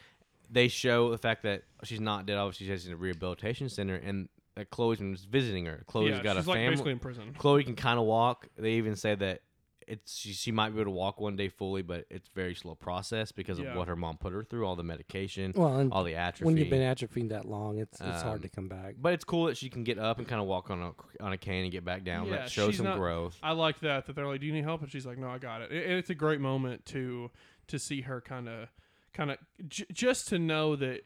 they 0.50 0.66
show 0.66 1.10
the 1.10 1.18
fact 1.18 1.42
that 1.42 1.64
she's 1.84 2.00
not 2.00 2.24
dead. 2.24 2.38
Obviously, 2.38 2.66
she's 2.68 2.86
in 2.86 2.94
a 2.94 2.96
rehabilitation 2.96 3.68
center, 3.68 3.96
and 3.96 4.28
that 4.56 4.70
Chloe's 4.70 4.98
been 4.98 5.16
visiting 5.16 5.66
her. 5.66 5.82
Chloe's 5.86 6.10
yeah, 6.10 6.22
got 6.22 6.36
she's 6.36 6.46
a 6.46 6.48
like 6.50 6.56
family. 6.58 6.70
basically 6.70 6.92
in 6.92 6.98
prison. 6.98 7.34
Chloe 7.38 7.64
can 7.64 7.74
kind 7.76 7.98
of 7.98 8.04
walk. 8.06 8.48
They 8.56 8.72
even 8.72 8.96
say 8.96 9.14
that 9.16 9.42
it's 9.86 10.16
she, 10.16 10.32
she 10.32 10.50
might 10.50 10.70
be 10.70 10.76
able 10.80 10.84
to 10.86 10.96
walk 10.96 11.20
one 11.20 11.36
day 11.36 11.48
fully, 11.50 11.82
but 11.82 12.06
it's 12.08 12.28
very 12.30 12.54
slow 12.54 12.74
process 12.74 13.32
because 13.32 13.58
Yeah. 13.58 13.66
of 13.72 13.76
what 13.76 13.86
her 13.88 13.96
mom 13.96 14.16
put 14.16 14.32
her 14.32 14.42
through, 14.42 14.64
all 14.66 14.76
the 14.76 14.82
medication, 14.82 15.52
Well, 15.54 15.90
all 15.92 16.04
the 16.04 16.14
atrophy. 16.14 16.46
when 16.46 16.56
you've 16.56 16.70
been 16.70 16.80
atrophied 16.80 17.28
that 17.28 17.44
long, 17.44 17.78
it's 17.78 18.00
it's 18.00 18.22
Um, 18.22 18.28
hard 18.28 18.42
to 18.42 18.48
come 18.48 18.66
back. 18.66 18.94
But 18.98 19.12
it's 19.12 19.24
cool 19.24 19.44
that 19.46 19.58
she 19.58 19.68
can 19.68 19.84
get 19.84 19.98
up 19.98 20.18
and 20.18 20.26
kind 20.26 20.40
of 20.40 20.46
walk 20.46 20.70
on 20.70 20.80
a 20.80 21.22
on 21.22 21.32
a 21.34 21.36
cane 21.36 21.64
and 21.64 21.72
get 21.72 21.84
back 21.84 22.02
down. 22.02 22.26
Yeah, 22.28 22.36
that 22.36 22.50
shows 22.50 22.76
some 22.78 22.86
not- 22.86 22.96
growth. 22.98 23.38
I 23.42 23.52
like 23.52 23.80
that 23.80 24.06
that 24.06 24.16
they're 24.16 24.26
like, 24.26 24.40
"Do 24.40 24.46
you 24.46 24.52
need 24.54 24.64
help?" 24.64 24.80
And 24.80 24.90
she's 24.90 25.04
like, 25.04 25.18
"No, 25.18 25.28
I 25.28 25.36
got 25.38 25.60
it." 25.60 25.70
And 25.70 25.92
it's 25.98 26.08
a 26.10 26.14
great 26.14 26.40
moment 26.40 26.86
to 26.86 27.30
to 27.66 27.78
see 27.78 28.02
her 28.02 28.22
kind 28.22 28.48
of 28.48 28.68
kind 29.12 29.30
of 29.32 29.38
j- 29.68 29.84
just 29.92 30.28
to 30.28 30.38
know 30.38 30.76
that 30.76 31.02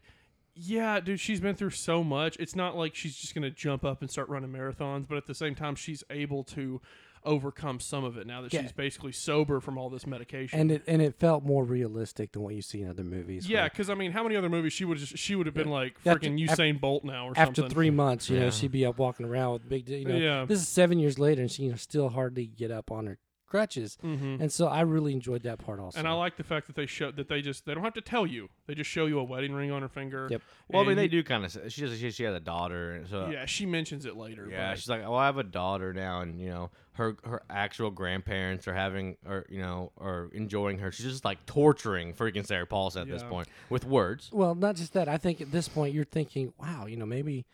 yeah, 0.61 1.01
dude, 1.01 1.21
she's 1.21 1.41
been 1.41 1.55
through 1.55 1.71
so 1.71 2.03
much. 2.03 2.37
It's 2.39 2.57
not 2.57 2.77
like 2.77 2.95
she's 2.95 3.17
just 3.17 3.35
going 3.35 3.43
to 3.43 3.51
jump 3.51 3.85
up 3.85 4.01
and 4.03 4.11
start 4.11 4.29
running 4.29 4.51
marathons, 4.51 5.07
but 5.09 5.17
at 5.17 5.27
the 5.27 5.35
same 5.35 5.55
time 5.55 5.75
she's 5.77 6.03
able 6.11 6.43
to 6.45 6.81
overcome 7.25 7.81
some 7.81 8.05
of 8.05 8.17
it 8.17 8.27
now 8.29 8.41
that 8.43 8.53
Yeah. 8.53 8.63
she's 8.63 8.73
basically 8.73 9.11
sober 9.13 9.61
from 9.61 9.77
all 9.77 9.91
this 9.91 10.07
medication. 10.07 10.59
And 10.59 10.71
it 10.71 10.85
and 10.87 11.03
it 11.03 11.19
felt 11.19 11.43
more 11.45 11.65
realistic 11.65 12.31
than 12.33 12.43
what 12.43 12.55
you 12.55 12.63
see 12.63 12.81
in 12.83 12.89
other 12.89 13.03
movies. 13.03 13.49
yeah, 13.49 13.63
where 13.63 13.71
because 13.71 13.91
I 13.91 13.95
mean, 13.95 14.13
how 14.13 14.23
many 14.23 14.37
other 14.37 14.49
movies 14.49 14.73
she 14.73 14.85
would 14.85 14.99
just 14.99 15.19
she 15.19 15.35
would 15.35 15.47
have 15.47 15.55
been 15.55 15.69
like 15.69 16.03
freaking 16.05 16.43
af- 16.49 16.57
Usain 16.59 16.81
Bolt 16.81 17.05
now 17.05 17.27
or 17.29 17.35
something. 17.35 17.65
After 17.65 17.69
three 17.69 17.91
months, 17.91 18.31
you 18.31 18.37
Yeah. 18.37 18.45
know, 18.45 18.51
she'd 18.51 18.71
be 18.73 18.87
up 18.87 18.99
walking 18.99 19.27
around 19.27 19.53
with 19.55 19.69
big. 19.69 19.89
You 19.89 20.05
know, 20.05 20.17
Yeah. 20.17 20.45
this 20.47 20.61
is 20.61 20.69
seven 20.69 20.99
years 21.01 21.19
later, 21.19 21.41
and 21.43 21.51
she 21.51 21.65
you 21.65 21.71
know, 21.71 21.77
still 21.77 22.09
hardly 22.11 22.47
get 22.47 22.71
up 22.71 22.91
on 22.93 23.07
her 23.07 23.19
crutches. 23.49 23.97
hmm 24.01 24.37
And 24.41 24.53
so 24.53 24.67
I 24.67 24.83
really 24.83 25.13
enjoyed 25.13 25.43
that 25.43 25.59
part 25.59 25.81
also. 25.81 25.99
And 25.99 26.07
I 26.07 26.13
like 26.13 26.37
the 26.37 26.45
fact 26.45 26.67
that 26.67 26.77
they 26.77 26.87
show 26.87 27.11
that 27.11 27.29
they 27.29 27.41
just 27.41 27.65
they 27.67 27.75
don't 27.75 27.85
have 27.85 27.95
to 27.95 28.01
tell 28.01 28.27
you. 28.27 28.49
They 28.67 28.75
just 28.75 28.91
show 28.91 29.07
you 29.07 29.19
a 29.19 29.25
wedding 29.25 29.53
ring 29.53 29.71
on 29.71 29.83
her 29.83 29.89
finger. 29.89 30.29
Yep. 30.31 30.43
Well, 30.69 30.83
I 30.83 30.87
mean, 30.87 30.97
they 30.97 31.09
do 31.09 31.23
kind 31.23 31.45
of. 31.45 31.73
She 31.73 31.83
has 31.83 31.99
she, 31.99 32.11
she 32.11 32.25
has 32.25 32.35
a 32.35 32.41
daughter, 32.41 32.93
and 32.93 33.09
so 33.09 33.29
Yeah, 33.31 33.47
she 33.47 33.67
mentions 33.67 34.05
it 34.05 34.17
later. 34.17 34.47
Yeah, 34.51 34.71
but- 34.71 34.79
she's 34.79 34.89
like, 34.89 35.03
"Well, 35.03 35.15
I 35.17 35.27
have 35.27 35.39
a 35.39 35.43
daughter 35.43 35.93
now, 35.95 36.21
and 36.21 36.41
you 36.41 36.51
know, 36.51 36.71
her 36.93 37.17
her 37.25 37.43
actual 37.49 37.91
grandparents 37.91 38.69
are 38.69 38.75
having, 38.75 39.17
or 39.27 39.47
you 39.49 39.61
know, 39.61 39.93
are 39.99 40.29
enjoying 40.33 40.79
her. 40.79 40.93
She's 40.93 41.07
just 41.07 41.25
like 41.25 41.45
torturing 41.47 42.13
freaking 42.13 42.47
Sarah 42.47 42.67
Paulson 42.67 43.03
at 43.03 43.09
this 43.09 43.23
point 43.23 43.49
with 43.71 43.85
words. 43.85 44.29
Well, 44.33 44.55
not 44.55 44.77
just 44.77 44.93
that. 44.93 45.09
I 45.09 45.17
think 45.17 45.41
at 45.41 45.51
this 45.53 45.69
point 45.69 45.95
you're 45.95 46.05
thinking, 46.05 46.53
wow, 46.61 46.87
you 46.87 46.97
know, 46.97 47.07
maybe, 47.07 47.47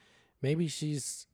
maybe 0.42 0.66
she's, 0.68 1.26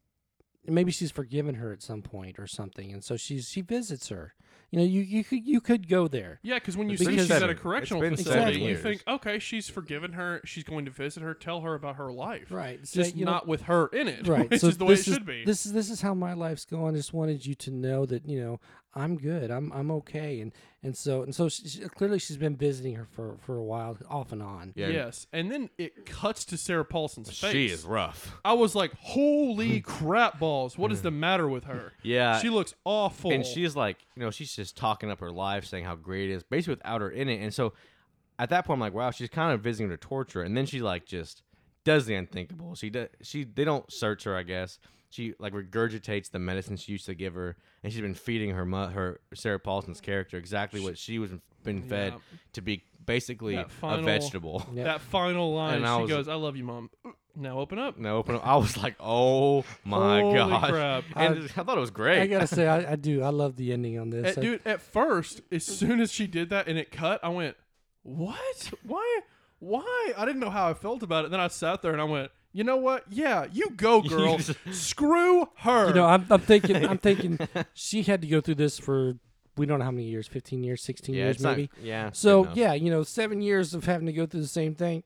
maybe 0.67 0.91
she's 0.93 1.11
forgiven 1.11 1.55
her 1.57 1.73
at 1.73 1.83
some 1.83 2.03
point 2.03 2.39
or 2.39 2.47
something, 2.47 2.93
and 2.93 3.03
so 3.03 3.17
she's 3.17 3.49
she 3.49 3.61
visits 3.63 4.09
her. 4.09 4.35
You 4.73 4.79
know, 4.79 4.85
you 4.85 5.01
you 5.03 5.25
could 5.25 5.45
you 5.47 5.61
could 5.61 5.89
go 5.89 6.07
there. 6.07 6.39
Yeah, 6.43 6.55
because 6.55 6.77
when 6.77 6.89
you 6.89 6.93
It's 6.93 7.03
see 7.03 7.07
been 7.09 7.18
she's 7.18 7.31
at 7.31 7.41
seven- 7.41 7.49
a 7.49 7.53
it's 7.53 7.61
correctional 7.61 8.01
been 8.03 8.14
facility, 8.16 8.41
seven 8.41 8.61
you 8.61 8.68
years. 8.68 8.83
think, 8.83 9.03
okay, 9.09 9.39
she's 9.41 9.68
forgiven 9.68 10.12
her. 10.12 10.41
She's 10.45 10.62
going 10.62 10.85
to 10.85 10.93
visit 10.93 11.25
her, 11.25 11.35
tell 11.35 11.62
her 11.62 11.75
about 11.75 11.97
her 11.97 12.12
life. 12.12 12.53
Right. 12.53 12.87
So, 12.87 13.03
Just 13.03 13.16
you 13.16 13.25
know- 13.25 13.33
not 13.33 13.49
with 13.49 13.62
her 13.62 13.89
in 13.89 14.07
it. 14.07 14.29
Right. 14.29 14.49
Which 14.49 14.61
so 14.61 14.68
is 14.68 14.79
the 14.79 14.85
way 14.85 14.93
it 14.93 14.97
this 14.99 15.09
is, 15.09 15.14
should 15.14 15.27
be. 15.27 15.45
This 15.45 15.66
is 15.66 15.73
this 15.73 15.91
is 15.91 16.01
how 16.03 16.14
my 16.14 16.35
life's 16.35 16.64
going. 16.64 16.95
I 16.95 16.99
just 16.99 17.12
wanted 17.12 17.45
you 17.45 17.57
to 17.57 17.71
know 17.73 18.07
that 18.07 18.29
you 18.29 18.41
know 18.41 18.61
I'm 18.95 19.16
good. 19.18 19.51
I'm 19.51 19.72
I'm 19.72 19.91
okay. 19.93 20.41
And 20.41 20.53
and 20.82 20.97
so 20.97 21.22
and 21.22 21.34
so 21.34 21.49
she, 21.49 21.68
she- 21.68 21.80
clearly 21.80 22.18
she's 22.18 22.36
been 22.36 22.57
visiting 22.57 22.95
her 22.97 23.05
for 23.05 23.36
for 23.47 23.57
a 23.57 23.62
while, 23.62 23.97
off 24.09 24.32
and 24.32 24.43
on. 24.43 24.72
Yeah, 24.74 24.88
Yes. 24.88 25.26
And 25.32 25.51
then 25.51 25.70
it 25.78 26.07
cuts 26.07 26.45
to 26.47 26.57
Sarah 26.57 26.84
Paulson's 26.84 27.28
face. 27.38 27.53
she 27.53 27.66
is 27.66 27.84
rough. 27.84 28.36
I 28.45 28.55
was 28.55 28.74
like, 28.74 28.93
holy 28.99 29.80
crap 29.82 30.38
balls. 30.41 30.76
What 30.76 30.91
is 30.93 31.03
the 31.03 31.11
matter 31.12 31.49
with 31.49 31.64
her? 31.64 31.93
Yeah, 32.03 32.41
She 32.41 32.49
looks 32.51 32.74
awful. 32.84 33.30
and 33.32 33.47
she's 33.47 33.76
like, 33.76 33.99
you 34.16 34.22
know, 34.22 34.30
she's 34.30 34.55
just 34.57 34.76
talking 34.76 35.11
up 35.11 35.20
her 35.20 35.30
life, 35.30 35.64
saying 35.66 35.84
how 35.84 35.95
great 35.95 36.30
it 36.30 36.34
is, 36.34 36.43
basically 36.43 36.74
without 36.74 37.01
her 37.01 37.11
in 37.11 37.28
it. 37.28 37.41
And 37.43 37.55
so, 37.55 37.74
at 38.38 38.49
that 38.51 38.64
point, 38.64 38.76
I'm 38.78 38.80
like, 38.80 38.95
wow, 38.95 39.11
she's 39.12 39.28
kind 39.28 39.53
of 39.53 39.61
visiting 39.61 39.91
her 39.91 39.97
to 39.97 40.01
torture, 40.01 40.43
and 40.43 40.57
then 40.57 40.66
she 40.66 40.80
like 40.80 41.05
just 41.07 41.43
does 41.84 42.07
the 42.07 42.14
unthinkable. 42.14 42.74
She 42.74 42.91
does. 42.91 43.09
She 43.22 43.45
they 43.45 43.64
don't 43.64 43.91
search 43.93 44.24
her, 44.24 44.34
I 44.36 44.43
guess. 44.43 44.78
She 45.11 45.35
like 45.39 45.53
regurgitates 45.53 46.31
the 46.31 46.39
medicine 46.39 46.77
she 46.77 46.93
used 46.93 47.07
to 47.07 47.15
give 47.15 47.35
her, 47.35 47.57
and 47.83 47.93
she's 47.93 48.01
been 48.03 48.15
feeding 48.15 48.51
her 48.51 48.65
mu- 48.65 48.87
her 48.89 49.21
Sarah 49.35 49.59
Paulson's 49.59 50.01
character 50.01 50.37
exactly 50.39 50.81
what 50.81 50.97
she 50.97 51.19
was 51.19 51.31
been 51.65 51.83
fed 51.83 52.13
Yeah. 52.15 52.19
to 52.55 52.63
be 52.63 52.85
basically 53.05 53.57
That 53.57 53.69
a 53.83 54.03
vegetable. 54.03 54.65
Yeah. 54.73 54.85
That 54.85 55.01
final 55.01 55.53
line, 55.55 55.75
And 55.79 55.87
I 55.87 55.97
she 55.97 56.03
was- 56.03 56.11
goes, 56.11 56.29
I 56.29 56.35
love 56.35 56.57
you, 56.57 56.65
mom. 56.65 56.91
Now 57.37 57.61
open 57.61 57.79
up. 57.79 57.97
No, 57.97 58.17
open 58.19 58.35
up. 58.35 58.45
I 58.45 58.57
was 58.57 58.77
like, 58.77 58.97
oh 58.99 59.65
my 59.85 60.21
Holy 60.21 60.35
god! 60.37 60.71
crap. 60.71 61.05
And 61.15 61.45
I 61.45 61.63
thought 61.63 61.79
it 61.79 61.81
was 61.81 61.93
great. 61.93 62.21
I 62.21 62.27
gotta 62.27 62.47
say, 62.49 62.67
I, 62.67 62.93
I 62.93 62.97
do. 62.97 63.23
I 63.23 63.29
love 63.29 63.55
the 63.57 63.73
ending 63.73 63.99
on 64.01 64.11
this. 64.11 64.37
At, 64.37 64.39
I- 64.39 64.41
dude, 64.43 64.61
at 64.67 64.81
first, 64.83 65.41
as 65.53 65.65
soon 65.65 66.01
as 66.01 66.11
she 66.13 66.27
did 66.27 66.51
that 66.51 66.67
and 66.67 66.77
it 66.77 66.91
cut, 66.91 67.21
I 67.23 67.29
went, 67.29 67.57
"What? 68.03 68.73
Why? 68.83 69.21
Why?" 69.61 70.13
I 70.19 70.25
didn't 70.25 70.41
know 70.41 70.51
how 70.51 70.69
I 70.69 70.75
felt 70.75 71.03
about 71.05 71.25
it. 71.25 71.31
Then 71.31 71.39
I 71.41 71.47
sat 71.49 71.83
there 71.83 71.93
and 71.93 72.01
I 72.01 72.05
went, 72.05 72.33
"You 72.53 72.65
know 72.65 72.77
what? 72.77 73.05
Yeah, 73.11 73.47
you 73.53 73.71
go, 73.71 74.01
girl. 74.15 74.39
Screw 74.71 75.49
her." 75.59 75.89
you 75.89 75.95
know, 75.95 76.07
I'm, 76.07 76.27
I'm 76.31 76.41
thinking, 76.41 76.85
I'm 76.87 76.99
thinking, 77.09 77.39
she 77.75 78.03
had 78.03 78.21
to 78.23 78.29
go 78.29 78.41
through 78.41 78.57
this 78.57 78.79
for 78.79 79.15
we 79.57 79.67
don't 79.67 79.79
know 79.81 79.85
how 79.85 79.91
many 79.91 80.05
years, 80.07 80.27
15 80.27 80.63
years, 80.65 80.83
16 80.83 81.15
yeah, 81.15 81.25
years, 81.25 81.37
it's 81.37 81.43
not- 81.45 81.57
maybe. 81.57 81.71
yeah. 81.83 82.11
So 82.13 82.49
yeah, 82.55 82.73
you 82.73 82.91
know, 82.91 83.03
seven 83.03 83.43
years 83.43 83.75
of 83.75 83.85
having 83.85 84.07
to 84.07 84.13
go 84.13 84.25
through 84.27 84.41
the 84.43 84.47
same 84.49 84.75
thing. 84.75 85.03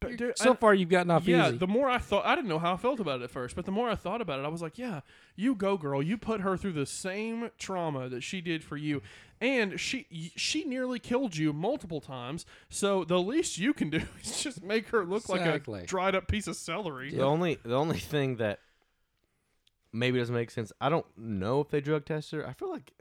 But, 0.00 0.16
dude, 0.16 0.38
So 0.38 0.52
I- 0.52 0.56
far, 0.56 0.72
you've 0.72 0.88
gotten 0.88 1.10
off 1.10 1.22
easy. 1.24 1.32
yeah, 1.32 1.48
easy. 1.48 1.58
the 1.58 1.66
more 1.66 1.90
I 1.90 1.98
thought, 1.98 2.24
I 2.24 2.34
didn't 2.34 2.48
know 2.48 2.58
how 2.58 2.72
I 2.72 2.76
felt 2.78 3.00
about 3.00 3.20
it 3.20 3.24
at 3.24 3.30
first, 3.30 3.54
but 3.54 3.66
the 3.66 3.72
more 3.72 3.90
I 3.90 3.94
thought 3.96 4.22
about 4.22 4.38
it, 4.38 4.44
I 4.46 4.48
was 4.48 4.62
like, 4.62 4.78
"Yeah, 4.78 5.00
you 5.36 5.54
go, 5.54 5.76
girl. 5.76 6.02
You 6.02 6.16
put 6.16 6.40
her 6.40 6.56
through 6.56 6.72
the 6.72 6.86
same 6.86 7.50
trauma 7.58 8.08
that 8.08 8.22
she 8.22 8.40
did 8.40 8.64
for 8.64 8.78
you." 8.78 9.02
And 9.40 9.80
she 9.80 10.32
she 10.36 10.64
nearly 10.64 10.98
killed 10.98 11.34
you 11.36 11.52
multiple 11.54 12.00
times. 12.02 12.44
So 12.68 13.04
the 13.04 13.18
least 13.18 13.56
you 13.58 13.72
can 13.72 13.88
do 13.88 14.02
is 14.22 14.42
just 14.42 14.62
make 14.62 14.88
her 14.88 15.04
look 15.04 15.22
Exactly. 15.28 15.74
like 15.80 15.84
a 15.84 15.86
dried 15.86 16.14
up 16.14 16.28
piece 16.28 16.46
of 16.46 16.56
celery. 16.56 17.14
The 17.14 17.22
only 17.22 17.58
the 17.64 17.74
only 17.76 17.98
thing 17.98 18.36
that 18.36 18.58
maybe 19.92 20.18
doesn't 20.18 20.34
make 20.34 20.50
sense. 20.50 20.72
I 20.80 20.88
don't 20.88 21.06
know 21.16 21.60
if 21.60 21.68
they 21.70 21.80
drug 21.80 22.04
test 22.04 22.30
her. 22.32 22.46
I 22.46 22.52
feel 22.52 22.70
like 22.70 22.92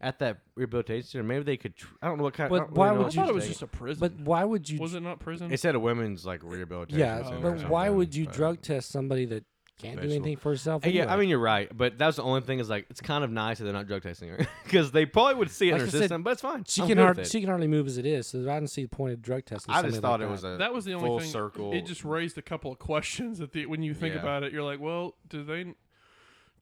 at 0.00 0.20
that 0.20 0.38
rehabilitation 0.54 1.08
center, 1.08 1.24
maybe 1.24 1.42
they 1.42 1.56
could. 1.56 1.74
Tr- 1.76 1.94
I 2.00 2.06
don't 2.06 2.18
know 2.18 2.22
what 2.24 2.34
kind. 2.34 2.48
But 2.48 2.62
I 2.62 2.64
why 2.66 2.86
really 2.90 2.98
know 2.98 2.98
would 2.98 3.02
I 3.02 3.04
what 3.06 3.14
you 3.14 3.20
thought 3.22 3.30
it 3.30 3.34
was 3.34 3.48
just 3.48 3.62
a 3.62 3.66
prison. 3.66 4.00
but 4.00 4.20
why 4.24 4.44
would 4.44 4.70
you? 4.70 4.78
was 4.78 4.94
it 4.94 5.00
not 5.00 5.18
prison? 5.18 5.52
It 5.52 5.58
said 5.58 5.74
a 5.74 5.80
women's 5.80 6.24
like 6.24 6.40
rehabilitation. 6.44 7.00
yeah, 7.00 7.24
center 7.24 7.48
or 7.48 7.52
but 7.56 7.68
why 7.68 7.90
would 7.90 8.14
you 8.14 8.26
but- 8.26 8.34
drug 8.34 8.62
test 8.62 8.90
somebody 8.90 9.24
that 9.26 9.44
can't 9.78 10.00
do 10.00 10.06
anything 10.08 10.36
for 10.36 10.50
herself? 10.50 10.84
Uh, 10.84 10.90
Yeah, 10.90 11.12
I 11.12 11.16
mean 11.16 11.28
you're 11.28 11.38
right, 11.38 11.68
but 11.76 11.98
that's 11.98 12.16
the 12.16 12.22
only 12.22 12.40
thing 12.42 12.58
is 12.58 12.68
like 12.68 12.86
it's 12.90 13.00
kind 13.00 13.24
of 13.24 13.30
nice 13.30 13.58
that 13.58 13.64
they're 13.64 13.72
not 13.72 13.86
drug 13.86 14.02
testing 14.02 14.28
her 14.30 14.38
because 14.64 14.90
they 14.92 15.06
probably 15.06 15.34
would 15.36 15.50
see 15.50 15.68
it 15.68 15.72
Like 15.72 15.80
in 15.80 15.82
I 15.82 15.84
her 15.86 15.90
said, 15.92 15.98
system, 16.00 16.22
but 16.22 16.30
it's 16.32 16.42
fine. 16.42 16.64
she 16.64 16.82
I'm 16.82 16.88
can 16.88 16.96
good 16.96 17.00
with 17.02 17.06
hardly 17.06 17.22
it. 17.22 17.28
she 17.30 17.40
can 17.40 17.48
hardly 17.48 17.68
move 17.68 17.86
as 17.86 17.98
it 17.98 18.06
is, 18.06 18.26
so 18.26 18.40
I 18.40 18.44
don't 18.58 18.66
see 18.68 18.82
the 18.82 18.88
point 18.88 19.12
of 19.14 19.22
drug 19.22 19.44
testing. 19.44 19.72
I 19.74 19.82
just 19.82 19.94
somebody 19.94 20.00
thought 20.02 20.20
like 20.20 20.28
it 20.28 20.30
was 20.30 20.42
that. 20.42 20.48
a 20.54 20.56
that 20.58 20.74
was 20.74 20.84
the 20.84 20.94
only 20.94 21.06
full 21.08 21.20
thing. 21.20 21.30
circle. 21.30 21.72
It 21.72 21.86
just 21.86 22.04
raised 22.04 22.36
a 22.38 22.42
couple 22.42 22.70
of 22.72 22.78
questions 22.78 23.38
that 23.38 23.52
the 23.52 23.66
when 23.66 23.82
you 23.82 23.94
think 23.94 24.14
Yeah. 24.14 24.20
about 24.20 24.42
it, 24.42 24.52
you're 24.52 24.62
like, 24.64 24.80
well, 24.80 25.14
do 25.28 25.44
they? 25.44 25.74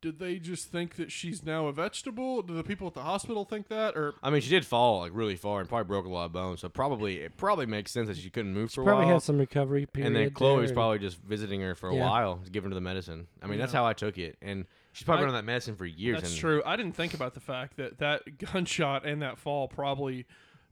Did 0.01 0.18
they 0.18 0.38
just 0.38 0.70
think 0.70 0.97
that 0.97 1.11
she's 1.11 1.44
now 1.44 1.66
a 1.66 1.72
vegetable? 1.72 2.42
Do 2.42 2.55
the 2.55 2.62
people 2.62 2.86
at 2.86 2.94
the 2.94 3.03
hospital 3.03 3.44
think 3.44 3.68
that, 3.68 3.97
or 3.97 4.14
I 4.22 4.30
mean, 4.30 4.40
she 4.40 4.51
did 4.51 4.64
fall 4.66 5.01
like 5.01 5.12
really 5.14 5.36
far 5.36 5.61
and 5.61 5.68
probably 5.68 5.84
broke 5.88 6.05
a 6.07 6.09
lot 6.09 6.26
of 6.26 6.32
bones, 6.32 6.61
so 6.61 6.68
probably 6.68 7.16
it 7.20 7.36
probably 7.36 7.66
makes 7.66 7.92
sense 7.92 8.09
that 8.09 8.16
she 8.16 8.30
couldn't 8.30 8.53
move 8.55 8.70
for 8.72 8.82
a 8.82 8.84
probably 8.84 9.07
while. 9.07 9.14
had 9.14 9.22
some 9.22 9.38
recovery 9.38 9.86
period. 9.86 10.07
and 10.07 10.16
then 10.16 10.22
there 10.24 10.30
Chloe's 10.30 10.70
and- 10.70 10.76
probably 10.76 10.99
just 10.99 11.20
visiting 11.22 11.61
her 11.61 11.74
for 11.74 11.88
a 11.90 11.94
Yeah. 11.94 12.09
while, 12.09 12.40
giving 12.53 12.70
her 12.70 12.74
the 12.74 12.80
medicine. 12.80 13.26
I 13.42 13.47
mean, 13.47 13.59
that's 13.59 13.72
how 13.72 13.86
I 13.86 13.92
took 13.94 14.18
it, 14.18 14.36
and 14.42 14.66
she's 14.92 15.05
probably 15.05 15.24
I- 15.24 15.26
been 15.28 15.34
on 15.36 15.44
that 15.44 15.51
medicine 15.51 15.76
for 15.76 15.86
years. 15.86 16.20
That's 16.20 16.32
and 16.32 16.40
true. 16.40 16.62
I 16.66 16.76
didn't 16.76 16.94
think 16.94 17.14
about 17.14 17.34
the 17.34 17.40
fact 17.40 17.76
that 17.78 17.99
that 17.99 18.38
gunshot 18.53 19.07
and 19.07 19.22
that 19.22 19.38
fall 19.38 19.66
probably 19.68 20.26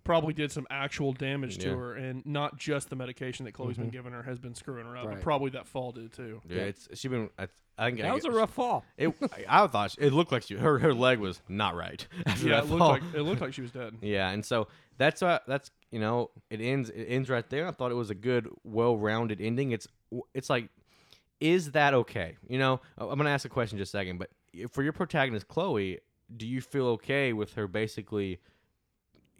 probably 0.04 0.34
did 0.34 0.52
some 0.52 0.66
actual 0.70 1.12
damage 1.12 1.58
to 1.58 1.76
her, 1.76 1.94
and 1.94 2.24
not 2.26 2.58
just 2.58 2.90
the 2.90 2.96
medication 2.96 3.44
that 3.46 3.52
Chloe's 3.52 3.76
been 3.76 3.86
mm-hmm. 3.86 3.92
giving 3.92 4.12
her 4.12 4.22
has 4.22 4.38
been 4.38 4.54
screwing 4.54 4.86
her 4.86 4.96
up, 4.96 5.06
Right. 5.06 5.14
but 5.14 5.22
probably 5.22 5.50
that 5.50 5.66
fall 5.66 5.92
did 5.92 6.12
too. 6.12 6.40
Yeah, 6.48 6.62
it's 6.62 6.88
she 6.94 7.08
been. 7.08 7.30
I, 7.38 7.48
I 7.76 7.86
think 7.86 8.00
I 8.00 8.02
That 8.02 8.14
was 8.14 8.24
a 8.24 8.30
rough 8.30 8.52
fall. 8.52 8.84
It, 8.96 9.12
I 9.48 9.66
thought 9.66 9.92
she, 9.92 10.00
it 10.00 10.12
looked 10.12 10.30
like 10.30 10.44
she, 10.44 10.56
her 10.56 10.78
her 10.78 10.94
leg 10.94 11.18
was 11.18 11.40
not 11.48 11.74
right. 11.74 12.06
After 12.26 12.46
Yeah, 12.48 12.56
that 12.60 12.64
it 12.64 12.70
looked 12.70 12.78
fall. 12.78 12.88
like 12.90 13.02
it 13.14 13.22
looked 13.22 13.40
like 13.40 13.54
she 13.54 13.62
was 13.62 13.72
dead. 13.72 13.94
Yeah, 14.02 14.30
and 14.30 14.44
so 14.44 14.68
that's 14.98 15.22
why 15.22 15.40
that's 15.46 15.70
you 15.90 15.98
know 15.98 16.30
it 16.50 16.60
ends 16.60 16.90
it 16.90 17.04
ends 17.04 17.28
right 17.30 17.48
there. 17.48 17.66
I 17.66 17.72
thought 17.72 17.90
it 17.90 17.96
was 17.96 18.10
a 18.10 18.14
good, 18.14 18.48
well-rounded 18.62 19.40
ending. 19.40 19.72
It's 19.72 19.88
it's 20.34 20.50
like, 20.50 20.68
is 21.40 21.72
that 21.72 21.94
okay? 21.94 22.36
You 22.48 22.58
know, 22.58 22.80
I- 22.98 23.06
I'm 23.06 23.16
gonna 23.16 23.30
ask 23.30 23.44
a 23.44 23.48
question 23.48 23.78
in 23.78 23.82
just 23.82 23.94
a 23.94 23.98
second, 23.98 24.18
but 24.18 24.30
for 24.70 24.82
your 24.82 24.92
protagonist 24.92 25.48
Chloe, 25.48 25.98
do 26.36 26.46
you 26.46 26.60
feel 26.60 26.86
okay 26.88 27.32
with 27.32 27.54
her 27.54 27.66
basically 27.66 28.38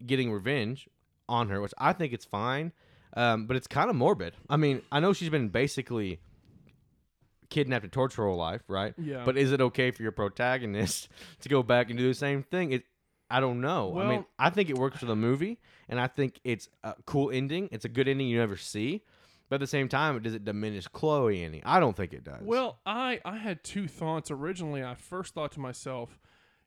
getting 0.07 0.32
revenge 0.32 0.88
on 1.28 1.48
her? 1.48 1.61
Which 1.61 1.74
I 1.78 1.92
think 1.92 2.12
it's 2.12 2.24
fine, 2.24 2.72
um, 3.16 3.46
but 3.46 3.57
it's 3.57 3.66
kind 3.66 3.90
of 3.90 3.96
morbid. 3.96 4.34
I 4.48 4.57
mean, 4.57 4.82
I 4.90 5.00
know 5.00 5.12
she's 5.12 5.30
been 5.30 5.48
basically 5.48 6.20
kidnapped 7.50 7.84
and 7.84 7.92
tortured 7.92 8.16
her 8.16 8.26
whole 8.26 8.36
life, 8.36 8.62
right? 8.68 8.94
Yeah. 8.98 9.22
But 9.24 9.36
is 9.36 9.52
it 9.52 9.61
okay 9.61 9.90
for 9.90 10.02
your 10.02 10.12
protagonist 10.12 11.09
to 11.40 11.48
go 11.48 11.62
back 11.62 11.90
and 11.90 11.98
do 11.98 12.09
the 12.09 12.14
same 12.14 12.42
thing? 12.42 12.72
It, 12.72 12.84
I 13.30 13.40
don't 13.40 13.61
know. 13.61 13.98
I 13.98 14.09
mean, 14.09 14.24
I 14.38 14.50
think 14.50 14.70
it 14.70 14.78
works 14.78 14.98
for 14.98 15.07
the 15.07 15.16
movie, 15.16 15.59
and 15.88 15.98
I 15.98 16.07
think 16.07 16.40
it's 16.44 16.68
a 16.82 16.94
cool 17.07 17.30
ending. 17.30 17.68
It's 17.72 17.84
a 17.84 17.88
good 17.88 18.07
ending 18.07 18.28
you 18.28 18.38
never 18.38 18.57
see. 18.57 19.02
But 19.48 19.57
at 19.57 19.61
the 19.61 19.66
same 19.66 19.88
time, 19.88 20.20
does 20.22 20.34
it 20.34 20.44
diminish 20.44 20.88
Chloe 20.88 21.44
any? 21.44 21.62
I 21.64 21.78
don't 21.78 21.96
think 21.96 22.12
it 22.12 22.24
does. 22.24 22.42
Well, 22.42 22.78
I 22.86 23.20
I 23.24 23.36
had 23.36 23.62
two 23.62 23.88
thoughts 23.88 24.30
originally. 24.30 24.82
I 24.82 24.94
first 24.94 25.34
thought 25.34 25.52
to 25.52 25.61
myself, 25.61 26.18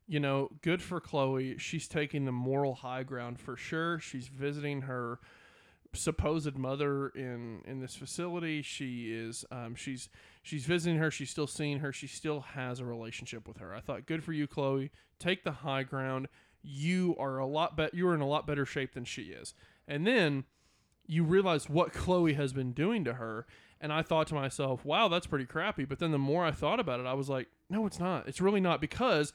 you 0.08 0.18
know, 0.18 0.48
good 0.62 0.82
for 0.82 1.00
Chloe. 1.00 1.58
She's 1.58 1.86
taking 1.86 2.24
the 2.24 2.32
moral 2.32 2.74
high 2.74 3.02
ground 3.02 3.38
for 3.38 3.56
sure. 3.56 4.00
She's 4.00 4.28
visiting 4.28 4.82
her 4.82 5.20
supposed 5.94 6.56
mother 6.56 7.08
in 7.10 7.62
in 7.66 7.80
this 7.80 7.94
facility. 7.94 8.62
She 8.62 9.12
is 9.12 9.44
um, 9.50 9.74
she's 9.74 10.08
she's 10.42 10.64
visiting 10.64 10.98
her. 10.98 11.10
She's 11.10 11.30
still 11.30 11.46
seeing 11.46 11.80
her. 11.80 11.92
She 11.92 12.06
still 12.06 12.40
has 12.40 12.80
a 12.80 12.86
relationship 12.86 13.46
with 13.46 13.58
her. 13.58 13.74
I 13.74 13.80
thought, 13.80 14.06
good 14.06 14.24
for 14.24 14.32
you, 14.32 14.46
Chloe. 14.46 14.90
Take 15.18 15.44
the 15.44 15.52
high 15.52 15.82
ground. 15.82 16.28
You 16.62 17.14
are 17.18 17.38
a 17.38 17.46
lot 17.46 17.76
better. 17.76 17.94
You're 17.94 18.14
in 18.14 18.20
a 18.22 18.26
lot 18.26 18.46
better 18.46 18.64
shape 18.64 18.94
than 18.94 19.04
she 19.04 19.24
is. 19.24 19.54
And 19.86 20.06
then 20.06 20.44
you 21.06 21.22
realize 21.22 21.68
what 21.68 21.92
Chloe 21.92 22.34
has 22.34 22.52
been 22.52 22.72
doing 22.72 23.04
to 23.04 23.14
her. 23.14 23.46
And 23.80 23.92
I 23.92 24.02
thought 24.02 24.26
to 24.28 24.34
myself, 24.34 24.84
wow, 24.84 25.06
that's 25.06 25.28
pretty 25.28 25.46
crappy. 25.46 25.84
But 25.84 26.00
then 26.00 26.10
the 26.10 26.18
more 26.18 26.44
I 26.44 26.50
thought 26.50 26.80
about 26.80 26.98
it, 26.98 27.06
I 27.06 27.14
was 27.14 27.28
like, 27.28 27.46
no, 27.70 27.86
it's 27.86 28.00
not. 28.00 28.26
It's 28.26 28.40
really 28.40 28.60
not 28.60 28.80
because 28.80 29.32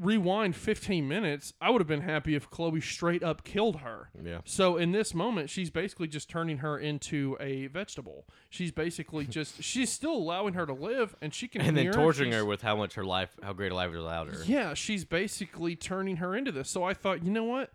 rewind 0.00 0.56
15 0.56 1.06
minutes, 1.06 1.52
I 1.60 1.70
would 1.70 1.80
have 1.80 1.86
been 1.88 2.00
happy 2.00 2.34
if 2.34 2.48
Chloe 2.48 2.80
straight 2.80 3.22
up 3.22 3.44
killed 3.44 3.76
her. 3.80 4.08
yeah. 4.22 4.38
So 4.44 4.76
in 4.76 4.92
this 4.92 5.14
moment, 5.14 5.50
she's 5.50 5.70
basically 5.70 6.08
just 6.08 6.30
turning 6.30 6.58
her 6.58 6.78
into 6.78 7.36
a 7.38 7.66
vegetable. 7.66 8.24
She's 8.48 8.72
basically 8.72 9.26
just 9.38 9.62
she's 9.62 9.92
still 9.92 10.12
allowing 10.14 10.54
her 10.54 10.64
to 10.66 10.72
live, 10.72 11.14
and 11.20 11.34
she 11.34 11.48
can 11.48 11.60
And 11.60 11.76
then 11.76 11.92
torturing 11.92 12.32
her 12.32 12.44
with 12.44 12.62
how 12.62 12.76
much 12.76 12.94
her 12.94 13.04
life, 13.04 13.36
how 13.42 13.52
great 13.52 13.72
a 13.72 13.74
life 13.74 13.90
is 13.90 13.96
allowed 13.96 14.28
her. 14.28 14.42
yeah, 14.44 14.74
she's 14.74 15.04
basically 15.04 15.76
turning 15.76 16.16
her 16.16 16.34
into 16.34 16.50
this. 16.52 16.70
So 16.70 16.82
I 16.82 16.94
thought, 16.94 17.22
you 17.22 17.30
know 17.30 17.44
what? 17.44 17.70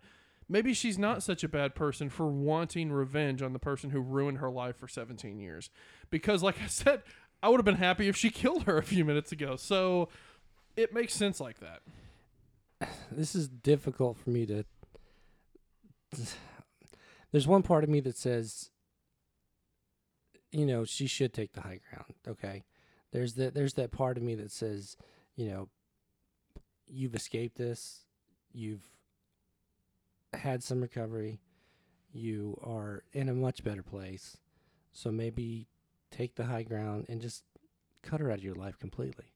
Maybe 0.48 0.74
she's 0.74 0.98
not 0.98 1.22
such 1.22 1.42
a 1.42 1.48
bad 1.48 1.74
person 1.74 2.08
for 2.08 2.26
wanting 2.28 2.92
revenge 2.92 3.42
on 3.42 3.52
the 3.52 3.58
person 3.58 3.90
who 3.90 4.00
ruined 4.00 4.38
her 4.38 4.50
life 4.50 4.76
for 4.76 4.86
17 4.86 5.40
years. 5.40 5.70
Because, 6.08 6.40
like 6.42 6.62
I 6.62 6.68
said, 6.68 7.02
I 7.42 7.48
would 7.48 7.58
have 7.58 7.64
been 7.64 7.74
happy 7.76 8.08
if 8.08 8.16
she 8.16 8.30
killed 8.42 8.64
her 8.64 8.78
a 8.78 8.82
few 8.82 9.04
minutes 9.04 9.32
ago. 9.32 9.56
So 9.56 10.08
it 10.76 10.92
makes 10.94 11.14
sense 11.14 11.40
like 11.40 11.58
that. 11.60 11.80
This 13.10 13.34
is 13.34 13.48
difficult 13.48 14.16
for 14.16 14.30
me 14.30 14.46
to 14.46 14.64
there's 17.32 17.46
one 17.46 17.62
part 17.62 17.84
of 17.84 17.90
me 17.90 18.00
that 18.00 18.16
says 18.16 18.70
you 20.52 20.66
know 20.66 20.84
she 20.84 21.06
should 21.06 21.32
take 21.32 21.52
the 21.52 21.62
high 21.62 21.80
ground 21.90 22.14
okay? 22.28 22.64
There's 23.12 23.34
that 23.34 23.54
there's 23.54 23.74
that 23.74 23.92
part 23.92 24.16
of 24.16 24.22
me 24.22 24.34
that 24.34 24.50
says 24.50 24.96
you 25.36 25.48
know 25.48 25.68
you've 26.86 27.14
escaped 27.14 27.56
this 27.56 28.04
you've 28.52 28.84
had 30.32 30.62
some 30.62 30.80
recovery 30.80 31.40
you 32.12 32.58
are 32.62 33.02
in 33.12 33.28
a 33.28 33.34
much 33.34 33.64
better 33.64 33.82
place 33.82 34.36
so 34.92 35.10
maybe 35.10 35.68
take 36.10 36.34
the 36.34 36.44
high 36.44 36.62
ground 36.62 37.06
and 37.08 37.20
just 37.20 37.42
cut 38.02 38.20
her 38.20 38.30
out 38.30 38.38
of 38.38 38.44
your 38.44 38.54
life 38.54 38.78
completely 38.78 39.26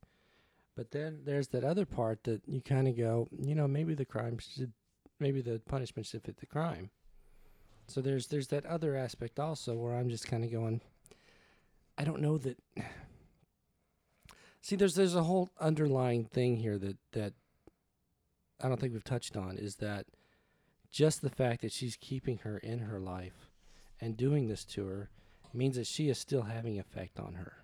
but 0.81 0.93
then 0.93 1.21
there's 1.27 1.49
that 1.49 1.63
other 1.63 1.85
part 1.85 2.25
that 2.25 2.41
you 2.47 2.63
kind 2.63 2.89
of 2.89 2.97
go, 2.97 3.29
you 3.39 3.55
know, 3.55 3.69
maybe 3.69 3.93
the 3.93 4.07
crime 4.07 4.39
should, 4.39 4.73
maybe 5.19 5.43
the 5.43 5.61
punishment 5.69 6.07
should 6.07 6.23
fit 6.23 6.39
the 6.39 6.47
crime. 6.47 6.89
So 7.87 8.01
there's 8.01 8.29
there's 8.29 8.47
that 8.47 8.65
other 8.65 8.97
aspect 8.97 9.39
also 9.39 9.75
where 9.75 9.95
I'm 9.95 10.09
just 10.09 10.27
kind 10.27 10.43
of 10.43 10.51
going, 10.51 10.81
I 11.99 12.05
don't 12.05 12.23
know 12.23 12.39
that. 12.39 12.57
See, 14.63 14.75
there's 14.75 14.95
there's 14.95 15.15
a 15.15 15.25
whole 15.25 15.51
underlying 15.61 16.25
thing 16.25 16.57
here 16.57 16.79
that 16.79 16.97
that 17.13 17.35
I 18.59 18.69
don't 18.69 18.81
think 18.81 18.95
we've 18.95 19.05
touched 19.05 19.37
on 19.37 19.59
is 19.59 19.77
that 19.77 20.07
just 20.91 21.21
the 21.21 21.29
fact 21.29 21.61
that 21.61 21.73
she's 21.73 21.97
keeping 21.97 22.39
her 22.39 22.57
in 22.57 22.79
her 22.79 22.99
life 22.99 23.51
and 24.01 24.17
doing 24.17 24.49
this 24.49 24.65
to 24.65 24.87
her 24.87 25.11
means 25.53 25.77
that 25.77 25.87
she 25.87 26.09
is 26.09 26.17
still 26.17 26.45
having 26.45 26.79
effect 26.79 27.21
on 27.21 27.35
her. 27.35 27.60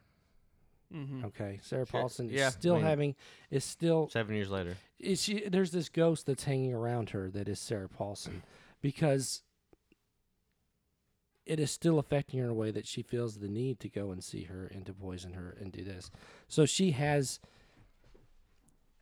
Mm-hmm. 0.95 1.25
Okay, 1.27 1.59
Sarah 1.63 1.85
Sure. 1.87 2.01
Paulson 2.01 2.29
Yeah, 2.29 2.49
is 2.49 2.55
still 2.55 2.75
I 2.75 2.79
mean- 2.79 2.87
having 2.87 3.15
is 3.51 3.65
still 3.65 4.09
Seven 4.09 4.35
years 4.35 4.51
later. 4.51 4.77
is 4.99 5.23
she 5.23 5.49
there's 5.49 5.71
this 5.73 5.89
ghost 5.89 6.27
that's 6.27 6.45
hanging 6.45 6.73
around 6.75 7.11
her 7.11 7.29
that 7.31 7.49
is 7.49 7.59
Sarah 7.59 7.89
Paulson 7.89 8.43
because 8.81 9.43
it 11.45 11.61
is 11.61 11.71
still 11.71 11.99
affecting 11.99 12.39
her 12.41 12.45
in 12.47 12.51
a 12.51 12.55
way 12.55 12.71
that 12.73 12.87
she 12.87 13.03
feels 13.03 13.37
the 13.39 13.49
need 13.49 13.79
to 13.81 13.89
go 13.89 14.11
and 14.11 14.23
see 14.23 14.45
her 14.45 14.67
and 14.67 14.85
to 14.87 14.93
poison 14.93 15.35
her 15.35 15.57
and 15.61 15.71
do 15.73 15.85
this. 15.85 16.11
So 16.49 16.67
she 16.67 16.91
has 16.93 17.39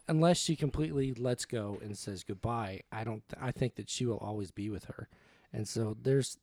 unless 0.08 0.36
she 0.38 0.54
completely 0.54 1.14
lets 1.14 1.46
go 1.46 1.78
and 1.82 1.96
says 1.96 2.22
goodbye, 2.24 2.80
I 2.92 3.04
don't 3.04 3.22
th- 3.28 3.42
I 3.42 3.50
think 3.50 3.76
that 3.76 3.88
she 3.88 4.04
will 4.04 4.18
always 4.18 4.50
be 4.50 4.68
with 4.68 4.84
her. 4.84 5.08
And 5.52 5.66
so 5.66 5.96
there's 6.02 6.38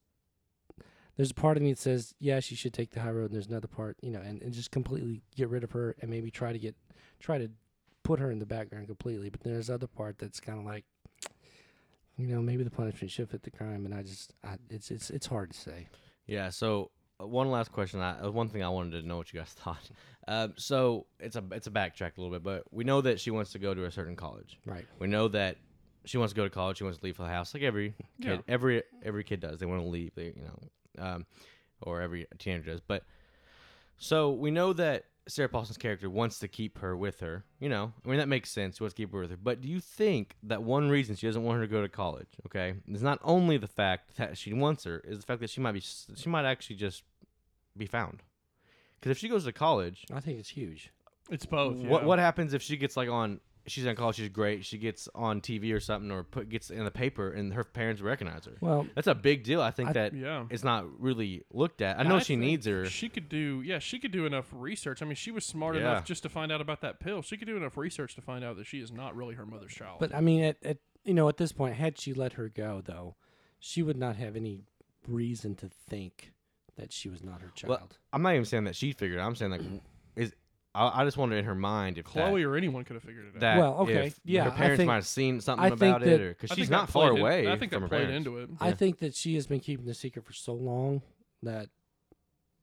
there's 1.18 1.32
a 1.32 1.36
part 1.36 1.58
of 1.58 1.64
me 1.64 1.72
that 1.72 1.80
says, 1.80 2.14
yeah, 2.20 2.40
she 2.40 2.56
should 2.56 2.74
take 2.74 2.92
the 2.92 3.02
high 3.02 3.12
road 3.12 3.26
and 3.26 3.34
there's 3.34 3.48
another 3.48 3.68
part, 3.68 3.98
you 4.02 4.12
know, 4.12 4.22
and, 4.22 4.42
and 4.42 4.54
just 4.54 4.72
completely 4.72 5.22
get 5.36 5.50
rid 5.50 5.64
of 5.64 5.72
her 5.72 5.96
and 6.02 6.10
maybe 6.10 6.32
try 6.32 6.54
to 6.54 6.60
get 6.60 6.76
try 7.20 7.38
to 7.38 7.50
put 8.04 8.20
her 8.20 8.32
in 8.32 8.40
the 8.40 8.46
background 8.46 8.88
completely. 8.88 9.30
But 9.30 9.42
there's 9.42 9.70
other 9.70 9.88
part 9.88 10.18
that's 10.18 10.40
kind 10.40 10.60
of 10.60 10.66
like, 10.66 10.86
you 12.18 12.28
know, 12.28 12.42
maybe 12.42 12.64
the 12.64 12.72
punishment 12.72 13.12
should 13.12 13.30
fit 13.30 13.44
the 13.44 13.52
crime, 13.52 13.86
and 13.86 13.94
I 13.94 14.04
just, 14.04 14.34
I, 14.44 14.56
it's 14.70 14.92
it's 14.92 15.10
it's 15.10 15.28
hard 15.28 15.52
to 15.52 15.58
say. 15.60 15.88
Yeah. 16.28 16.50
So 16.50 16.92
uh, 17.22 17.28
one 17.28 17.52
last 17.52 17.72
question. 17.72 18.00
I, 18.00 18.20
uh, 18.22 18.32
one 18.32 18.50
thing 18.50 18.64
I 18.64 18.70
wanted 18.70 19.02
to 19.02 19.08
know 19.08 19.18
what 19.18 19.34
you 19.34 19.40
guys 19.40 19.50
thought. 19.58 19.90
Um, 20.28 20.54
so 20.58 21.08
it's 21.20 21.36
a 21.36 21.44
it's 21.52 21.68
a 21.68 21.72
backtrack 21.72 22.18
a 22.18 22.22
little 22.22 22.32
bit, 22.32 22.44
but 22.44 22.64
we 22.72 22.84
know 22.84 23.02
that 23.02 23.20
she 23.20 23.32
wants 23.32 23.52
to 23.54 23.60
go 23.60 23.74
to 23.74 23.86
a 23.86 23.92
certain 23.92 24.16
college. 24.16 24.60
Right. 24.66 24.86
We 25.00 25.08
know 25.08 25.28
that 25.30 25.58
she 26.06 26.18
wants 26.18 26.34
to 26.34 26.38
go 26.38 26.44
to 26.44 26.50
college. 26.50 26.78
She 26.78 26.84
wants 26.84 27.00
to 27.00 27.06
leave 27.06 27.18
the 27.18 27.26
house, 27.26 27.54
like 27.54 27.64
every 27.64 27.94
kid. 28.22 28.44
Yeah. 28.48 28.54
Every 28.54 28.84
every 29.04 29.24
kid 29.24 29.40
does. 29.40 29.60
They 29.60 29.66
want 29.66 29.82
to 29.82 29.88
leave. 29.88 30.14
They 30.16 30.26
you 30.26 30.44
know, 30.44 30.60
um, 30.98 31.26
or 31.82 32.02
every 32.02 32.28
teenager 32.40 32.72
does. 32.72 32.82
But 32.82 33.04
so 33.98 34.32
we 34.32 34.52
know 34.52 34.74
that 34.74 35.06
Sarah 35.28 35.50
Paulson's 35.50 35.78
character 35.78 36.10
wants 36.10 36.40
to 36.40 36.48
keep 36.48 36.80
her 36.80 36.98
with 36.98 37.20
her. 37.20 37.44
You 37.60 37.70
know, 37.70 37.94
I 38.06 38.10
mean 38.10 38.18
that 38.18 38.28
makes 38.28 38.52
sense. 38.52 38.78
She 38.78 38.84
wants 38.84 38.96
to 38.96 39.02
keep 39.02 39.12
her 39.12 39.20
with 39.20 39.32
her. 39.32 39.38
But 39.38 39.62
do 39.62 39.68
you 39.68 39.80
think 39.80 40.36
that 40.44 40.64
one 40.64 40.90
reason 40.90 41.16
she 41.16 41.28
doesn't 41.28 41.44
want 41.44 41.60
her 41.60 41.66
to 41.66 41.72
go 41.72 41.82
to 41.82 41.90
college, 41.90 42.30
okay, 42.48 42.76
is 42.92 43.04
not 43.04 43.20
only 43.24 43.58
the 43.58 43.68
fact 43.68 44.18
that 44.18 44.38
she 44.38 44.54
wants 44.54 44.84
her, 44.84 45.00
is 45.06 45.20
the 45.20 45.26
fact 45.26 45.42
that 45.42 45.50
she 45.50 45.62
might 45.62 45.74
be 45.74 45.82
she 45.82 46.30
might 46.30 46.46
actually 46.46 46.76
just 46.76 47.04
be 47.78 47.86
found. 47.86 48.24
Because 49.00 49.12
if 49.12 49.18
she 49.18 49.30
goes 49.30 49.46
to 49.46 49.52
college, 49.52 50.06
I 50.14 50.20
think 50.20 50.40
it's 50.40 50.50
huge. 50.50 50.92
It's 51.30 51.46
both. 51.46 51.78
what 51.78 52.02
yeah. 52.02 52.08
what 52.08 52.20
happens 52.20 52.54
if 52.54 52.62
she 52.62 52.78
gets 52.78 52.98
like 52.98 53.10
on? 53.10 53.40
She's 53.68 53.86
in 53.86 53.96
college. 53.96 54.16
She's 54.16 54.30
great. 54.30 54.66
She 54.66 54.78
gets 54.80 55.08
on 55.14 55.40
TV 55.40 55.72
or 55.74 55.80
something, 55.80 56.10
or 56.12 56.24
put 56.24 56.50
gets 56.50 56.70
in 56.72 56.84
the 56.84 56.90
paper, 56.92 57.30
and 57.32 57.54
her 57.54 57.64
parents 57.64 58.02
recognize 58.02 58.46
her. 58.46 58.54
Well, 58.60 58.88
That's 58.96 59.08
a 59.08 59.14
big 59.14 59.44
deal. 59.44 59.62
I 59.62 59.70
think 59.72 59.90
I- 59.90 59.94
that 59.94 60.14
Yeah. 60.16 60.46
it's 60.50 60.64
not 60.64 60.86
really 61.00 61.44
looked 61.54 61.82
at. 61.82 62.00
I 62.00 62.04
know 62.04 62.20
she 62.20 62.36
needs 62.36 62.66
her. 62.66 62.86
She 62.88 63.08
could 63.08 63.30
do, 63.30 63.62
yeah, 63.64 63.78
she 63.80 64.00
could 64.00 64.12
do 64.12 64.26
enough 64.26 64.48
research. 64.52 65.02
I 65.02 65.06
mean, 65.06 65.16
she 65.16 65.30
was 65.32 65.46
smart 65.46 65.76
Yeah. 65.76 65.82
enough 65.82 66.06
just 66.06 66.24
to 66.24 66.30
find 66.30 66.52
out 66.52 66.60
about 66.62 66.82
that 66.82 67.00
pill. 67.00 67.22
She 67.22 67.38
could 67.38 67.48
do 67.48 67.56
enough 67.56 67.78
research 67.78 68.16
to 68.16 68.22
find 68.22 68.44
out 68.44 68.58
that 68.58 68.66
she 68.66 68.80
is 68.80 68.92
not 68.92 69.16
really 69.16 69.36
her 69.36 69.46
mother's 69.46 69.74
child. 69.74 70.00
but 70.00 70.14
I 70.16 70.22
mean, 70.22 70.44
at, 70.44 70.58
at 70.64 70.78
you 71.04 71.14
know, 71.14 71.30
at 71.30 71.38
this 71.38 71.52
point, 71.52 71.76
had 71.76 72.00
she 72.00 72.14
let 72.14 72.34
her 72.34 72.50
go, 72.50 72.82
though, 72.84 73.16
she 73.60 73.84
would 73.84 73.98
not 73.98 74.16
have 74.16 74.36
any 74.36 74.62
reason 75.08 75.56
to 75.56 75.68
think 75.68 76.32
that 76.78 76.92
she 76.92 77.10
was 77.10 77.24
not 77.24 77.42
her 77.42 77.52
child. 77.54 77.70
Well, 77.70 77.90
I'm 78.14 78.22
not 78.24 78.34
even 78.34 78.46
saying 78.46 78.64
that 78.64 78.76
she 78.76 78.92
figured. 78.92 79.20
it. 79.20 79.22
I'm 79.22 79.36
saying 79.36 79.52
like, 79.52 79.62
is 79.62 79.68
I, 80.74 81.02
I 81.02 81.06
just 81.06 81.18
wonder 81.18 81.36
in 81.36 81.46
her 81.46 81.56
mind 81.56 81.98
if 81.98 82.06
Chloe 82.06 82.44
or 82.44 82.56
anyone 82.56 82.84
could 82.86 82.94
have 82.96 83.04
figured 83.04 83.26
it 83.26 83.36
out. 83.36 83.40
that 83.42 83.58
Well, 83.58 83.74
okay, 83.80 84.08
if 84.08 84.20
yeah, 84.24 84.46
her 84.46 84.52
parents 84.52 84.78
think- 84.78 84.88
might 84.88 84.96
have 84.96 85.08
seen 85.08 85.42
something 85.42 85.66
I 85.66 85.68
about 85.70 86.02
it, 86.04 86.06
that- 86.06 86.22
or 86.22 86.30
because 86.30 86.50
she's 86.52 86.68
think 86.68 86.72
not 86.72 86.90
far 86.90 87.10
played 87.10 87.16
in- 87.16 87.22
away 87.22 87.52
I 87.52 87.58
think 87.58 87.72
from 87.74 87.84
that 87.84 87.90
played 87.90 88.08
parents. 88.08 88.28
into 88.28 88.38
it. 88.40 88.50
I 88.60 88.72
think 88.72 89.00
that 89.00 89.14
she 89.14 89.36
has 89.36 89.48
been 89.48 89.60
keeping 89.60 89.86
the 89.86 89.94
secret 89.94 90.26
for 90.26 90.34
so 90.34 90.54
long 90.54 91.02
that 91.44 91.70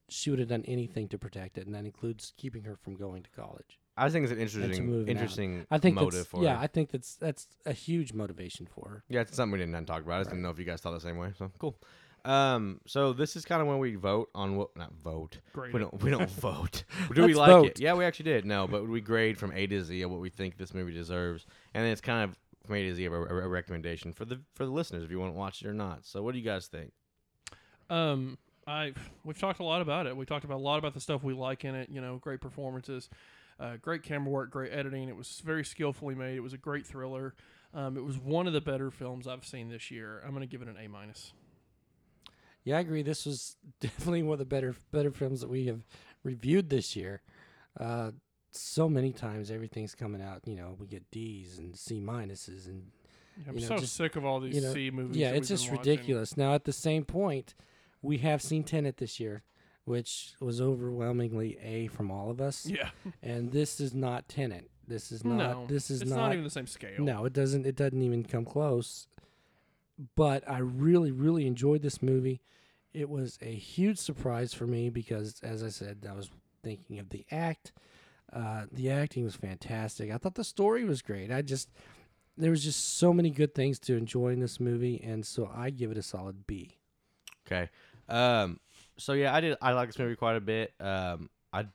she 0.09 0.31
would 0.31 0.39
have 0.39 0.49
done 0.49 0.65
anything 0.67 1.07
to 1.09 1.19
protect 1.19 1.59
it, 1.59 1.67
and 1.67 1.75
that 1.75 1.85
includes 1.85 2.33
keeping 2.39 2.63
her 2.65 2.77
from 2.77 2.97
going 2.97 3.23
to 3.25 3.31
college. 3.31 3.79
I 3.97 4.09
think 4.09 4.23
it's 4.25 4.33
an 4.33 4.39
and 4.39 4.49
interesting, 4.49 4.87
moving 4.87 5.09
out. 5.17 5.21
interesting 5.21 5.67
I 5.71 5.79
think 5.79 5.97
motive 5.97 6.27
for 6.29 6.43
yeah, 6.43 6.55
her. 6.57 6.63
I 6.63 6.67
think 6.69 6.91
that's 6.93 7.17
that's 7.17 7.49
a 7.67 7.73
huge 7.73 8.13
motivation 8.13 8.67
for 8.67 8.89
her. 8.89 9.05
Yeah, 9.09 9.21
it's 9.23 9.35
something 9.37 9.53
we 9.53 9.59
didn't 9.59 9.87
talk 9.87 10.03
about. 10.03 10.15
I 10.15 10.21
just 10.21 10.31
didn't 10.31 10.43
know 10.45 10.51
if 10.51 10.59
you 10.59 10.65
guys 10.65 10.81
thought 10.81 10.93
the 10.93 11.01
same 11.01 11.17
way. 11.19 11.33
So 11.37 11.51
cool. 11.59 11.77
Um, 12.25 12.81
so 12.87 13.13
this 13.13 13.37
is 13.37 13.45
kind 13.45 13.63
of 13.63 13.69
when 13.69 13.79
we 13.79 13.95
vote 13.95 14.29
on 14.35 14.57
what 14.57 14.77
not 14.77 14.93
vote. 14.95 15.39
Grade 15.53 15.73
we 15.73 15.81
it. 15.81 15.83
don't 15.91 16.03
we 16.03 16.11
don't 16.11 16.31
vote. 16.41 16.85
Do 17.15 17.23
we 17.23 17.29
Let's 17.29 17.39
like 17.39 17.51
vote. 17.51 17.67
it? 17.67 17.81
Yeah, 17.81 17.95
we 17.95 18.05
actually 18.05 18.25
did. 18.25 18.45
No, 18.45 18.67
but 18.67 18.87
we 18.89 19.01
grade 19.01 19.39
from 19.39 19.53
A 19.53 19.67
to 19.67 19.83
Z 19.85 20.03
of 20.03 20.11
what 20.11 20.21
we 20.21 20.29
think 20.31 20.57
this 20.59 20.75
movie 20.75 20.93
deserves, 20.93 21.47
and 21.75 21.85
then 21.85 21.93
it's 21.93 22.01
kind 22.01 22.25
of 22.25 22.37
from 22.67 22.77
A 22.77 22.83
to 22.83 22.95
Z 22.95 23.05
of 23.05 23.13
a, 23.13 23.23
a 23.23 23.49
recommendation 23.49 24.13
for 24.13 24.25
the 24.25 24.41
for 24.55 24.65
the 24.67 24.73
listeners 24.73 25.05
if 25.05 25.11
you 25.11 25.19
want 25.19 25.33
to 25.33 25.39
watch 25.39 25.63
it 25.63 25.69
or 25.69 25.75
not. 25.75 26.05
So 26.05 26.23
what 26.23 26.33
do 26.33 26.39
you 26.39 26.45
guys 26.45 26.67
think? 26.67 26.93
Um, 27.91 28.37
I 28.67 28.93
we've 29.25 29.39
talked 29.39 29.61
a 29.61 29.65
lot 29.65 29.81
about 29.81 30.07
it. 30.07 30.17
We 30.17 30.27
talked 30.27 30.45
about 30.45 30.57
a 30.59 30.63
lot 30.63 30.79
about 30.79 30.95
the 30.95 31.01
stuff 31.01 31.23
we 31.23 31.33
like 31.35 31.65
in 31.65 31.75
it. 31.75 31.89
You 31.89 32.01
know, 32.01 32.17
great 32.19 32.41
performances, 32.41 33.09
uh, 33.59 33.77
great 33.81 34.03
camera 34.03 34.31
work, 34.31 34.51
great 34.51 34.73
editing. 34.73 35.09
It 35.09 35.17
was 35.17 35.41
very 35.45 35.65
skillfully 35.65 36.15
made. 36.15 36.37
It 36.37 36.41
was 36.43 36.53
a 36.53 36.59
great 36.59 36.87
thriller. 36.87 37.35
Um, 37.75 37.97
it 37.97 38.05
was 38.05 38.19
one 38.19 38.47
of 38.47 38.53
the 38.53 38.61
better 38.61 38.91
films 38.91 39.27
I've 39.27 39.45
seen 39.45 39.69
this 39.69 39.91
year. 39.91 40.23
I'm 40.25 40.31
going 40.31 40.41
to 40.41 40.47
give 40.47 40.63
it 40.63 40.69
an 40.69 40.77
A 40.83 40.89
minus. 40.89 41.33
Yeah, 42.65 42.77
I 42.77 42.81
agree. 42.81 43.03
This 43.03 43.25
was 43.27 43.57
definitely 43.81 44.23
one 44.23 44.35
of 44.35 44.39
the 44.39 44.45
better 44.45 44.75
better 44.93 45.11
films 45.11 45.41
that 45.41 45.49
we 45.51 45.67
have 45.67 45.81
reviewed 46.23 46.71
this 46.71 46.95
year. 46.97 47.23
Uh, 47.79 48.11
so 48.51 48.89
many 48.89 49.13
times, 49.13 49.51
everything's 49.51 49.95
coming 49.95 50.23
out. 50.23 50.41
You 50.47 50.57
know, 50.57 50.77
we 50.79 50.87
get 50.87 51.11
D's 51.11 51.59
and 51.59 51.77
C 51.77 52.01
minuses, 52.01 52.67
and 52.67 52.91
I'm 53.49 53.55
You 53.57 53.61
know, 53.63 53.69
so 53.69 53.79
just- 53.79 53.95
sick 53.97 54.17
of 54.17 54.25
all 54.25 54.41
these 54.41 54.55
you 54.57 54.63
know, 54.63 54.73
C 54.73 54.91
movies. 54.91 55.17
yeah, 55.17 55.31
it's 55.31 55.49
just 55.49 55.67
been 55.67 55.77
watching. 55.77 55.93
ridiculous. 55.93 56.37
Now, 56.37 56.55
at 56.55 56.65
the 56.65 56.73
same 56.73 57.05
point, 57.05 57.55
we 58.03 58.19
have 58.19 58.43
seen 58.43 58.65
Tenet 58.65 58.97
this 58.97 59.21
year, 59.21 59.43
which 59.85 60.35
was 60.41 60.61
overwhelmingly 60.61 61.59
A 61.63 61.87
from 61.89 62.11
all 62.11 62.31
of 62.31 62.41
us, 62.41 62.67
Yeah, 62.67 62.91
and 63.23 63.53
this 63.53 63.81
is 63.81 63.95
not 63.95 64.29
Tenet. 64.29 64.71
This 64.87 65.13
is 65.13 65.23
not. 65.25 65.37
no, 65.37 65.67
This 65.67 65.91
is 65.91 66.01
it's 66.03 66.11
not, 66.11 66.33
even 66.33 66.45
the 66.45 66.51
same 66.51 66.67
scale. 66.67 67.01
No, 67.03 67.27
it 67.27 67.35
doesn't. 67.35 67.67
It 67.67 67.77
doesn't 67.77 68.01
even 68.03 68.25
come 68.25 68.47
close. 68.47 69.07
But 70.17 70.49
I 70.49 70.59
really, 70.59 71.11
really 71.11 71.47
enjoyed 71.47 71.83
this 71.83 72.03
movie. 72.03 72.41
It 72.93 73.09
was 73.09 73.39
a 73.43 73.53
huge 73.55 73.99
surprise 73.99 74.55
for 74.55 74.67
me 74.67 74.91
because, 74.91 75.41
as 75.43 75.63
I 75.63 75.69
said, 75.69 76.07
I 76.09 76.15
was 76.15 76.31
thinking 76.63 76.99
of 76.99 77.11
the 77.11 77.27
act. 77.31 77.73
Uh, 78.33 78.65
the 78.71 78.91
acting 78.91 79.25
was 79.25 79.35
fantastic. 79.35 80.11
I 80.11 80.19
thought 80.19 80.35
the 80.35 80.45
story 80.45 80.85
was 80.85 81.03
great. 81.03 81.33
I 81.33 81.43
just 81.43 81.71
there 82.37 82.51
was 82.51 82.63
just 82.63 82.99
so 82.99 83.13
many 83.13 83.31
good 83.31 83.55
things 83.55 83.79
to 83.81 83.97
enjoy 83.97 84.29
in 84.29 84.41
this 84.41 84.61
movie, 84.61 85.03
and 85.03 85.27
so 85.27 85.51
I 85.55 85.71
give 85.71 85.91
it 85.91 85.99
a 85.99 86.03
solid 86.03 86.47
B. 86.47 86.77
Okay. 87.47 87.69
Um. 88.09 88.61
So 88.97 89.13
yeah, 89.13 89.35
I 89.35 89.41
did. 89.41 89.57
I 89.61 89.73
like 89.73 89.89
this 89.89 89.99
movie 89.99 90.17
quite 90.17 90.37
a 90.37 90.41
bit. 90.41 90.73
Um. 90.81 91.31
I 91.53 91.67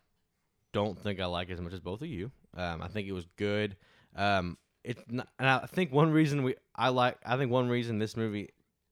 don't 0.71 0.97
think 0.97 1.19
I 1.19 1.25
like 1.25 1.49
it 1.49 1.53
as 1.53 1.61
much 1.61 1.73
as 1.73 1.79
both 1.79 2.01
of 2.01 2.07
you. 2.07 2.31
Um. 2.55 2.81
I 2.81 2.87
think 2.87 3.07
it 3.07 3.13
was 3.13 3.27
good. 3.37 3.75
Um. 4.15 4.57
It's 4.83 5.01
not, 5.09 5.27
and 5.39 5.47
I 5.47 5.65
think 5.65 5.91
one 5.91 6.11
reason 6.11 6.43
we 6.43 6.55
I 6.75 6.89
like 6.89 7.17
I 7.25 7.37
think 7.37 7.51
one 7.51 7.69
reason 7.69 7.99
this 7.99 8.17
movie 8.17 8.49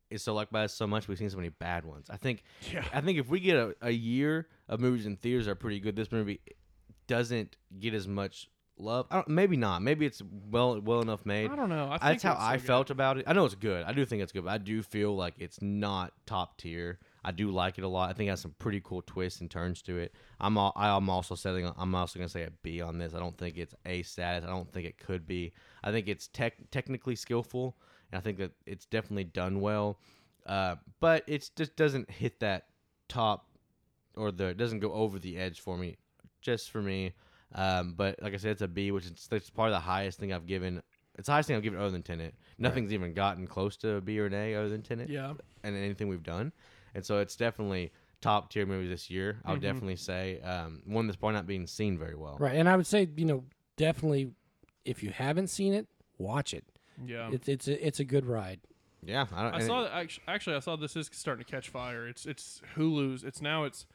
is 0.09 0.21
so 0.23 0.33
liked 0.33 0.51
by 0.51 0.63
us 0.65 0.73
so 0.73 0.85
much 0.87 1.07
we've 1.07 1.17
seen 1.17 1.29
so 1.29 1.37
many 1.37 1.49
bad 1.49 1.85
ones. 1.85 2.07
I 2.09 2.17
think 2.17 2.43
Yeah. 2.71 2.83
I 2.93 3.01
think 3.01 3.17
if 3.17 3.27
we 3.29 3.39
get 3.39 3.55
a, 3.57 3.75
a 3.81 3.91
year 3.91 4.47
of 4.69 4.79
movies 4.79 5.05
in 5.05 5.15
theaters 5.17 5.45
that 5.45 5.51
are 5.51 5.55
pretty 5.55 5.79
good, 5.79 5.95
this 5.95 6.11
movie 6.11 6.41
doesn't 7.07 7.55
get 7.79 7.93
as 7.93 8.07
much 8.07 8.49
love. 8.77 9.05
I 9.11 9.15
don't, 9.15 9.27
maybe 9.29 9.57
not. 9.57 9.81
Maybe 9.81 10.05
it's 10.05 10.21
well 10.49 10.79
well 10.81 11.01
enough 11.01 11.25
made. 11.25 11.51
I 11.51 11.55
don't 11.55 11.69
know. 11.69 11.87
I 11.91 11.97
think 11.97 12.21
That's 12.21 12.23
how 12.23 12.37
I 12.39 12.57
good. 12.57 12.65
felt 12.65 12.89
about 12.89 13.17
it. 13.17 13.25
I 13.27 13.33
know 13.33 13.45
it's 13.45 13.55
good. 13.55 13.83
I 13.85 13.91
do 13.93 14.05
think 14.05 14.21
it's 14.21 14.31
good, 14.31 14.45
but 14.45 14.51
I 14.51 14.57
do 14.57 14.81
feel 14.81 15.15
like 15.15 15.35
it's 15.39 15.61
not 15.61 16.13
top 16.25 16.57
tier. 16.57 16.99
I 17.23 17.31
do 17.31 17.51
like 17.51 17.77
it 17.77 17.83
a 17.83 17.87
lot. 17.87 18.09
I 18.09 18.13
think 18.13 18.27
it 18.27 18.31
has 18.31 18.41
some 18.41 18.55
pretty 18.57 18.81
cool 18.83 19.01
twists 19.03 19.41
and 19.41 19.49
turns 19.51 19.81
to 19.83 19.97
it. 19.97 20.13
I'm 20.39 20.57
all, 20.57 20.73
I'm 20.75 21.09
also 21.09 21.35
setting. 21.35 21.71
I'm 21.77 21.93
also 21.93 22.17
gonna 22.17 22.29
say 22.29 22.43
a 22.43 22.51
B 22.63 22.81
on 22.81 22.97
this. 22.97 23.13
I 23.13 23.19
don't 23.19 23.37
think 23.37 23.57
it's 23.57 23.75
A 23.85 24.01
status. 24.03 24.43
I 24.43 24.51
don't 24.51 24.71
think 24.71 24.87
it 24.87 24.97
could 24.97 25.27
be. 25.27 25.53
I 25.83 25.91
think 25.91 26.07
it's 26.07 26.27
tech 26.27 26.53
technically 26.71 27.15
skillful, 27.15 27.77
and 28.11 28.17
I 28.17 28.21
think 28.21 28.37
that 28.39 28.51
it's 28.65 28.85
definitely 28.85 29.25
done 29.25 29.61
well. 29.61 29.99
Uh, 30.45 30.75
but 30.99 31.23
it 31.27 31.49
just 31.55 31.75
doesn't 31.75 32.09
hit 32.09 32.39
that 32.39 32.65
top 33.07 33.45
or 34.15 34.31
the 34.31 34.45
it 34.47 34.57
doesn't 34.57 34.79
go 34.79 34.91
over 34.93 35.19
the 35.19 35.37
edge 35.37 35.59
for 35.59 35.77
me. 35.77 35.97
Just 36.41 36.71
for 36.71 36.81
me. 36.81 37.13
Um, 37.53 37.93
but 37.95 38.21
like 38.23 38.33
I 38.33 38.37
said, 38.37 38.51
it's 38.51 38.61
a 38.61 38.67
B, 38.67 38.91
which 38.91 39.05
is 39.05 39.27
that's 39.29 39.49
probably 39.49 39.73
the 39.73 39.79
highest 39.79 40.17
thing 40.19 40.33
I've 40.33 40.47
given. 40.47 40.81
It's 41.19 41.27
the 41.27 41.33
highest 41.33 41.47
thing 41.47 41.57
I've 41.57 41.61
given 41.63 41.77
other 41.79 41.91
than 41.91 42.01
Tenet. 42.03 42.33
Nothing's 42.57 42.93
even 42.93 43.13
gotten 43.13 43.45
close 43.45 43.75
to 43.77 43.95
a 43.95 44.01
B 44.01 44.17
or 44.19 44.25
an 44.27 44.33
A 44.33 44.55
other 44.55 44.69
than 44.69 44.81
Tenet 44.81 45.09
Yeah. 45.09 45.33
and 45.63 45.75
anything 45.75 46.07
we've 46.07 46.23
done. 46.23 46.53
And 46.95 47.05
so 47.05 47.19
it's 47.19 47.35
definitely 47.35 47.91
top 48.21 48.51
tier 48.51 48.65
movie 48.65 48.87
this 48.87 49.09
year. 49.09 49.39
I 49.45 49.51
would 49.51 49.59
Mhm. 49.59 49.63
definitely 49.63 49.95
say 49.95 50.39
um, 50.41 50.83
one 50.85 51.07
that's 51.07 51.17
probably 51.17 51.35
not 51.35 51.47
being 51.47 51.65
seen 51.67 51.97
very 51.97 52.15
well. 52.15 52.37
Right, 52.39 52.55
and 52.55 52.69
I 52.69 52.75
would 52.75 52.85
say 52.87 53.07
you 53.15 53.25
know 53.25 53.43
definitely 53.77 54.31
if 54.85 55.01
you 55.03 55.09
haven't 55.11 55.47
seen 55.47 55.73
it, 55.73 55.87
watch 56.17 56.53
it. 56.53 56.65
Yeah. 57.05 57.29
It's 57.31 57.47
it's 57.47 57.67
a, 57.67 57.87
it's 57.87 57.99
a 57.99 58.03
good 58.05 58.25
ride. 58.25 58.59
Yeah, 59.03 59.25
I 59.33 59.43
don't. 59.43 59.55
I 59.55 59.59
saw 59.65 59.81
it- 59.81 59.89
that 59.89 59.93
actually, 59.95 60.23
actually. 60.27 60.55
I 60.55 60.59
saw 60.59 60.75
this 60.75 60.95
is 60.95 61.09
starting 61.11 61.43
to 61.43 61.49
catch 61.51 61.69
fire. 61.69 62.07
It's 62.07 62.25
it's 62.27 62.61
Hulu's. 62.75 63.23
It's 63.23 63.41
now 63.41 63.63
it's 63.63 63.87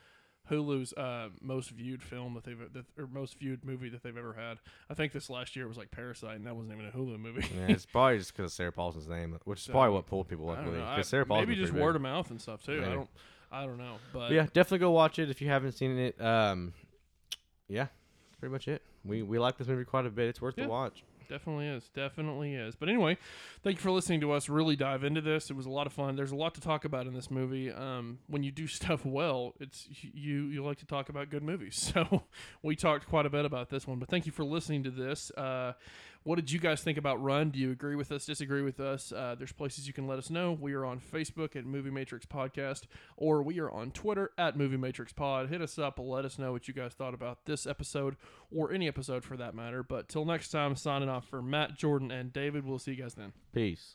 Hulu's 0.50 0.92
uh, 0.92 1.28
most 1.40 1.70
viewed 1.70 2.02
film 2.02 2.34
that 2.34 2.44
they've 2.44 2.58
that, 2.72 2.84
or 2.98 3.06
most 3.06 3.38
viewed 3.38 3.64
movie 3.64 3.88
that 3.88 4.02
they've 4.02 4.16
ever 4.16 4.32
had. 4.34 4.58
I 4.90 4.94
think 4.94 5.12
this 5.12 5.28
last 5.28 5.56
year 5.56 5.66
was 5.68 5.76
like 5.76 5.90
Parasite, 5.90 6.36
and 6.36 6.46
that 6.46 6.54
wasn't 6.54 6.74
even 6.74 6.86
a 6.86 6.90
Hulu 6.90 7.18
movie. 7.18 7.46
yeah, 7.56 7.66
it's 7.68 7.86
probably 7.92 8.18
just 8.18 8.32
because 8.36 8.52
of 8.52 8.54
Sarah 8.54 8.72
Paulson's 8.72 9.08
name, 9.08 9.36
which 9.44 9.58
is 9.60 9.64
So, 9.64 9.72
probably 9.72 9.94
what 9.94 10.06
pulled 10.06 10.28
people 10.28 10.50
up. 10.50 10.64
Because 10.64 11.08
Sarah 11.08 11.26
Paulson 11.26 11.48
maybe 11.48 11.60
just 11.60 11.72
word 11.72 11.96
of 11.96 12.02
mouth 12.02 12.30
and 12.30 12.40
stuff 12.40 12.62
too. 12.64 12.82
I 12.84 12.88
don't. 12.94 13.08
I 13.52 13.64
don't 13.64 13.78
know, 13.78 13.94
but 14.12 14.28
But 14.28 14.32
yeah, 14.32 14.42
definitely 14.52 14.78
go 14.78 14.90
watch 14.90 15.18
it 15.20 15.30
if 15.30 15.40
you 15.40 15.48
haven't 15.48 15.72
seen 15.72 15.96
it. 15.98 16.20
Um, 16.20 16.72
yeah, 17.68 17.86
pretty 18.40 18.52
much 18.52 18.66
it. 18.68 18.82
We 19.04 19.22
we 19.22 19.38
like 19.38 19.56
this 19.56 19.68
movie 19.68 19.84
quite 19.84 20.04
a 20.06 20.10
bit. 20.10 20.28
It's 20.28 20.40
worth 20.40 20.54
Yeah. 20.58 20.64
the 20.64 20.70
watch. 20.70 21.04
Definitely 21.28 21.66
is. 21.66 21.88
Definitely 21.94 22.54
is. 22.54 22.74
But 22.74 22.88
anyway, 22.88 23.18
thank 23.62 23.76
you 23.76 23.82
for 23.82 23.90
listening 23.90 24.20
to 24.22 24.32
us 24.32 24.48
really 24.48 24.76
dive 24.76 25.04
into 25.04 25.20
this. 25.20 25.50
It 25.50 25.56
was 25.56 25.66
a 25.66 25.70
lot 25.70 25.86
of 25.86 25.92
fun. 25.92 26.16
There's 26.16 26.32
a 26.32 26.36
lot 26.36 26.54
to 26.54 26.60
talk 26.60 26.84
about 26.84 27.06
in 27.06 27.14
this 27.14 27.30
movie. 27.30 27.70
Um, 27.70 28.18
when 28.28 28.42
you 28.42 28.50
do 28.50 28.66
stuff 28.66 29.04
well, 29.04 29.54
it's 29.60 29.86
you 30.02 30.46
you 30.46 30.64
like 30.64 30.78
to 30.78 30.86
talk 30.86 31.08
about 31.08 31.30
good 31.30 31.42
movies. 31.42 31.92
So 31.96 32.24
we 32.62 32.76
talked 32.76 33.08
quite 33.08 33.24
a 33.24 33.30
bit 33.30 33.44
about 33.46 33.70
this 33.70 33.86
one. 33.86 33.98
But 33.98 34.10
thank 34.10 34.26
you 34.26 34.32
for 34.32 34.44
listening 34.44 34.82
to 34.84 34.90
this. 34.90 35.30
Uh, 35.30 35.72
what 36.26 36.34
did 36.36 36.50
you 36.50 36.58
guys 36.58 36.82
think 36.82 36.98
about 36.98 37.22
Run? 37.22 37.50
Do 37.50 37.58
you 37.60 37.70
agree 37.70 37.94
with 37.94 38.10
us? 38.10 38.26
Disagree 38.26 38.62
with 38.62 38.80
us? 38.80 39.12
Uh, 39.12 39.36
there's 39.38 39.52
places 39.52 39.86
you 39.86 39.92
can 39.92 40.08
let 40.08 40.18
us 40.18 40.28
know. 40.28 40.50
We 40.50 40.74
are 40.74 40.84
on 40.84 40.98
Facebook 40.98 41.54
at 41.54 41.64
Movie 41.64 41.90
Matrix 41.90 42.26
Podcast, 42.26 42.82
or 43.16 43.44
we 43.44 43.60
are 43.60 43.70
on 43.70 43.92
Twitter 43.92 44.32
at 44.36 44.56
Movie 44.56 44.76
Matrix 44.76 45.12
Pod. 45.12 45.50
Hit 45.50 45.62
us 45.62 45.78
up. 45.78 46.00
Let 46.00 46.24
us 46.24 46.36
know 46.36 46.50
what 46.50 46.66
you 46.66 46.74
guys 46.74 46.94
thought 46.94 47.14
about 47.14 47.44
this 47.44 47.64
episode 47.64 48.16
or 48.50 48.72
any 48.72 48.88
episode 48.88 49.22
for 49.22 49.36
that 49.36 49.54
matter. 49.54 49.84
But 49.84 50.08
till 50.08 50.24
next 50.24 50.50
time, 50.50 50.74
signing 50.74 51.08
off 51.08 51.28
for 51.28 51.40
Matt, 51.40 51.78
Jordan, 51.78 52.10
and 52.10 52.32
David. 52.32 52.66
We'll 52.66 52.80
see 52.80 52.94
you 52.94 53.02
guys 53.02 53.14
then. 53.14 53.32
Peace. 53.52 53.94